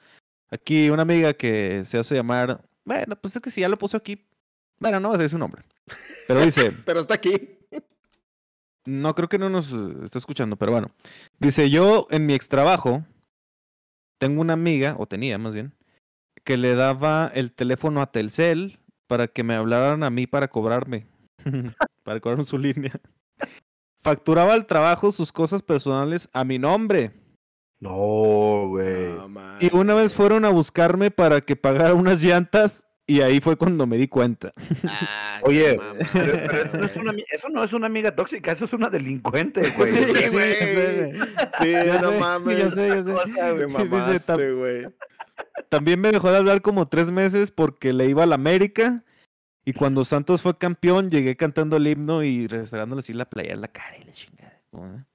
aquí 0.49 0.89
una 0.89 1.01
amiga 1.01 1.33
que 1.33 1.83
se 1.85 1.97
hace 1.97 2.15
llamar. 2.15 2.63
Bueno, 2.85 3.15
pues 3.15 3.35
es 3.35 3.41
que 3.41 3.51
si 3.51 3.61
ya 3.61 3.69
lo 3.69 3.77
puso 3.77 3.97
aquí. 3.97 4.25
Bueno, 4.79 4.99
no 4.99 5.09
va 5.09 5.15
a 5.15 5.17
decir 5.17 5.31
su 5.31 5.37
nombre. 5.37 5.63
Pero 6.27 6.41
dice. 6.41 6.71
Pero 6.85 6.99
está 6.99 7.15
aquí. 7.15 7.57
No 8.85 9.15
creo 9.15 9.27
que 9.27 9.37
no 9.37 9.49
nos 9.49 9.73
está 10.05 10.17
escuchando, 10.17 10.55
pero 10.55 10.71
bueno. 10.71 10.91
Dice, 11.39 11.69
yo 11.69 12.07
en 12.09 12.25
mi 12.25 12.33
ex 12.33 12.47
trabajo 12.47 13.03
tengo 14.17 14.39
una 14.39 14.53
amiga, 14.53 14.95
o 14.97 15.07
tenía 15.07 15.37
más 15.37 15.53
bien, 15.53 15.75
que 16.45 16.55
le 16.55 16.73
daba 16.73 17.29
el 17.33 17.51
teléfono 17.51 18.01
a 18.01 18.13
Telcel 18.13 18.79
para 19.05 19.27
que 19.27 19.43
me 19.43 19.55
hablaran 19.55 20.03
a 20.03 20.09
mí 20.09 20.25
para 20.25 20.47
cobrarme. 20.47 21.05
para 22.03 22.21
cobrarme 22.21 22.45
su 22.45 22.57
línea. 22.57 22.93
Facturaba 24.01 24.53
al 24.53 24.65
trabajo 24.65 25.11
sus 25.11 25.33
cosas 25.33 25.61
personales 25.61 26.29
a 26.31 26.45
mi 26.45 26.57
nombre. 26.57 27.11
No, 27.79 28.67
güey. 28.69 29.13
No, 29.13 29.29
Y 29.59 29.69
una 29.75 29.93
vez 29.93 30.13
fueron 30.13 30.45
a 30.45 30.49
buscarme 30.49 31.11
para 31.11 31.41
que 31.41 31.55
pagara 31.55 31.93
unas 31.93 32.23
llantas 32.23 32.85
y 33.05 33.21
ahí 33.21 33.39
fue 33.39 33.55
cuando 33.55 33.85
me 33.87 33.97
di 33.97 34.07
cuenta. 34.07 34.51
Ah, 34.87 35.39
Oye, 35.43 35.79
Pero, 36.11 36.39
pero 36.47 36.63
eso, 36.63 36.77
no 36.77 36.85
es 36.85 36.95
una, 36.97 37.11
ami- 37.13 37.25
eso 37.31 37.49
no 37.49 37.63
es 37.63 37.73
una 37.73 37.85
amiga 37.85 38.15
tóxica, 38.15 38.51
eso 38.51 38.65
es 38.65 38.73
una 38.73 38.89
delincuente, 38.89 39.61
güey. 39.77 39.91
Sí, 39.91 39.99
güey. 40.31 40.31
güey. 40.31 41.11
Sí, 41.59 41.71
Ya 41.71 42.01
no 42.01 42.11
sé, 42.11 42.19
mames. 42.19 42.57
ya 42.57 42.71
sé, 42.71 42.87
ya 42.89 43.03
sé. 43.03 43.57
Te 43.57 43.67
mamaste, 43.85 44.51
güey. 44.53 44.87
También 45.69 46.01
me 46.01 46.11
dejó 46.11 46.31
de 46.31 46.37
hablar 46.37 46.61
como 46.61 46.87
tres 46.87 47.11
meses 47.11 47.51
porque 47.51 47.93
le 47.93 48.07
iba 48.07 48.23
a 48.23 48.27
la 48.27 48.35
América. 48.35 49.03
Y 49.65 49.73
cuando 49.73 50.03
Santos 50.05 50.41
fue 50.41 50.57
campeón, 50.57 51.09
llegué 51.09 51.35
cantando 51.35 51.75
el 51.77 51.87
himno 51.87 52.23
y 52.23 52.47
restaurándole 52.47 52.99
así 52.99 53.11
la 53.13 53.25
playa 53.29 53.53
en 53.53 53.61
la 53.61 53.67
cara 53.67 53.97
y 54.01 54.03
la 54.05 54.13
chingada. 54.13 54.46
¿Cómo, 54.77 54.95
eh? 54.95 55.05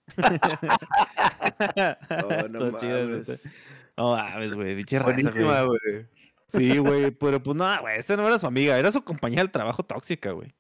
Oh, 2.25 2.49
no 2.49 2.59
Todo 2.59 2.73
mames. 2.73 3.53
No 3.97 4.17
mames, 4.17 4.55
güey, 4.55 4.85
Buenísima, 5.03 5.63
güey. 5.63 5.81
güey. 5.93 6.07
Sí, 6.47 6.79
güey, 6.79 7.11
pero 7.13 7.43
pues 7.43 7.57
no, 7.57 7.81
güey, 7.81 7.99
esa 7.99 8.17
no 8.17 8.27
era 8.27 8.39
su 8.39 8.47
amiga, 8.47 8.79
era 8.79 8.93
su 8.93 9.03
compañía 9.03 9.39
del 9.39 9.51
trabajo 9.51 9.83
tóxica, 9.85 10.33
güey. 10.33 10.55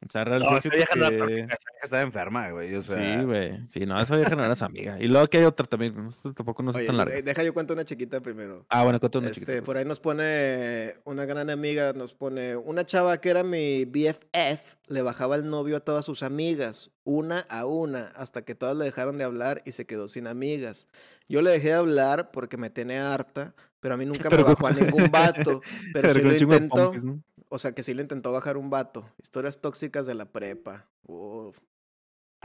O 0.00 0.08
sea, 0.08 0.24
No, 0.24 0.30
realmente 0.30 0.58
esa 0.68 0.76
vieja 0.76 0.94
no 0.94 1.06
era 1.06 1.10
que... 1.26 1.34
esa 1.40 1.46
vieja 1.46 1.58
estaba 1.82 2.02
enferma, 2.02 2.50
güey. 2.50 2.74
O 2.76 2.82
sea, 2.82 3.18
Sí, 3.18 3.24
güey. 3.24 3.66
Sí, 3.68 3.80
no, 3.84 4.00
esa 4.00 4.16
vieja 4.16 4.36
no 4.36 4.44
era 4.44 4.54
su 4.54 4.64
amiga. 4.64 4.96
Y 5.00 5.08
luego 5.08 5.24
aquí 5.24 5.38
hay 5.38 5.44
otra 5.44 5.66
también, 5.66 5.94
no, 6.24 6.32
tampoco 6.34 6.62
no 6.62 6.70
es 6.70 6.86
tan 6.86 6.96
larga. 6.96 7.16
eh, 7.16 7.22
deja 7.22 7.42
yo 7.42 7.52
cuento 7.52 7.72
una 7.74 7.84
chiquita 7.84 8.20
primero. 8.20 8.64
Ah, 8.68 8.84
bueno, 8.84 9.00
cuéntame 9.00 9.24
una 9.26 9.30
Este, 9.32 9.44
chiquita. 9.44 9.64
por 9.64 9.76
ahí 9.76 9.84
nos 9.84 9.98
pone 9.98 10.94
una 11.04 11.24
gran 11.26 11.50
amiga, 11.50 11.92
nos 11.94 12.14
pone 12.14 12.56
una 12.56 12.86
chava 12.86 13.20
que 13.20 13.30
era 13.30 13.42
mi 13.42 13.84
BFF, 13.86 14.76
le 14.86 15.02
bajaba 15.02 15.34
el 15.36 15.50
novio 15.50 15.76
a 15.76 15.80
todas 15.80 16.04
sus 16.04 16.22
amigas, 16.22 16.90
una 17.04 17.40
a 17.48 17.66
una, 17.66 18.12
hasta 18.14 18.42
que 18.42 18.54
todas 18.54 18.76
le 18.76 18.84
dejaron 18.84 19.18
de 19.18 19.24
hablar 19.24 19.62
y 19.64 19.72
se 19.72 19.84
quedó 19.84 20.08
sin 20.08 20.26
amigas. 20.28 20.86
Yo 21.28 21.42
le 21.42 21.50
dejé 21.50 21.68
de 21.68 21.74
hablar 21.74 22.30
porque 22.30 22.56
me 22.56 22.70
tenía 22.70 23.12
harta, 23.12 23.54
pero 23.80 23.94
a 23.94 23.96
mí 23.96 24.06
nunca 24.06 24.28
Pero 24.30 24.46
me 24.46 24.54
con- 24.54 24.62
bajó 24.62 24.66
a 24.68 24.70
ningún 24.84 25.10
vato. 25.10 25.60
Pero, 25.92 26.12
con 26.12 26.22
lo 26.28 26.36
intentó, 26.36 26.76
pompis, 26.84 27.04
¿no? 27.04 27.20
O 27.48 27.58
sea 27.58 27.72
que 27.72 27.82
sí 27.82 27.94
le 27.94 28.02
intentó 28.02 28.32
bajar 28.32 28.56
un 28.56 28.70
vato. 28.70 29.08
Historias 29.22 29.60
tóxicas 29.60 30.06
de 30.06 30.14
la 30.14 30.26
prepa. 30.26 30.86
Uf. 31.04 31.56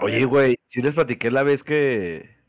Oye, 0.01 0.25
güey, 0.25 0.55
sí 0.67 0.81
les 0.81 0.93
platiqué 0.95 1.29
la 1.31 1.43
vez 1.43 1.63
que. 1.63 2.41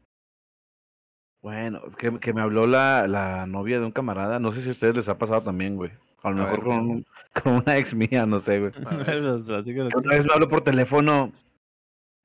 Bueno, 1.42 1.82
es 1.86 1.96
que, 1.96 2.18
que 2.20 2.32
me 2.32 2.40
habló 2.40 2.66
la, 2.66 3.06
la 3.06 3.46
novia 3.46 3.78
de 3.78 3.84
un 3.84 3.92
camarada. 3.92 4.38
No 4.38 4.50
sé 4.52 4.62
si 4.62 4.68
a 4.70 4.72
ustedes 4.72 4.96
les 4.96 5.08
ha 5.08 5.18
pasado 5.18 5.42
también, 5.42 5.76
güey. 5.76 5.90
A 6.22 6.30
lo 6.30 6.42
A 6.42 6.44
mejor 6.46 6.60
ver. 6.60 6.68
con, 6.68 6.90
un- 6.90 7.06
con 7.42 7.52
una 7.56 7.76
ex 7.76 7.94
mía, 7.94 8.24
no 8.24 8.40
sé, 8.40 8.60
güey. 8.60 8.72
Una 9.94 10.14
vez 10.14 10.24
me 10.24 10.32
habló 10.32 10.48
por 10.48 10.62
teléfono 10.62 11.32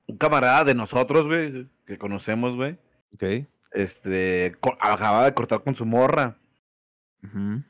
un 0.06 0.16
camarada 0.16 0.64
de 0.64 0.74
nosotros, 0.74 1.26
güey, 1.26 1.68
que 1.86 1.98
conocemos, 1.98 2.56
güey. 2.56 2.78
Ok. 3.14 3.46
Este, 3.72 4.56
co- 4.60 4.76
acababa 4.80 5.26
de 5.26 5.34
cortar 5.34 5.62
con 5.62 5.74
su 5.74 5.84
morra. 5.84 6.36
Ujú. 7.22 7.62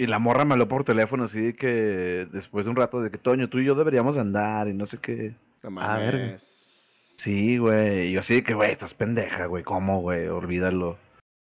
Y 0.00 0.06
la 0.06 0.18
morra 0.18 0.46
me 0.46 0.54
habló 0.54 0.66
por 0.66 0.82
teléfono, 0.82 1.24
así 1.24 1.42
de 1.42 1.54
que 1.54 2.26
después 2.32 2.64
de 2.64 2.70
un 2.70 2.76
rato 2.76 3.02
de 3.02 3.10
que 3.10 3.18
Toño, 3.18 3.50
tú 3.50 3.58
y 3.58 3.66
yo 3.66 3.74
deberíamos 3.74 4.16
andar 4.16 4.66
y 4.66 4.72
no 4.72 4.86
sé 4.86 4.96
qué. 4.96 5.34
No 5.62 5.70
verga. 5.74 6.18
mames. 6.18 7.16
Sí, 7.18 7.58
güey. 7.58 8.08
Y 8.08 8.12
yo 8.12 8.20
así 8.20 8.36
de 8.36 8.42
que, 8.42 8.54
güey, 8.54 8.72
estás 8.72 8.94
pendeja, 8.94 9.44
güey. 9.44 9.62
¿Cómo, 9.62 10.00
güey? 10.00 10.26
Olvídalo. 10.28 10.96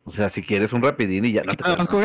O 0.05 0.11
sea, 0.11 0.31
si 0.31 0.43
quieres 0.43 0.73
un 0.73 0.83
rapidín 0.83 1.27
y 1.27 1.33
ya 1.33 1.45
no 1.45 1.53
te. 1.53 1.69
No, 1.69 1.77
no 1.77 2.01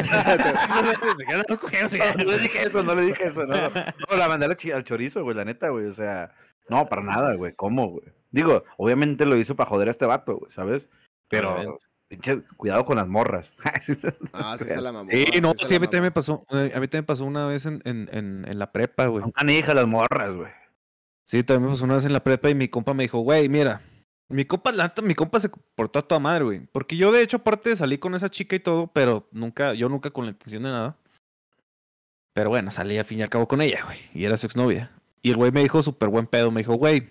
le 2.26 2.38
dije 2.40 2.64
eso, 2.64 2.84
no 2.84 2.96
le 2.96 3.04
dije 3.04 3.28
eso, 3.28 3.46
no. 3.46 3.56
No, 3.56 4.18
la 4.18 4.28
mandé 4.28 4.46
al 4.74 4.84
chorizo, 4.84 5.24
güey, 5.24 5.38
la 5.38 5.46
neta, 5.46 5.70
güey. 5.70 5.86
O 5.86 5.94
sea, 5.94 6.34
no, 6.68 6.86
para 6.90 7.02
nada, 7.02 7.34
güey. 7.36 7.54
¿Cómo, 7.56 7.92
güey? 7.92 8.08
Digo, 8.32 8.66
obviamente 8.76 9.26
lo 9.26 9.38
hizo 9.38 9.56
para 9.56 9.70
joder 9.70 9.88
a 9.88 9.92
este 9.92 10.06
vato, 10.06 10.36
güey, 10.36 10.52
¿sabes? 10.52 10.90
Pero, 11.30 11.54
Obviamente. 11.54 11.86
Pinche, 12.08 12.42
cuidado 12.58 12.86
con 12.86 12.98
las 12.98 13.08
morras. 13.08 13.52
Ah, 14.34 14.58
sí 14.58 14.66
se 14.66 14.82
la 14.82 14.92
mamó. 14.92 15.10
Sí, 15.12 15.26
no, 15.42 15.54
sí, 15.56 15.76
a 15.76 15.80
mí 15.80 15.86
también 15.88 16.04
me 16.04 16.12
pasó. 16.12 16.46
eh, 16.52 16.72
A 16.76 16.80
mí 16.80 16.88
también 16.88 17.06
pasó 17.06 17.26
una 17.26 17.46
vez 17.46 17.66
en, 17.66 17.82
en, 17.86 18.10
en, 18.12 18.46
en 18.48 18.60
la 18.60 18.72
prepa, 18.72 19.08
güey. 19.08 19.24
Son 19.24 19.32
canijas 19.32 19.76
las 19.76 19.88
morras, 19.88 20.36
güey. 20.36 20.52
Sí, 21.24 21.44
también 21.44 21.66
me 21.68 21.74
pasó 21.74 21.86
una 21.86 21.96
vez 21.96 22.06
en 22.06 22.14
la 22.14 22.24
prepa 22.24 22.50
y 22.50 22.56
mi 22.56 22.68
compa 22.68 22.94
me 22.94 23.04
dijo, 23.04 23.20
güey, 23.20 23.50
mira, 23.50 23.82
mi 24.30 24.46
compa, 24.46 24.72
la 24.72 24.94
mi 25.04 25.16
compa 25.16 25.40
se 25.40 25.50
portó 25.50 26.00
a 26.00 26.08
toda 26.08 26.20
madre, 26.20 26.44
güey. 26.44 26.60
Porque 26.72 26.96
yo, 26.98 27.12
de 27.12 27.22
hecho, 27.22 27.38
aparte 27.38 27.76
salí 27.76 27.98
con 27.98 28.14
esa 28.16 28.30
chica 28.30 28.56
y 28.56 28.60
todo, 28.60 28.88
pero 28.88 29.28
nunca, 29.32 29.74
yo 29.74 29.90
nunca 29.90 30.12
con 30.12 30.26
la 30.26 30.32
intención 30.32 30.64
de 30.64 30.70
nada. 30.70 30.98
Pero 32.34 32.50
bueno, 32.50 32.70
salí 32.70 32.98
al 32.98 33.06
fin 33.06 33.20
y 33.20 33.22
al 33.24 33.30
cabo 33.30 33.48
con 33.48 33.62
ella, 33.62 33.84
güey. 33.86 33.98
Y 34.14 34.26
era 34.26 34.38
su 34.38 34.46
exnovia. 34.46 34.92
Y 35.22 35.32
el 35.32 35.38
güey 35.38 35.52
me 35.52 35.64
dijo 35.64 35.82
súper 35.82 36.10
buen 36.10 36.28
pedo, 36.28 36.52
me 36.52 36.62
dijo, 36.62 36.76
güey, 36.76 37.10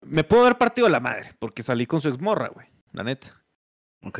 me 0.00 0.24
puedo 0.24 0.42
haber 0.42 0.58
partido 0.58 0.88
la 0.88 1.00
madre, 1.00 1.34
porque 1.38 1.62
salí 1.62 1.86
con 1.86 2.00
su 2.00 2.08
exmorra, 2.08 2.48
güey. 2.48 2.66
La 2.92 3.02
neta. 3.04 3.42
Ok. 4.02 4.18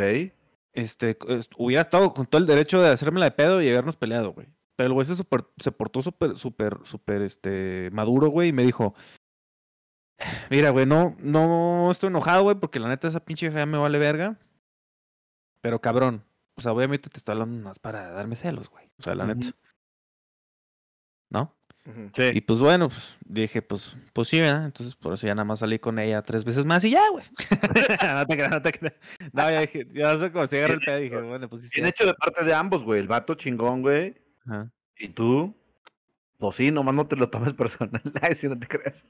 Este, 0.73 1.19
es- 1.29 1.51
hubiera 1.57 1.83
estado 1.83 2.13
con 2.15 2.27
todo 2.27 2.41
el 2.41 2.47
derecho 2.47 2.81
de 2.81 2.89
hacerme 2.91 3.21
la 3.21 3.27
de 3.27 3.33
pedo 3.33 3.61
y 3.61 3.69
habernos 3.69 3.97
peleado, 3.97 4.33
güey. 4.33 4.49
Pero 4.77 4.87
el 4.89 4.93
güey 4.95 5.07
se, 5.07 5.15
super- 5.15 5.47
se 5.59 5.71
portó 5.71 6.01
súper, 6.03 6.37
súper, 6.37 6.79
súper, 6.85 7.23
este, 7.23 7.91
maduro, 7.93 8.29
güey, 8.29 8.49
y 8.49 8.53
me 8.53 8.65
dijo, 8.65 8.95
mira, 10.51 10.71
güey, 10.71 10.87
no, 10.87 11.15
no 11.19 11.91
estoy 11.91 12.09
enojado, 12.09 12.45
güey, 12.45 12.57
porque 12.57 12.81
la 12.81 12.89
neta 12.89 13.09
esa 13.09 13.21
pinche 13.25 13.47
vieja 13.47 13.61
ya 13.61 13.67
me 13.67 13.77
vale 13.79 13.99
verga. 13.99 14.39
Pero 15.61 15.81
cabrón, 15.81 16.25
o 16.57 16.61
sea, 16.63 16.73
obviamente 16.73 17.11
te 17.11 17.19
está 17.19 17.33
hablando 17.33 17.63
más 17.63 17.79
para 17.79 18.11
darme 18.13 18.35
celos, 18.35 18.71
güey. 18.71 18.91
O 18.99 19.03
sea, 19.03 19.15
la 19.15 19.27
neta. 19.27 19.49
¿No? 21.31 21.55
Sí. 22.13 22.23
Y 22.35 22.41
pues 22.43 22.61
bueno, 22.61 22.89
pues, 22.89 23.17
dije, 23.25 23.61
pues, 23.61 23.97
pues 24.13 24.29
sí, 24.29 24.39
¿verdad? 24.39 24.67
Entonces 24.67 24.95
por 24.95 25.15
eso 25.15 25.27
ya 25.27 25.35
nada 25.35 25.45
más 25.45 25.59
salí 25.59 25.79
con 25.81 25.99
ella 25.99 26.23
tres 26.23 26.45
veces 26.45 26.65
más 26.65 26.85
y 26.85 26.91
ya, 26.91 27.03
güey. 27.11 27.25
no 28.15 28.27
te 28.27 28.35
creas, 28.37 28.51
no 28.51 28.63
te 28.63 28.73
creas. 28.73 28.95
No, 29.33 29.51
ya 29.51 29.61
dije, 29.63 29.89
ya 29.93 30.17
sé 30.17 30.31
cómo 30.31 30.47
se 30.47 30.59
agarra 30.59 30.75
el 30.75 30.81
pedo 30.81 30.99
y 31.01 31.03
dije, 31.05 31.21
bueno, 31.21 31.49
pues 31.49 31.63
sí. 31.63 31.69
Bien 31.75 31.87
sí. 31.87 31.91
hecho 31.91 32.07
de 32.07 32.15
parte 32.15 32.45
de 32.45 32.55
ambos, 32.55 32.85
güey. 32.85 33.01
El 33.01 33.09
vato 33.09 33.35
chingón, 33.35 33.83
güey. 33.83 34.15
Ajá. 34.47 34.71
Y 34.97 35.09
tú, 35.09 35.57
pues 36.39 36.55
sí, 36.57 36.71
nomás 36.71 36.95
no 36.95 37.07
te 37.09 37.17
lo 37.17 37.29
tomes 37.31 37.53
personal. 37.55 38.01
Si 38.37 38.49
no 38.49 38.57
te 38.59 38.69
creas. 38.69 39.05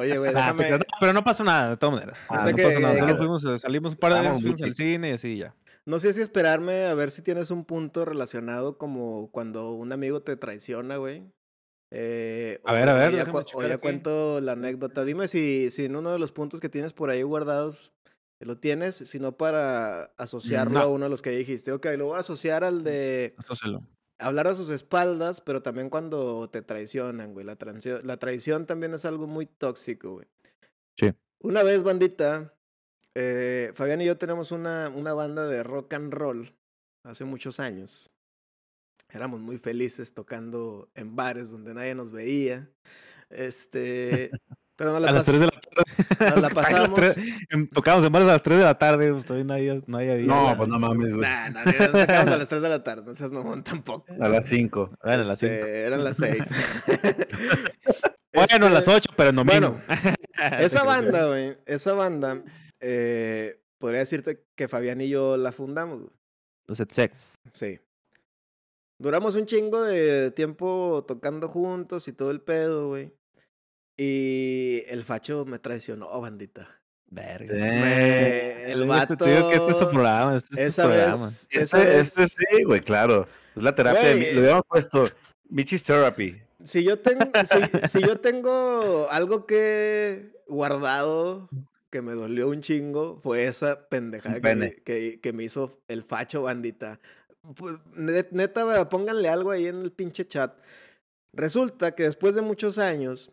Oye, 0.00 0.16
güey, 0.16 0.32
Nah, 0.32 0.52
déjame. 0.54 0.70
No, 0.70 0.78
pero 0.98 1.12
no 1.12 1.22
pasó 1.22 1.44
nada, 1.44 1.70
de 1.70 1.76
todas 1.76 1.96
maneras. 1.96 2.18
Ah, 2.30 2.38
sea, 2.38 2.44
o 2.44 2.46
sea 2.46 2.50
no 2.50 2.56
que- 2.56 2.62
pasó 2.62 2.80
nada. 2.80 2.98
Solo 2.98 3.06
que- 3.12 3.18
fuimos, 3.18 3.44
eh, 3.44 3.58
salimos 3.58 3.92
un 3.92 3.98
par 3.98 4.12
de 4.14 4.18
Estábamos 4.20 4.42
veces, 4.42 4.62
al 4.62 4.74
cine 4.74 5.10
y 5.10 5.12
así 5.12 5.36
ya. 5.36 5.54
No 5.84 5.98
sé 5.98 6.12
si 6.14 6.20
esperarme 6.22 6.86
a 6.86 6.94
ver 6.94 7.10
si 7.10 7.20
tienes 7.22 7.50
un 7.52 7.64
punto 7.64 8.04
relacionado 8.06 8.76
como 8.78 9.30
cuando 9.30 9.72
un 9.72 9.92
amigo 9.92 10.20
te 10.22 10.34
traiciona, 10.36 10.96
güey. 10.96 11.22
Eh, 11.92 12.60
A 12.64 12.72
o- 12.72 12.74
ver, 12.74 12.88
a 12.88 12.94
ver, 12.94 13.08
o 13.08 13.16
ya, 13.16 13.22
o 13.76 13.80
cuento 13.80 14.40
la 14.40 14.52
anécdota. 14.52 15.04
Dime 15.04 15.28
si, 15.28 15.70
si 15.70 15.84
en 15.84 15.96
uno 15.96 16.12
de 16.12 16.18
los 16.18 16.32
puntos 16.32 16.60
que 16.60 16.68
tienes 16.68 16.92
por 16.92 17.10
ahí 17.10 17.22
guardados 17.22 17.92
lo 18.40 18.58
tienes, 18.58 18.96
sino 18.96 19.36
para 19.36 20.12
asociarlo 20.18 20.74
No. 20.78 20.80
a 20.80 20.88
uno 20.88 21.04
de 21.04 21.10
los 21.10 21.22
que 21.22 21.30
dijiste. 21.30 21.72
Ok, 21.72 21.86
lo 21.96 22.06
voy 22.06 22.16
a 22.16 22.20
asociar 22.20 22.64
al 22.64 22.84
de 22.84 23.34
se 23.54 23.68
lo. 23.68 23.82
hablar 24.18 24.46
a 24.48 24.54
sus 24.54 24.68
espaldas, 24.70 25.40
pero 25.40 25.62
también 25.62 25.88
cuando 25.88 26.50
te 26.50 26.60
traicionan, 26.60 27.32
güey. 27.32 27.46
La, 27.46 27.56
trancio- 27.56 28.02
la 28.02 28.18
traición 28.18 28.66
también 28.66 28.92
es 28.94 29.04
algo 29.04 29.26
muy 29.26 29.46
tóxico, 29.46 30.14
güey. 30.14 30.26
Sí. 30.98 31.12
Una 31.40 31.62
vez, 31.62 31.82
bandita, 31.82 32.52
eh, 33.14 33.70
Fabián 33.74 34.00
y 34.02 34.06
yo 34.06 34.18
tenemos 34.18 34.50
una, 34.52 34.90
una 34.94 35.14
banda 35.14 35.46
de 35.46 35.62
rock 35.62 35.94
and 35.94 36.12
roll 36.12 36.54
hace 37.04 37.24
muchos 37.24 37.58
años. 37.60 38.10
Éramos 39.10 39.40
muy 39.40 39.58
felices 39.58 40.12
tocando 40.14 40.90
en 40.94 41.16
bares 41.16 41.50
donde 41.50 41.74
nadie 41.74 41.94
nos 41.94 42.10
veía. 42.10 42.70
Este, 43.30 44.30
pero 44.76 44.92
no 44.92 45.00
la, 45.00 45.08
A 45.08 45.12
las 45.12 45.22
pas- 45.22 45.30
3 45.32 45.40
de 45.40 45.46
la 45.46 45.60
tarde. 45.60 45.84
nos 46.18 46.18
la 46.20 46.36
A 46.36 46.40
las 46.40 46.54
pasamos. 46.54 46.94
tres- 46.94 47.18
em, 47.50 47.68
Tocábamos 47.68 48.04
en 48.04 48.12
bares 48.12 48.28
a 48.28 48.32
las 48.32 48.42
3 48.42 48.58
de 48.58 48.64
la 48.64 48.78
tarde, 48.78 49.12
pues 49.12 49.24
todavía 49.24 49.44
nadie, 49.44 49.82
nadie 49.86 50.12
había. 50.12 50.26
No, 50.26 50.54
pues 50.56 50.68
no 50.68 50.78
mames, 50.78 51.14
güey. 51.14 51.28
Nah, 51.28 51.50
nah, 51.50 51.64
nos 51.64 51.74
tocamos 51.92 52.34
a 52.34 52.36
las 52.38 52.48
3 52.48 52.62
de 52.62 52.68
la 52.68 52.84
tarde, 52.84 53.02
no 53.06 53.14
seas 53.14 53.32
mamón 53.32 53.62
tampoco. 53.64 54.04
A 54.20 54.28
las 54.28 54.48
5. 54.48 54.90
Bueno, 55.02 55.22
a 55.22 55.26
las 55.26 55.42
Este, 55.42 55.56
cinco. 55.56 55.66
Eran 55.68 56.04
las 56.04 56.16
6. 56.16 56.38
Bueno, 58.34 58.66
a 58.66 58.70
las 58.70 58.86
8, 58.86 59.10
pero 59.16 59.30
en 59.30 59.36
domingo. 59.36 59.80
Bueno, 59.88 60.14
esa 60.58 60.84
banda, 60.84 61.26
güey, 61.26 61.56
esa 61.64 61.94
banda, 61.94 62.44
eh, 62.80 63.62
podría 63.78 64.00
decirte 64.00 64.44
que 64.54 64.68
Fabián 64.68 65.00
y 65.00 65.08
yo 65.08 65.38
la 65.38 65.52
fundamos, 65.52 66.00
güey. 66.02 66.12
Los 66.68 66.82
sex. 66.90 67.38
Sí. 67.54 67.78
Duramos 68.98 69.34
un 69.34 69.46
chingo 69.46 69.82
de 69.82 70.30
tiempo 70.30 71.04
tocando 71.06 71.48
juntos 71.48 72.08
y 72.08 72.12
todo 72.12 72.30
el 72.30 72.40
pedo, 72.40 72.88
güey. 72.88 73.12
Y 73.96 74.82
el 74.88 75.04
facho 75.04 75.44
me 75.46 75.58
traicionó, 75.58 76.20
bandita. 76.20 76.68
Verga. 77.08 77.46
Sí. 77.46 77.52
Me- 77.60 78.62
el 78.72 78.82
Este, 78.82 78.84
vato. 78.86 79.16
te 79.16 79.34
digo 79.36 79.48
que 79.50 79.56
este 79.56 79.70
es 79.70 79.76
su 79.78 79.88
programa. 79.90 80.36
Este 80.36 80.64
es 80.66 80.74
su 80.74 80.82
programa. 80.82 81.24
vez, 81.24 81.48
esa 81.50 81.78
Este, 81.82 81.90
vez, 81.90 82.18
este 82.18 82.28
sí, 82.56 82.62
güey, 82.64 82.80
claro. 82.80 83.28
Es 83.54 83.62
la 83.62 83.74
terapia. 83.74 84.08
de 84.08 84.14
mi- 84.16 84.32
Lo 84.32 84.40
habíamos 84.40 84.64
puesto. 84.68 85.04
Michi's 85.48 85.82
Therapy. 85.84 86.40
si 86.64 86.82
yo 86.82 86.98
tengo, 86.98 87.24
si, 87.44 87.88
si 87.88 88.00
yo 88.04 88.18
tengo 88.18 89.06
algo 89.10 89.46
que 89.46 90.32
guardado 90.48 91.48
que 91.90 92.02
me 92.02 92.12
dolió 92.14 92.48
un 92.48 92.60
chingo, 92.62 93.20
fue 93.22 93.44
esa 93.44 93.88
pendejada 93.88 94.40
que, 94.84 95.20
que 95.22 95.32
me 95.32 95.44
hizo 95.44 95.78
el 95.86 96.02
facho 96.02 96.42
bandita. 96.42 96.98
Pues, 97.54 97.74
net- 97.94 98.30
neta, 98.32 98.88
pónganle 98.88 99.28
algo 99.28 99.50
ahí 99.50 99.66
en 99.66 99.82
el 99.82 99.92
pinche 99.92 100.26
chat. 100.26 100.56
Resulta 101.32 101.94
que 101.94 102.04
después 102.04 102.34
de 102.34 102.42
muchos 102.42 102.78
años, 102.78 103.30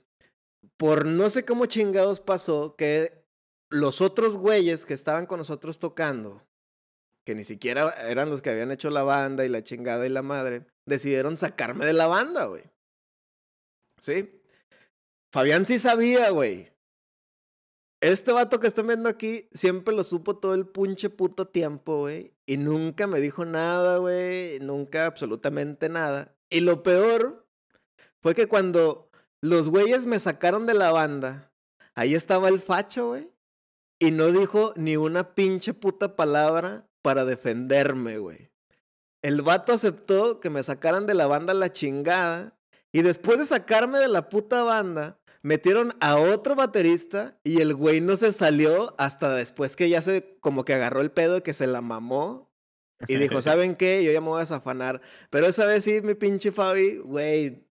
por 0.78 1.05
no 1.05 1.30
sé 1.30 1.45
cómo 1.45 1.66
chingados 1.66 2.20
pasó, 2.20 2.76
que 2.76 3.24
los 3.70 4.01
otros 4.01 4.38
güeyes 4.38 4.86
que 4.86 4.93
estaban 4.93 5.26
con 5.26 5.39
nosotros 5.39 5.80
tocando, 5.80 6.43
que 7.26 7.34
ni 7.34 7.43
siquiera 7.43 7.89
eran 8.09 8.30
los 8.30 8.41
que 8.41 8.49
habían 8.49 8.72
hecho 8.72 8.89
la 8.89 9.03
banda 9.03 9.45
y 9.45 9.49
la 9.49 9.64
chingada 9.64 10.05
y 10.05 10.09
la 10.09 10.22
madre, 10.22 10.66
decidieron 10.86 11.38
sacarme 11.38 11.86
de 11.86 11.93
la 11.93 12.07
banda, 12.07 12.45
güey. 12.45 12.64
¿Sí? 14.01 14.41
Fabián 15.34 15.66
sí 15.66 15.80
sabía, 15.80 16.30
güey. 16.32 16.72
Este 18.03 18.33
vato 18.33 18.59
que 18.59 18.67
están 18.67 18.87
viendo 18.87 19.07
aquí 19.07 19.47
siempre 19.53 19.95
lo 19.95 20.03
supo 20.03 20.35
todo 20.35 20.55
el 20.55 20.67
punche 20.67 21.09
puto 21.09 21.47
tiempo, 21.47 21.99
güey. 21.99 22.33
Y 22.45 22.57
nunca 22.57 23.07
me 23.07 23.21
dijo 23.21 23.45
nada, 23.45 23.97
güey. 23.99 24.59
Nunca 24.59 25.05
absolutamente 25.05 25.87
nada. 25.87 26.35
Y 26.49 26.59
lo 26.59 26.83
peor 26.83 27.47
fue 28.21 28.35
que 28.35 28.47
cuando 28.47 29.09
los 29.39 29.69
güeyes 29.69 30.05
me 30.05 30.19
sacaron 30.19 30.65
de 30.65 30.73
la 30.73 30.91
banda, 30.91 31.53
ahí 31.95 32.13
estaba 32.13 32.49
el 32.49 32.59
facho, 32.59 33.07
güey. 33.07 33.31
Y 33.99 34.11
no 34.11 34.33
dijo 34.33 34.73
ni 34.75 34.97
una 34.97 35.33
pinche 35.33 35.73
puta 35.73 36.17
palabra 36.17 36.85
para 37.01 37.23
defenderme, 37.23 38.17
güey. 38.17 38.51
El 39.21 39.43
vato 39.43 39.71
aceptó 39.71 40.41
que 40.41 40.49
me 40.49 40.61
sacaran 40.61 41.07
de 41.07 41.13
la 41.13 41.27
banda 41.27 41.53
la 41.53 41.71
chingada. 41.71 42.53
Y 42.91 43.01
después 43.01 43.39
de 43.39 43.45
sacarme 43.45 43.99
de 43.99 44.09
la 44.09 44.27
puta 44.27 44.61
banda, 44.63 45.21
metieron 45.43 45.93
a 45.99 46.17
otro 46.17 46.55
baterista 46.55 47.37
y 47.43 47.61
el 47.61 47.75
güey 47.75 48.01
no 48.01 48.15
se 48.15 48.31
salió 48.31 48.95
hasta 48.97 49.35
después 49.35 49.75
que 49.75 49.89
ya 49.89 50.01
se 50.01 50.37
como 50.39 50.65
que 50.65 50.73
agarró 50.73 51.01
el 51.01 51.11
pedo 51.11 51.37
y 51.37 51.41
que 51.41 51.53
se 51.53 51.67
la 51.67 51.81
mamó. 51.81 52.51
Y 53.07 53.17
dijo, 53.17 53.41
¿saben 53.41 53.75
qué? 53.75 54.03
Yo 54.03 54.11
ya 54.11 54.21
me 54.21 54.29
voy 54.29 54.41
a 54.41 54.45
zafanar. 54.45 55.01
Pero 55.29 55.45
esa 55.45 55.65
vez 55.65 55.83
sí, 55.83 56.01
mi 56.01 56.15
pinche 56.15 56.51
Fabi, 56.51 56.97
güey, 56.97 57.67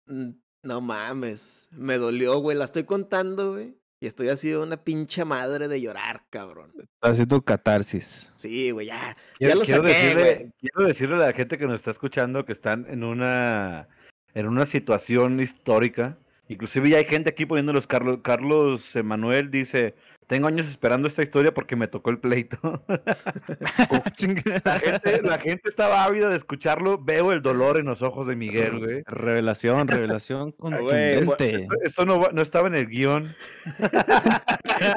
no 0.63 0.81
mames. 0.81 1.69
Me 1.71 1.97
dolió, 1.97 2.39
güey. 2.39 2.57
La 2.57 2.65
estoy 2.65 2.83
contando, 2.83 3.53
güey. 3.53 3.77
Y 4.03 4.07
estoy 4.07 4.29
así 4.29 4.51
una 4.53 4.83
pinche 4.83 5.25
madre 5.25 5.67
de 5.67 5.79
llorar, 5.79 6.23
cabrón. 6.31 6.73
Haciendo 7.01 7.41
catarsis. 7.43 8.31
Sí, 8.35 8.71
güey, 8.71 8.87
ya. 8.87 9.15
Quiero, 9.37 9.53
ya 9.53 9.59
lo 9.59 9.61
quiero 9.61 9.83
saqué, 9.83 9.93
decirle, 9.93 10.35
güey. 10.35 10.51
quiero 10.59 10.87
decirle 10.87 11.15
a 11.15 11.19
la 11.19 11.33
gente 11.33 11.57
que 11.59 11.67
nos 11.67 11.75
está 11.75 11.91
escuchando 11.91 12.43
que 12.43 12.51
están 12.51 12.87
en 12.89 13.03
una 13.03 13.87
en 14.33 14.47
una 14.47 14.65
situación 14.65 15.39
histórica. 15.39 16.17
Inclusive 16.51 16.89
ya 16.89 16.97
hay 16.97 17.05
gente 17.05 17.29
aquí 17.29 17.45
poniéndolos. 17.45 17.87
Carlos, 17.87 18.19
Carlos 18.21 18.93
Emanuel 18.97 19.49
dice, 19.51 19.95
tengo 20.27 20.47
años 20.47 20.67
esperando 20.67 21.07
esta 21.07 21.23
historia 21.23 21.53
porque 21.53 21.77
me 21.77 21.87
tocó 21.87 22.09
el 22.09 22.19
pleito. 22.19 22.57
la, 24.65 24.79
gente, 24.79 25.21
la 25.21 25.37
gente 25.39 25.69
estaba 25.69 26.03
ávida 26.03 26.29
de 26.29 26.35
escucharlo. 26.35 26.97
Veo 27.01 27.31
el 27.31 27.41
dolor 27.41 27.77
en 27.79 27.85
los 27.85 28.01
ojos 28.01 28.27
de 28.27 28.35
Miguel, 28.35 28.79
güey. 28.79 29.03
Revelación, 29.07 29.87
revelación 29.87 30.51
Güey, 30.59 30.77
contundente. 31.25 31.55
Esto, 31.55 31.73
esto 31.83 32.05
no, 32.05 32.27
no 32.33 32.41
estaba 32.41 32.67
en 32.67 32.75
el 32.75 32.87
guion. 32.87 33.33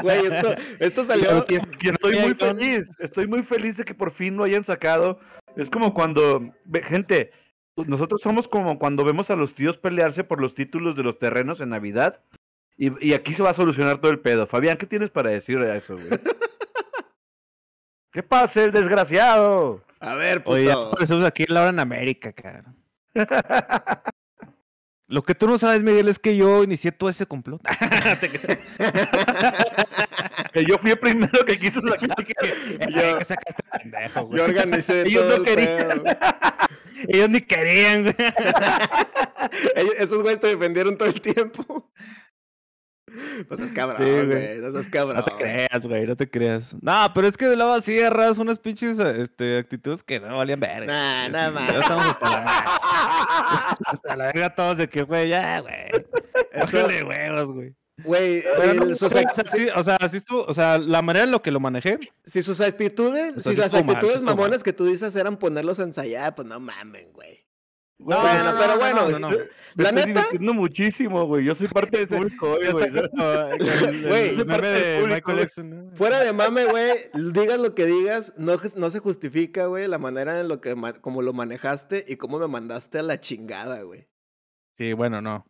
Güey, 0.02 0.26
esto, 0.26 0.54
esto 0.80 1.04
salió. 1.04 1.46
Y- 1.48 1.54
y 1.86 1.88
estoy 1.90 2.16
muy 2.18 2.34
feliz. 2.34 2.90
Estoy 2.98 3.26
muy 3.28 3.42
feliz 3.42 3.76
de 3.76 3.84
que 3.84 3.94
por 3.94 4.10
fin 4.10 4.36
lo 4.36 4.44
hayan 4.44 4.64
sacado. 4.64 5.20
Es 5.56 5.70
como 5.70 5.94
cuando, 5.94 6.52
ve- 6.64 6.82
gente, 6.82 7.30
nosotros 7.76 8.20
somos 8.20 8.48
como 8.48 8.78
cuando 8.78 9.04
vemos 9.04 9.30
a 9.30 9.36
los 9.36 9.54
tíos 9.54 9.76
pelearse 9.78 10.24
por 10.24 10.40
los 10.40 10.54
títulos 10.54 10.96
de 10.96 11.02
los 11.02 11.18
terrenos 11.18 11.60
en 11.60 11.70
Navidad. 11.70 12.20
Y, 12.76 13.06
y 13.06 13.14
aquí 13.14 13.34
se 13.34 13.42
va 13.42 13.50
a 13.50 13.54
solucionar 13.54 13.98
todo 13.98 14.10
el 14.10 14.20
pedo. 14.20 14.46
Fabián, 14.46 14.76
¿qué 14.76 14.86
tienes 14.86 15.10
para 15.10 15.30
decir 15.30 15.58
a 15.58 15.76
eso, 15.76 15.96
güey? 15.96 16.08
¿Qué 18.12 18.22
pasa, 18.22 18.62
el 18.62 18.72
desgraciado? 18.72 19.82
A 19.98 20.14
ver, 20.14 20.44
puto. 20.44 20.56
Oye, 20.56 20.66
ya 20.66 20.74
aparecemos 20.74 21.24
aquí 21.24 21.44
en 21.48 21.54
la 21.54 21.62
hora 21.62 21.70
en 21.70 21.80
América, 21.80 22.32
cara. 22.32 22.64
Lo 25.06 25.22
que 25.22 25.34
tú 25.34 25.48
no 25.48 25.58
sabes, 25.58 25.82
Miguel, 25.82 26.08
es 26.08 26.18
que 26.18 26.36
yo 26.36 26.62
inicié 26.62 26.92
todo 26.92 27.10
ese 27.10 27.26
complot. 27.26 27.60
Que 30.54 30.64
yo 30.64 30.78
fui 30.78 30.92
el 30.92 30.98
primero 30.98 31.44
que 31.44 31.58
quiso 31.58 31.80
sacar. 31.82 32.08
Ay, 32.16 33.18
que 33.18 33.24
sacaste 33.24 33.62
pendejo, 33.82 34.24
güey. 34.26 34.38
Yo 34.38 34.44
organicé 34.44 35.02
Ellos 35.06 35.22
todo 35.24 35.30
no 35.30 35.36
el 35.36 35.44
querían. 35.44 35.88
pedo. 36.02 36.04
Ellos 37.08 37.28
ni 37.30 37.40
querían, 37.42 38.02
güey. 38.04 38.14
Ellos- 39.76 39.94
Esos 39.98 40.22
güeyes 40.22 40.40
te 40.40 40.46
defendieron 40.46 40.96
todo 40.96 41.08
el 41.08 41.20
tiempo. 41.20 41.90
No 43.48 43.56
seas 43.56 43.72
cabrón, 43.72 43.96
Sí, 43.98 44.02
güey. 44.04 44.26
güey. 44.26 44.58
No 44.58 44.72
seas 44.72 44.88
cabrón. 44.88 45.16
No 45.16 45.24
te 45.24 45.32
creas, 45.32 45.86
güey, 45.86 46.06
no 46.06 46.16
te 46.16 46.28
creas. 46.30 46.74
No, 46.80 47.12
pero 47.14 47.28
es 47.28 47.36
que 47.36 47.46
de 47.46 47.56
lado 47.56 47.74
así 47.74 47.98
agarras 48.00 48.38
unas 48.38 48.58
pinches 48.58 48.98
este, 48.98 49.58
actitudes 49.58 50.02
que 50.02 50.18
no 50.18 50.36
valían 50.38 50.58
verga. 50.60 50.86
Nah, 50.86 51.26
sí, 51.46 51.52
man. 51.52 51.66
Ya 51.72 51.80
estamos 51.80 52.06
hasta 52.06 52.30
la, 52.30 52.58
hasta 53.86 54.16
la 54.16 54.24
verga 54.26 54.54
todos 54.54 54.78
de 54.78 54.88
que, 54.88 55.02
güey, 55.02 55.28
ya, 55.28 55.60
güey. 55.60 55.74
Eso- 56.52 56.76
Bájale 56.78 57.04
huevos, 57.04 57.52
güey. 57.52 57.74
Güey, 58.02 58.42
no, 58.74 58.86
sus, 58.86 59.02
o 59.04 59.08
sea, 59.08 59.22
sí, 59.44 59.68
o 59.74 59.82
sea, 59.82 59.96
sí 60.10 60.16
estuvo, 60.16 60.44
o 60.44 60.52
sea, 60.52 60.78
la 60.78 61.00
manera 61.00 61.24
en 61.26 61.30
lo 61.30 61.42
que 61.42 61.52
lo 61.52 61.60
manejé, 61.60 62.00
si 62.24 62.42
sus 62.42 62.60
actitudes, 62.60 63.36
O 63.36 63.40
sea, 63.40 63.52
si 63.52 63.58
las 63.58 63.72
actitudes 63.72 64.20
mal. 64.20 64.34
mamonas 64.34 64.64
que 64.64 64.72
tú 64.72 64.84
dices 64.84 65.14
eran 65.14 65.38
ponerlos 65.38 65.78
a 65.78 65.84
ensayar, 65.84 66.34
pues 66.34 66.48
no 66.48 66.58
mamen, 66.58 67.12
güey. 67.12 67.46
Güey, 67.96 68.18
Bueno, 68.20 68.44
no, 68.44 68.52
no, 68.52 68.58
pero 68.58 68.72
no, 68.72 68.78
bueno, 68.80 69.08
no, 69.10 69.18
no, 69.20 69.30
no. 69.30 69.38
Me 69.76 69.84
La 69.84 69.90
estoy 69.90 70.06
neta- 70.06 70.20
divirtiendo 70.22 70.54
muchísimo, 70.54 71.26
güey. 71.26 71.44
Yo 71.44 71.54
soy 71.54 71.68
parte 71.68 71.98
del 71.98 72.08
público 72.08 72.48
güey. 72.72 72.72
Güey. 74.08 74.36
de 74.36 75.00
público, 75.00 75.32
güey. 75.32 75.46
¿no? 75.64 75.90
Fuera 75.96 76.18
de 76.20 76.32
mame, 76.32 76.64
güey, 76.66 76.92
digas 77.32 77.58
lo 77.60 77.76
que 77.76 77.86
digas, 77.86 78.34
no, 78.36 78.56
no 78.74 78.90
se 78.90 78.98
justifica, 78.98 79.66
güey, 79.66 79.86
la 79.86 79.98
manera 79.98 80.40
en 80.40 80.48
lo 80.48 80.60
que, 80.60 80.74
como 81.00 81.22
lo 81.22 81.32
manejaste 81.32 82.04
y 82.08 82.16
cómo 82.16 82.40
me 82.40 82.48
mandaste 82.48 82.98
a 82.98 83.02
la 83.04 83.20
chingada, 83.20 83.82
güey. 83.82 84.08
Sí, 84.76 84.92
bueno, 84.92 85.20
no. 85.20 85.46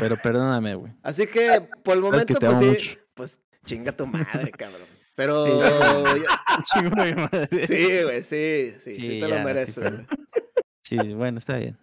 Pero 0.00 0.16
perdóname, 0.16 0.74
güey. 0.74 0.92
Así 1.02 1.26
que, 1.26 1.68
por 1.82 1.96
el 1.96 2.02
momento, 2.02 2.34
pues 2.38 2.58
sí, 2.58 2.64
mucho. 2.64 2.98
pues 3.14 3.38
chinga 3.64 3.92
tu 3.92 4.06
madre, 4.06 4.50
cabrón. 4.56 4.86
Pero, 5.14 5.44
Sí. 5.46 5.52
yo- 6.22 6.24
Chingo 6.90 7.02
de 7.04 7.14
madre. 7.14 7.66
sí, 7.66 8.02
güey, 8.04 8.22
sí, 8.22 8.74
sí, 8.78 8.94
sí, 8.94 9.00
Sí, 9.00 9.08
te 9.08 9.18
ya, 9.20 9.28
lo 9.28 9.36
sí, 9.38 9.42
mereces, 9.44 9.92
güey. 9.92 10.06
Sí, 10.82 10.96
bueno, 11.14 11.38
está 11.38 11.56
bien. 11.56 11.76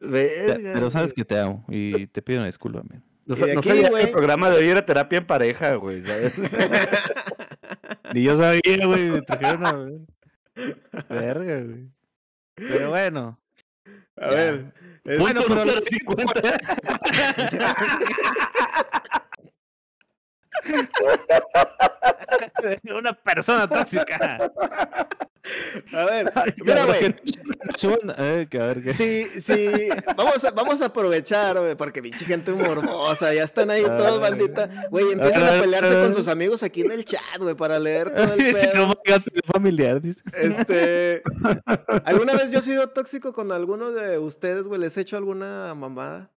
Verga, 0.00 0.72
Pero 0.74 0.90
sabes 0.90 1.12
que 1.14 1.24
te 1.24 1.38
amo 1.38 1.64
y 1.68 2.06
te 2.08 2.20
pido 2.20 2.40
una 2.40 2.46
disculpa, 2.46 2.80
amigo. 2.80 3.02
No, 3.26 3.36
sabía 3.36 3.54
que 3.60 3.70
el 4.02 4.10
programa 4.10 4.50
de 4.50 4.58
hoy 4.58 4.68
era 4.68 4.84
terapia 4.84 5.18
en 5.18 5.26
pareja, 5.26 5.76
güey. 5.76 6.02
¿sabes? 6.02 6.34
Ni 8.12 8.22
yo 8.22 8.36
sabía, 8.36 8.84
güey. 8.86 9.10
Me 9.10 9.22
trajeron 9.22 9.64
a 9.66 9.72
Verga, 11.08 11.60
güey. 11.62 11.88
Pero 12.54 12.90
bueno. 12.90 13.40
A 14.16 14.30
Ya. 14.30 14.36
ver. 14.36 14.74
Bueno, 15.04 15.42
pero 15.46 15.64
la- 15.66 15.80
50. 15.80 16.58
Una 22.94 23.12
persona 23.12 23.68
tóxica. 23.68 24.50
a 25.92 26.04
ver, 26.04 26.32
mira, 26.64 26.84
güey. 26.86 27.14
Eh. 28.16 28.92
Sí, 28.92 29.24
sí, 29.40 29.88
vamos 30.16 30.44
a, 30.44 30.50
vamos 30.52 30.80
a 30.80 30.86
aprovechar, 30.86 31.58
güey, 31.58 31.74
porque 31.74 32.02
pinche 32.02 32.24
gente 32.24 32.52
morbosa, 32.52 33.34
ya 33.34 33.42
están 33.44 33.70
ahí 33.70 33.82
todos, 33.82 34.20
bandita. 34.20 34.68
Güey, 34.90 35.12
empiezan 35.12 35.44
a 35.44 35.60
pelearse 35.60 35.94
con 36.00 36.14
sus 36.14 36.28
amigos 36.28 36.62
aquí 36.62 36.82
en 36.82 36.92
el 36.92 37.04
chat, 37.04 37.38
güey, 37.38 37.54
para 37.54 37.78
leer 37.78 38.14
todo 38.14 38.34
el 38.34 38.54
pedo. 38.54 38.98
familiar. 39.52 40.00
Este, 40.32 41.22
¿alguna 42.04 42.34
vez 42.34 42.50
yo 42.50 42.60
he 42.60 42.62
sido 42.62 42.88
tóxico 42.88 43.32
con 43.32 43.52
alguno 43.52 43.90
de 43.92 44.18
ustedes, 44.18 44.66
güey? 44.66 44.80
¿Les 44.80 44.96
he 44.96 45.02
hecho 45.02 45.16
alguna 45.16 45.74
mamada? 45.74 46.30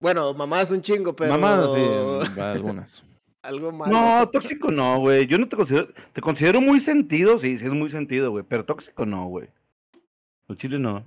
Bueno, 0.00 0.34
mamadas 0.34 0.70
un 0.72 0.82
chingo, 0.82 1.14
pero... 1.14 1.38
Mamá, 1.38 1.64
sí, 1.72 2.40
algunas. 2.40 3.04
Algo 3.42 3.72
malo. 3.72 3.92
No, 3.92 4.28
tóxico 4.30 4.70
no, 4.70 5.00
güey. 5.00 5.26
Yo 5.26 5.36
no 5.38 5.48
te 5.48 5.56
considero. 5.56 5.88
Te 6.12 6.20
considero 6.20 6.60
muy 6.60 6.78
sentido, 6.80 7.38
sí, 7.38 7.58
sí 7.58 7.66
es 7.66 7.72
muy 7.72 7.90
sentido, 7.90 8.30
güey. 8.30 8.44
Pero 8.48 8.64
tóxico 8.64 9.04
no, 9.04 9.26
güey. 9.26 9.48
El 10.48 10.56
chile 10.56 10.78
no. 10.78 11.04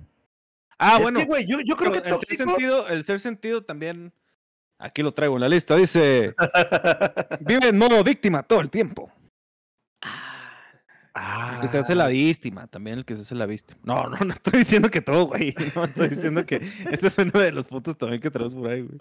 Ah, 0.78 0.96
Es 0.96 1.02
bueno. 1.02 1.20
que, 1.20 1.24
güey, 1.26 1.46
yo, 1.46 1.60
yo 1.60 1.76
creo 1.76 1.90
que 1.92 1.98
el 1.98 2.04
ser 2.04 2.12
tóxico. 2.12 2.44
sentido, 2.44 2.88
el 2.88 3.04
ser 3.04 3.20
sentido 3.20 3.64
también. 3.64 4.12
Aquí 4.78 5.02
lo 5.02 5.12
traigo 5.14 5.36
en 5.36 5.40
la 5.40 5.48
lista. 5.48 5.76
Dice: 5.76 6.34
Vive 7.40 7.68
en 7.68 7.78
modo 7.78 8.04
víctima 8.04 8.42
todo 8.42 8.60
el 8.60 8.68
tiempo. 8.70 9.10
Ah, 11.18 11.52
El 11.54 11.60
que 11.62 11.68
se 11.68 11.78
hace 11.78 11.94
la 11.94 12.08
víctima, 12.08 12.66
también 12.66 12.98
el 12.98 13.04
que 13.06 13.14
se 13.16 13.22
hace 13.22 13.34
la 13.34 13.46
víctima. 13.46 13.80
No, 13.84 14.06
no, 14.10 14.18
no 14.18 14.34
estoy 14.34 14.58
diciendo 14.58 14.90
que 14.90 15.00
todo, 15.00 15.24
güey. 15.28 15.54
No, 15.74 15.84
estoy 15.84 16.10
diciendo 16.10 16.44
que 16.44 16.56
este 16.90 17.06
es 17.06 17.16
uno 17.16 17.40
de 17.40 17.52
los 17.52 17.68
puntos 17.68 17.96
también 17.96 18.20
que 18.20 18.30
tenemos 18.30 18.54
por 18.54 18.68
ahí, 18.68 18.82
güey. 18.82 18.98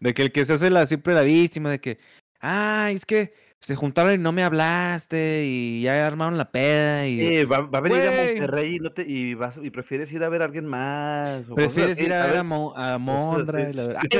De 0.00 0.14
que 0.14 0.22
el 0.22 0.32
que 0.32 0.46
se 0.46 0.54
hace 0.54 0.70
la, 0.70 0.86
siempre 0.86 1.12
la 1.12 1.20
víctima, 1.20 1.68
de 1.68 1.78
que, 1.78 1.98
ay, 2.42 2.94
es 2.96 3.06
que 3.06 3.32
se 3.62 3.76
juntaron 3.76 4.12
y 4.12 4.18
no 4.18 4.32
me 4.32 4.42
hablaste 4.42 5.44
y 5.46 5.82
ya 5.82 6.04
armaron 6.04 6.36
la 6.36 6.50
peda 6.50 7.06
y 7.06 7.20
Eh, 7.36 7.44
va, 7.44 7.60
va 7.60 7.78
a 7.78 7.80
venir 7.80 8.00
a 8.02 8.10
Güey. 8.10 8.26
Monterrey 8.32 8.74
y, 8.74 8.78
no 8.80 8.90
te, 8.90 9.02
y, 9.02 9.34
vas, 9.34 9.60
y 9.62 9.70
prefieres 9.70 10.10
ir 10.12 10.24
a 10.24 10.28
ver 10.28 10.42
a 10.42 10.46
alguien 10.46 10.66
más. 10.66 11.48
o 11.48 11.54
prefieres 11.54 12.00
ir 12.00 12.12
a 12.12 12.26
ver 12.26 12.38
a. 12.38 12.42
Mo- 12.42 12.74
a 12.76 12.98
Mondra. 12.98 13.70
y 13.70 13.72
la 13.72 13.86
verdad. 13.86 14.02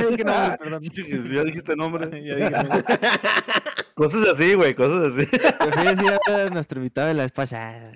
Ya 1.33 1.43
dijiste 1.43 1.75
nombre. 1.75 2.09
Ya 2.23 2.35
dije 2.35 2.49
nombre. 2.51 2.83
Cosas 3.95 4.27
así, 4.29 4.55
güey, 4.55 4.73
cosas 4.73 5.13
así. 5.13 5.25
Prefieres 5.27 5.99
ir 6.01 6.11
a 6.13 6.31
ver 6.35 6.47
a 6.47 6.49
nuestro 6.49 6.79
invitado 6.79 7.09
de 7.09 7.13
la 7.13 7.23
vez 7.23 7.31
pasada. 7.31 7.91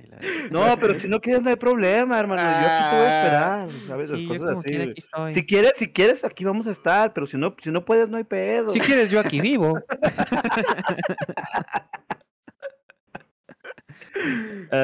No, 0.52 0.78
pero 0.80 0.94
si 0.94 1.08
no 1.08 1.20
quieres, 1.20 1.42
no 1.42 1.50
hay 1.50 1.56
problema, 1.56 2.20
hermano. 2.20 2.42
Yo 2.42 2.48
aquí 2.50 2.84
te 2.92 2.96
voy 2.98 3.06
a 3.06 3.18
esperar, 3.24 4.08
Sí, 4.08 4.28
yo 4.28 4.30
cosas 4.30 4.60
así. 4.60 4.64
quiera 4.70 4.84
aquí. 4.92 5.02
Si 5.34 5.46
quieres, 5.46 5.72
si 5.76 5.88
quieres, 5.88 6.24
aquí 6.24 6.44
vamos 6.46 6.68
a 6.68 6.72
estar, 6.72 7.14
pero 7.14 7.26
si 7.26 7.38
no, 7.38 7.56
si 7.64 7.72
no 7.72 7.84
puedes, 7.84 8.10
no 8.10 8.18
hay 8.18 8.26
pedo. 8.26 8.70
Si 8.70 8.80
quieres, 8.80 9.10
yo 9.10 9.20
aquí 9.20 9.42
vivo. 9.42 9.80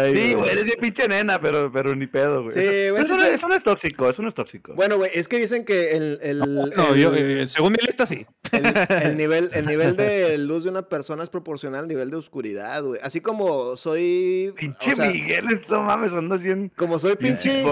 Sí, 0.09 0.33
güey, 0.35 0.49
eres 0.51 0.65
bien 0.65 0.77
pinche 0.79 1.07
nena, 1.07 1.41
pero, 1.41 1.71
pero 1.71 1.95
ni 1.95 2.07
pedo, 2.07 2.43
güey. 2.43 2.53
Sí, 2.53 2.59
Eso- 2.61 2.91
güey, 2.93 3.03
eso, 3.03 3.15
sí, 3.15 3.21
no, 3.21 3.27
sí. 3.27 3.33
eso 3.33 3.47
no 3.47 3.55
es 3.55 3.63
tóxico, 3.63 4.09
eso 4.09 4.21
no 4.21 4.27
es 4.27 4.33
tóxico. 4.33 4.73
Bueno, 4.75 4.97
güey, 4.97 5.11
es 5.13 5.27
que 5.27 5.37
dicen 5.37 5.65
que 5.65 5.91
el, 5.91 6.19
el, 6.21 6.39
No, 6.39 6.95
yo, 6.95 7.13
el- 7.13 7.41
eh, 7.41 7.47
según 7.47 7.71
mi 7.73 7.79
lista, 7.85 8.05
sí. 8.05 8.25
el, 8.51 8.65
el 9.03 9.17
nivel, 9.17 9.49
el 9.53 9.65
nivel 9.65 9.95
de 9.97 10.37
luz 10.37 10.63
de 10.65 10.69
una 10.69 10.87
persona 10.87 11.23
es 11.23 11.29
proporcional 11.29 11.81
al 11.81 11.87
nivel 11.87 12.11
de 12.11 12.17
oscuridad, 12.17 12.83
güey. 12.83 12.99
Así 13.03 13.21
como 13.21 13.75
soy. 13.75 14.53
pinche 14.55 14.93
o 14.93 14.95
sea, 14.95 15.09
Miguel, 15.09 15.45
esto 15.51 15.81
mames, 15.81 16.13
ando 16.13 16.35
así 16.35 16.49
Como 16.75 16.99
soy 16.99 17.15
pinche. 17.15 17.63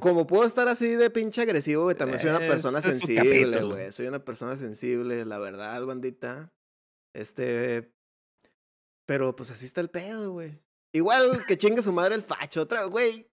Como, 0.00 0.26
puedo 0.26 0.44
estar 0.44 0.68
así 0.68 0.88
de 0.88 1.10
pinche 1.10 1.42
agresivo, 1.42 1.84
güey. 1.84 1.96
También 1.96 2.18
soy 2.18 2.30
una 2.30 2.44
Eh, 2.44 2.48
persona 2.48 2.78
este 2.78 2.92
sensible, 2.92 3.62
güey. 3.62 3.92
Soy 3.92 4.06
una 4.06 4.24
persona 4.24 4.56
sensible, 4.56 5.24
la 5.26 5.38
verdad, 5.38 5.84
bandita. 5.84 6.50
Este. 7.14 7.92
Pero 9.06 9.34
pues 9.34 9.50
así 9.50 9.64
está 9.64 9.80
el 9.80 9.90
pedo, 9.90 10.32
güey. 10.32 10.60
Igual 10.92 11.44
que 11.46 11.56
chingue 11.56 11.82
su 11.82 11.92
madre 11.92 12.14
el 12.14 12.22
facho, 12.22 12.62
otra, 12.62 12.84
güey. 12.84 13.30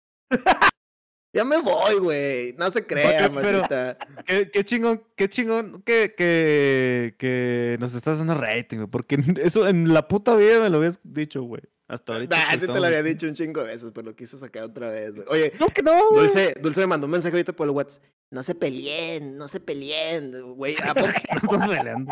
Ya 1.36 1.44
me 1.44 1.60
voy, 1.60 1.96
güey. 1.96 2.54
No 2.60 2.70
se 2.70 2.86
crea, 2.86 3.28
bandita. 3.28 3.98
Qué, 4.26 4.52
qué 4.52 4.64
chingón, 4.64 5.04
qué 5.16 5.28
chingón 5.28 5.82
que, 5.82 6.14
que, 6.16 7.16
que 7.18 7.78
nos 7.80 7.96
estás 7.96 8.20
dando 8.20 8.36
rating, 8.36 8.78
güey. 8.78 8.90
Porque 8.90 9.18
eso 9.42 9.68
en 9.68 9.92
la 9.94 10.08
puta 10.08 10.36
vida 10.36 10.60
me 10.62 10.70
lo 10.70 10.78
habías 10.78 11.00
dicho, 11.04 11.42
güey. 11.42 11.64
Hasta 11.88 12.14
ahorita. 12.14 12.38
Nah, 12.38 12.52
sí 12.52 12.68
te 12.68 12.80
lo 12.80 12.86
había 12.86 13.04
dicho 13.04 13.28
un 13.28 13.34
chingo 13.34 13.62
de 13.62 13.68
veces, 13.68 13.92
pero 13.94 14.08
lo 14.08 14.16
quiso 14.16 14.38
sacar 14.38 14.64
otra 14.64 14.90
vez, 14.90 15.14
güey. 15.14 15.28
Oye, 15.30 15.54
No, 15.60 15.68
que 15.68 15.84
no, 15.84 16.10
güey. 16.10 16.24
Dulce, 16.24 16.56
Dulce 16.62 16.82
me 16.82 16.88
mandó 16.88 17.06
un 17.06 17.12
mensaje 17.12 17.36
ahorita 17.36 17.54
por 17.54 17.68
el 17.68 17.72
WhatsApp. 17.72 18.04
No 18.32 18.42
se 18.42 18.56
peleen, 18.56 19.38
no 19.38 19.48
se 19.48 19.60
peleen, 19.60 20.56
güey. 20.56 20.76
¿a 20.84 20.94
poco? 20.94 21.08
No 21.08 21.56
estás 21.56 21.70
peleando. 21.70 22.12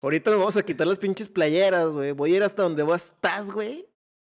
Ahorita 0.00 0.30
nos 0.30 0.40
vamos 0.40 0.56
a 0.56 0.62
quitar 0.62 0.86
las 0.86 0.98
pinches 0.98 1.28
playeras, 1.28 1.90
güey. 1.90 2.12
Voy 2.12 2.32
a 2.32 2.36
ir 2.36 2.42
hasta 2.42 2.62
donde 2.62 2.82
vos 2.82 3.06
estás, 3.06 3.50
güey. 3.50 3.86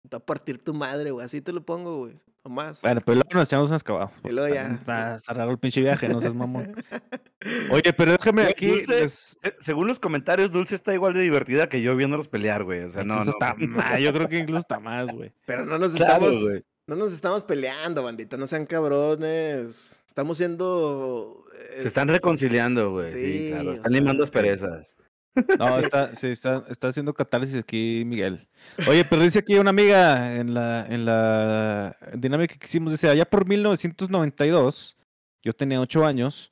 Te 0.09 0.17
va 0.17 0.17
a 0.17 0.25
partir 0.25 0.57
tu 0.63 0.73
madre, 0.73 1.11
güey. 1.11 1.25
Así 1.25 1.41
te 1.41 1.51
lo 1.53 1.61
pongo, 1.63 1.97
güey. 1.99 2.13
O 2.43 2.49
más. 2.49 2.81
Bueno, 2.81 3.01
pero 3.05 3.15
luego 3.15 3.29
nos 3.33 3.47
echamos 3.47 3.69
unos 3.69 3.83
cavados. 3.83 4.11
Y 4.23 4.31
luego 4.31 4.53
ya. 4.53 4.67
Está, 4.73 5.15
está 5.15 5.33
raro 5.33 5.51
el 5.51 5.59
pinche 5.59 5.79
viaje, 5.81 6.07
no 6.09 6.19
seas 6.19 6.33
mamón. 6.33 6.73
Oye, 7.71 7.93
pero 7.93 8.13
déjame 8.13 8.43
aquí. 8.47 8.67
Dulce, 8.67 9.01
les- 9.01 9.37
Eh, 9.43 9.53
Según 9.61 9.87
los 9.87 9.99
comentarios, 9.99 10.51
Dulce 10.51 10.73
está 10.75 10.93
igual 10.93 11.13
de 11.13 11.21
divertida 11.21 11.69
que 11.69 11.81
yo 11.83 11.95
viéndolos 11.95 12.27
pelear, 12.27 12.63
güey. 12.63 12.81
O 12.81 12.89
sea, 12.89 13.03
no, 13.03 13.13
incluso 13.15 13.37
no. 13.39 13.45
está 13.47 13.55
más, 13.67 13.99
yo 13.99 14.11
creo 14.11 14.27
que 14.27 14.37
incluso 14.39 14.59
está 14.59 14.79
más, 14.79 15.05
güey. 15.11 15.31
Pero 15.45 15.65
no 15.65 15.77
nos 15.77 15.93
Claro, 15.93 16.13
estamos. 16.25 16.41
güey. 16.41 16.63
No 16.87 16.95
nos 16.95 17.13
estamos 17.13 17.43
peleando, 17.43 18.01
bandita. 18.03 18.37
No 18.37 18.47
sean 18.47 18.65
cabrones. 18.65 20.01
Estamos 20.07 20.37
siendo. 20.37 21.45
eh, 21.75 21.81
Se 21.83 21.87
están 21.89 22.07
reconciliando, 22.07 22.91
güey. 22.91 23.07
Sí, 23.07 23.21
Sí, 23.21 23.49
claro. 23.51 23.71
Están 23.73 23.91
limando 23.93 24.23
asperezas. 24.23 24.95
No, 25.35 25.79
está, 25.79 26.15
sí, 26.15 26.27
está, 26.27 26.63
está 26.69 26.89
haciendo 26.89 27.13
catarsis 27.13 27.55
aquí, 27.55 28.03
Miguel. 28.05 28.47
Oye, 28.87 29.05
pero 29.05 29.21
dice 29.21 29.39
aquí 29.39 29.57
una 29.57 29.69
amiga 29.69 30.35
en 30.35 30.53
la, 30.53 30.85
en 30.87 31.05
la 31.05 31.95
dinámica 32.15 32.55
que 32.55 32.65
hicimos, 32.65 32.91
dice, 32.91 33.09
allá 33.09 33.25
por 33.25 33.47
1992, 33.47 34.97
yo 35.43 35.53
tenía 35.53 35.79
ocho 35.79 36.05
años, 36.05 36.51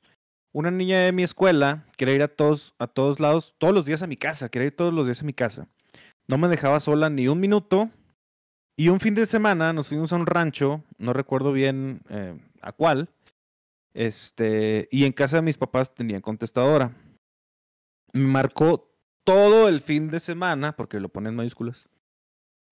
una 0.52 0.70
niña 0.70 1.00
de 1.00 1.12
mi 1.12 1.22
escuela 1.22 1.86
quería 1.96 2.14
ir 2.14 2.22
a 2.22 2.28
todos, 2.28 2.74
a 2.78 2.86
todos 2.86 3.20
lados, 3.20 3.54
todos 3.58 3.74
los 3.74 3.86
días 3.86 4.02
a 4.02 4.06
mi 4.06 4.16
casa, 4.16 4.48
quería 4.48 4.66
ir 4.66 4.76
todos 4.76 4.92
los 4.92 5.06
días 5.06 5.22
a 5.22 5.24
mi 5.24 5.32
casa. 5.32 5.68
No 6.26 6.38
me 6.38 6.48
dejaba 6.48 6.80
sola 6.80 7.10
ni 7.10 7.28
un 7.28 7.40
minuto. 7.40 7.90
Y 8.76 8.88
un 8.88 8.98
fin 8.98 9.14
de 9.14 9.26
semana 9.26 9.74
nos 9.74 9.88
fuimos 9.88 10.10
a 10.12 10.16
un 10.16 10.24
rancho, 10.24 10.82
no 10.96 11.12
recuerdo 11.12 11.52
bien 11.52 12.00
eh, 12.08 12.34
a 12.62 12.72
cuál, 12.72 13.10
este, 13.92 14.88
y 14.90 15.04
en 15.04 15.12
casa 15.12 15.36
de 15.36 15.42
mis 15.42 15.58
papás 15.58 15.94
tenían 15.94 16.22
contestadora 16.22 16.90
me 18.12 18.26
marcó 18.26 18.90
todo 19.24 19.68
el 19.68 19.80
fin 19.80 20.10
de 20.10 20.20
semana, 20.20 20.72
porque 20.72 21.00
lo 21.00 21.08
pone 21.08 21.28
en 21.28 21.36
mayúsculas. 21.36 21.88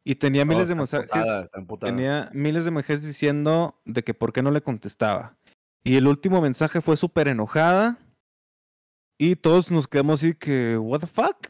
Y 0.04 0.14
tenía 0.14 0.44
miles 0.44 0.68
de 0.68 0.74
Oh, 0.74 0.82
está 0.82 1.02
mensajes. 1.06 1.50
Tenía 1.80 2.30
miles 2.32 2.64
de 2.64 2.70
mensajes 2.70 3.02
diciendo 3.02 3.80
de 3.84 4.02
que 4.02 4.14
por 4.14 4.32
qué 4.32 4.42
no 4.42 4.50
le 4.50 4.62
contestaba. 4.62 5.36
Y 5.84 5.96
el 5.96 6.06
último 6.06 6.40
mensaje 6.40 6.80
fue 6.80 6.96
súper 6.96 7.28
enojada. 7.28 7.98
Y 9.18 9.36
todos 9.36 9.70
nos 9.70 9.86
quedamos 9.86 10.22
así 10.22 10.34
que, 10.34 10.78
¿What 10.78 11.00
the 11.00 11.06
fuck? 11.06 11.48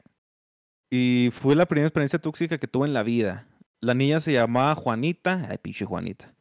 Y 0.90 1.30
fue 1.32 1.54
la 1.54 1.66
primera 1.66 1.86
experiencia 1.86 2.18
tóxica 2.18 2.58
que 2.58 2.66
tuve 2.66 2.86
en 2.86 2.94
la 2.94 3.02
vida. 3.02 3.46
La 3.80 3.94
niña 3.94 4.20
se 4.20 4.32
llamaba 4.32 4.74
Juanita. 4.74 5.46
Ay, 5.48 5.58
pinche 5.58 5.84
Juanita. 5.84 6.34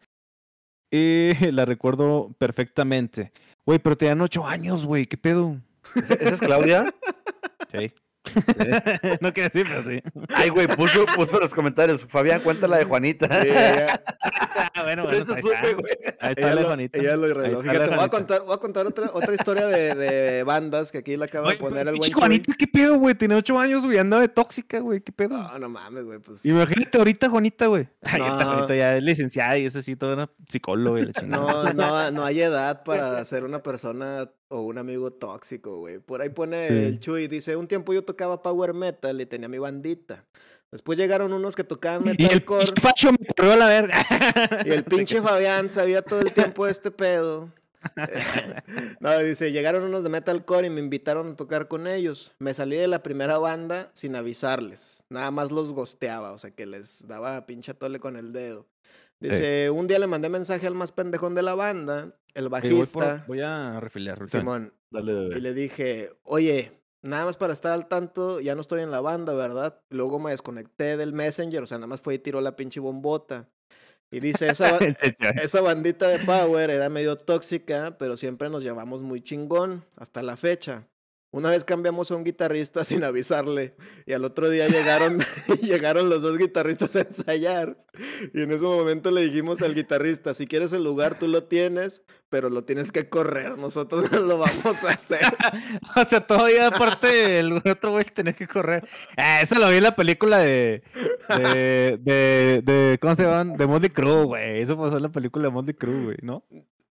Y 0.92 1.34
la 1.52 1.66
recuerdo 1.66 2.34
perfectamente. 2.40 3.32
Güey, 3.66 3.80
pero 3.80 3.98
tenían 3.98 4.22
ocho 4.22 4.48
años, 4.48 4.86
güey. 4.86 5.06
¿Qué 5.06 5.18
pedo? 5.18 5.62
¿Esa 5.96 6.14
esa 6.16 6.34
es 6.34 6.40
Claudia? 6.40 6.94
Sí. 7.72 7.94
no 9.22 9.34
quiero 9.34 9.50
decir, 9.50 9.66
pero 9.68 9.84
sí. 9.86 10.02
Ay, 10.36 10.50
güey, 10.50 10.68
puso, 10.68 11.06
puso 11.16 11.36
en 11.36 11.42
los 11.42 11.54
comentarios. 11.54 12.06
Fabián, 12.06 12.42
cuéntala 12.42 12.78
de 12.78 12.86
Juanita. 12.86 13.28
sí, 13.42 13.50
ella, 13.50 14.02
Ah, 14.74 14.84
bueno, 14.84 15.04
Por 15.04 15.14
eso 15.14 15.36
supe, 15.36 15.74
güey. 15.74 15.94
Ahí 16.20 16.32
está 16.32 16.48
ella 16.48 16.56
la 16.56 16.62
lo, 16.62 16.68
Juanita. 16.68 17.00
ella 17.00 17.16
lo 17.16 17.40
Ahí 17.40 17.56
Fíjate, 17.56 17.96
voy 17.96 18.04
a 18.06 18.10
contar, 18.10 18.42
voy 18.44 18.54
a 18.54 18.58
contar 18.58 18.88
otra, 18.88 19.12
otra 19.14 19.34
historia 19.34 19.68
de, 19.68 19.96
de 19.96 20.44
bandas 20.44 20.92
que 20.92 21.00
aquí 21.00 21.16
le 21.16 21.26
acaba 21.26 21.52
de 21.52 21.58
poner 21.58 21.88
el 21.88 21.96
buen. 21.96 22.12
Juanita, 22.12 22.54
¿qué 22.58 22.68
pedo, 22.68 22.98
güey? 22.98 23.16
Tiene 23.16 23.36
ocho 23.36 23.60
años, 23.60 23.86
güey. 23.86 23.98
Andaba 23.98 24.22
de 24.22 24.30
tóxica, 24.30 24.80
güey. 24.80 25.02
¿Qué 25.02 25.12
pedo? 25.12 25.38
No, 25.38 25.60
no 25.60 25.70
mames, 25.70 26.06
güey. 26.06 26.20
Pues. 26.20 26.46
Imagínate 26.46 26.98
ahorita, 26.98 27.30
Juanita, 27.30 27.68
güey. 27.68 27.88
Ay, 28.02 28.22
No. 28.22 28.46
Juanita 28.46 28.76
ya 28.76 28.98
es 28.98 29.04
licenciada 29.04 29.58
y 29.58 29.66
es 29.66 29.76
así, 29.76 29.96
toda 29.96 30.14
una 30.16 30.30
psicóloga 30.48 31.00
y 31.00 31.06
la 31.06 31.14
chingada. 31.14 31.74
No, 31.74 31.74
no, 31.74 32.12
no 32.12 32.26
hay 32.26 32.42
edad 32.42 32.84
para 32.84 33.24
ser 33.26 33.44
una 33.44 33.62
persona 33.64 34.30
o 34.50 34.62
un 34.62 34.78
amigo 34.78 35.12
tóxico, 35.12 35.80
güey. 35.80 36.00
Por 36.00 36.22
ahí 36.22 36.30
pone 36.30 36.68
Sí. 36.68 36.74
el 36.74 37.00
Chuy, 37.00 37.28
dice, 37.28 37.56
un 37.56 37.68
tiempo 37.68 37.94
yo 37.94 38.04
tocaba 38.04 38.42
power 38.42 38.74
metal 38.74 39.20
y 39.20 39.26
tenía 39.26 39.48
mi 39.50 39.58
bandita. 39.58 40.26
Después 40.72 40.98
llegaron 40.98 41.32
unos 41.32 41.56
que 41.56 41.64
tocaban 41.64 42.06
Y 42.06 42.10
el 42.10 42.18
metalcore 42.18 42.68
facho 42.82 43.12
me 43.12 43.26
corrió 43.36 43.54
a 43.54 43.58
la 43.58 43.68
verga. 43.68 43.96
y 44.66 44.70
el 44.72 44.84
pinche 44.84 45.22
Fabián 45.22 45.70
sabía 45.70 46.02
todo 46.02 46.20
el 46.20 46.34
tiempo 46.34 46.66
de 46.66 46.72
este 46.72 46.92
pedo. 46.92 47.52
no, 49.00 49.18
dice, 49.20 49.52
llegaron 49.52 49.84
unos 49.84 50.04
de 50.04 50.10
metalcore 50.10 50.68
y 50.68 50.70
me 50.70 50.82
invitaron 50.82 51.32
a 51.32 51.36
tocar 51.36 51.68
con 51.68 51.88
ellos. 51.88 52.34
Me 52.40 52.54
salí 52.54 52.76
de 52.76 52.88
la 52.88 53.02
primera 53.02 53.38
banda 53.38 53.92
sin 53.94 54.16
avisarles. 54.16 55.04
Nada 55.10 55.32
más 55.32 55.52
los 55.52 55.72
gosteaba, 55.74 56.32
o 56.32 56.38
sea 56.38 56.52
que 56.52 56.66
les 56.66 57.08
daba 57.08 57.46
pinche 57.46 57.74
tole 57.74 58.00
con 58.00 58.18
el 58.18 58.34
dedo. 58.34 58.66
Dice, 59.20 59.70
un 59.70 59.88
día 59.88 60.00
le 60.00 60.08
mandé 60.08 60.30
mensaje 60.30 60.68
al 60.68 60.76
más 60.76 60.92
pendejón 60.92 61.34
de 61.36 61.42
la 61.44 61.56
banda, 61.56 62.16
el 62.34 62.50
voy, 62.50 62.62
por- 62.62 62.70
bajista, 63.04 63.24
voy 63.28 63.42
a 63.42 63.80
refiliar. 63.80 64.28
Simón, 64.28 64.74
Dale, 64.92 65.38
y 65.38 65.42
le 65.42 65.54
dije, 65.54 66.10
oye, 66.24 66.72
nada 67.02 67.26
más 67.26 67.38
para 67.38 67.54
estar 67.54 67.72
al 67.72 67.88
tanto, 67.88 68.40
ya 68.40 68.54
no 68.56 68.62
estoy 68.62 68.82
en 68.82 68.92
la 68.92 69.02
banda, 69.02 69.34
¿verdad? 69.34 69.82
Luego 69.90 70.20
me 70.20 70.32
desconecté 70.32 70.98
del 70.98 71.14
Messenger, 71.14 71.64
o 71.64 71.68
sea, 71.68 71.78
nada 71.78 71.88
más 71.88 72.02
fue 72.02 72.16
y 72.16 72.20
tiró 72.20 72.42
la 72.42 72.56
pinche 72.56 72.80
bombota. 72.80 73.50
Y 74.12 74.20
dice, 74.22 74.48
esa, 74.50 74.80
esa 75.42 75.62
bandita 75.62 76.08
de 76.08 76.20
Power 76.20 76.70
era 76.70 76.88
medio 76.90 77.18
tóxica, 77.18 77.98
pero 77.98 78.16
siempre 78.16 78.50
nos 78.50 78.64
llevamos 78.64 79.02
muy 79.02 79.22
chingón, 79.22 79.84
hasta 79.98 80.22
la 80.24 80.38
fecha. 80.38 80.88
Una 81.38 81.52
vez 81.52 81.64
cambiamos 81.64 82.10
a 82.10 82.16
un 82.16 82.24
guitarrista 82.24 82.84
sin 82.86 83.04
avisarle 83.04 83.76
y 84.08 84.14
al 84.14 84.26
otro 84.26 84.50
día 84.50 84.68
llegaron, 84.68 85.20
llegaron 85.62 86.10
los 86.10 86.24
dos 86.24 86.40
guitarristas 86.40 86.96
a 86.96 87.02
ensayar 87.02 87.78
y 88.34 88.42
en 88.42 88.52
ese 88.52 88.64
momento 88.64 89.12
le 89.12 89.22
dijimos 89.22 89.62
al 89.62 89.76
guitarrista, 89.76 90.34
si 90.34 90.48
quieres 90.48 90.74
el 90.74 90.84
lugar 90.84 91.20
tú 91.20 91.28
lo 91.28 91.44
tienes, 91.44 92.02
pero 92.30 92.50
lo 92.50 92.64
tienes 92.64 92.92
que 92.92 93.08
correr, 93.08 93.56
nosotros 93.56 94.12
no 94.12 94.20
lo 94.22 94.40
vamos 94.40 94.84
a 94.84 94.90
hacer. 94.90 95.20
O 95.96 96.06
sea, 96.06 96.26
todavía 96.26 96.68
aparte 96.68 97.38
el 97.40 97.54
otro 97.54 97.92
güey 97.92 98.06
tenía 98.06 98.34
que 98.34 98.48
correr. 98.48 98.88
Ah, 99.16 99.42
eso 99.42 99.56
lo 99.60 99.70
vi 99.70 99.78
en 99.78 99.84
la 99.84 99.96
película 99.96 100.40
de. 100.40 100.82
de. 101.30 101.98
de. 102.02 102.62
de- 102.64 102.98
¿Cómo 103.00 103.16
se 103.16 103.24
llaman? 103.24 103.54
De 103.54 103.66
Motley 103.68 103.90
Crue, 103.90 104.26
güey. 104.26 104.62
Eso 104.62 104.76
pasó 104.78 104.98
en 104.98 105.04
la 105.04 105.10
película 105.10 105.46
de 105.46 105.52
Motley 105.52 105.76
Crue, 105.76 106.04
güey, 106.04 106.18
¿no? 106.22 106.44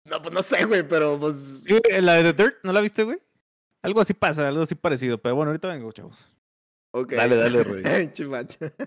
No, 0.06 0.22
pues 0.22 0.34
no 0.34 0.42
sé, 0.42 0.64
güey, 0.66 0.88
pero 0.88 1.20
pues... 1.20 1.64
La 2.02 2.14
de 2.16 2.32
The 2.34 2.44
Dirt, 2.44 2.56
¿no 2.64 2.72
la 2.72 2.80
viste, 2.82 3.04
güey? 3.04 3.20
Algo 3.88 4.02
así 4.02 4.14
pasa, 4.14 4.48
algo 4.48 4.62
así 4.64 4.76
parecido. 4.76 5.18
Pero 5.18 5.36
bueno, 5.36 5.50
ahorita 5.52 5.68
vengo, 5.70 5.92
chavos. 5.92 6.18
Ok. 6.94 7.14
Dale, 7.14 7.36
dale, 7.38 7.64
Rey. 7.64 8.08
Chimacho. 8.12 8.60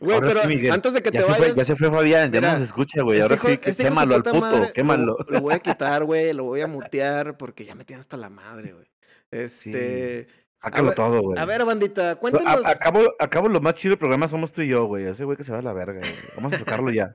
Güey, 0.00 0.14
Ahora 0.14 0.28
pero 0.28 0.40
sí, 0.42 0.48
Miguel. 0.48 0.72
antes 0.72 0.94
de 0.94 1.02
que 1.02 1.10
Ya 1.10 1.20
te 1.20 1.26
se, 1.26 1.32
fue, 1.32 1.40
vayas. 1.40 1.56
ya 1.56 1.64
se 1.66 1.76
fue 1.76 1.90
Fabián, 1.90 2.32
ya 2.32 2.40
Mira, 2.40 2.52
no 2.54 2.58
nos 2.60 2.68
escucha, 2.68 3.02
güey. 3.02 3.18
este 3.18 3.22
Ahora 3.24 3.34
hijo- 3.34 3.48
sí, 3.48 3.58
que 3.58 3.70
este 3.70 3.84
quémalo 3.84 4.14
al 4.14 4.22
puto, 4.22 4.40
madre, 4.40 4.60
lo- 4.60 4.72
quémalo. 4.72 5.16
Lo, 5.28 5.40
voy 5.42 5.54
a 5.54 5.58
quitar, 5.58 6.04
güey. 6.04 6.32
Lo 6.32 6.44
voy 6.44 6.62
a 6.62 6.66
mutear 6.66 7.36
porque 7.36 7.66
ya 7.66 7.74
me 7.74 7.84
tiene 7.84 8.00
hasta 8.00 8.16
la 8.16 8.30
madre, 8.30 8.72
güey. 8.72 8.86
Este. 9.30 10.28
Sácalo 10.62 10.86
ver, 10.88 10.94
todo, 10.94 11.20
güey. 11.22 11.38
A 11.38 11.44
ver, 11.44 11.64
bandita, 11.66 12.12
A- 12.12 12.16
cuéntanos. 12.16 12.64
acabo, 12.64 13.00
acabo 13.18 13.48
lo 13.48 13.60
más 13.60 13.74
chido 13.74 13.90
del 13.92 13.98
programa 13.98 14.28
somos 14.28 14.50
tú 14.52 14.62
y 14.62 14.68
yo, 14.68 14.86
güey. 14.86 15.04
Ese 15.06 15.24
güey 15.24 15.36
que 15.36 15.44
se 15.44 15.52
va 15.52 15.58
a 15.58 15.62
la 15.62 15.72
verga, 15.74 15.98
güey. 15.98 16.12
Vamos 16.36 16.54
a 16.54 16.58
sacarlo 16.58 16.90
ya. 16.90 17.14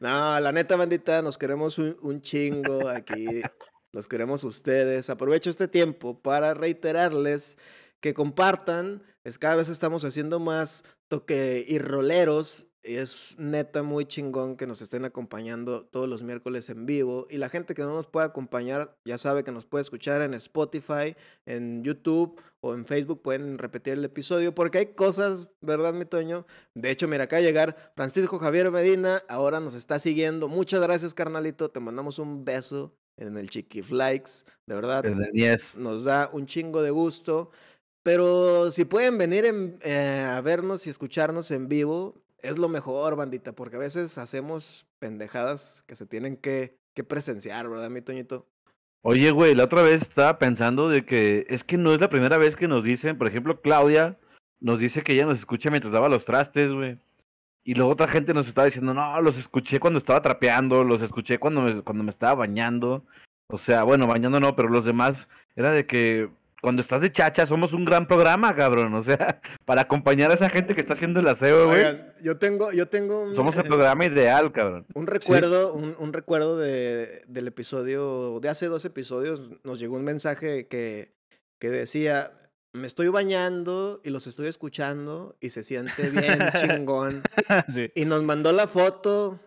No, 0.00 0.40
la 0.40 0.52
neta, 0.52 0.76
bandita, 0.76 1.22
nos 1.22 1.38
queremos 1.38 1.78
un, 1.78 1.96
un 2.02 2.20
chingo 2.20 2.88
aquí. 2.88 3.40
Los 3.92 4.06
queremos 4.06 4.44
ustedes. 4.44 5.08
Aprovecho 5.08 5.48
este 5.50 5.68
tiempo 5.68 6.20
para 6.20 6.54
reiterarles 6.54 7.58
que 8.00 8.14
compartan. 8.14 9.02
Es 9.24 9.38
cada 9.38 9.56
vez 9.56 9.68
estamos 9.68 10.04
haciendo 10.04 10.40
más 10.40 10.84
toque 11.08 11.64
y 11.66 11.78
roleros. 11.78 12.66
Es 12.82 13.34
neta 13.38 13.82
muy 13.82 14.06
chingón 14.06 14.56
que 14.56 14.66
nos 14.66 14.80
estén 14.82 15.04
acompañando 15.04 15.84
todos 15.86 16.08
los 16.08 16.22
miércoles 16.22 16.68
en 16.68 16.86
vivo. 16.86 17.26
Y 17.28 17.38
la 17.38 17.48
gente 17.48 17.74
que 17.74 17.82
no 17.82 17.94
nos 17.94 18.06
puede 18.06 18.26
acompañar, 18.26 18.96
ya 19.04 19.18
sabe 19.18 19.42
que 19.42 19.52
nos 19.52 19.66
puede 19.66 19.82
escuchar 19.82 20.22
en 20.22 20.32
Spotify, 20.34 21.16
en 21.44 21.82
YouTube 21.82 22.40
o 22.60 22.74
en 22.74 22.86
Facebook. 22.86 23.22
Pueden 23.22 23.58
repetir 23.58 23.94
el 23.94 24.04
episodio 24.04 24.54
porque 24.54 24.78
hay 24.78 24.86
cosas, 24.94 25.48
¿verdad, 25.60 25.92
mi 25.92 26.04
Toño? 26.04 26.46
De 26.74 26.90
hecho, 26.90 27.08
mira, 27.08 27.24
acá 27.24 27.40
llegar 27.40 27.92
Francisco 27.96 28.38
Javier 28.38 28.70
Medina, 28.70 29.22
ahora 29.28 29.60
nos 29.60 29.74
está 29.74 29.98
siguiendo. 29.98 30.48
Muchas 30.48 30.80
gracias, 30.80 31.14
carnalito. 31.14 31.70
Te 31.70 31.80
mandamos 31.80 32.18
un 32.18 32.44
beso 32.44 32.94
en 33.18 33.36
el. 33.36 33.48
De 33.48 34.74
verdad, 34.74 35.04
El 35.04 35.18
de 35.18 35.30
Nies. 35.32 35.76
nos 35.76 36.04
da 36.04 36.30
un 36.32 36.46
chingo 36.46 36.82
de 36.82 36.90
gusto. 36.90 37.50
Pero 38.02 38.70
si 38.70 38.84
pueden 38.84 39.18
venir 39.18 39.44
en- 39.44 39.78
eh, 39.82 40.26
a 40.30 40.40
vernos 40.40 40.86
y 40.86 40.90
escucharnos 40.90 41.50
en 41.50 41.68
vivo, 41.68 42.14
es 42.40 42.56
lo 42.56 42.68
mejor, 42.68 43.16
bandita, 43.16 43.52
porque 43.52 43.76
a 43.76 43.80
veces 43.80 44.16
hacemos 44.18 44.86
pendejadas 44.98 45.84
que 45.86 45.96
se 45.96 46.06
tienen 46.06 46.36
que, 46.36 46.78
que 46.94 47.04
presenciar, 47.04 47.68
¿verdad, 47.68 47.90
mi 47.90 48.00
Toñito? 48.00 48.46
Oye, 49.02 49.30
güey, 49.30 49.54
la 49.54 49.64
otra 49.64 49.82
vez 49.82 50.02
estaba 50.02 50.38
pensando 50.38 50.88
de 50.88 51.04
que 51.04 51.46
es 51.48 51.64
que 51.64 51.76
no 51.76 51.92
es 51.92 52.00
la 52.00 52.08
primera 52.08 52.38
vez 52.38 52.56
que 52.56 52.66
nos 52.68 52.82
dicen, 52.84 53.18
por 53.18 53.26
ejemplo, 53.26 53.60
Claudia 53.60 54.18
nos 54.60 54.78
dice 54.80 55.02
que 55.02 55.12
ella 55.12 55.26
nos 55.26 55.38
escucha 55.38 55.70
mientras 55.70 55.92
daba 55.92 56.08
los 56.08 56.24
trastes, 56.24 56.72
güey. 56.72 56.98
Y 57.68 57.74
luego 57.74 57.92
otra 57.92 58.08
gente 58.08 58.32
nos 58.32 58.48
estaba 58.48 58.64
diciendo, 58.64 58.94
no, 58.94 59.20
los 59.20 59.36
escuché 59.36 59.78
cuando 59.78 59.98
estaba 59.98 60.22
trapeando, 60.22 60.84
los 60.84 61.02
escuché 61.02 61.38
cuando 61.38 61.60
me, 61.60 61.82
cuando 61.82 62.02
me 62.02 62.08
estaba 62.08 62.34
bañando. 62.34 63.04
O 63.46 63.58
sea, 63.58 63.82
bueno, 63.82 64.06
bañando 64.06 64.40
no, 64.40 64.56
pero 64.56 64.70
los 64.70 64.86
demás 64.86 65.28
era 65.54 65.70
de 65.72 65.86
que 65.86 66.30
cuando 66.62 66.80
estás 66.80 67.02
de 67.02 67.12
chacha 67.12 67.44
somos 67.44 67.74
un 67.74 67.84
gran 67.84 68.08
programa, 68.08 68.56
cabrón. 68.56 68.94
O 68.94 69.02
sea, 69.02 69.42
para 69.66 69.82
acompañar 69.82 70.30
a 70.30 70.34
esa 70.34 70.48
gente 70.48 70.74
que 70.74 70.80
está 70.80 70.94
haciendo 70.94 71.20
el 71.20 71.28
aseo, 71.28 71.66
güey. 71.66 71.80
Oigan, 71.80 72.14
yo 72.22 72.38
tengo, 72.38 72.72
yo 72.72 72.88
tengo 72.88 73.20
un, 73.20 73.34
Somos 73.34 73.58
el 73.58 73.64
programa 73.64 74.06
ideal, 74.06 74.50
cabrón. 74.50 74.86
un 74.94 75.06
recuerdo, 75.06 75.74
un, 75.74 75.94
un 75.98 76.14
recuerdo 76.14 76.56
de, 76.56 77.20
del 77.28 77.48
episodio, 77.48 78.40
de 78.40 78.48
hace 78.48 78.64
dos 78.64 78.86
episodios, 78.86 79.42
nos 79.62 79.78
llegó 79.78 79.96
un 79.96 80.04
mensaje 80.04 80.68
que, 80.68 81.12
que 81.58 81.68
decía, 81.68 82.30
me 82.72 82.86
estoy 82.86 83.08
bañando 83.08 84.00
y 84.04 84.10
los 84.10 84.26
estoy 84.26 84.46
escuchando 84.48 85.36
y 85.40 85.50
se 85.50 85.64
siente 85.64 86.10
bien 86.10 86.38
chingón. 86.84 87.22
sí. 87.68 87.90
Y 87.94 88.04
nos 88.04 88.22
mandó 88.22 88.52
la 88.52 88.66
foto. 88.66 89.40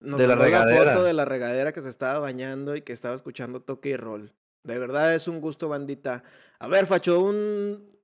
Nos 0.00 0.18
De 0.20 0.26
la 0.28 0.36
mandó 0.36 0.50
la 0.50 0.58
regadera. 0.60 0.92
foto 0.92 1.04
de 1.04 1.12
la 1.12 1.24
regadera 1.24 1.72
que 1.72 1.82
se 1.82 1.88
estaba 1.88 2.18
bañando 2.20 2.76
y 2.76 2.82
que 2.82 2.92
estaba 2.92 3.14
escuchando 3.16 3.60
toque 3.62 3.90
y 3.90 3.96
roll. 3.96 4.32
De 4.62 4.78
verdad 4.78 5.14
es 5.14 5.26
un 5.28 5.40
gusto, 5.40 5.68
bandita. 5.68 6.22
A 6.60 6.68
ver, 6.68 6.86
Facho, 6.86 7.20
un 7.20 7.98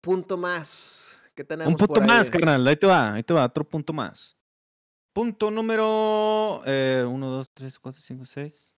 punto 0.00 0.36
más. 0.36 1.20
¿Qué 1.34 1.42
tenemos 1.44 1.72
Un 1.72 1.78
punto 1.78 1.94
por 1.94 2.02
ahí? 2.02 2.08
más, 2.08 2.30
carnal. 2.30 2.66
Ahí 2.68 2.76
te 2.76 2.86
va, 2.86 3.14
ahí 3.14 3.22
te 3.22 3.32
va, 3.34 3.44
otro 3.46 3.64
punto 3.64 3.92
más. 3.92 4.36
Punto 5.14 5.50
número 5.50 6.60
1, 6.64 7.06
2, 7.30 7.50
3, 7.54 7.78
4, 7.78 8.02
5, 8.02 8.24
6. 8.26 8.76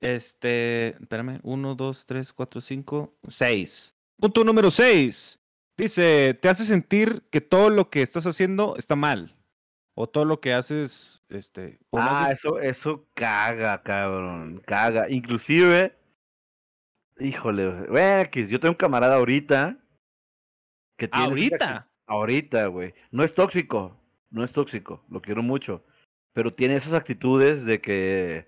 Este, 0.00 0.88
espérame, 1.00 1.40
1, 1.42 1.74
2, 1.74 2.06
3, 2.06 2.32
4, 2.32 2.60
5, 2.60 3.18
6. 3.28 3.94
Punto 4.18 4.44
número 4.44 4.70
6. 4.70 5.38
Dice, 5.76 6.34
te 6.40 6.48
hace 6.48 6.64
sentir 6.64 7.22
que 7.30 7.40
todo 7.40 7.68
lo 7.68 7.90
que 7.90 8.02
estás 8.02 8.26
haciendo 8.26 8.76
está 8.76 8.96
mal. 8.96 9.36
O 9.94 10.08
todo 10.08 10.24
lo 10.24 10.40
que 10.40 10.52
haces, 10.52 11.22
este... 11.28 11.78
Ah, 11.92 12.28
eso, 12.30 12.58
eso 12.60 13.06
caga, 13.14 13.82
cabrón. 13.82 14.62
Caga. 14.66 15.08
Inclusive, 15.10 15.96
híjole, 17.18 17.86
güey, 17.88 18.48
yo 18.48 18.60
tengo 18.60 18.72
un 18.72 18.76
camarada 18.76 19.16
ahorita 19.16 19.78
que 20.98 21.08
tiene 21.08 21.26
¿Ahorita? 21.26 21.90
Ahorita, 22.06 22.66
güey. 22.66 22.94
No 23.10 23.22
es 23.24 23.34
tóxico, 23.34 23.98
no 24.30 24.44
es 24.44 24.52
tóxico, 24.52 25.04
lo 25.08 25.20
quiero 25.20 25.42
mucho. 25.42 25.84
Pero 26.32 26.54
tiene 26.54 26.76
esas 26.76 26.92
actitudes 26.92 27.64
de 27.64 27.80
que 27.80 28.46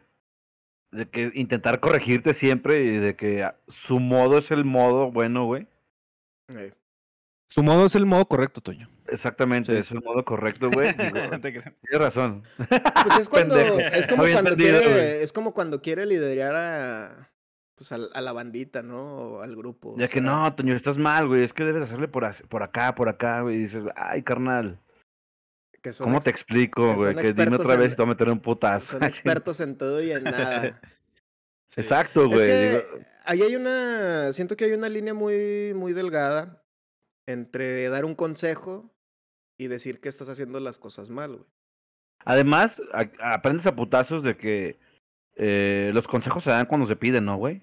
de 0.90 1.08
que 1.08 1.30
intentar 1.34 1.80
corregirte 1.80 2.32
siempre 2.34 2.82
y 2.84 2.96
de 2.96 3.14
que 3.16 3.42
ah, 3.44 3.56
su 3.68 4.00
modo 4.00 4.38
es 4.38 4.50
el 4.50 4.64
modo 4.64 5.10
bueno, 5.10 5.44
güey. 5.44 5.66
Eh, 6.54 6.72
Su 7.50 7.62
modo 7.62 7.86
es 7.86 7.94
el 7.94 8.06
modo 8.06 8.26
correcto, 8.26 8.60
Toño. 8.60 8.88
Exactamente, 9.08 9.72
Sí. 9.72 9.78
es 9.78 9.90
el 9.92 10.02
modo 10.02 10.24
correcto, 10.24 10.70
güey. 10.70 10.94
Tienes 11.42 11.64
razón. 11.92 12.42
Pues 12.56 13.18
es 13.20 13.28
cuando, 13.28 13.56
es 13.58 14.06
como 14.06 14.22
Había 14.22 14.34
cuando 14.34 14.56
quiere, 14.56 15.22
es 15.22 15.32
como 15.32 15.54
cuando 15.54 15.80
quiere 15.82 16.04
liderar 16.06 16.54
a, 16.56 17.30
pues 17.74 17.92
a, 17.92 17.96
a 18.14 18.20
la 18.20 18.32
bandita, 18.32 18.82
¿no? 18.82 19.00
O 19.00 19.40
al 19.42 19.56
grupo. 19.56 19.92
o 19.94 19.98
Ya 19.98 20.06
que 20.08 20.14
sea, 20.14 20.22
no, 20.22 20.54
Toño, 20.54 20.74
estás 20.74 20.98
mal, 20.98 21.26
güey. 21.26 21.42
Es 21.42 21.52
que 21.54 21.64
debes 21.64 21.82
hacerle 21.82 22.08
por, 22.08 22.26
por 22.48 22.62
acá, 22.62 22.94
por 22.94 23.08
acá, 23.08 23.42
güey. 23.42 23.56
Y 23.56 23.58
dices, 23.60 23.84
ay, 23.96 24.22
carnal, 24.22 24.78
que 25.82 25.92
son 25.92 26.06
¿cómo 26.08 26.20
te 26.20 26.30
explico, 26.30 26.94
güey? 26.94 27.14
Que 27.14 27.32
dime 27.32 27.56
otra 27.56 27.76
vez 27.76 27.92
y 27.92 27.96
te 27.96 28.02
voy 28.02 28.06
a 28.10 28.14
meter 28.14 28.28
un 28.30 28.40
putazo. 28.40 28.92
Son 28.98 29.02
expertos 29.04 29.60
en 29.60 29.76
todo 29.76 30.02
y 30.02 30.12
en 30.12 30.24
nada. 30.24 30.80
Exacto, 31.76 32.26
güey. 32.28 32.40
Es 32.40 32.44
que 32.44 32.84
ahí 33.26 33.42
hay 33.42 33.56
una, 33.56 34.32
siento 34.32 34.56
que 34.56 34.64
hay 34.64 34.72
una 34.72 34.88
línea 34.88 35.14
muy, 35.14 35.72
muy 35.74 35.92
delgada 35.92 36.64
entre 37.26 37.88
dar 37.88 38.04
un 38.04 38.14
consejo 38.14 38.90
y 39.58 39.66
decir 39.68 40.00
que 40.00 40.08
estás 40.08 40.28
haciendo 40.28 40.60
las 40.60 40.78
cosas 40.78 41.10
mal, 41.10 41.36
güey. 41.36 41.46
Además, 42.24 42.82
a- 42.92 43.34
aprendes 43.34 43.66
a 43.66 43.76
putazos 43.76 44.22
de 44.22 44.36
que 44.36 44.78
eh, 45.36 45.90
los 45.94 46.08
consejos 46.08 46.42
se 46.42 46.50
dan 46.50 46.66
cuando 46.66 46.86
se 46.86 46.96
piden, 46.96 47.26
¿no, 47.26 47.36
güey? 47.36 47.62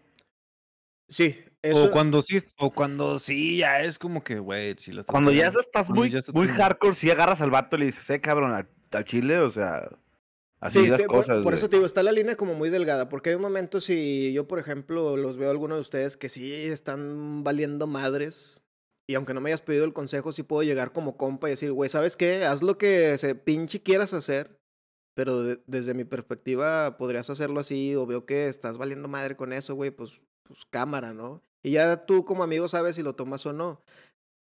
Sí, 1.10 1.44
eso. 1.66 1.86
O 1.86 1.92
cuando 1.92 2.22
sí, 2.22 2.38
o 2.60 2.72
cuando 2.72 3.20
sí, 3.20 3.58
ya 3.58 3.82
es 3.82 3.98
como 4.00 4.24
que, 4.24 4.40
güey, 4.40 4.76
si 4.80 4.92
Cuando 5.04 5.32
ya 5.32 5.48
estás 5.48 5.90
muy, 5.90 6.10
ya 6.10 6.20
estás 6.20 6.34
muy 6.36 6.48
como- 6.48 6.60
hardcore, 6.60 6.96
si 6.96 7.10
agarras 7.12 7.42
al 7.42 7.52
vato 7.52 7.76
y 7.76 7.80
le 7.80 7.86
dices, 7.88 8.10
eh, 8.10 8.22
cabrón, 8.22 8.54
al, 8.54 8.68
al 8.92 9.06
chile, 9.06 9.40
o 9.40 9.50
sea, 9.50 9.90
así 10.60 10.80
Sí, 10.84 10.88
las 10.88 11.02
te- 11.02 11.08
cosas. 11.08 11.44
por, 11.44 11.54
eso 11.54 11.70
te 11.70 11.76
digo, 11.78 11.86
está 11.86 12.04
la 12.04 12.12
línea 12.12 12.36
como 12.36 12.54
muy 12.56 12.70
delgada, 12.70 13.10
porque 13.10 13.32
hay 13.32 13.38
momentos 13.38 13.84
si 13.86 14.32
yo, 14.34 14.48
por 14.48 14.60
ejemplo, 14.60 15.18
los 15.18 15.38
veo 15.38 15.48
a 15.50 15.52
algunos 15.52 15.78
de 15.78 15.82
ustedes 15.82 16.18
que 16.18 16.30
sí 16.30 16.54
están 16.66 17.44
valiendo 17.44 17.88
madres, 17.88 18.62
y 19.08 19.16
aunque 19.16 19.34
no 19.34 19.42
me 19.42 19.50
hayas 19.50 19.62
pedido 19.62 19.86
el 19.86 19.94
consejo, 19.94 20.34
sí 20.34 20.42
puedo 20.44 20.64
llegar 20.64 20.92
como 20.92 21.16
compa 21.18 21.48
y 21.48 21.52
decir, 21.52 21.72
güey, 21.72 21.90
¿sabes 21.90 22.16
qué? 22.16 22.44
Haz 22.46 22.64
lo 22.64 22.78
que 22.78 23.18
se 23.20 23.36
pinche 23.36 23.82
quieras 23.84 24.14
hacer, 24.14 24.60
pero 25.14 25.44
de- 25.44 25.60
desde 25.68 25.94
mi 25.94 26.04
perspectiva 26.06 26.98
podrías 26.98 27.30
hacerlo 27.30 27.60
así, 27.60 27.96
o 27.96 28.06
veo 28.06 28.26
que 28.26 28.48
estás 28.48 28.78
valiendo 28.78 29.08
madre 29.08 29.36
con 29.36 29.54
eso, 29.54 29.76
güey, 29.76 29.92
pues, 29.92 30.12
pues 30.44 30.60
cámara, 30.70 31.14
¿no? 31.14 31.42
Y 31.66 31.72
ya 31.72 32.06
tú 32.06 32.26
como 32.26 32.44
amigo 32.44 32.68
sabes 32.68 32.96
si 32.96 33.02
lo 33.02 33.16
tomas 33.16 33.44
o 33.48 33.52
no. 33.52 33.82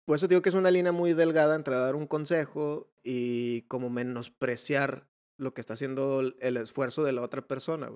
Por 0.08 0.16
eso 0.16 0.28
digo 0.28 0.42
que 0.42 0.50
es 0.50 0.56
una 0.56 0.72
línea 0.72 0.92
muy 0.92 1.14
delgada 1.14 1.56
entre 1.56 1.76
dar 1.76 1.96
un 1.96 2.08
consejo 2.08 2.92
y 3.04 3.62
como 3.64 3.92
menospreciar 3.92 5.08
lo 5.38 5.54
que 5.54 5.62
está 5.62 5.76
haciendo 5.76 6.22
el- 6.22 6.58
esfuerzo 6.58 7.04
de 7.04 7.12
la 7.14 7.22
otra 7.22 7.44
persona. 7.48 7.92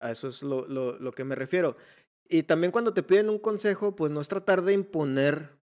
A 0.00 0.10
eso 0.12 0.28
es 0.28 0.42
lo, 0.42 0.66
lo, 0.68 0.98
lo 0.98 1.10
que 1.12 1.24
me 1.24 1.34
refiero. 1.34 1.76
Y 2.28 2.44
también 2.44 2.70
cuando 2.72 2.94
te 2.94 3.02
piden 3.02 3.28
un 3.28 3.40
consejo, 3.40 3.96
pues 3.96 4.12
no 4.12 4.20
es 4.20 4.28
tratar 4.28 4.62
de 4.62 4.72
imponer 4.72 5.58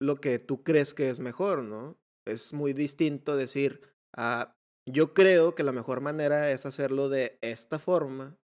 lo 0.00 0.16
que 0.16 0.38
tú 0.38 0.62
crees 0.62 0.94
que 0.94 1.08
es 1.08 1.18
mejor, 1.18 1.62
¿no? 1.62 1.98
Es 2.26 2.52
muy 2.52 2.74
distinto 2.74 3.36
decir, 3.36 3.80
ah, 4.14 4.54
yo 4.86 5.14
creo 5.14 5.54
que 5.54 5.62
la 5.64 5.72
mejor 5.72 6.02
manera 6.02 6.50
es 6.50 6.66
hacerlo 6.66 7.08
de 7.08 7.38
esta 7.40 7.78
forma, 7.78 8.38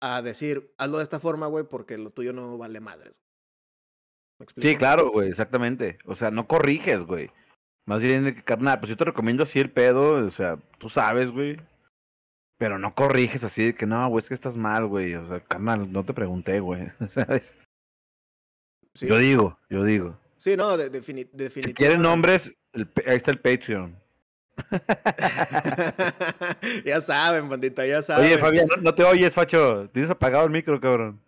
a 0.00 0.22
decir, 0.22 0.72
hazlo 0.78 0.98
de 0.98 1.02
esta 1.04 1.20
forma, 1.20 1.46
güey, 1.46 1.64
porque 1.64 1.98
lo 1.98 2.10
tuyo 2.10 2.32
no 2.32 2.56
vale 2.58 2.80
madres. 2.80 3.14
¿Me 4.38 4.46
Sí, 4.56 4.76
claro, 4.76 5.10
güey, 5.10 5.28
exactamente. 5.28 5.98
O 6.06 6.14
sea, 6.14 6.30
no 6.30 6.46
corriges, 6.46 7.04
güey. 7.04 7.30
Más 7.86 8.00
bien, 8.02 8.24
de 8.24 8.34
que, 8.34 8.42
carnal, 8.42 8.78
pues 8.80 8.88
yo 8.90 8.96
te 8.96 9.04
recomiendo 9.04 9.42
así 9.42 9.58
el 9.58 9.70
pedo, 9.70 10.24
o 10.24 10.30
sea, 10.30 10.56
tú 10.78 10.88
sabes, 10.88 11.30
güey. 11.30 11.60
Pero 12.58 12.78
no 12.78 12.94
corriges 12.94 13.42
así 13.44 13.64
de 13.66 13.74
que 13.74 13.86
no, 13.86 14.08
güey, 14.08 14.22
es 14.22 14.28
que 14.28 14.34
estás 14.34 14.56
mal, 14.56 14.86
güey. 14.86 15.14
O 15.14 15.26
sea, 15.26 15.40
carnal, 15.40 15.90
no 15.90 16.04
te 16.04 16.12
pregunté, 16.14 16.60
güey. 16.60 16.90
¿Sabes? 17.08 17.56
Sí. 18.94 19.06
Yo 19.06 19.18
digo, 19.18 19.58
yo 19.68 19.84
digo. 19.84 20.18
Sí, 20.36 20.56
no, 20.56 20.76
de, 20.76 20.90
defini- 20.90 21.28
Si 21.30 21.36
definitivamente. 21.36 21.74
quieren 21.74 22.02
nombres, 22.02 22.52
el 22.72 22.90
ahí 23.06 23.16
está 23.16 23.30
el 23.30 23.40
Patreon. 23.40 23.96
ya 26.84 27.00
saben, 27.00 27.48
bandita, 27.48 27.86
ya 27.86 28.02
saben. 28.02 28.26
Oye, 28.26 28.38
Fabián, 28.38 28.66
no, 28.68 28.82
no 28.82 28.94
te 28.94 29.04
oyes, 29.04 29.34
Facho. 29.34 29.88
Tienes 29.92 30.10
apagado 30.10 30.44
el 30.44 30.50
micro, 30.50 30.80
cabrón. 30.80 31.20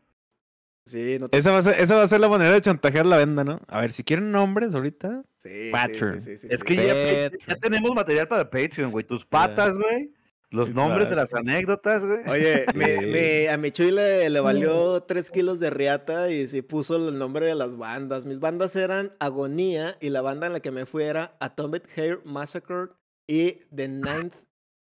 Sí, 0.86 1.16
no 1.20 1.28
te... 1.28 1.38
Esa 1.38 1.52
va, 1.52 1.58
a 1.58 1.62
ser, 1.62 1.80
esa 1.80 1.94
va 1.94 2.02
a 2.02 2.08
ser 2.08 2.20
la 2.20 2.28
manera 2.28 2.50
de 2.52 2.60
chantajear 2.60 3.06
la 3.06 3.16
venda, 3.16 3.44
¿no? 3.44 3.60
A 3.68 3.80
ver, 3.80 3.92
si 3.92 4.02
quieren 4.02 4.32
nombres 4.32 4.74
ahorita. 4.74 5.22
Sí, 5.38 5.68
Patreon. 5.70 6.20
sí, 6.20 6.32
sí, 6.32 6.36
sí, 6.38 6.48
Es 6.50 6.60
sí. 6.60 6.66
que 6.66 7.30
ya, 7.46 7.54
tenemos 7.56 7.94
material 7.94 8.26
para 8.26 8.50
Patreon, 8.50 8.90
güey. 8.90 9.04
Tus 9.04 9.24
patas, 9.24 9.76
güey. 9.78 10.12
Los 10.50 10.74
nombres 10.74 11.08
de 11.08 11.16
las 11.16 11.32
anécdotas, 11.32 12.04
güey. 12.04 12.20
Oye, 12.28 12.66
me- 12.74 12.98
Sí. 12.98 13.06
me- 13.06 13.48
a 13.48 13.56
mi 13.56 13.70
Chuy 13.70 13.90
le, 13.92 14.28
le 14.28 14.40
valió 14.40 15.02
3 15.04 15.30
kilos 15.30 15.60
de 15.60 15.70
riata 15.70 16.30
y 16.30 16.46
sí 16.48 16.60
puso 16.62 17.08
el 17.08 17.16
nombre 17.16 17.46
de 17.46 17.54
las 17.54 17.76
bandas. 17.78 18.26
Mis 18.26 18.38
bandas 18.40 18.74
eran 18.76 19.12
Agonía 19.18 19.96
y 20.00 20.10
la 20.10 20.20
banda 20.20 20.48
en 20.48 20.52
la 20.52 20.60
que 20.60 20.72
me 20.72 20.84
fui 20.84 21.04
era 21.04 21.36
Atomic 21.40 21.84
Hair 21.96 22.20
Massacre 22.24 22.88
y 23.32 23.58
The 23.74 23.88
Ninth 23.88 24.34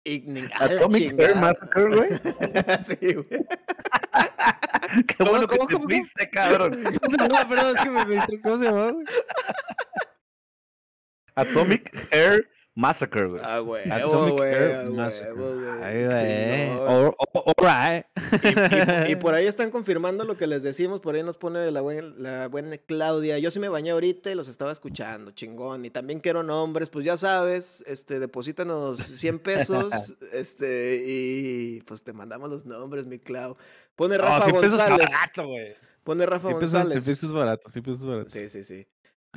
Evening. 0.05 0.49
¡A 0.55 0.69
la 0.69 0.77
Atomic 0.77 1.03
chingada! 1.03 1.35
Massacre, 1.35 1.97
güey. 1.97 2.11
sí, 2.81 3.15
güey. 3.15 3.27
Qué 5.09 5.25
bueno 5.25 5.49
que 5.49 5.57
cómo, 5.57 5.67
te 5.67 5.75
cómo, 5.75 5.89
cómo? 5.89 5.91
fuiste, 5.97 6.31
cabrón. 6.31 6.81
¿Cómo 6.85 7.11
se 7.11 7.17
llama? 7.17 7.49
Perdón, 7.49 7.77
es 7.77 7.83
que 7.83 7.91
me, 7.91 8.05
me 8.05 8.15
distraí. 8.15 8.41
¿Cómo 8.41 8.59
se 8.59 8.65
llama, 8.67 8.93
güey? 8.93 9.05
Atomic 11.35 12.09
Hair 12.13 12.49
Massacre, 12.77 13.27
güey. 13.27 13.41
Ah, 13.43 13.59
güey. 13.61 13.91
Atomic 13.91 14.41
a 14.43 14.91
Massacre. 14.91 15.33
Y, 19.09 19.17
por 19.17 19.35
ahí 19.35 19.47
están 19.47 19.71
confirmando 19.71 20.25
lo 20.25 20.37
que 20.37 20.47
les 20.47 20.63
decimos, 20.63 21.01
por 21.01 21.15
ahí 21.15 21.23
nos 21.23 21.37
pone 21.37 21.71
la, 21.71 21.81
buen- 21.81 22.23
la 22.23 22.49
buena 22.49 22.77
Claudia. 22.79 23.39
Yo 23.39 23.51
sí 23.51 23.59
me 23.59 23.69
bañé 23.69 23.91
ahorita 23.93 24.31
y 24.31 24.35
los 24.35 24.49
estaba 24.49 24.73
escuchando, 24.73 25.31
chingón. 25.31 25.85
Y 25.85 25.91
también 25.91 26.21
quiero 26.21 26.43
nombres, 26.43 26.89
pues 26.91 27.05
ya 27.05 27.17
sabes, 27.17 27.83
este, 27.87 28.21
deposítanos 28.21 28.99
100 29.01 29.39
pesos, 29.39 30.15
este, 30.33 31.03
y 31.07 31.81
pues 31.87 32.03
te 32.03 32.13
mandamos 32.13 32.51
los 32.51 32.67
nombres, 32.67 33.07
mi 33.07 33.19
Clau. 33.19 33.57
Pone 33.95 34.19
No, 34.19 34.25
Rafa 34.25 34.45
100 34.45 34.61
pesos 34.61 34.79
González. 34.79 35.07
barato, 35.11 35.47
güey. 35.49 35.75
Pone 36.05 36.27
Rafa 36.27 36.49
100 36.49 36.59
pesos, 36.61 36.71
100 36.73 36.83
González. 36.83 37.05
pesos 37.07 37.33
barato, 37.33 37.69
100 37.69 37.85
pesos 37.85 38.05
barato. 38.07 38.31
Sí, 38.31 38.49
sí, 38.49 38.63
sí. 38.63 38.87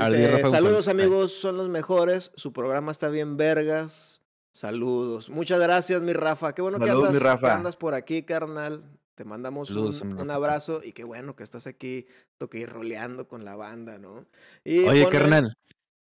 Dice, 0.05 0.31
Rafa 0.31 0.49
saludos 0.49 0.87
amigos, 0.87 1.33
son 1.33 1.57
los 1.57 1.69
mejores. 1.69 2.31
Su 2.35 2.53
programa 2.53 2.91
está 2.91 3.09
bien 3.09 3.37
vergas. 3.37 4.21
Saludos. 4.51 5.29
Muchas 5.29 5.61
gracias, 5.61 6.01
mi 6.01 6.13
Rafa. 6.13 6.53
Qué 6.53 6.61
bueno 6.61 6.77
Saludos, 6.79 7.01
que 7.01 7.07
andas, 7.07 7.21
que 7.21 7.27
Rafa. 7.27 7.55
andas 7.55 7.75
por 7.75 7.93
aquí, 7.93 8.23
carnal. 8.23 8.83
Te 9.15 9.25
mandamos 9.25 9.67
Saludos, 9.67 10.01
un, 10.01 10.31
abrazo 10.31 10.81
y 10.83 10.93
qué 10.93 11.03
bueno 11.03 11.35
que 11.35 11.43
estás 11.43 11.67
aquí 11.67 12.07
toque 12.37 12.59
y 12.59 12.65
roleando 12.65 13.27
con 13.27 13.43
la 13.43 13.57
banda, 13.57 13.97
¿no? 13.97 14.25
Y 14.63 14.85
Oye, 14.87 15.09
carnal. 15.09 15.57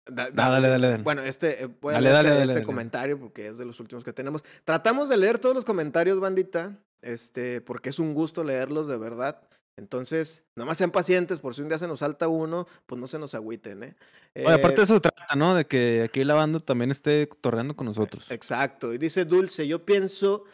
Da- 0.06 0.30
da- 0.30 0.50
dale, 0.50 0.68
dale, 0.68 0.88
dale. 0.90 1.02
Bueno, 1.02 1.22
este, 1.22 1.64
eh, 1.64 1.68
voy 1.80 1.92
a 1.92 1.94
Dale, 1.94 2.04
leer 2.10 2.14
dale, 2.16 2.28
este, 2.28 2.38
dale, 2.40 2.52
este 2.52 2.62
comentario 2.66 3.18
porque 3.18 3.48
es 3.48 3.58
de 3.58 3.64
los 3.64 3.80
últimos 3.80 4.04
que 4.04 4.12
tenemos. 4.12 4.44
Tratamos 4.64 5.08
de 5.08 5.16
leer 5.16 5.38
todos 5.38 5.54
los 5.54 5.64
comentarios, 5.64 6.20
bandita, 6.20 6.78
este, 7.00 7.60
porque 7.62 7.88
es 7.88 7.98
un 7.98 8.12
gusto 8.12 8.44
leerlos 8.44 8.86
de 8.86 8.98
verdad. 8.98 9.40
Entonces, 9.80 10.44
nomás 10.54 10.76
sean 10.76 10.90
pacientes, 10.90 11.40
por 11.40 11.54
si 11.54 11.62
un 11.62 11.68
día 11.68 11.78
se 11.78 11.88
nos 11.88 12.00
salta 12.00 12.28
uno, 12.28 12.66
pues 12.84 13.00
no 13.00 13.06
se 13.06 13.18
nos 13.18 13.34
agüiten, 13.34 13.82
¿eh? 13.82 13.96
Oye, 14.36 14.52
aparte 14.52 14.76
de 14.76 14.82
Eh, 14.82 14.84
eso 14.84 14.94
se 14.94 15.00
trata, 15.00 15.34
¿no? 15.36 15.54
De 15.54 15.64
que 15.64 16.02
aquí 16.04 16.22
la 16.22 16.34
banda 16.34 16.60
también 16.60 16.90
esté 16.90 17.26
torreando 17.40 17.74
con 17.74 17.86
nosotros. 17.86 18.30
Exacto. 18.30 18.92
Y 18.92 18.98
dice 18.98 19.24
Dulce, 19.24 19.66
yo 19.66 19.86
pienso 19.86 20.44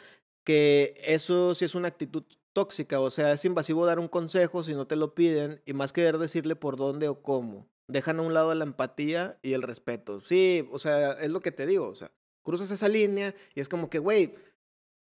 que 0.45 0.95
eso 1.05 1.57
sí 1.57 1.65
es 1.65 1.75
una 1.75 1.89
actitud 1.89 2.23
tóxica, 2.53 3.01
o 3.01 3.11
sea, 3.11 3.33
es 3.33 3.45
invasivo 3.45 3.85
dar 3.85 3.99
un 3.99 4.07
consejo 4.07 4.63
si 4.63 4.75
no 4.75 4.87
te 4.87 4.95
lo 4.95 5.15
piden 5.15 5.61
y 5.67 5.73
más 5.73 5.93
querer 5.93 6.19
decirle 6.19 6.55
por 6.55 6.77
dónde 6.77 7.09
o 7.09 7.21
cómo. 7.21 7.67
Dejan 7.89 8.21
a 8.21 8.23
un 8.23 8.33
lado 8.33 8.55
la 8.55 8.65
empatía 8.65 9.39
y 9.43 9.55
el 9.55 9.63
respeto. 9.63 10.21
Sí, 10.21 10.69
o 10.71 10.79
sea, 10.79 11.13
es 11.15 11.31
lo 11.31 11.41
que 11.41 11.51
te 11.51 11.67
digo, 11.67 11.89
o 11.89 11.95
sea, 11.97 12.13
cruzas 12.45 12.71
esa 12.71 12.89
línea 12.89 13.35
y 13.55 13.61
es 13.61 13.69
como 13.69 13.91
que, 13.91 13.99
güey, 13.99 14.35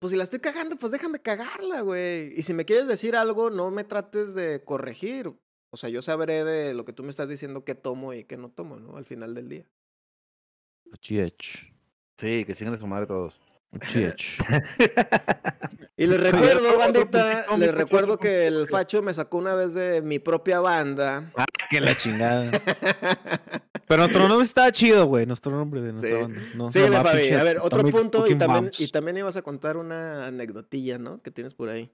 pues 0.02 0.10
si 0.10 0.18
la 0.18 0.24
estoy 0.24 0.40
cagando, 0.40 0.78
pues 0.78 0.92
déjame 0.92 1.20
cagarla, 1.20 1.82
güey. 1.82 2.34
Y 2.36 2.42
si 2.42 2.56
me 2.56 2.66
quieres 2.66 2.88
decir 2.88 3.16
algo, 3.16 3.52
no 3.52 3.70
me 3.70 3.84
trates 3.84 4.34
de 4.34 4.64
corregir. 4.64 5.32
O 5.70 5.78
sea, 5.78 5.90
yo 5.90 6.02
sabré 6.02 6.44
de 6.44 6.74
lo 6.74 6.86
que 6.86 6.92
tú 6.92 7.04
me 7.04 7.12
estás 7.12 7.30
diciendo 7.30 7.64
qué 7.64 7.76
tomo 7.76 8.12
y 8.12 8.24
qué 8.24 8.36
no 8.36 8.50
tomo, 8.50 8.78
¿no? 8.78 8.98
Al 8.98 9.06
final 9.06 9.36
del 9.36 9.48
día. 9.48 9.66
Chiech. 11.02 11.72
Sí, 12.18 12.46
que 12.46 12.56
chingan 12.56 12.74
a 12.74 12.80
su 12.80 12.88
madre 12.88 13.06
todos. 13.06 13.40
Chiech. 13.90 14.40
Y 15.98 16.08
les 16.08 16.20
recuerdo, 16.20 16.80
bandita, 16.80 17.46
les 17.58 17.72
recuerdo 17.72 18.18
que 18.18 18.48
el 18.48 18.68
Facho 18.68 19.04
me 19.04 19.14
sacó 19.14 19.38
una 19.38 19.54
vez 19.54 19.76
de 19.76 20.02
mi 20.02 20.18
propia 20.18 20.60
banda. 20.60 21.32
Ah, 21.38 21.46
que 21.70 21.80
la 21.80 21.96
chingada. 21.96 22.50
Pero 23.92 24.04
nuestro 24.04 24.26
nombre 24.30 24.46
estaba 24.46 24.72
chido, 24.72 25.06
güey. 25.06 25.26
Nuestro 25.26 25.52
nombre 25.52 25.82
de 25.82 25.92
nuestra 25.92 26.10
Sí. 26.16 26.22
banda. 26.22 26.42
No, 26.56 26.70
Sí, 26.70 26.80
Fabi. 26.80 27.30
A 27.32 27.44
ver, 27.44 27.58
otro 27.58 27.80
Atomic 27.80 27.94
punto 27.94 28.26
y 28.26 28.36
también, 28.36 28.72
y 28.80 28.88
también 28.88 29.18
ibas 29.18 29.36
a 29.36 29.42
contar 29.42 29.76
una 29.76 30.28
anecdotilla, 30.28 30.98
¿no? 30.98 31.22
Que 31.22 31.30
tienes 31.30 31.54
por 31.54 31.68
ahí. 31.68 31.92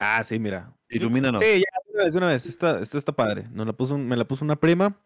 Ah, 0.00 0.24
sí, 0.24 0.40
mira. 0.40 0.72
Ilumínanos. 0.88 1.40
Sí, 1.40 1.58
ya, 1.60 1.92
una 1.94 2.02
vez, 2.04 2.14
una 2.16 2.26
vez. 2.26 2.46
Esta, 2.46 2.80
esta 2.80 2.98
está 2.98 3.12
padre. 3.12 3.46
Nos 3.52 3.64
la 3.64 3.72
puso, 3.72 3.94
un- 3.94 4.08
me 4.08 4.16
la 4.16 4.24
puso 4.24 4.44
una 4.44 4.56
prima. 4.56 5.00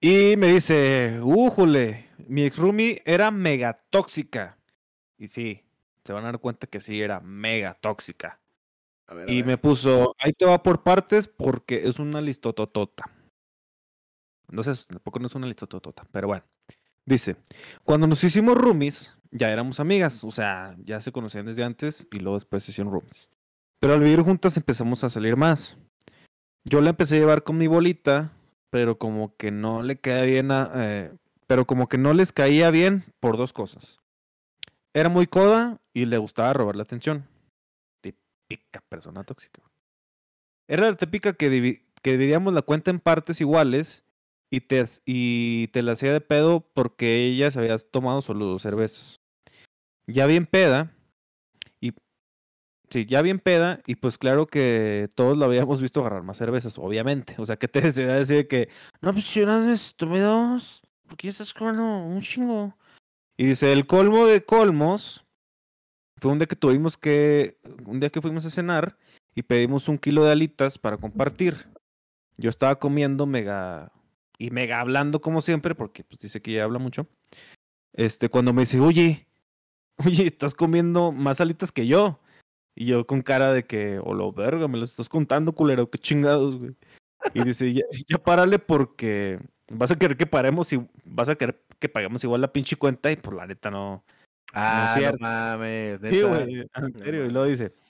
Y 0.00 0.34
me 0.38 0.52
dice, 0.54 1.20
újule, 1.22 2.08
mi 2.26 2.44
ex 2.46 2.56
roomie 2.56 3.02
era 3.04 3.30
mega 3.30 3.78
tóxica. 3.90 4.56
Y 5.18 5.28
sí, 5.28 5.60
se 6.04 6.12
van 6.14 6.22
a 6.24 6.28
dar 6.28 6.38
cuenta 6.40 6.66
que 6.66 6.80
sí, 6.80 7.02
era 7.02 7.20
mega 7.20 7.74
tóxica. 7.74 8.40
A 9.08 9.14
ver, 9.14 9.28
a 9.28 9.32
Y 9.32 9.36
ver. 9.42 9.46
me 9.46 9.58
puso, 9.58 10.14
ahí 10.18 10.32
te 10.32 10.46
va 10.46 10.62
por 10.62 10.82
partes 10.82 11.28
porque 11.28 11.86
es 11.86 11.98
una 11.98 12.22
listototota. 12.22 13.10
Entonces, 14.48 14.86
tampoco 14.86 15.18
no 15.18 15.26
es 15.26 15.34
una 15.34 15.46
listototota, 15.46 16.06
pero 16.10 16.28
bueno. 16.28 16.44
Dice, 17.04 17.36
cuando 17.84 18.06
nos 18.06 18.24
hicimos 18.24 18.56
roomies, 18.58 19.16
ya 19.30 19.50
éramos 19.50 19.78
amigas, 19.78 20.24
o 20.24 20.32
sea, 20.32 20.76
ya 20.84 21.00
se 21.00 21.12
conocían 21.12 21.46
desde 21.46 21.62
antes 21.62 22.08
y 22.12 22.18
luego 22.18 22.36
después 22.36 22.64
se 22.64 22.72
hicieron 22.72 22.92
roomies. 22.92 23.30
Pero 23.78 23.94
al 23.94 24.00
vivir 24.00 24.22
juntas 24.22 24.56
empezamos 24.56 25.04
a 25.04 25.10
salir 25.10 25.36
más. 25.36 25.76
Yo 26.64 26.80
la 26.80 26.90
empecé 26.90 27.16
a 27.16 27.18
llevar 27.20 27.44
con 27.44 27.58
mi 27.58 27.68
bolita, 27.68 28.32
pero 28.70 28.98
como 28.98 29.36
que 29.36 29.52
no 29.52 29.82
le 29.82 29.96
queda 30.00 30.22
bien 30.22 30.48
eh, 30.50 31.12
pero 31.46 31.64
como 31.64 31.88
que 31.88 31.98
no 31.98 32.12
les 32.12 32.32
caía 32.32 32.70
bien 32.70 33.04
por 33.20 33.36
dos 33.36 33.52
cosas. 33.52 34.00
Era 34.92 35.08
muy 35.08 35.28
coda 35.28 35.78
y 35.92 36.06
le 36.06 36.18
gustaba 36.18 36.52
robar 36.52 36.74
la 36.74 36.82
atención 36.82 37.28
típica 38.48 38.80
persona 38.88 39.24
tóxica. 39.24 39.62
Era 40.68 40.90
la 40.90 40.96
típica 40.96 41.34
que, 41.34 41.82
que 42.02 42.12
dividíamos 42.12 42.54
la 42.54 42.62
cuenta 42.62 42.90
en 42.90 43.00
partes 43.00 43.40
iguales 43.40 44.04
y 45.04 45.68
te, 45.68 45.82
la 45.82 45.92
hacía 45.92 46.12
de 46.12 46.20
pedo 46.20 46.68
porque 46.74 47.26
ella 47.26 47.50
se 47.50 47.58
había 47.58 47.78
tomado 47.78 48.22
solo 48.22 48.46
dos 48.46 48.62
cervezas. 48.62 49.20
Ya 50.06 50.26
bien 50.26 50.46
peda, 50.46 50.92
y 51.80 51.92
sí, 52.90 53.06
ya 53.06 53.22
bien 53.22 53.38
peda, 53.38 53.80
y 53.86 53.96
pues 53.96 54.18
claro 54.18 54.46
que 54.46 55.08
todos 55.14 55.36
lo 55.36 55.44
habíamos 55.44 55.80
visto 55.80 56.00
agarrar 56.00 56.22
más 56.22 56.38
cervezas, 56.38 56.78
obviamente. 56.78 57.34
O 57.38 57.46
sea, 57.46 57.56
que 57.56 57.68
te 57.68 57.80
decía 57.82 58.06
decir 58.08 58.48
que, 58.48 58.68
no, 59.00 59.12
pues 59.12 59.36
nada 59.36 59.66
más 59.66 59.94
tomé 59.96 60.20
dos, 60.20 60.82
porque 61.08 61.28
ya 61.28 61.32
estás 61.32 61.52
cobrando 61.52 61.98
un 61.98 62.20
chingo. 62.22 62.76
Y 63.36 63.46
dice, 63.46 63.72
el 63.72 63.86
colmo 63.86 64.26
de 64.26 64.44
colmos 64.44 65.24
fue 66.18 66.32
un 66.32 66.38
día 66.38 66.46
que 66.46 66.56
tuvimos 66.56 66.96
que, 66.96 67.58
un 67.84 68.00
día 68.00 68.10
que 68.10 68.22
fuimos 68.22 68.46
a 68.46 68.50
cenar 68.50 68.96
y 69.34 69.42
pedimos 69.42 69.88
un 69.88 69.98
kilo 69.98 70.24
de 70.24 70.32
alitas 70.32 70.78
para 70.78 70.96
compartir. 70.96 71.68
Yo 72.38 72.50
estaba 72.50 72.78
comiendo 72.78 73.26
mega 73.26 73.92
y 74.38 74.50
mega 74.50 74.80
hablando 74.80 75.20
como 75.20 75.40
siempre, 75.40 75.74
porque 75.74 76.04
pues 76.04 76.20
dice 76.20 76.40
que 76.42 76.52
ella 76.52 76.64
habla 76.64 76.78
mucho. 76.78 77.06
Este, 77.94 78.28
cuando 78.28 78.52
me 78.52 78.62
dice, 78.62 78.78
oye, 78.80 79.26
oye, 80.06 80.26
estás 80.26 80.54
comiendo 80.54 81.12
más 81.12 81.40
alitas 81.40 81.72
que 81.72 81.86
yo. 81.86 82.20
Y 82.78 82.86
yo 82.86 83.06
con 83.06 83.22
cara 83.22 83.52
de 83.52 83.64
que, 83.64 83.98
o 84.04 84.12
lo 84.12 84.32
verga, 84.32 84.68
me 84.68 84.76
lo 84.76 84.84
estás 84.84 85.08
contando, 85.08 85.54
culero, 85.54 85.90
qué 85.90 85.98
chingados, 85.98 86.58
güey. 86.58 86.76
Y 87.32 87.42
dice, 87.44 87.72
ya, 87.72 87.82
ya 88.08 88.18
párale 88.18 88.58
porque 88.58 89.38
vas 89.70 89.90
a 89.90 89.96
querer 89.98 90.16
que 90.16 90.26
paremos 90.26 90.72
y 90.72 90.86
vas 91.04 91.28
a 91.30 91.36
querer 91.36 91.64
que 91.78 91.88
paguemos 91.88 92.22
igual 92.24 92.40
la 92.42 92.52
pinche 92.52 92.76
cuenta 92.76 93.10
y 93.10 93.16
por 93.16 93.34
la 93.34 93.46
neta 93.46 93.70
no, 93.70 94.04
Ah, 94.52 94.86
es 94.88 94.94
no, 94.94 95.00
cierto. 95.00 95.18
mames. 95.20 96.00
Sí, 96.00 96.06
neta. 96.16 96.26
güey, 96.28 96.54
en 96.60 96.68
No 96.92 96.98
serio, 96.98 97.24
y 97.26 97.30
luego 97.30 97.46
dice, 97.48 97.64
mames. 97.64 97.82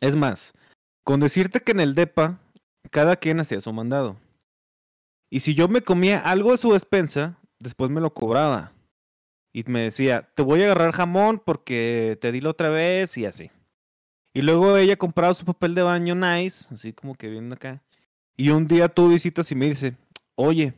es 0.00 0.16
más, 0.16 0.52
con 1.04 1.20
decirte 1.20 1.60
que 1.60 1.72
en 1.72 1.80
el 1.80 1.94
DEPA, 1.94 2.40
cada 2.90 3.16
quien 3.16 3.40
hacía 3.40 3.60
su 3.60 3.72
mandado. 3.72 4.16
Y 5.30 5.40
si 5.40 5.54
yo 5.54 5.68
me 5.68 5.82
comía 5.82 6.18
algo 6.18 6.50
de 6.50 6.58
su 6.58 6.72
despensa, 6.72 7.38
después 7.60 7.90
me 7.90 8.00
lo 8.00 8.12
cobraba. 8.12 8.72
Y 9.52 9.62
me 9.64 9.82
decía, 9.82 10.28
te 10.34 10.42
voy 10.42 10.62
a 10.62 10.66
agarrar 10.66 10.92
jamón 10.92 11.40
porque 11.44 12.18
te 12.20 12.32
di 12.32 12.40
la 12.40 12.50
otra 12.50 12.68
vez 12.68 13.16
y 13.16 13.26
así. 13.26 13.50
Y 14.32 14.42
luego 14.42 14.76
ella 14.76 14.96
compraba 14.96 15.34
su 15.34 15.44
papel 15.44 15.74
de 15.74 15.82
baño 15.82 16.14
nice, 16.14 16.66
así 16.72 16.92
como 16.92 17.14
que 17.14 17.28
viendo 17.28 17.54
acá. 17.54 17.82
Y 18.36 18.50
un 18.50 18.66
día 18.66 18.88
tú 18.88 19.08
visitas 19.08 19.50
y 19.50 19.54
me 19.54 19.66
dice, 19.66 19.96
oye, 20.34 20.74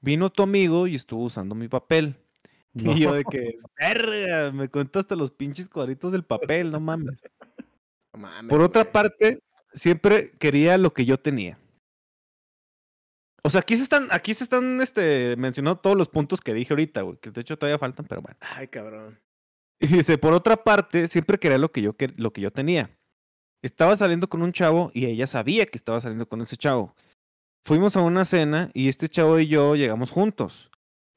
vino 0.00 0.30
tu 0.30 0.42
amigo 0.42 0.86
y 0.86 0.94
estuvo 0.94 1.24
usando 1.24 1.54
mi 1.54 1.68
papel. 1.68 2.16
No. 2.72 2.92
Y 2.96 3.00
yo 3.00 3.14
de 3.14 3.24
que, 3.24 3.58
verga, 3.80 4.52
me 4.52 4.68
contaste 4.68 5.16
los 5.16 5.32
pinches 5.32 5.68
cuadritos 5.68 6.12
del 6.12 6.22
papel, 6.22 6.70
no 6.70 6.78
mames. 6.78 7.16
No 8.14 8.20
mames, 8.20 8.48
Por 8.48 8.60
otra 8.60 8.82
güey. 8.82 8.92
parte, 8.92 9.42
siempre 9.74 10.30
quería 10.38 10.78
lo 10.78 10.92
que 10.92 11.04
yo 11.04 11.18
tenía. 11.18 11.58
O 13.42 13.50
sea, 13.50 13.60
aquí 13.60 13.76
se 13.76 13.82
están, 13.84 14.08
aquí 14.10 14.34
se 14.34 14.44
están 14.44 14.80
este, 14.80 15.34
mencionando 15.36 15.80
todos 15.80 15.96
los 15.96 16.08
puntos 16.08 16.40
que 16.40 16.52
dije 16.54 16.72
ahorita, 16.72 17.02
güey, 17.02 17.16
que 17.18 17.30
de 17.30 17.40
hecho 17.40 17.56
todavía 17.58 17.78
faltan, 17.78 18.06
pero 18.06 18.20
bueno. 18.22 18.36
Ay, 18.40 18.68
cabrón. 18.68 19.18
Y 19.80 19.86
dice, 19.86 20.18
por 20.18 20.34
otra 20.34 20.62
parte, 20.62 21.08
siempre 21.08 21.38
quería 21.38 21.56
lo 21.58 21.72
que 21.72 21.80
yo, 21.82 21.96
que- 21.96 22.12
lo 22.16 22.32
que 22.32 22.40
yo 22.42 22.50
tenía. 22.50 22.90
estaba 23.62 23.94
saliendo 23.96 24.28
con 24.28 24.40
un 24.42 24.52
chavo 24.52 24.90
y 24.94 25.04
ella 25.06 25.26
sabía 25.26 25.66
que 25.66 25.76
estaba 25.76 26.00
saliendo 26.00 26.26
con 26.28 26.40
ese 26.40 26.56
chavo. 26.56 26.94
Fuimos 27.66 27.94
a 27.96 28.00
una 28.00 28.24
cena 28.24 28.70
y 28.72 28.88
este 28.88 29.06
chavo 29.08 29.38
y 29.38 29.48
yo 29.48 29.74
llegamos 29.76 30.10
juntos. 30.10 30.70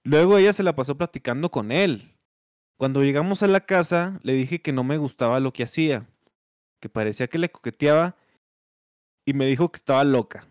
Luego 0.05 0.37
ella 0.37 0.51
se 0.51 0.63
la 0.63 0.75
pasó 0.75 0.97
platicando 0.97 1.49
con 1.51 1.71
él. 1.71 2.11
Cuando 2.77 3.01
llegamos 3.01 3.43
a 3.43 3.47
la 3.47 3.61
casa, 3.65 4.19
le 4.23 4.33
dije 4.33 4.61
que 4.61 4.73
no 4.73 4.83
me 4.83 4.97
gustaba 4.97 5.39
lo 5.39 5.53
que 5.53 5.63
hacía, 5.63 6.05
que 6.81 6.89
parecía 6.89 7.27
que 7.27 7.37
le 7.37 7.49
coqueteaba 7.49 8.17
y 9.25 9.33
me 9.33 9.45
dijo 9.45 9.71
que 9.71 9.77
estaba 9.77 10.03
loca. 10.03 10.45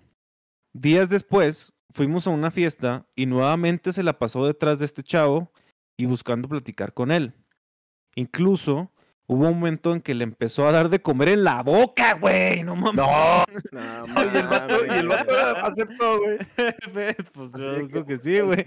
Días 0.73 1.11
después, 1.11 1.73
fuimos 1.93 2.27
a 2.27 2.31
una 2.31 2.51
fiesta 2.51 3.07
y 3.15 3.27
nuevamente 3.27 3.93
se 3.93 4.03
la 4.03 4.19
pasó 4.19 4.47
detrás 4.47 4.79
de 4.79 4.87
este 4.87 5.03
chavo 5.03 5.53
y 5.99 6.07
buscando 6.07 6.49
platicar 6.49 6.93
con 6.95 7.11
él. 7.11 7.35
Incluso 8.15 8.91
hubo 9.27 9.49
un 9.49 9.55
momento 9.61 9.93
en 9.95 10.01
que 10.01 10.15
le 10.15 10.25
empezó 10.25 10.67
a 10.67 10.73
dar 10.73 10.89
de 10.89 11.01
comer 11.01 11.29
en 11.29 11.45
la 11.45 11.63
boca, 11.63 12.15
güey. 12.15 12.63
No 12.63 12.77
mames. 12.77 12.97
No, 12.97 13.45
No, 13.73 14.25
y 14.33 14.37
el 14.37 14.47
vato, 14.47 14.87
y 14.87 14.91
el 14.99 15.09
vato 15.09 15.33
aceptó, 15.63 16.19
güey. 16.21 16.39
pues 17.33 17.53
yo 17.53 17.89
creo 17.89 18.05
que- 18.05 18.05
que 18.05 18.17
sí, 18.19 18.41
güey. 18.41 18.67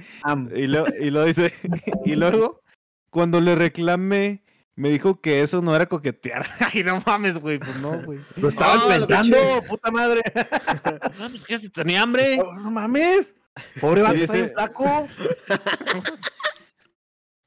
Y, 0.56 0.68
lo, 0.68 0.86
y 1.00 1.10
lo 1.10 1.24
dice. 1.26 1.52
y 2.06 2.16
luego, 2.16 2.62
cuando 3.10 3.42
le 3.42 3.56
reclamé, 3.56 4.44
me 4.76 4.90
dijo 4.90 5.22
que 5.22 5.42
eso 5.42 5.62
no 5.62 5.76
era 5.76 5.86
coquetear. 5.88 6.46
Ay, 6.74 6.84
no 6.84 7.02
mames, 7.06 7.38
güey. 7.40 7.60
Pues 7.60 7.78
no, 7.78 7.92
güey. 8.04 8.20
Lo 8.36 8.52
No, 8.52 8.76
lo 8.76 8.84
inventando, 8.94 9.38
puta 9.68 9.92
madre. 9.92 10.22
No, 11.20 11.30
pues 11.30 11.46
que 11.46 11.60
si 11.60 11.70
tenía 11.70 12.02
hambre. 12.02 12.38
No, 12.38 12.54
no 12.56 12.72
mames. 12.72 13.34
Pobre 13.80 14.02
vato, 14.02 14.16
dice- 14.16 14.50
flaco. 14.50 15.08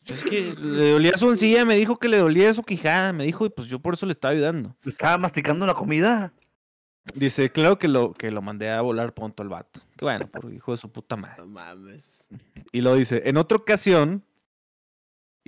Es 0.07 0.25
que 0.25 0.55
le 0.59 0.93
dolía 0.93 1.13
su 1.19 1.31
encía, 1.31 1.67
me 1.67 1.77
dijo 1.77 1.99
que 1.99 2.09
le 2.09 2.17
dolía 2.17 2.55
su 2.55 2.63
quijada, 2.63 3.13
me 3.13 3.25
dijo, 3.25 3.45
y 3.45 3.51
pues 3.51 3.69
yo 3.69 3.79
por 3.79 3.93
eso 3.93 4.07
le 4.07 4.13
estaba 4.13 4.33
ayudando. 4.33 4.75
Estaba 4.87 5.19
masticando 5.19 5.67
la 5.67 5.75
comida. 5.75 6.33
Dice, 7.15 7.51
claro 7.51 7.79
que 7.79 7.89
lo, 7.89 8.15
que 8.15 8.31
lo 8.31 8.41
mandé 8.41 8.71
a 8.71 8.81
volar 8.81 9.13
punto 9.13 9.43
al 9.43 9.51
vato. 9.51 9.81
Que 9.99 10.07
bueno, 10.07 10.27
por 10.29 10.51
hijo 10.53 10.73
de 10.73 10.79
su 10.79 10.91
puta 10.91 11.17
madre. 11.17 11.37
No 11.39 11.47
mames. 11.47 12.29
Y 12.73 12.81
lo 12.81 12.95
dice, 12.95 13.23
en 13.27 13.37
otra 13.37 13.59
ocasión, 13.59 14.25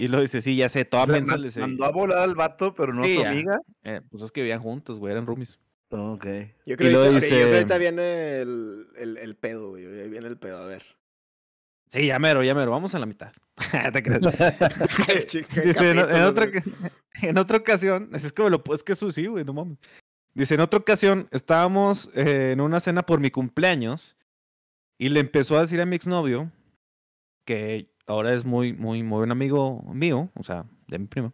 y 0.04 0.08
lo 0.08 0.20
dice, 0.20 0.40
sí, 0.42 0.56
ya 0.56 0.68
sé, 0.68 0.84
toda 0.84 1.04
O 1.04 1.06
sea, 1.06 1.14
mensa 1.14 1.36
le 1.36 1.50
mandó 1.60 1.84
a 1.84 1.90
volar 1.92 2.18
al 2.18 2.34
vato, 2.34 2.74
pero 2.74 2.92
no 2.92 3.02
a 3.02 3.06
su 3.06 3.20
ya. 3.22 3.30
amiga. 3.30 3.60
Eh, 3.84 4.00
pues 4.10 4.22
es 4.22 4.32
que 4.32 4.40
vivían 4.40 4.60
juntos, 4.62 4.98
güey, 4.98 5.12
eran 5.12 5.26
roomies. 5.26 5.58
Ok. 5.90 6.24
Yo 6.66 6.76
creo, 6.76 6.76
Y 6.76 6.76
que 6.76 6.92
yo 6.92 7.12
dice- 7.12 7.28
creo 7.28 7.48
que 7.48 7.54
ahorita 7.56 7.78
viene 7.78 8.40
el, 8.40 8.86
el, 8.96 9.16
el 9.18 9.34
pedo, 9.36 9.70
güey. 9.70 9.84
Ahí 9.86 10.08
viene 10.08 10.28
el 10.28 10.38
pedo, 10.38 10.62
a 10.62 10.66
ver. 10.66 10.84
Sí, 11.88 12.06
ya 12.06 12.18
mero, 12.20 12.44
ya 12.44 12.54
mero, 12.54 12.70
vamos 12.70 12.94
a 12.94 12.98
la 13.00 13.06
mitad. 13.06 13.32
Te. 13.92 14.02
Chica, 15.26 15.60
Dice, 15.62 15.90
en, 15.90 15.98
otra, 16.22 16.48
en 17.22 17.36
otra 17.38 17.56
ocasión, 17.58 18.10
es 18.14 18.32
que 18.32 18.42
me 18.44 18.50
lo 18.50 18.62
es 18.72 18.82
que 18.84 18.92
eso 18.92 19.10
sí, 19.10 19.26
güey, 19.26 19.44
no 19.44 19.52
mames. 19.52 19.78
Dice, 20.32 20.54
en 20.54 20.60
otra 20.60 20.78
ocasión 20.78 21.28
estábamos 21.32 22.08
eh, 22.14 22.52
en 22.52 22.60
una 22.60 22.78
cena 22.78 23.04
por 23.04 23.18
mi 23.18 23.30
cumpleaños 23.32 24.16
y 24.96 25.08
le 25.08 25.18
empezó 25.18 25.58
a 25.58 25.62
decir 25.62 25.80
a 25.80 25.86
mi 25.86 25.96
exnovio, 25.96 26.52
que 27.44 27.90
ahora 28.10 28.34
es 28.34 28.44
muy, 28.44 28.72
muy, 28.72 29.02
muy 29.02 29.18
buen 29.18 29.30
amigo 29.30 29.82
mío, 29.92 30.30
o 30.34 30.42
sea, 30.42 30.66
de 30.88 30.98
mi 30.98 31.06
prima, 31.06 31.32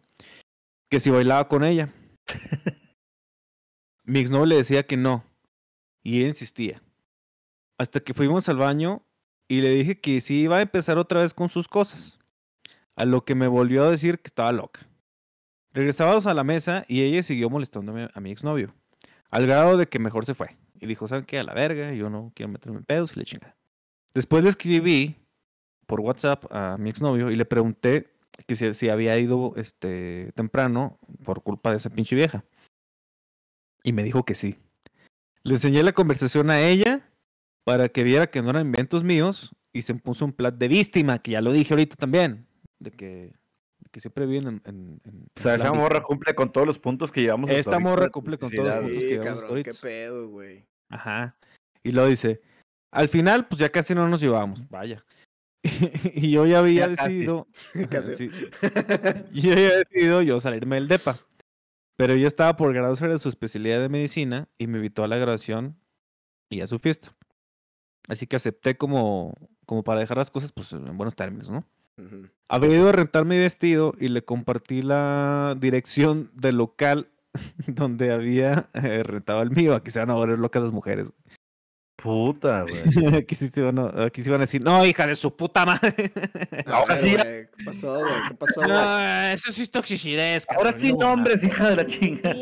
que 0.89 0.99
si 0.99 1.09
bailaba 1.09 1.47
con 1.47 1.63
ella. 1.63 1.89
mi 4.03 4.19
exnovio 4.19 4.45
le 4.45 4.55
decía 4.57 4.83
que 4.83 4.95
no 4.95 5.23
y 6.03 6.19
ella 6.19 6.27
insistía. 6.27 6.81
Hasta 7.77 7.99
que 7.99 8.13
fuimos 8.13 8.47
al 8.47 8.57
baño 8.57 9.03
y 9.47 9.61
le 9.61 9.69
dije 9.71 9.99
que 9.99 10.21
sí 10.21 10.41
iba 10.41 10.57
a 10.57 10.61
empezar 10.61 10.97
otra 10.97 11.21
vez 11.21 11.33
con 11.33 11.49
sus 11.49 11.67
cosas. 11.67 12.19
A 12.95 13.05
lo 13.05 13.25
que 13.25 13.35
me 13.35 13.47
volvió 13.47 13.83
a 13.83 13.91
decir 13.91 14.19
que 14.19 14.27
estaba 14.27 14.51
loca. 14.51 14.87
Regresábamos 15.73 16.25
a 16.25 16.33
la 16.33 16.43
mesa 16.43 16.85
y 16.87 17.01
ella 17.01 17.21
siguió 17.23 17.49
molestándome 17.49 18.09
a 18.13 18.19
mi 18.19 18.31
exnovio. 18.31 18.73
Al 19.29 19.45
grado 19.45 19.77
de 19.77 19.87
que 19.87 19.99
mejor 19.99 20.25
se 20.25 20.33
fue. 20.33 20.57
Y 20.79 20.85
dijo, 20.85 21.07
¿saben 21.07 21.25
qué? 21.25 21.39
A 21.39 21.43
la 21.43 21.53
verga, 21.53 21.93
yo 21.93 22.09
no 22.09 22.31
quiero 22.33 22.51
meterme 22.51 22.79
en 22.79 22.85
pedos 22.85 23.15
y 23.15 23.19
le 23.19 23.25
chingada. 23.25 23.55
Después 24.13 24.43
le 24.43 24.49
escribí 24.49 25.15
por 25.87 26.01
WhatsApp 26.01 26.45
a 26.51 26.77
mi 26.77 26.89
exnovio 26.89 27.31
y 27.31 27.35
le 27.35 27.45
pregunté 27.45 28.13
que 28.45 28.55
si, 28.55 28.73
si 28.73 28.89
había 28.89 29.17
ido 29.17 29.53
este, 29.55 30.31
temprano 30.35 30.99
por 31.23 31.41
culpa 31.41 31.71
de 31.71 31.77
esa 31.77 31.89
pinche 31.89 32.15
vieja. 32.15 32.43
Y 33.83 33.93
me 33.93 34.03
dijo 34.03 34.23
que 34.23 34.35
sí. 34.35 34.59
Le 35.43 35.53
enseñé 35.53 35.81
la 35.81 35.93
conversación 35.93 36.49
a 36.49 36.61
ella 36.61 37.09
para 37.63 37.89
que 37.89 38.03
viera 38.03 38.27
que 38.29 38.41
no 38.41 38.49
eran 38.49 38.65
inventos 38.67 39.03
míos 39.03 39.55
y 39.73 39.81
se 39.81 39.95
puso 39.95 40.25
un 40.25 40.33
plan 40.33 40.57
de 40.57 40.67
víctima, 40.67 41.19
que 41.19 41.31
ya 41.31 41.41
lo 41.41 41.51
dije 41.51 41.73
ahorita 41.73 41.95
también, 41.95 42.47
de 42.79 42.91
que, 42.91 43.05
de 43.79 43.89
que 43.91 43.99
siempre 43.99 44.25
viven 44.25 44.47
en, 44.47 44.61
en- 44.65 45.01
en- 45.05 45.27
O 45.37 45.41
sea, 45.41 45.55
esa 45.55 45.69
morra 45.71 45.81
víctima. 45.99 46.03
cumple 46.03 46.35
con 46.35 46.51
todos 46.51 46.67
los 46.67 46.79
puntos 46.79 47.11
que 47.11 47.21
llevamos. 47.21 47.49
hasta 47.49 47.59
Esta 47.59 47.71
ahorita 47.75 47.89
morra 47.89 48.09
cumple 48.09 48.37
con 48.37 48.51
todos 48.51 48.67
los 48.67 48.77
puntos 48.77 48.93
que 48.93 48.99
Sí, 48.99 49.09
llevamos 49.09 49.43
cabrón, 49.43 49.63
qué 49.63 49.73
pedo, 49.73 50.29
güey. 50.29 50.65
Ajá. 50.89 51.37
Y 51.83 51.91
lo 51.91 52.05
dice, 52.07 52.41
al 52.91 53.07
final, 53.09 53.47
pues 53.47 53.59
ya 53.59 53.69
casi 53.69 53.95
no 53.95 54.07
nos 54.07 54.19
llevamos, 54.21 54.67
vaya. 54.69 55.03
y 56.13 56.31
yo 56.31 56.45
ya 56.45 56.59
había 56.59 56.87
Ya 56.87 56.87
decidido, 56.89 57.47
Casi. 57.89 58.15
sí, 58.15 58.29
yo 59.33 59.49
ya 59.49 59.53
había 59.53 59.77
decidido 59.77 60.21
yo 60.21 60.39
salirme 60.39 60.75
del 60.75 60.87
DEPA. 60.87 61.19
Pero 61.97 62.15
yo 62.15 62.27
estaba 62.27 62.55
por 62.57 62.73
graduarse 62.73 63.07
de 63.07 63.17
su 63.17 63.27
especialidad 63.27 63.79
de 63.79 63.89
medicina 63.89 64.47
y 64.57 64.67
me 64.67 64.77
invitó 64.77 65.03
a 65.03 65.07
la 65.07 65.17
graduación 65.17 65.79
y 66.49 66.61
a 66.61 66.67
su 66.67 66.77
fiesta. 66.77 67.15
Así 68.07 68.27
que 68.27 68.35
acepté 68.35 68.77
como, 68.77 69.33
como 69.65 69.83
para 69.83 69.99
dejar 69.99 70.17
las 70.17 70.29
cosas 70.29 70.51
pues 70.51 70.71
en 70.73 70.95
buenos 70.95 71.15
términos, 71.15 71.49
¿no? 71.49 71.65
Había 72.47 72.75
ido 72.75 72.89
a 72.89 72.91
rentar 72.91 73.25
mi 73.25 73.37
vestido 73.37 73.95
y 73.99 74.09
le 74.09 74.23
compartí 74.23 74.83
la 74.83 75.57
dirección 75.59 76.29
del 76.35 76.57
local 76.57 77.09
donde 77.67 78.11
había 78.11 78.69
eh, 78.73 79.03
rentado 79.03 79.41
el 79.41 79.51
mío. 79.51 79.75
Aquí 79.75 79.91
se 79.91 79.99
van 79.99 80.11
a 80.11 80.15
volver 80.15 80.39
locas 80.39 80.61
las 80.61 80.71
mujeres. 80.71 81.11
Puta, 81.97 82.61
güey. 82.93 83.15
aquí, 83.15 83.33
sí 83.35 83.47
se 83.47 83.61
van 83.63 83.79
a, 83.79 84.05
aquí 84.05 84.23
sí 84.23 84.29
van 84.29 84.39
a 84.41 84.43
decir, 84.43 84.63
no, 84.63 84.85
hija 84.85 85.07
de 85.07 85.15
su 85.15 85.35
puta 85.35 85.65
madre. 85.65 86.11
Ahora 86.67 86.95
ver, 86.95 87.03
sí, 87.03 87.15
güey, 87.15 87.47
¿Qué 87.57 87.65
pasó, 87.65 87.99
güey? 87.99 88.13
¿Qué 88.29 88.35
pasó, 88.35 88.61
güey? 88.61 88.69
no, 88.69 89.27
eso 89.29 89.51
sí 89.51 89.63
es 89.63 89.71
toxicidad. 89.71 90.41
Ahora 90.55 90.71
sí, 90.73 90.93
nombres, 90.93 91.43
hija 91.43 91.69
de 91.71 91.75
la 91.75 91.85
chinga. 91.85 92.35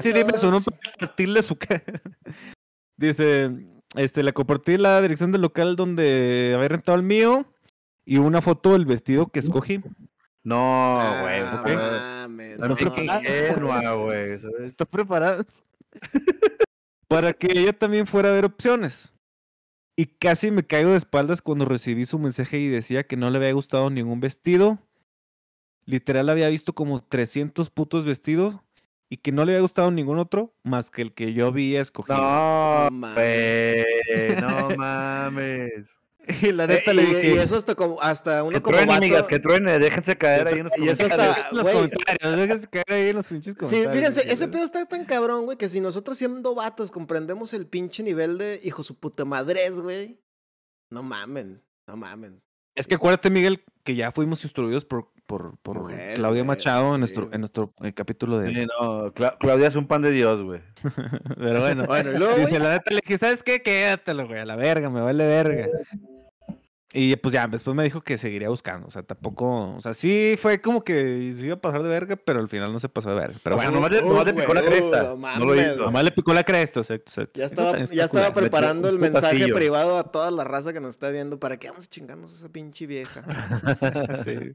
Sí, 0.00 0.12
dime 0.12 0.36
su 0.38 0.50
nombre 0.50 0.74
para 0.82 0.96
partirle 0.98 1.42
su 1.42 1.56
cara. 1.56 1.82
Dice, 2.96 3.50
este, 3.96 4.22
le 4.22 4.32
compartí 4.32 4.78
la 4.78 5.00
dirección 5.02 5.30
del 5.30 5.42
local 5.42 5.76
donde 5.76 6.52
había 6.56 6.68
rentado 6.68 6.96
el 6.96 7.04
mío 7.04 7.44
y 8.06 8.16
una 8.18 8.40
foto 8.40 8.72
del 8.72 8.86
vestido 8.86 9.26
que 9.28 9.40
escogí. 9.40 9.80
No, 10.42 11.04
güey. 11.20 11.40
Ah, 11.40 11.60
ok. 11.60 11.68
mames, 11.68 12.58
No, 12.58 12.68
no, 12.68 12.76
qué 12.76 12.84
mames. 12.86 13.30
ingenua, 13.50 13.94
güey. 13.94 14.38
¿sabes? 14.38 14.70
¿Están 14.70 14.86
preparadas? 14.90 15.46
Para 17.12 17.34
que 17.34 17.48
ella 17.52 17.72
también 17.74 18.06
fuera 18.06 18.30
a 18.30 18.32
ver 18.32 18.46
opciones. 18.46 19.12
Y 19.96 20.06
casi 20.06 20.50
me 20.50 20.66
caigo 20.66 20.92
de 20.92 20.96
espaldas 20.96 21.42
cuando 21.42 21.66
recibí 21.66 22.06
su 22.06 22.18
mensaje 22.18 22.58
y 22.58 22.68
decía 22.68 23.06
que 23.06 23.18
no 23.18 23.28
le 23.30 23.36
había 23.36 23.52
gustado 23.52 23.90
ningún 23.90 24.20
vestido. 24.20 24.78
Literal 25.84 26.30
había 26.30 26.48
visto 26.48 26.72
como 26.72 27.02
300 27.02 27.68
putos 27.68 28.06
vestidos 28.06 28.56
y 29.10 29.18
que 29.18 29.30
no 29.30 29.44
le 29.44 29.52
había 29.52 29.60
gustado 29.60 29.90
ningún 29.90 30.18
otro 30.18 30.54
más 30.62 30.90
que 30.90 31.02
el 31.02 31.12
que 31.12 31.34
yo 31.34 31.48
había 31.48 31.82
escogido. 31.82 32.16
No, 32.16 32.88
mames. 32.90 33.84
No 34.40 34.76
mames. 34.78 35.98
Y 36.40 36.52
la 36.52 36.64
Eh, 36.64 36.68
neta 36.68 36.92
le 36.92 37.02
y, 37.02 37.06
dije... 37.06 37.34
y 37.34 37.38
eso 37.38 37.56
hasta 37.56 37.74
como 37.74 38.00
hasta 38.00 38.42
uno 38.44 38.56
Que 38.56 38.62
como 38.62 38.76
truene, 38.76 38.92
vato. 38.92 39.04
amigas, 39.04 39.26
que 39.26 39.38
truene. 39.38 39.78
Déjense 39.78 40.16
caer 40.16 40.46
ahí 40.48 40.58
en 40.60 40.64
los 40.64 40.72
Y 40.78 40.88
eso 40.88 41.02
en 41.04 41.56
los 41.56 41.68
comentarios, 41.68 42.36
déjense 42.38 42.68
caer 42.68 42.84
ahí 42.92 43.08
en 43.08 43.16
los 43.16 43.26
pinches 43.26 43.54
Sí, 43.54 43.58
comentarios. 43.60 43.94
fíjense, 43.96 44.20
güey. 44.22 44.32
ese 44.32 44.48
pedo 44.48 44.64
está 44.64 44.86
tan 44.86 45.04
cabrón, 45.04 45.44
güey, 45.46 45.58
que 45.58 45.68
si 45.68 45.80
nosotros 45.80 46.16
siendo 46.18 46.54
vatos 46.54 46.90
comprendemos 46.90 47.52
el 47.54 47.66
pinche 47.66 48.02
nivel 48.02 48.38
de 48.38 48.60
hijo 48.62 48.82
su 48.82 48.94
puta 48.98 49.24
madres, 49.24 49.80
güey. 49.80 50.20
No 50.90 51.02
mamen, 51.02 51.62
no 51.86 51.96
mamen. 51.96 52.42
Es 52.74 52.86
que 52.86 52.94
acuérdate, 52.94 53.28
Miguel, 53.28 53.64
que 53.84 53.94
ya 53.96 54.12
fuimos 54.12 54.44
instruidos 54.44 54.84
por, 54.84 55.10
por, 55.32 55.56
por 55.62 55.78
Mujer, 55.78 56.16
Claudia 56.16 56.44
Machado 56.44 56.88
sí, 56.88 56.94
en 56.94 57.00
nuestro, 57.00 57.28
en 57.32 57.40
nuestro 57.40 57.72
eh, 57.82 57.94
capítulo 57.94 58.38
de... 58.38 58.52
Sí, 58.52 58.66
no, 58.66 59.14
Cla- 59.14 59.38
Claudia 59.40 59.68
es 59.68 59.76
un 59.76 59.86
pan 59.86 60.02
de 60.02 60.10
Dios, 60.10 60.42
güey. 60.42 60.60
Pero 61.38 61.60
bueno. 61.62 61.86
Bueno, 61.86 62.12
y 62.12 62.18
luego, 62.18 62.36
Dice, 62.36 62.58
la 62.58 62.72
neta, 62.72 62.90
le 62.90 63.00
dije, 63.02 63.16
¿sabes 63.16 63.42
qué? 63.42 63.62
Quédatelo, 63.62 64.26
güey, 64.26 64.40
a 64.40 64.44
la 64.44 64.56
verga, 64.56 64.90
me 64.90 65.00
vale 65.00 65.26
verga. 65.26 65.68
Y 66.94 67.16
pues 67.16 67.32
ya, 67.32 67.46
después 67.46 67.74
me 67.74 67.84
dijo 67.84 68.02
que 68.02 68.18
seguiría 68.18 68.50
buscando. 68.50 68.86
O 68.86 68.90
sea, 68.90 69.02
tampoco. 69.02 69.74
O 69.74 69.80
sea, 69.80 69.94
sí 69.94 70.36
fue 70.38 70.60
como 70.60 70.84
que 70.84 71.32
se 71.34 71.46
iba 71.46 71.54
a 71.54 71.60
pasar 71.60 71.82
de 71.82 71.88
verga, 71.88 72.16
pero 72.16 72.40
al 72.40 72.48
final 72.50 72.70
no 72.70 72.78
se 72.78 72.90
pasó 72.90 73.08
de 73.08 73.14
verga. 73.14 73.36
Pero 73.42 73.56
bueno, 73.56 73.70
nomás 73.70 73.90
le, 73.92 74.02
nomás 74.02 74.30
picó 74.34 74.52
la 74.52 74.60
uh, 74.60 74.66
cresta. 74.66 75.16
no 75.38 75.44
lo 75.46 75.54
hizo. 75.58 75.86
nomás 75.86 76.04
le 76.04 76.10
picó 76.10 76.34
la 76.34 76.44
cresta, 76.44 76.80
exacto, 76.80 77.10
exacto. 77.10 77.38
ya 77.40 77.46
estaba, 77.46 77.84
ya 77.84 78.04
estaba 78.04 78.34
preparando 78.34 78.90
el 78.90 78.98
mensaje 78.98 79.48
privado 79.48 79.96
a 79.96 80.04
toda 80.04 80.30
la 80.30 80.44
raza 80.44 80.74
que 80.74 80.80
nos 80.80 80.90
está 80.90 81.08
viendo 81.08 81.38
para 81.40 81.56
que 81.56 81.70
vamos 81.70 81.86
a 81.86 81.88
chingarnos 81.88 82.34
a 82.34 82.36
esa 82.36 82.48
pinche 82.50 82.86
vieja. 82.86 83.22
Sí. 84.24 84.54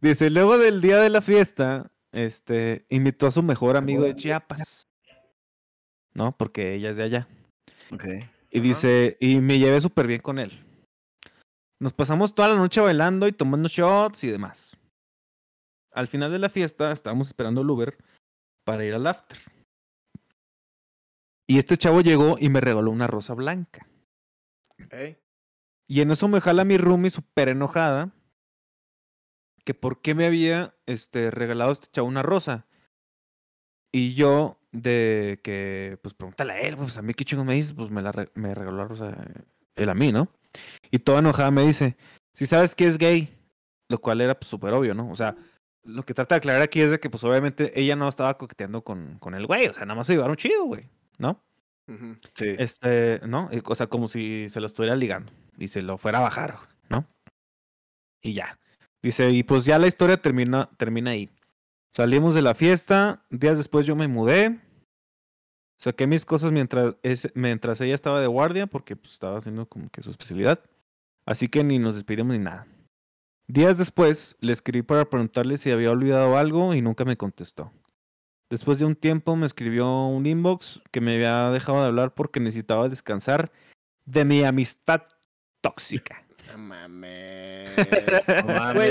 Dice, 0.00 0.30
luego 0.30 0.58
del 0.58 0.80
día 0.80 0.98
de 0.98 1.10
la 1.10 1.20
fiesta, 1.20 1.90
este, 2.12 2.86
invitó 2.88 3.26
a 3.26 3.30
su 3.30 3.42
mejor 3.42 3.76
amigo 3.76 4.04
de 4.04 4.14
Chiapas. 4.14 4.88
¿No? 6.14 6.36
Porque 6.36 6.74
ella 6.74 6.90
es 6.90 6.96
de 6.96 7.04
allá. 7.04 7.28
Ok. 7.92 8.04
Y 8.50 8.60
dice, 8.60 9.16
y 9.20 9.40
me 9.40 9.58
llevé 9.58 9.80
súper 9.80 10.06
bien 10.06 10.20
con 10.20 10.38
él. 10.38 10.64
Nos 11.80 11.92
pasamos 11.92 12.34
toda 12.34 12.48
la 12.48 12.56
noche 12.56 12.80
bailando 12.80 13.28
y 13.28 13.32
tomando 13.32 13.68
shots 13.68 14.24
y 14.24 14.30
demás. 14.30 14.76
Al 15.92 16.08
final 16.08 16.30
de 16.30 16.38
la 16.38 16.50
fiesta 16.50 16.92
estábamos 16.92 17.28
esperando 17.28 17.62
el 17.62 17.70
Uber 17.70 17.96
para 18.64 18.84
ir 18.84 18.94
al 18.94 19.06
after. 19.06 19.38
Y 21.48 21.58
este 21.58 21.76
chavo 21.76 22.00
llegó 22.00 22.36
y 22.38 22.48
me 22.48 22.60
regaló 22.60 22.90
una 22.90 23.06
rosa 23.06 23.34
blanca. 23.34 23.86
Ok. 24.84 24.94
Y 25.88 26.00
en 26.00 26.12
eso 26.12 26.28
me 26.28 26.40
jala 26.40 26.64
mi 26.64 26.76
roomie 26.76 27.10
súper 27.10 27.48
enojada. 27.48 28.12
Que 29.64 29.74
por 29.74 30.00
qué 30.00 30.14
me 30.14 30.26
había 30.26 30.74
este, 30.86 31.30
regalado 31.30 31.72
este 31.72 31.88
chavo 31.90 32.08
una 32.08 32.22
rosa. 32.22 32.66
Y 33.92 34.14
yo, 34.14 34.58
de 34.72 35.40
que, 35.42 35.98
pues 36.02 36.14
pregúntale 36.14 36.52
a 36.52 36.60
él, 36.60 36.76
pues 36.76 36.96
a 36.96 37.02
mí 37.02 37.12
qué 37.14 37.24
chingo 37.24 37.44
me 37.44 37.54
dices, 37.54 37.72
pues 37.72 37.90
me, 37.90 38.02
la 38.02 38.12
re- 38.12 38.30
me 38.34 38.54
regaló 38.54 38.76
la 38.78 38.84
rosa 38.84 39.16
él 39.74 39.88
a 39.88 39.94
mí, 39.94 40.12
¿no? 40.12 40.28
Y 40.90 41.00
toda 41.00 41.18
enojada 41.20 41.50
me 41.50 41.66
dice, 41.66 41.96
si 42.34 42.46
sabes 42.46 42.74
que 42.74 42.86
es 42.86 42.98
gay, 42.98 43.36
lo 43.88 44.00
cual 44.00 44.20
era 44.20 44.38
pues 44.38 44.48
súper 44.48 44.72
obvio, 44.74 44.94
¿no? 44.94 45.10
O 45.10 45.16
sea, 45.16 45.36
lo 45.82 46.04
que 46.04 46.14
trata 46.14 46.34
de 46.34 46.38
aclarar 46.38 46.62
aquí 46.62 46.80
es 46.80 46.90
de 46.90 47.00
que 47.00 47.10
pues 47.10 47.24
obviamente 47.24 47.72
ella 47.80 47.96
no 47.96 48.08
estaba 48.08 48.36
coqueteando 48.38 48.84
con, 48.84 49.18
con 49.18 49.34
el 49.34 49.46
güey, 49.46 49.66
o 49.66 49.74
sea, 49.74 49.84
nada 49.86 49.96
más 49.96 50.06
se 50.06 50.12
llevaron 50.14 50.36
chido, 50.36 50.64
güey, 50.64 50.88
¿no? 51.18 51.42
Sí. 52.36 52.54
Este, 52.58 53.20
¿no? 53.26 53.50
O 53.64 53.74
sea, 53.74 53.88
como 53.88 54.06
si 54.06 54.48
se 54.50 54.60
lo 54.60 54.66
estuviera 54.68 54.94
ligando 54.94 55.32
y 55.58 55.66
se 55.66 55.82
lo 55.82 55.98
fuera 55.98 56.18
a 56.18 56.22
bajar, 56.22 56.58
¿no? 56.88 57.04
Y 58.22 58.34
ya. 58.34 58.56
Dice, 59.02 59.30
y 59.30 59.42
pues 59.42 59.64
ya 59.64 59.78
la 59.78 59.86
historia 59.86 60.20
termina, 60.20 60.68
termina 60.76 61.12
ahí. 61.12 61.30
Salimos 61.92 62.34
de 62.34 62.42
la 62.42 62.54
fiesta, 62.54 63.24
días 63.30 63.58
después 63.58 63.86
yo 63.86 63.96
me 63.96 64.08
mudé. 64.08 64.60
Saqué 65.78 66.06
mis 66.06 66.26
cosas 66.26 66.52
mientras, 66.52 66.94
mientras 67.34 67.80
ella 67.80 67.94
estaba 67.94 68.20
de 68.20 68.26
guardia, 68.26 68.66
porque 68.66 68.96
pues, 68.96 69.14
estaba 69.14 69.38
haciendo 69.38 69.66
como 69.66 69.88
que 69.88 70.02
su 70.02 70.10
especialidad. 70.10 70.60
Así 71.24 71.48
que 71.48 71.64
ni 71.64 71.78
nos 71.78 71.94
despedimos 71.94 72.36
ni 72.36 72.44
nada. 72.44 72.66
Días 73.46 73.78
después 73.78 74.36
le 74.40 74.52
escribí 74.52 74.82
para 74.82 75.08
preguntarle 75.08 75.56
si 75.56 75.70
había 75.70 75.90
olvidado 75.90 76.36
algo 76.36 76.74
y 76.74 76.82
nunca 76.82 77.04
me 77.04 77.16
contestó. 77.16 77.72
Después 78.48 78.78
de 78.78 78.84
un 78.84 78.94
tiempo 78.94 79.34
me 79.36 79.46
escribió 79.46 80.06
un 80.06 80.26
inbox 80.26 80.80
que 80.90 81.00
me 81.00 81.14
había 81.14 81.50
dejado 81.50 81.80
de 81.80 81.86
hablar 81.86 82.14
porque 82.14 82.40
necesitaba 82.40 82.88
descansar 82.88 83.50
de 84.04 84.24
mi 84.24 84.44
amistad 84.44 85.02
tóxica. 85.60 86.24
No 86.52 86.58
mames. 86.58 87.70
No 87.76 87.84
Güey, 88.44 88.58
mames. 88.58 88.90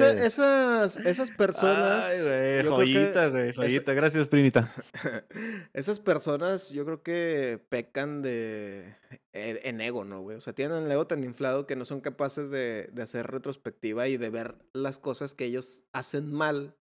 esa- 0.00 0.24
esas, 0.24 0.96
esas 0.98 1.30
personas. 1.30 2.04
Ay, 2.04 2.20
güey, 2.22 2.28
yo 2.28 2.60
creo 2.60 2.62
que 2.62 2.68
joyita, 2.70 3.26
güey, 3.28 3.54
joyita. 3.54 3.92
Gracias, 3.94 4.28
primita. 4.28 4.72
Esas 5.72 5.98
personas 5.98 6.68
yo 6.70 6.84
creo 6.84 7.02
que 7.02 7.60
pecan 7.68 8.22
de 8.22 8.96
en 9.32 9.58
en 9.62 9.80
ego, 9.80 10.04
¿no, 10.04 10.20
güey? 10.20 10.36
O 10.36 10.40
sea, 10.40 10.52
tienen 10.52 10.84
el 10.84 10.90
ego 10.92 11.06
tan 11.06 11.24
inflado 11.24 11.66
que 11.66 11.76
no 11.76 11.84
son 11.84 12.00
capaces 12.00 12.50
de, 12.50 12.88
de 12.92 13.02
hacer 13.02 13.26
retrospectiva 13.28 14.08
y 14.08 14.16
de 14.16 14.30
ver 14.30 14.56
las 14.74 14.98
cosas 14.98 15.34
que 15.34 15.44
ellos 15.46 15.84
hacen 15.92 16.32
mal, 16.32 16.76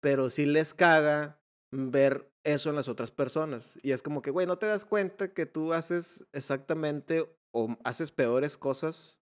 pero 0.00 0.30
sí 0.30 0.46
les 0.46 0.74
caga 0.74 1.38
ver 1.72 2.28
eso 2.44 2.70
en 2.70 2.76
las 2.76 2.88
otras 2.88 3.10
personas. 3.10 3.78
Y 3.82 3.92
es 3.92 4.02
como 4.02 4.20
que, 4.22 4.30
güey, 4.30 4.46
no 4.46 4.58
te 4.58 4.66
das 4.66 4.84
cuenta 4.84 5.28
que 5.32 5.46
tú 5.46 5.72
haces 5.72 6.24
exactamente 6.32 7.28
o 7.52 7.76
haces 7.84 8.10
peores 8.10 8.58
cosas 8.58 9.18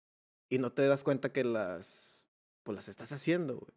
y 0.49 0.57
no 0.59 0.71
te 0.71 0.85
das 0.87 1.03
cuenta 1.03 1.31
que 1.31 1.43
las, 1.43 2.25
pues 2.63 2.75
las 2.75 2.89
estás 2.89 3.11
haciendo, 3.13 3.57
güey. 3.57 3.71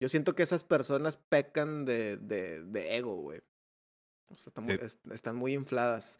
Yo 0.00 0.08
siento 0.08 0.34
que 0.34 0.42
esas 0.42 0.64
personas 0.64 1.16
pecan 1.16 1.84
de, 1.84 2.16
de, 2.16 2.62
de 2.64 2.96
ego, 2.96 3.16
güey. 3.16 3.40
O 4.30 4.36
sea, 4.36 4.50
están, 4.50 4.66
Sí. 4.66 4.98
están 5.12 5.36
muy 5.36 5.54
infladas. 5.54 6.18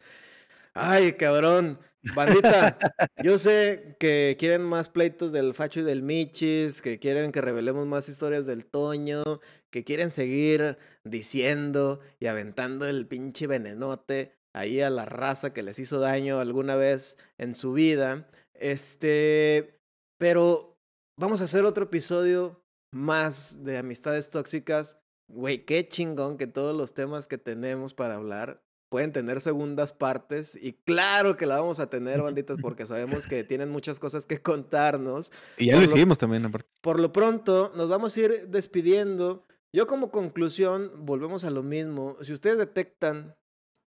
Ay, 0.73 1.13
cabrón. 1.13 1.79
Bandita, 2.15 2.77
yo 3.23 3.37
sé 3.37 3.95
que 3.99 4.35
quieren 4.39 4.61
más 4.63 4.89
pleitos 4.89 5.31
del 5.31 5.53
Facho 5.53 5.81
y 5.81 5.83
del 5.83 6.01
Michis, 6.01 6.81
que 6.81 6.99
quieren 6.99 7.31
que 7.31 7.41
revelemos 7.41 7.85
más 7.87 8.09
historias 8.09 8.45
del 8.45 8.65
Toño, 8.65 9.23
que 9.69 9.83
quieren 9.83 10.09
seguir 10.09 10.77
diciendo 11.03 11.99
y 12.19 12.25
aventando 12.27 12.87
el 12.87 13.07
pinche 13.07 13.47
venenote 13.47 14.33
ahí 14.53 14.81
a 14.81 14.89
la 14.89 15.05
raza 15.05 15.53
que 15.53 15.63
les 15.63 15.79
hizo 15.79 15.99
daño 15.99 16.39
alguna 16.39 16.75
vez 16.75 17.17
en 17.37 17.53
su 17.55 17.73
vida. 17.73 18.27
Este, 18.53 19.79
pero 20.23 20.79
vamos 21.19 21.41
a 21.41 21.43
hacer 21.43 21.65
otro 21.65 21.83
episodio 21.83 22.63
más 22.93 23.65
de 23.65 23.77
amistades 23.77 24.29
tóxicas. 24.29 24.97
Güey, 25.27 25.65
qué 25.65 25.85
chingón 25.85 26.37
que 26.37 26.47
todos 26.47 26.73
los 26.73 26.93
temas 26.93 27.27
que 27.27 27.37
tenemos 27.37 27.93
para 27.93 28.15
hablar 28.15 28.63
pueden 28.89 29.11
tener 29.11 29.41
segundas 29.41 29.91
partes 29.91 30.55
y 30.55 30.73
claro 30.85 31.35
que 31.35 31.45
la 31.45 31.59
vamos 31.59 31.81
a 31.81 31.89
tener, 31.89 32.21
banditas, 32.21 32.55
porque 32.61 32.85
sabemos 32.85 33.27
que 33.27 33.43
tienen 33.43 33.69
muchas 33.69 33.99
cosas 33.99 34.25
que 34.25 34.41
contarnos. 34.41 35.29
Y 35.57 35.65
ya 35.65 35.73
Por 35.73 35.81
lo 35.81 35.89
lo- 35.89 35.95
hicimos 35.97 36.17
también, 36.17 36.45
aparte. 36.45 36.69
Por 36.79 37.01
lo 37.01 37.11
pronto, 37.11 37.73
nos 37.75 37.89
vamos 37.89 38.15
a 38.15 38.19
ir 38.21 38.47
despidiendo. 38.47 39.45
Yo 39.75 39.87
como 39.87 40.09
conclusión, 40.09 41.05
volvemos 41.05 41.43
a 41.43 41.49
lo 41.49 41.63
mismo. 41.63 42.15
Si 42.21 42.31
ustedes 42.31 42.57
detectan 42.57 43.35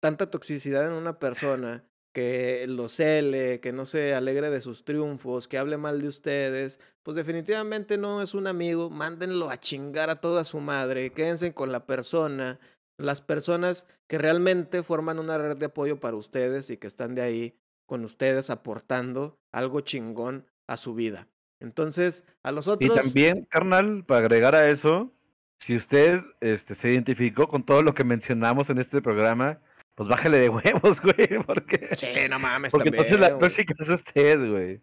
tanta 0.01 0.31
toxicidad 0.31 0.87
en 0.87 0.95
una 0.95 1.19
persona, 1.19 1.85
que 2.15 2.65
lo 2.69 2.89
cele, 2.89 3.59
que 3.59 3.73
no 3.73 3.87
se 3.87 4.15
alegre 4.15 4.49
de 4.49 4.61
sus 4.61 4.85
triunfos, 4.85 5.49
que 5.49 5.59
hable 5.59 5.77
mal 5.77 6.01
de 6.01 6.07
ustedes, 6.07 6.79
pues 7.03 7.17
definitivamente 7.17 7.99
no 7.99 8.23
es 8.23 8.35
un 8.35 8.47
amigo. 8.47 8.89
Mándenlo 8.89 9.51
a 9.51 9.59
chingar 9.59 10.11
a 10.11 10.21
toda 10.21 10.45
su 10.45 10.61
madre. 10.61 11.11
Quédense 11.11 11.53
con 11.53 11.73
la 11.73 11.87
persona, 11.87 12.61
las 12.99 13.21
personas 13.21 13.89
que 14.07 14.19
realmente 14.19 14.85
forman 14.85 15.19
una 15.19 15.39
red 15.39 15.57
de 15.57 15.67
apoyo 15.67 15.99
para 15.99 16.17
ustedes 16.17 16.71
y 16.71 16.77
que 16.77 16.87
están 16.87 17.17
de 17.17 17.23
ahí 17.23 17.59
con 17.85 18.05
ustedes 18.05 18.49
aportando 18.49 19.37
algo 19.51 19.81
chingón 19.81 20.47
a 20.69 20.77
su 20.77 20.95
vida. 20.95 21.27
Entonces, 21.59 22.25
a 22.45 22.53
los 22.53 22.69
Y 22.69 22.71
otros... 22.71 22.95
también, 22.95 23.45
carnal, 23.51 24.05
para 24.05 24.21
agregar 24.21 24.55
a 24.55 24.71
eso, 24.71 25.13
si 25.59 25.75
usted 25.75 26.21
este, 26.41 26.77
se 26.77 26.93
identificó 26.93 27.49
con 27.49 27.65
todo 27.65 27.83
lo 27.83 27.93
que 27.93 28.05
mencionamos 28.05 28.71
en 28.71 28.79
este 28.79 29.03
programa, 29.03 29.59
pues 29.95 30.09
bájale 30.09 30.39
de 30.39 30.49
huevos, 30.51 31.01
güey, 31.01 31.43
porque, 31.47 31.97
Sí, 31.97 32.07
no 32.29 32.39
mames, 32.39 32.73
porque 32.73 32.91
también. 32.91 33.05
entonces 33.07 33.21
la 33.21 33.39
tóxica 33.39 33.75
es 33.79 33.89
usted, 33.89 34.51
güey. 34.51 34.81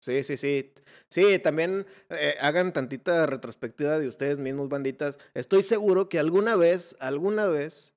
Sí, 0.00 0.22
sí, 0.22 0.36
sí. 0.36 0.72
Sí, 1.08 1.38
también 1.38 1.86
eh, 2.10 2.34
hagan 2.40 2.72
tantita 2.72 3.26
retrospectiva 3.26 3.98
de 3.98 4.08
ustedes 4.08 4.38
mismos, 4.38 4.68
banditas. 4.68 5.18
Estoy 5.34 5.62
seguro 5.62 6.08
que 6.08 6.18
alguna 6.18 6.56
vez, 6.56 6.96
alguna 7.00 7.46
vez, 7.46 7.94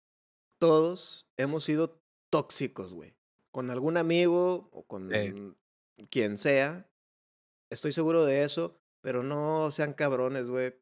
todos 0.59 1.27
hemos 1.37 1.63
sido 1.63 2.01
tóxicos, 2.29 2.93
güey. 2.93 3.13
Con 3.51 3.69
algún 3.71 3.97
amigo 3.97 4.69
o 4.71 4.83
con 4.83 5.11
quien 6.09 6.37
sea. 6.37 6.87
Estoy 7.69 7.93
seguro 7.93 8.25
de 8.25 8.43
eso, 8.43 8.79
pero 9.01 9.23
no 9.23 9.69
sean 9.71 9.93
cabrones, 9.93 10.49
güey. 10.49 10.73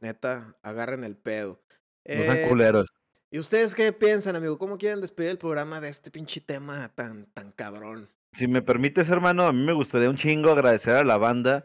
Neta, 0.00 0.56
agarren 0.62 1.04
el 1.04 1.16
pedo. 1.16 1.60
No 2.04 2.24
sean 2.24 2.48
culeros. 2.48 2.88
¿Y 3.32 3.38
ustedes 3.38 3.74
qué 3.74 3.94
piensan, 3.94 4.36
amigo? 4.36 4.58
¿Cómo 4.58 4.76
quieren 4.76 5.00
despedir 5.00 5.30
el 5.30 5.38
programa 5.38 5.80
de 5.80 5.88
este 5.88 6.10
pinche 6.10 6.42
tema 6.42 6.90
tan, 6.94 7.24
tan 7.32 7.50
cabrón? 7.50 8.10
Si 8.34 8.46
me 8.46 8.60
permites, 8.60 9.08
hermano, 9.08 9.44
a 9.46 9.52
mí 9.54 9.64
me 9.64 9.72
gustaría 9.72 10.10
un 10.10 10.18
chingo 10.18 10.50
agradecer 10.50 10.96
a 10.96 11.02
la 11.04 11.16
banda 11.16 11.64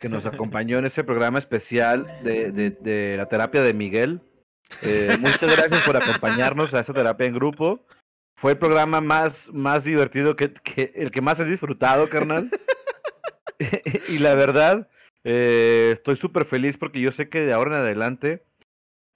que 0.00 0.08
nos 0.08 0.26
acompañó 0.26 0.76
en 0.78 0.86
este 0.86 1.04
programa 1.04 1.38
especial 1.38 2.04
de, 2.24 2.50
de- 2.50 3.16
la 3.16 3.26
terapia 3.28 3.62
de 3.62 3.72
Miguel. 3.74 4.22
Eh, 4.82 5.16
muchas 5.20 5.56
gracias 5.56 5.82
por 5.86 5.96
acompañarnos 5.96 6.74
a 6.74 6.80
esta 6.80 6.92
terapia 6.92 7.28
en 7.28 7.34
grupo. 7.34 7.86
Fue 8.36 8.52
el 8.52 8.58
programa 8.58 9.00
más, 9.00 9.50
más 9.52 9.84
divertido 9.84 10.34
que, 10.34 10.52
que 10.52 10.92
el 10.96 11.12
que 11.12 11.20
más 11.20 11.38
he 11.38 11.44
disfrutado, 11.44 12.08
carnal. 12.08 12.50
y 14.08 14.18
la 14.18 14.34
verdad, 14.34 14.88
eh, 15.22 15.90
estoy 15.92 16.16
súper 16.16 16.44
feliz 16.44 16.76
porque 16.76 17.00
yo 17.00 17.12
sé 17.12 17.28
que 17.28 17.42
de 17.42 17.52
ahora 17.52 17.76
en 17.76 17.82
adelante 17.84 18.42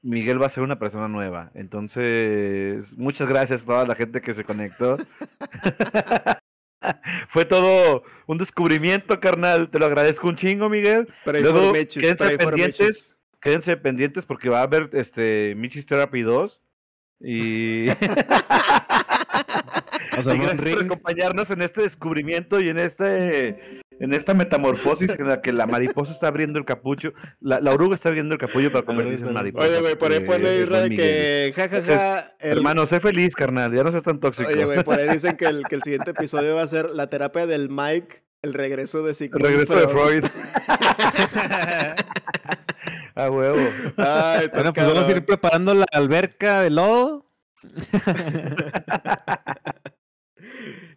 Miguel 0.03 0.41
va 0.41 0.47
a 0.47 0.51
ser 0.51 0.63
una 0.63 0.79
persona 0.79 1.09
nueva. 1.09 1.51
Entonces, 1.55 2.97
muchas 2.97 3.29
gracias 3.29 3.63
a 3.63 3.67
toda 3.67 3.87
la 3.87 3.95
gente 3.95 4.21
que 4.21 4.35
se 4.35 4.45
conectó. 4.45 4.99
Fue 7.29 7.45
todo 7.45 8.05
un 8.27 8.39
descubrimiento, 8.39 9.21
carnal. 9.21 9.69
Te 9.71 9.79
lo 9.79 9.87
agradezco 9.87 10.29
un 10.29 10.37
chingo, 10.37 10.69
Miguel. 10.69 11.09
Pray 11.25 11.43
Luego, 11.43 11.61
for 11.61 11.73
Mechis, 11.73 12.03
quédense 12.03 12.39
pendientes. 12.39 13.17
Quédense 13.41 13.77
pendientes 13.77 14.27
porque 14.27 14.49
va 14.49 14.61
a 14.61 14.65
haber 14.65 14.91
este 14.93 15.55
Michis 15.57 15.87
Therapy 15.87 16.23
2. 16.23 16.61
Y, 17.21 17.87
O 20.17 20.23
sea, 20.23 20.35
gracias 20.41 20.75
por 20.75 20.85
acompañarnos 20.85 21.51
en 21.51 21.63
este 21.63 21.83
descubrimiento 21.83 22.61
y 22.61 22.69
en 22.69 22.79
este 22.79 23.83
en 24.01 24.15
esta 24.15 24.33
metamorfosis 24.33 25.11
en 25.19 25.27
la 25.27 25.41
que 25.43 25.53
la 25.53 25.67
mariposa 25.67 26.13
está 26.13 26.29
abriendo 26.29 26.57
el 26.61 26.65
capucho, 26.65 27.13
la, 27.41 27.59
la 27.61 27.73
oruga 27.73 27.97
está 27.97 28.09
abriendo 28.11 28.33
el 28.35 28.39
capullo 28.41 28.71
para 28.71 28.85
convertirse 28.85 29.27
en 29.27 29.33
mariposa. 29.35 29.67
Oye, 29.67 29.81
güey, 29.81 29.97
por 29.97 30.13
ahí 30.13 30.21
pone 30.21 30.55
es 30.55 30.63
Israel 30.63 30.83
Don 30.83 30.89
Miguel. 30.91 30.97
que 30.97 31.53
jajaja. 31.57 32.33
el- 32.39 32.59
Hermano, 32.59 32.87
sé 32.87 33.01
feliz, 33.01 33.35
carnal, 33.35 33.73
ya 33.75 33.83
no 33.83 33.91
seas 33.91 34.05
tan 34.05 34.21
tóxico. 34.21 34.49
Oye, 34.49 34.65
güey, 34.65 34.85
por 34.85 35.01
ahí 35.01 35.09
dicen 35.09 35.37
que 35.37 35.47
el, 35.47 35.65
que 35.69 35.75
el 35.75 35.83
siguiente 35.83 36.11
episodio 36.17 36.55
va 36.55 36.63
a 36.63 36.69
ser 36.69 36.91
la 36.91 37.09
terapia 37.11 37.47
del 37.49 37.71
Mike, 37.71 38.23
el 38.43 38.55
regreso 38.55 39.03
de 39.03 39.11
El 39.11 39.17
Sigmund 39.17 39.45
regreso 39.45 39.75
de 39.75 39.89
Freud. 39.89 40.25
A 43.17 43.31
huevo. 43.33 43.59
Ay, 43.97 44.49
Bueno, 44.55 44.73
pues 44.73 44.87
vamos 44.87 44.99
a 44.99 45.07
cabrón. 45.07 45.11
ir 45.17 45.25
preparando 45.27 45.75
la 45.75 45.87
alberca 45.91 46.61
de 46.63 46.71
lodo. 46.71 47.27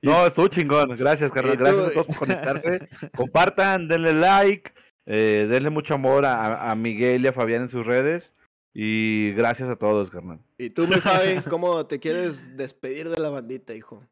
No, 0.02 0.26
estuvo 0.26 0.48
chingón. 0.48 0.96
Gracias, 0.98 1.32
carnal. 1.32 1.58
Gracias 1.58 1.86
a 1.88 1.92
todos 1.92 2.06
por 2.08 2.16
conectarse. 2.28 2.90
Compartan, 3.16 3.88
denle 3.88 4.14
like, 4.14 4.72
eh, 5.06 5.48
denle 5.50 5.70
mucho 5.70 5.94
amor 5.94 6.26
a, 6.26 6.70
a 6.72 6.76
Miguel 6.76 7.24
y 7.24 7.28
a 7.28 7.34
Fabián 7.34 7.64
en 7.64 7.70
sus 7.70 7.86
redes. 7.86 8.34
Y 8.74 9.34
gracias 9.34 9.68
a 9.70 9.76
todos, 9.76 10.10
carnal. 10.10 10.40
Y 10.58 10.70
tú, 10.70 10.88
mi 10.88 10.96
Fabi, 10.96 11.42
¿cómo 11.50 11.86
te 11.88 12.00
quieres 12.00 12.56
despedir 12.56 13.10
de 13.10 13.18
la 13.22 13.30
bandita, 13.30 13.74
hijo? 13.76 14.04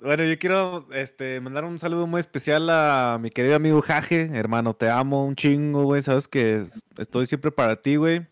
Bueno, 0.00 0.24
yo 0.24 0.38
quiero 0.38 0.86
este, 0.92 1.40
mandar 1.40 1.64
un 1.64 1.78
saludo 1.80 2.06
muy 2.06 2.20
especial 2.20 2.68
a 2.70 3.18
mi 3.20 3.30
querido 3.30 3.56
amigo 3.56 3.80
Jaje. 3.82 4.30
Hermano, 4.32 4.74
te 4.74 4.88
amo 4.88 5.24
un 5.26 5.34
chingo, 5.34 5.84
güey. 5.84 6.02
Sabes 6.02 6.28
que 6.28 6.60
es- 6.60 6.84
estoy 6.96 7.26
siempre 7.26 7.50
para 7.50 7.76
ti, 7.76 7.96
güey. 7.96 8.26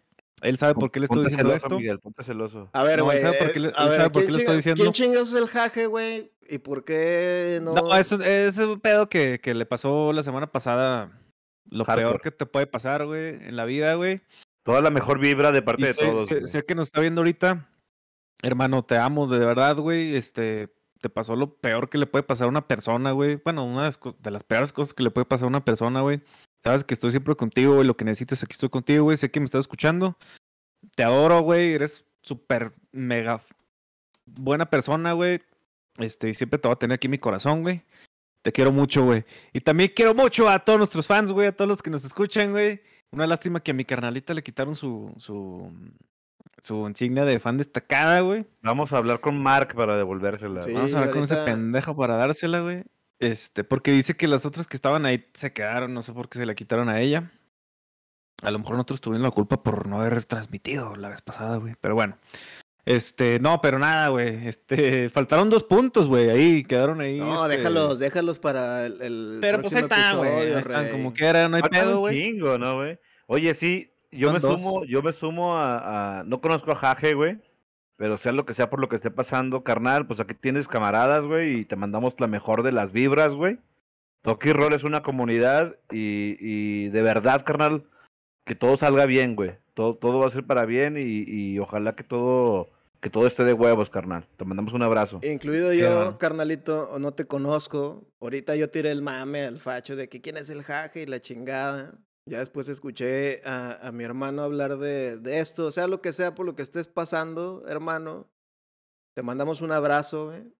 Él 0.46 0.58
sabe 0.58 0.74
por 0.74 0.90
qué 0.90 1.00
le 1.00 1.06
estoy 1.06 1.16
Ponte 1.24 1.30
diciendo 1.30 1.50
celoso, 1.50 1.66
esto. 1.66 1.76
Miguel, 1.78 1.98
ponte 2.00 2.22
celoso. 2.22 2.70
A 2.72 2.82
ver, 2.84 2.98
No, 2.98 3.04
güey. 3.06 3.20
¿sabe 3.20 3.36
por 3.38 3.48
eh, 3.48 3.50
qué 3.52 3.60
le- 3.60 3.72
a 3.76 3.86
ver, 3.86 3.96
sabe 3.96 4.10
por 4.10 4.22
¿quién 4.22 4.26
qué 4.26 4.32
lo 4.32 4.38
estoy 4.38 4.44
chinga- 4.44 4.56
diciendo? 4.56 4.82
¿Quién 4.82 4.92
chingados 4.92 5.32
es 5.32 5.40
el 5.42 5.48
jaje, 5.48 5.86
güey? 5.86 6.32
¿Y 6.48 6.58
por 6.58 6.84
qué 6.84 7.60
no? 7.62 7.74
No, 7.74 7.96
eso 7.96 8.22
es 8.22 8.56
un 8.58 8.78
pedo 8.80 9.08
que, 9.08 9.40
que 9.40 9.54
le 9.54 9.66
pasó 9.66 10.12
la 10.12 10.22
semana 10.22 10.52
pasada. 10.52 11.10
Lo 11.68 11.84
Hardcore. 11.84 12.06
peor 12.08 12.20
que 12.20 12.30
te 12.30 12.46
puede 12.46 12.66
pasar, 12.68 13.04
güey, 13.06 13.34
en 13.44 13.56
la 13.56 13.64
vida, 13.64 13.94
güey. 13.94 14.20
Toda 14.62 14.80
la 14.80 14.90
mejor 14.90 15.18
vibra 15.18 15.50
de 15.50 15.62
parte 15.62 15.82
Y 15.82 15.86
de 15.86 15.92
sé, 15.94 16.06
todos. 16.06 16.28
sé- 16.50 16.64
que 16.64 16.74
nos 16.76 16.88
está 16.88 17.00
viendo 17.00 17.20
ahorita. 17.22 17.68
Hermano, 18.42 18.84
te 18.84 18.96
amo 18.98 19.26
de 19.26 19.38
verdad, 19.44 19.76
güey. 19.78 20.14
Este, 20.14 20.72
te 21.00 21.08
pasó 21.08 21.34
lo 21.36 21.56
peor 21.56 21.88
que 21.90 21.98
le 21.98 22.06
puede 22.06 22.22
pasar 22.22 22.46
a 22.46 22.50
una 22.50 22.68
persona, 22.68 23.10
güey. 23.12 23.40
Bueno, 23.42 23.64
una 23.64 23.80
de 23.82 23.88
las, 23.88 23.98
co- 23.98 24.16
de 24.20 24.30
las 24.30 24.44
peores 24.44 24.72
cosas 24.72 24.94
que 24.94 25.02
le 25.02 25.10
puede 25.10 25.24
pasar 25.24 25.46
a 25.46 25.48
una 25.48 25.64
persona, 25.64 26.02
güey. 26.02 26.20
Sabes 26.66 26.82
que 26.82 26.94
estoy 26.94 27.12
siempre 27.12 27.36
contigo, 27.36 27.76
güey. 27.76 27.86
Lo 27.86 27.96
que 27.96 28.04
necesites, 28.04 28.42
aquí 28.42 28.54
estoy 28.54 28.70
contigo, 28.70 29.04
güey. 29.04 29.16
Sé 29.16 29.30
que 29.30 29.38
me 29.38 29.46
estás 29.46 29.60
escuchando. 29.60 30.18
Te 30.96 31.04
adoro, 31.04 31.40
güey. 31.42 31.74
Eres 31.74 32.04
súper 32.22 32.72
mega 32.90 33.40
buena 34.24 34.68
persona, 34.68 35.12
güey. 35.12 35.40
Este, 35.98 36.28
y 36.28 36.34
siempre 36.34 36.58
te 36.58 36.66
voy 36.66 36.74
a 36.74 36.78
tener 36.78 36.96
aquí 36.96 37.06
en 37.06 37.12
mi 37.12 37.18
corazón, 37.18 37.62
güey. 37.62 37.84
Te 38.42 38.50
quiero 38.50 38.72
mucho, 38.72 39.04
güey. 39.04 39.24
Y 39.52 39.60
también 39.60 39.92
quiero 39.94 40.12
mucho 40.12 40.48
a 40.48 40.58
todos 40.58 40.78
nuestros 40.78 41.06
fans, 41.06 41.30
güey, 41.30 41.46
a 41.46 41.52
todos 41.56 41.68
los 41.68 41.82
que 41.82 41.90
nos 41.90 42.04
escuchan, 42.04 42.50
güey. 42.50 42.82
Una 43.12 43.28
lástima 43.28 43.60
que 43.60 43.70
a 43.70 43.74
mi 43.74 43.84
carnalita 43.84 44.34
le 44.34 44.42
quitaron 44.42 44.74
su, 44.74 45.14
su, 45.18 45.72
su 46.60 46.88
insignia 46.88 47.24
de 47.24 47.38
fan 47.38 47.58
destacada, 47.58 48.18
güey. 48.22 48.44
Vamos 48.62 48.92
a 48.92 48.96
hablar 48.96 49.20
con 49.20 49.40
Mark 49.40 49.72
para 49.76 49.96
devolvérsela. 49.96 50.64
Sí. 50.64 50.72
Vamos 50.72 50.94
a 50.94 51.00
ver 51.02 51.10
con 51.12 51.22
ese 51.22 51.36
pendejo 51.36 51.94
para 51.96 52.16
dársela, 52.16 52.58
güey. 52.58 52.82
Este, 53.18 53.64
porque 53.64 53.92
dice 53.92 54.14
que 54.16 54.28
las 54.28 54.44
otras 54.44 54.66
que 54.66 54.76
estaban 54.76 55.06
ahí 55.06 55.24
se 55.32 55.52
quedaron, 55.52 55.94
no 55.94 56.02
sé 56.02 56.12
por 56.12 56.28
qué 56.28 56.38
se 56.38 56.46
la 56.46 56.54
quitaron 56.54 56.88
a 56.88 57.00
ella. 57.00 57.30
A 58.42 58.50
lo 58.50 58.58
mejor 58.58 58.74
nosotros 58.74 59.00
tuvimos 59.00 59.22
la 59.24 59.30
culpa 59.30 59.62
por 59.62 59.86
no 59.88 60.00
haber 60.00 60.22
transmitido 60.26 60.94
la 60.96 61.08
vez 61.08 61.22
pasada, 61.22 61.56
güey. 61.56 61.74
Pero 61.80 61.94
bueno. 61.94 62.18
Este, 62.84 63.40
no, 63.40 63.60
pero 63.60 63.78
nada, 63.78 64.08
güey. 64.08 64.46
Este, 64.46 65.08
faltaron 65.10 65.48
dos 65.50 65.64
puntos, 65.64 66.08
güey. 66.08 66.28
Ahí 66.28 66.62
quedaron 66.64 67.00
ahí. 67.00 67.18
No, 67.18 67.44
este, 67.46 67.56
déjalos, 67.56 67.98
déjalos 67.98 68.38
para 68.38 68.84
el, 68.86 69.00
el 69.00 69.38
Pero 69.40 69.60
pues 69.62 69.72
ahí 69.74 69.80
están, 69.80 70.18
güey. 70.18 70.52
están, 70.52 70.90
como 70.90 71.12
quiera, 71.14 71.48
no 71.48 71.56
hay 71.56 71.62
Faltan 71.62 71.80
pedo, 71.80 71.98
güey. 72.00 72.20
chingo, 72.22 72.58
¿no, 72.58 72.74
güey? 72.76 72.98
Oye, 73.26 73.54
sí, 73.54 73.90
yo 74.12 74.26
Son 74.28 74.34
me 74.34 74.40
dos. 74.40 74.60
sumo, 74.60 74.84
yo 74.84 75.02
me 75.02 75.12
sumo 75.12 75.56
a, 75.56 76.20
a- 76.20 76.24
no 76.24 76.40
conozco 76.40 76.70
a 76.70 76.76
Jaje, 76.76 77.14
güey, 77.14 77.38
pero 77.96 78.16
sea 78.16 78.32
lo 78.32 78.46
que 78.46 78.54
sea 78.54 78.70
por 78.70 78.80
lo 78.80 78.88
que 78.88 78.96
esté 78.96 79.10
pasando, 79.10 79.64
carnal, 79.64 80.06
pues 80.06 80.20
aquí 80.20 80.34
tienes 80.34 80.68
camaradas, 80.68 81.26
güey, 81.26 81.60
y 81.60 81.64
te 81.64 81.76
mandamos 81.76 82.18
la 82.18 82.26
mejor 82.26 82.62
de 82.62 82.72
las 82.72 82.92
vibras, 82.92 83.34
güey. 83.34 83.58
Toki 84.22 84.52
Roll 84.52 84.72
es 84.72 84.84
una 84.84 85.02
comunidad 85.02 85.76
y, 85.90 86.36
y 86.40 86.88
de 86.88 87.02
verdad, 87.02 87.44
carnal, 87.44 87.86
que 88.44 88.54
todo 88.54 88.76
salga 88.76 89.06
bien, 89.06 89.36
güey. 89.36 89.54
Todo, 89.74 89.94
todo 89.94 90.18
va 90.18 90.26
a 90.26 90.30
ser 90.30 90.44
para 90.44 90.64
bien 90.64 90.96
y, 90.96 91.24
y 91.26 91.58
ojalá 91.58 91.94
que 91.94 92.02
todo, 92.02 92.70
que 93.00 93.10
todo 93.10 93.26
esté 93.26 93.44
de 93.44 93.52
huevos, 93.52 93.90
carnal. 93.90 94.26
Te 94.36 94.44
mandamos 94.44 94.72
un 94.72 94.82
abrazo. 94.82 95.20
Incluido 95.22 95.72
yo, 95.72 95.86
hermano. 95.86 96.18
carnalito, 96.18 96.88
o 96.90 96.98
no 96.98 97.12
te 97.12 97.26
conozco. 97.26 98.04
Ahorita 98.20 98.56
yo 98.56 98.70
tiré 98.70 98.90
el 98.90 99.02
mame 99.02 99.42
al 99.42 99.58
facho 99.58 99.96
de 99.96 100.08
que 100.08 100.20
quién 100.20 100.36
es 100.36 100.50
el 100.50 100.62
jaje 100.62 101.02
y 101.02 101.06
la 101.06 101.20
chingada. 101.20 101.94
Ya 102.28 102.40
después 102.40 102.68
escuché 102.68 103.40
a, 103.44 103.86
a 103.86 103.92
mi 103.92 104.02
hermano 104.02 104.42
hablar 104.42 104.78
de, 104.78 105.16
de 105.18 105.38
esto. 105.38 105.66
O 105.66 105.70
sea, 105.70 105.86
lo 105.86 106.00
que 106.00 106.12
sea 106.12 106.34
por 106.34 106.44
lo 106.44 106.56
que 106.56 106.62
estés 106.62 106.88
pasando, 106.88 107.64
hermano. 107.68 108.28
Te 109.14 109.22
mandamos 109.22 109.60
un 109.60 109.72
abrazo, 109.72 110.26
güey. 110.26 110.52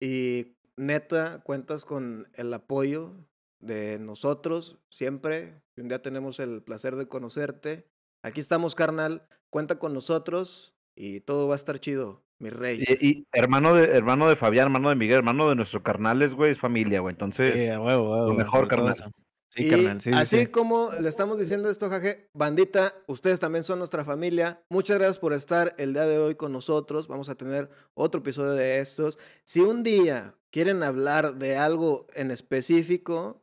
Y 0.00 0.56
neta, 0.76 1.40
cuentas 1.42 1.84
con 1.84 2.26
el 2.34 2.52
apoyo 2.52 3.14
de 3.60 3.98
nosotros 3.98 4.78
siempre. 4.90 5.60
Si 5.74 5.80
un 5.80 5.88
día 5.88 6.02
tenemos 6.02 6.40
el 6.40 6.62
placer 6.62 6.94
de 6.96 7.08
conocerte. 7.08 7.88
Aquí 8.22 8.40
estamos, 8.40 8.74
carnal. 8.74 9.26
Cuenta 9.50 9.78
con 9.78 9.94
nosotros 9.94 10.74
y 10.94 11.20
todo 11.20 11.48
va 11.48 11.54
a 11.54 11.56
estar 11.56 11.78
chido, 11.78 12.22
mi 12.38 12.50
rey. 12.50 12.84
Y, 12.86 13.08
y 13.08 13.26
hermano 13.32 13.74
de 13.74 13.96
hermano 13.96 14.28
de 14.28 14.36
Fabián, 14.36 14.66
hermano 14.66 14.90
de 14.90 14.96
Miguel, 14.96 15.18
hermano 15.18 15.48
de 15.48 15.54
nuestro 15.54 15.82
carnales, 15.82 16.34
güey, 16.34 16.52
es 16.52 16.58
familia, 16.58 17.00
güey. 17.00 17.14
Entonces, 17.14 17.70
a 17.70 17.80
huevo, 17.80 18.34
mejor, 18.34 18.68
carnal. 18.68 18.92
eso. 18.92 19.10
Sí, 19.58 19.66
y 19.66 19.70
carnal, 19.70 20.00
sí, 20.00 20.10
sí, 20.10 20.16
así 20.16 20.38
sí. 20.38 20.46
como 20.46 20.90
le 21.00 21.08
estamos 21.08 21.38
diciendo 21.38 21.68
esto, 21.68 21.88
Jaje, 21.88 22.28
bandita, 22.32 22.94
ustedes 23.06 23.40
también 23.40 23.64
son 23.64 23.78
nuestra 23.78 24.04
familia. 24.04 24.62
Muchas 24.70 24.98
gracias 24.98 25.18
por 25.18 25.32
estar 25.32 25.74
el 25.78 25.92
día 25.92 26.06
de 26.06 26.18
hoy 26.18 26.36
con 26.36 26.52
nosotros. 26.52 27.08
Vamos 27.08 27.28
a 27.28 27.34
tener 27.34 27.68
otro 27.94 28.20
episodio 28.20 28.52
de 28.52 28.78
estos. 28.78 29.18
Si 29.44 29.60
un 29.60 29.82
día 29.82 30.34
quieren 30.50 30.82
hablar 30.82 31.36
de 31.36 31.56
algo 31.56 32.06
en 32.14 32.30
específico, 32.30 33.42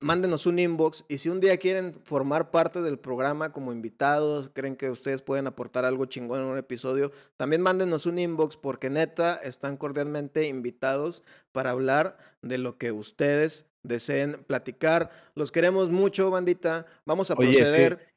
mándenos 0.00 0.46
un 0.46 0.58
inbox. 0.58 1.04
Y 1.08 1.18
si 1.18 1.28
un 1.28 1.40
día 1.40 1.56
quieren 1.56 1.94
formar 2.04 2.50
parte 2.50 2.82
del 2.82 2.98
programa 2.98 3.52
como 3.52 3.72
invitados, 3.72 4.50
creen 4.52 4.76
que 4.76 4.90
ustedes 4.90 5.22
pueden 5.22 5.46
aportar 5.46 5.84
algo 5.84 6.06
chingón 6.06 6.40
en 6.40 6.46
un 6.46 6.58
episodio, 6.58 7.12
también 7.36 7.62
mándenos 7.62 8.06
un 8.06 8.18
inbox 8.18 8.56
porque 8.56 8.90
neta 8.90 9.36
están 9.36 9.76
cordialmente 9.76 10.48
invitados 10.48 11.22
para 11.52 11.70
hablar 11.70 12.18
de 12.42 12.58
lo 12.58 12.78
que 12.78 12.92
ustedes 12.92 13.66
deseen 13.86 14.44
platicar. 14.46 15.10
Los 15.34 15.50
queremos 15.52 15.90
mucho, 15.90 16.30
bandita. 16.30 16.86
Vamos 17.04 17.30
a 17.30 17.34
Oye, 17.34 17.52
sí. 17.52 17.58
proceder. 17.60 18.08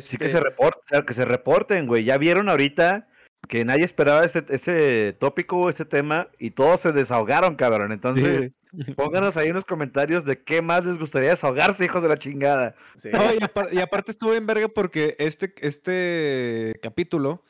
Sí 0.00 0.16
que 0.16 0.24
Este, 0.24 0.28
se 0.30 0.40
reporten, 0.40 1.02
que 1.04 1.14
se 1.14 1.24
reporten, 1.24 1.86
güey. 1.86 2.04
Ya 2.04 2.16
vieron 2.18 2.48
ahorita 2.48 3.08
que 3.48 3.64
nadie 3.64 3.84
esperaba 3.84 4.24
este, 4.24 4.44
este 4.48 5.12
tópico, 5.14 5.68
este 5.68 5.84
tema, 5.84 6.28
y 6.38 6.52
todos 6.52 6.80
se 6.80 6.92
desahogaron, 6.92 7.56
cabrón. 7.56 7.90
Entonces, 7.92 8.52
pónganos 8.96 9.36
ahí 9.36 9.48
en 9.48 9.54
los 9.54 9.64
comentarios 9.64 10.24
de 10.24 10.40
qué 10.42 10.62
más 10.62 10.84
les 10.84 10.96
gustaría 10.98 11.30
desahogarse, 11.30 11.84
hijos 11.84 12.02
de 12.02 12.08
la 12.08 12.16
chingada. 12.16 12.76
sí. 12.96 13.10
No, 13.12 13.34
y, 13.34 13.38
apar- 13.38 13.68
y 13.72 13.80
aparte 13.80 14.12
estuvo 14.12 14.32
en 14.34 14.46
verga 14.46 14.68
porque 14.68 15.16
este, 15.18 15.52
este 15.60 16.74
capítulo, 16.80 17.42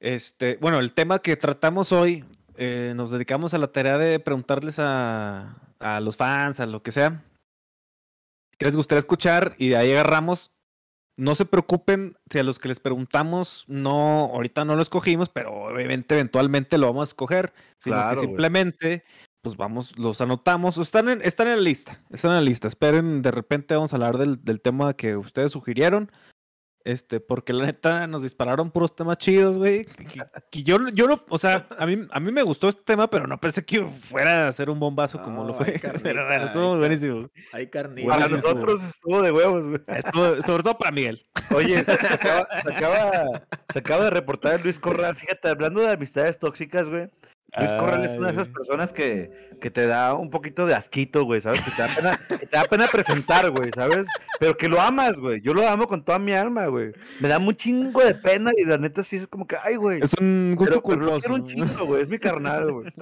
este, 0.00 0.56
bueno, 0.60 0.80
el 0.80 0.92
tema 0.92 1.20
que 1.20 1.36
tratamos 1.36 1.92
hoy, 1.92 2.24
eh, 2.56 2.92
nos 2.96 3.10
dedicamos 3.12 3.54
a 3.54 3.58
la 3.58 3.68
tarea 3.68 3.96
de 3.96 4.18
preguntarles 4.20 4.78
a, 4.78 5.56
a 5.78 6.00
los 6.00 6.16
fans, 6.16 6.60
a 6.60 6.66
lo 6.66 6.82
que 6.82 6.92
sea, 6.92 7.24
qué 8.58 8.66
les 8.66 8.76
gustaría 8.76 9.00
escuchar 9.00 9.54
y 9.58 9.70
de 9.70 9.76
ahí 9.76 9.92
agarramos. 9.92 10.52
No 11.16 11.36
se 11.36 11.44
preocupen 11.44 12.16
si 12.28 12.40
a 12.40 12.42
los 12.42 12.58
que 12.58 12.68
les 12.68 12.80
preguntamos 12.80 13.64
no, 13.68 14.30
ahorita 14.32 14.64
no 14.64 14.74
lo 14.74 14.82
escogimos, 14.82 15.28
pero 15.28 15.52
obviamente 15.52 16.14
eventualmente 16.14 16.76
lo 16.76 16.86
vamos 16.88 17.02
a 17.02 17.10
escoger, 17.10 17.52
sino 17.78 17.96
Claro, 17.96 18.20
que 18.20 18.26
simplemente 18.26 19.04
pues 19.40 19.56
vamos, 19.56 19.96
los 19.98 20.20
anotamos, 20.22 20.78
están 20.78 21.08
en, 21.10 21.20
están 21.22 21.48
en 21.48 21.56
la 21.56 21.62
lista, 21.62 22.02
están 22.10 22.30
en 22.30 22.38
la 22.38 22.42
lista. 22.42 22.66
Esperen, 22.66 23.20
de 23.20 23.30
repente 23.30 23.74
vamos 23.74 23.92
a 23.92 23.96
hablar 23.96 24.16
del, 24.16 24.42
del 24.42 24.62
tema 24.62 24.94
que 24.94 25.16
ustedes 25.16 25.52
sugirieron. 25.52 26.10
Este, 26.84 27.18
porque 27.18 27.54
la 27.54 27.64
neta 27.64 28.06
nos 28.06 28.22
dispararon 28.22 28.70
puros 28.70 28.94
temas 28.94 29.16
chidos, 29.16 29.56
güey. 29.56 29.86
Que, 29.86 30.22
que 30.50 30.62
yo, 30.62 30.78
no- 30.78 30.90
yo 30.90 31.06
no, 31.08 31.24
o 31.30 31.38
sea, 31.38 31.66
a 31.78 31.86
mí, 31.86 32.06
a 32.10 32.20
mí 32.20 32.30
me 32.30 32.42
gustó 32.42 32.68
este 32.68 32.82
tema, 32.84 33.08
pero 33.08 33.26
no 33.26 33.40
pensé 33.40 33.64
que 33.64 33.86
fuera 33.86 34.48
a 34.48 34.52
ser 34.52 34.68
un 34.68 34.78
bombazo 34.78 35.22
como 35.22 35.44
lo 35.44 35.54
No, 35.54 35.58
hay 35.60 35.64
fue. 35.64 35.80
carnita, 35.80 36.02
Pero 36.02 36.26
bueno, 36.26 36.40
hay 36.42 36.46
estuvo 36.46 36.68
car- 36.72 36.78
buenísimo. 36.78 37.30
Hay 37.54 37.66
carnita. 37.68 38.08
Para 38.10 38.28
nosotros 38.28 38.82
estuvo 38.82 39.22
de 39.22 39.32
huevos, 39.32 39.64
güey. 39.66 39.80
Estuvo- 39.88 40.42
sobre 40.42 40.62
todo 40.62 40.76
para 40.76 40.90
Miguel. 40.92 41.26
Oye, 41.54 41.82
se 41.84 41.92
acaba, 42.14 42.46
se 42.62 42.72
acaba, 42.74 43.24
se 43.72 43.78
acaba 43.78 44.04
de 44.04 44.10
reportar 44.10 44.60
Luis 44.62 44.78
Corral. 44.78 45.16
Fíjate, 45.16 45.48
hablando 45.48 45.80
de 45.80 45.90
amistades 45.92 46.38
tóxicas, 46.38 46.86
güey. 46.90 47.08
Luis 47.58 47.70
Corral 47.72 48.04
es 48.04 48.12
una 48.12 48.26
de 48.28 48.32
esas 48.32 48.48
personas 48.48 48.92
que, 48.92 49.30
que 49.60 49.70
te 49.70 49.86
da 49.86 50.14
un 50.14 50.30
poquito 50.30 50.66
de 50.66 50.74
asquito, 50.74 51.24
güey, 51.24 51.40
¿sabes? 51.40 51.60
Que 51.62 51.70
te 51.70 51.82
da 51.82 51.88
pena, 51.88 52.20
que 52.40 52.46
te 52.46 52.56
da 52.56 52.64
pena 52.64 52.86
presentar, 52.88 53.50
güey, 53.50 53.70
¿sabes? 53.74 54.06
Pero 54.40 54.56
que 54.56 54.68
lo 54.68 54.80
amas, 54.80 55.16
güey. 55.16 55.40
Yo 55.40 55.54
lo 55.54 55.66
amo 55.68 55.86
con 55.86 56.04
toda 56.04 56.18
mi 56.18 56.32
alma, 56.32 56.66
güey. 56.66 56.92
Me 57.20 57.28
da 57.28 57.38
un 57.38 57.54
chingo 57.54 58.02
de 58.04 58.14
pena 58.14 58.50
y 58.56 58.64
la 58.64 58.78
neta 58.78 59.02
sí 59.02 59.16
es 59.16 59.26
como 59.28 59.46
que, 59.46 59.56
ay, 59.62 59.76
güey. 59.76 60.00
Es 60.02 60.14
un 60.20 60.54
gusto 60.56 60.82
un 61.30 61.46
chingo, 61.46 61.86
güey. 61.86 62.02
Es 62.02 62.08
mi 62.08 62.18
carnal, 62.18 62.72
güey. 62.72 62.92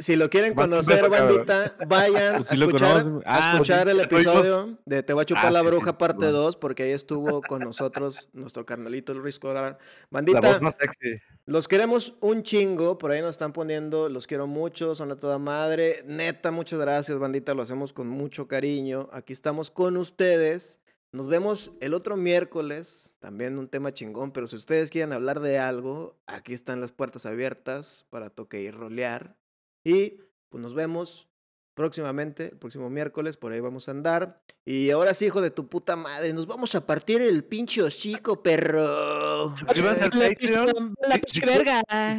Si, 0.00 0.16
lo 0.16 0.30
quieren 0.30 0.54
conocer, 0.54 0.96
beso, 0.96 1.10
cabrón. 1.10 1.28
bandita, 1.46 1.76
vayan 1.86 2.36
Pues 2.36 2.50
a 2.50 2.54
escuchar, 2.54 2.96
a 2.96 3.20
Ah, 3.26 3.52
escuchar 3.52 3.84
sí, 3.84 3.90
el 3.90 4.00
episodio 4.00 4.78
de 4.86 5.02
Te 5.02 5.12
voy 5.12 5.22
a 5.22 5.24
chupar 5.26 5.46
Ah, 5.46 5.50
la 5.50 5.60
sí, 5.60 5.66
bruja 5.66 5.90
sí, 5.90 5.96
parte 5.98 6.24
bueno. 6.24 6.38
2, 6.38 6.56
porque 6.56 6.82
ahí 6.84 6.90
estuvo 6.92 7.42
con 7.42 7.60
nosotros 7.62 8.28
nuestro 8.32 8.64
carnalito 8.64 9.12
Luis 9.14 9.38
Corral. 9.38 9.76
La 9.78 9.78
Bandita, 10.10 10.40
voz 10.40 10.60
más 10.62 10.76
sexy. 10.76 11.20
los 11.46 11.68
queremos 11.68 12.16
un 12.20 12.42
chingo, 12.42 12.98
por 12.98 13.10
ahí 13.10 13.20
nos 13.20 13.30
están 13.30 13.52
poniendo, 13.58 14.08
los 14.08 14.28
quiero 14.28 14.46
mucho, 14.46 14.94
son 14.94 15.10
a 15.10 15.16
toda 15.16 15.40
madre. 15.40 16.04
Neta, 16.06 16.52
muchas 16.52 16.78
gracias, 16.78 17.18
bandita, 17.18 17.54
lo 17.54 17.62
hacemos 17.62 17.92
con 17.92 18.06
mucho 18.06 18.46
cariño. 18.46 19.08
Aquí 19.10 19.32
estamos 19.32 19.72
con 19.72 19.96
ustedes. 19.96 20.78
Nos 21.10 21.26
vemos 21.26 21.72
el 21.80 21.92
otro 21.92 22.16
miércoles, 22.16 23.10
también 23.18 23.58
un 23.58 23.66
tema 23.66 23.92
chingón, 23.92 24.30
pero 24.30 24.46
si 24.46 24.54
ustedes 24.54 24.90
quieren 24.90 25.12
hablar 25.12 25.40
de 25.40 25.58
algo, 25.58 26.14
aquí 26.28 26.54
están 26.54 26.80
las 26.80 26.92
puertas 26.92 27.26
abiertas 27.26 28.06
para 28.10 28.30
toque 28.30 28.62
y 28.62 28.70
rolear. 28.70 29.36
Y 29.82 30.20
pues 30.50 30.62
nos 30.62 30.74
vemos 30.74 31.27
próximamente, 31.78 32.50
el 32.50 32.58
próximo 32.58 32.90
miércoles, 32.90 33.36
por 33.36 33.52
ahí 33.52 33.60
vamos 33.60 33.88
a 33.88 33.92
andar. 33.92 34.42
Y 34.66 34.90
ahora 34.90 35.14
sí, 35.14 35.26
hijo 35.26 35.40
de 35.40 35.50
tu 35.52 35.68
puta 35.68 35.94
madre, 35.96 36.32
nos 36.32 36.46
vamos 36.48 36.74
a 36.74 36.84
partir 36.84 37.22
el 37.22 37.44
pinche 37.44 37.80
hocico, 37.82 38.42
perro. 38.42 39.56
Suscríbanse 39.56 40.04
al 40.04 40.10
Patreon. 40.10 40.94
La 41.08 41.20
Si- 41.26 41.40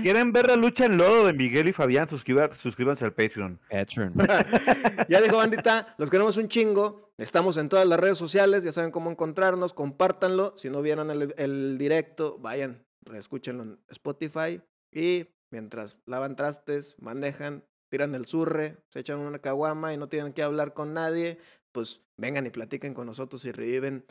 quieren 0.02 0.32
ver 0.32 0.48
la 0.48 0.56
lucha 0.56 0.86
en 0.86 0.98
lodo 0.98 1.26
de 1.28 1.34
Miguel 1.34 1.68
y 1.68 1.74
Fabián, 1.74 2.08
suscríbanse 2.08 3.04
al 3.06 3.14
Patreon. 3.14 3.60
Patreon. 3.70 4.14
ya 5.10 5.22
dijo 5.22 5.38
bandita, 5.38 5.94
los 5.98 6.10
queremos 6.10 6.38
un 6.38 6.48
chingo. 6.48 7.12
Estamos 7.18 7.58
en 7.58 7.68
todas 7.68 7.86
las 7.86 8.00
redes 8.00 8.18
sociales, 8.18 8.64
ya 8.64 8.72
saben 8.72 8.92
cómo 8.92 9.12
encontrarnos, 9.12 9.74
compártanlo. 9.74 10.54
Si 10.58 10.70
no 10.70 10.82
vieron 10.82 11.12
el, 11.12 11.34
el 11.38 11.78
directo, 11.78 12.38
vayan, 12.40 12.86
escúchenlo 13.14 13.64
en 13.64 13.80
Spotify. 13.90 14.62
Y 14.94 15.28
mientras 15.52 16.00
lavan 16.06 16.38
trastes, 16.38 16.96
manejan, 17.00 17.66
tiran 17.90 18.16
el 18.16 18.26
surre, 18.26 18.78
se 18.90 19.00
echan 19.00 19.20
una 19.20 19.40
caguama 19.40 19.94
y 19.94 19.98
no 19.98 20.08
tienen 20.10 20.34
que 20.34 20.44
hablar 20.44 20.74
con 20.74 20.94
nadie, 20.94 21.40
pues 21.72 22.02
vengan 22.18 22.46
y 22.46 22.50
platiquen 22.50 22.94
con 22.94 23.08
nosotros 23.08 23.46
y 23.46 23.52
reviven 23.52 24.06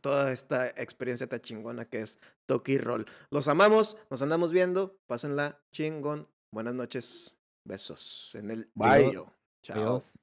toda 0.00 0.32
esta 0.32 0.68
experiencia 0.68 1.26
tan 1.26 1.40
chingona 1.40 1.84
que 1.84 2.00
es 2.02 2.18
Toki 2.46 2.78
Roll. 2.78 3.06
Los 3.30 3.48
amamos, 3.48 3.96
nos 4.10 4.22
andamos 4.22 4.52
viendo, 4.52 4.96
pásenla 5.06 5.60
chingón. 5.72 6.28
Buenas 6.52 6.74
noches, 6.74 7.36
besos 7.64 8.34
en 8.34 8.50
el 8.50 8.70
Bye. 8.74 9.12
Chao. 9.62 9.76
Adiós. 9.76 10.21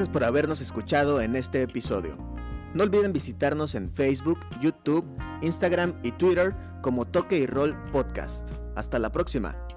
Gracias 0.00 0.14
por 0.14 0.24
habernos 0.24 0.62
escuchado 0.62 1.20
en 1.20 1.36
este 1.36 1.60
episodio. 1.60 2.16
No 2.72 2.84
olviden 2.84 3.12
visitarnos 3.12 3.74
en 3.74 3.92
Facebook, 3.92 4.38
YouTube, 4.58 5.04
Instagram 5.42 5.92
y 6.02 6.12
Twitter 6.12 6.56
como 6.80 7.04
Toque 7.04 7.36
y 7.36 7.44
Roll 7.44 7.76
Podcast. 7.92 8.48
Hasta 8.76 8.98
la 8.98 9.12
próxima. 9.12 9.69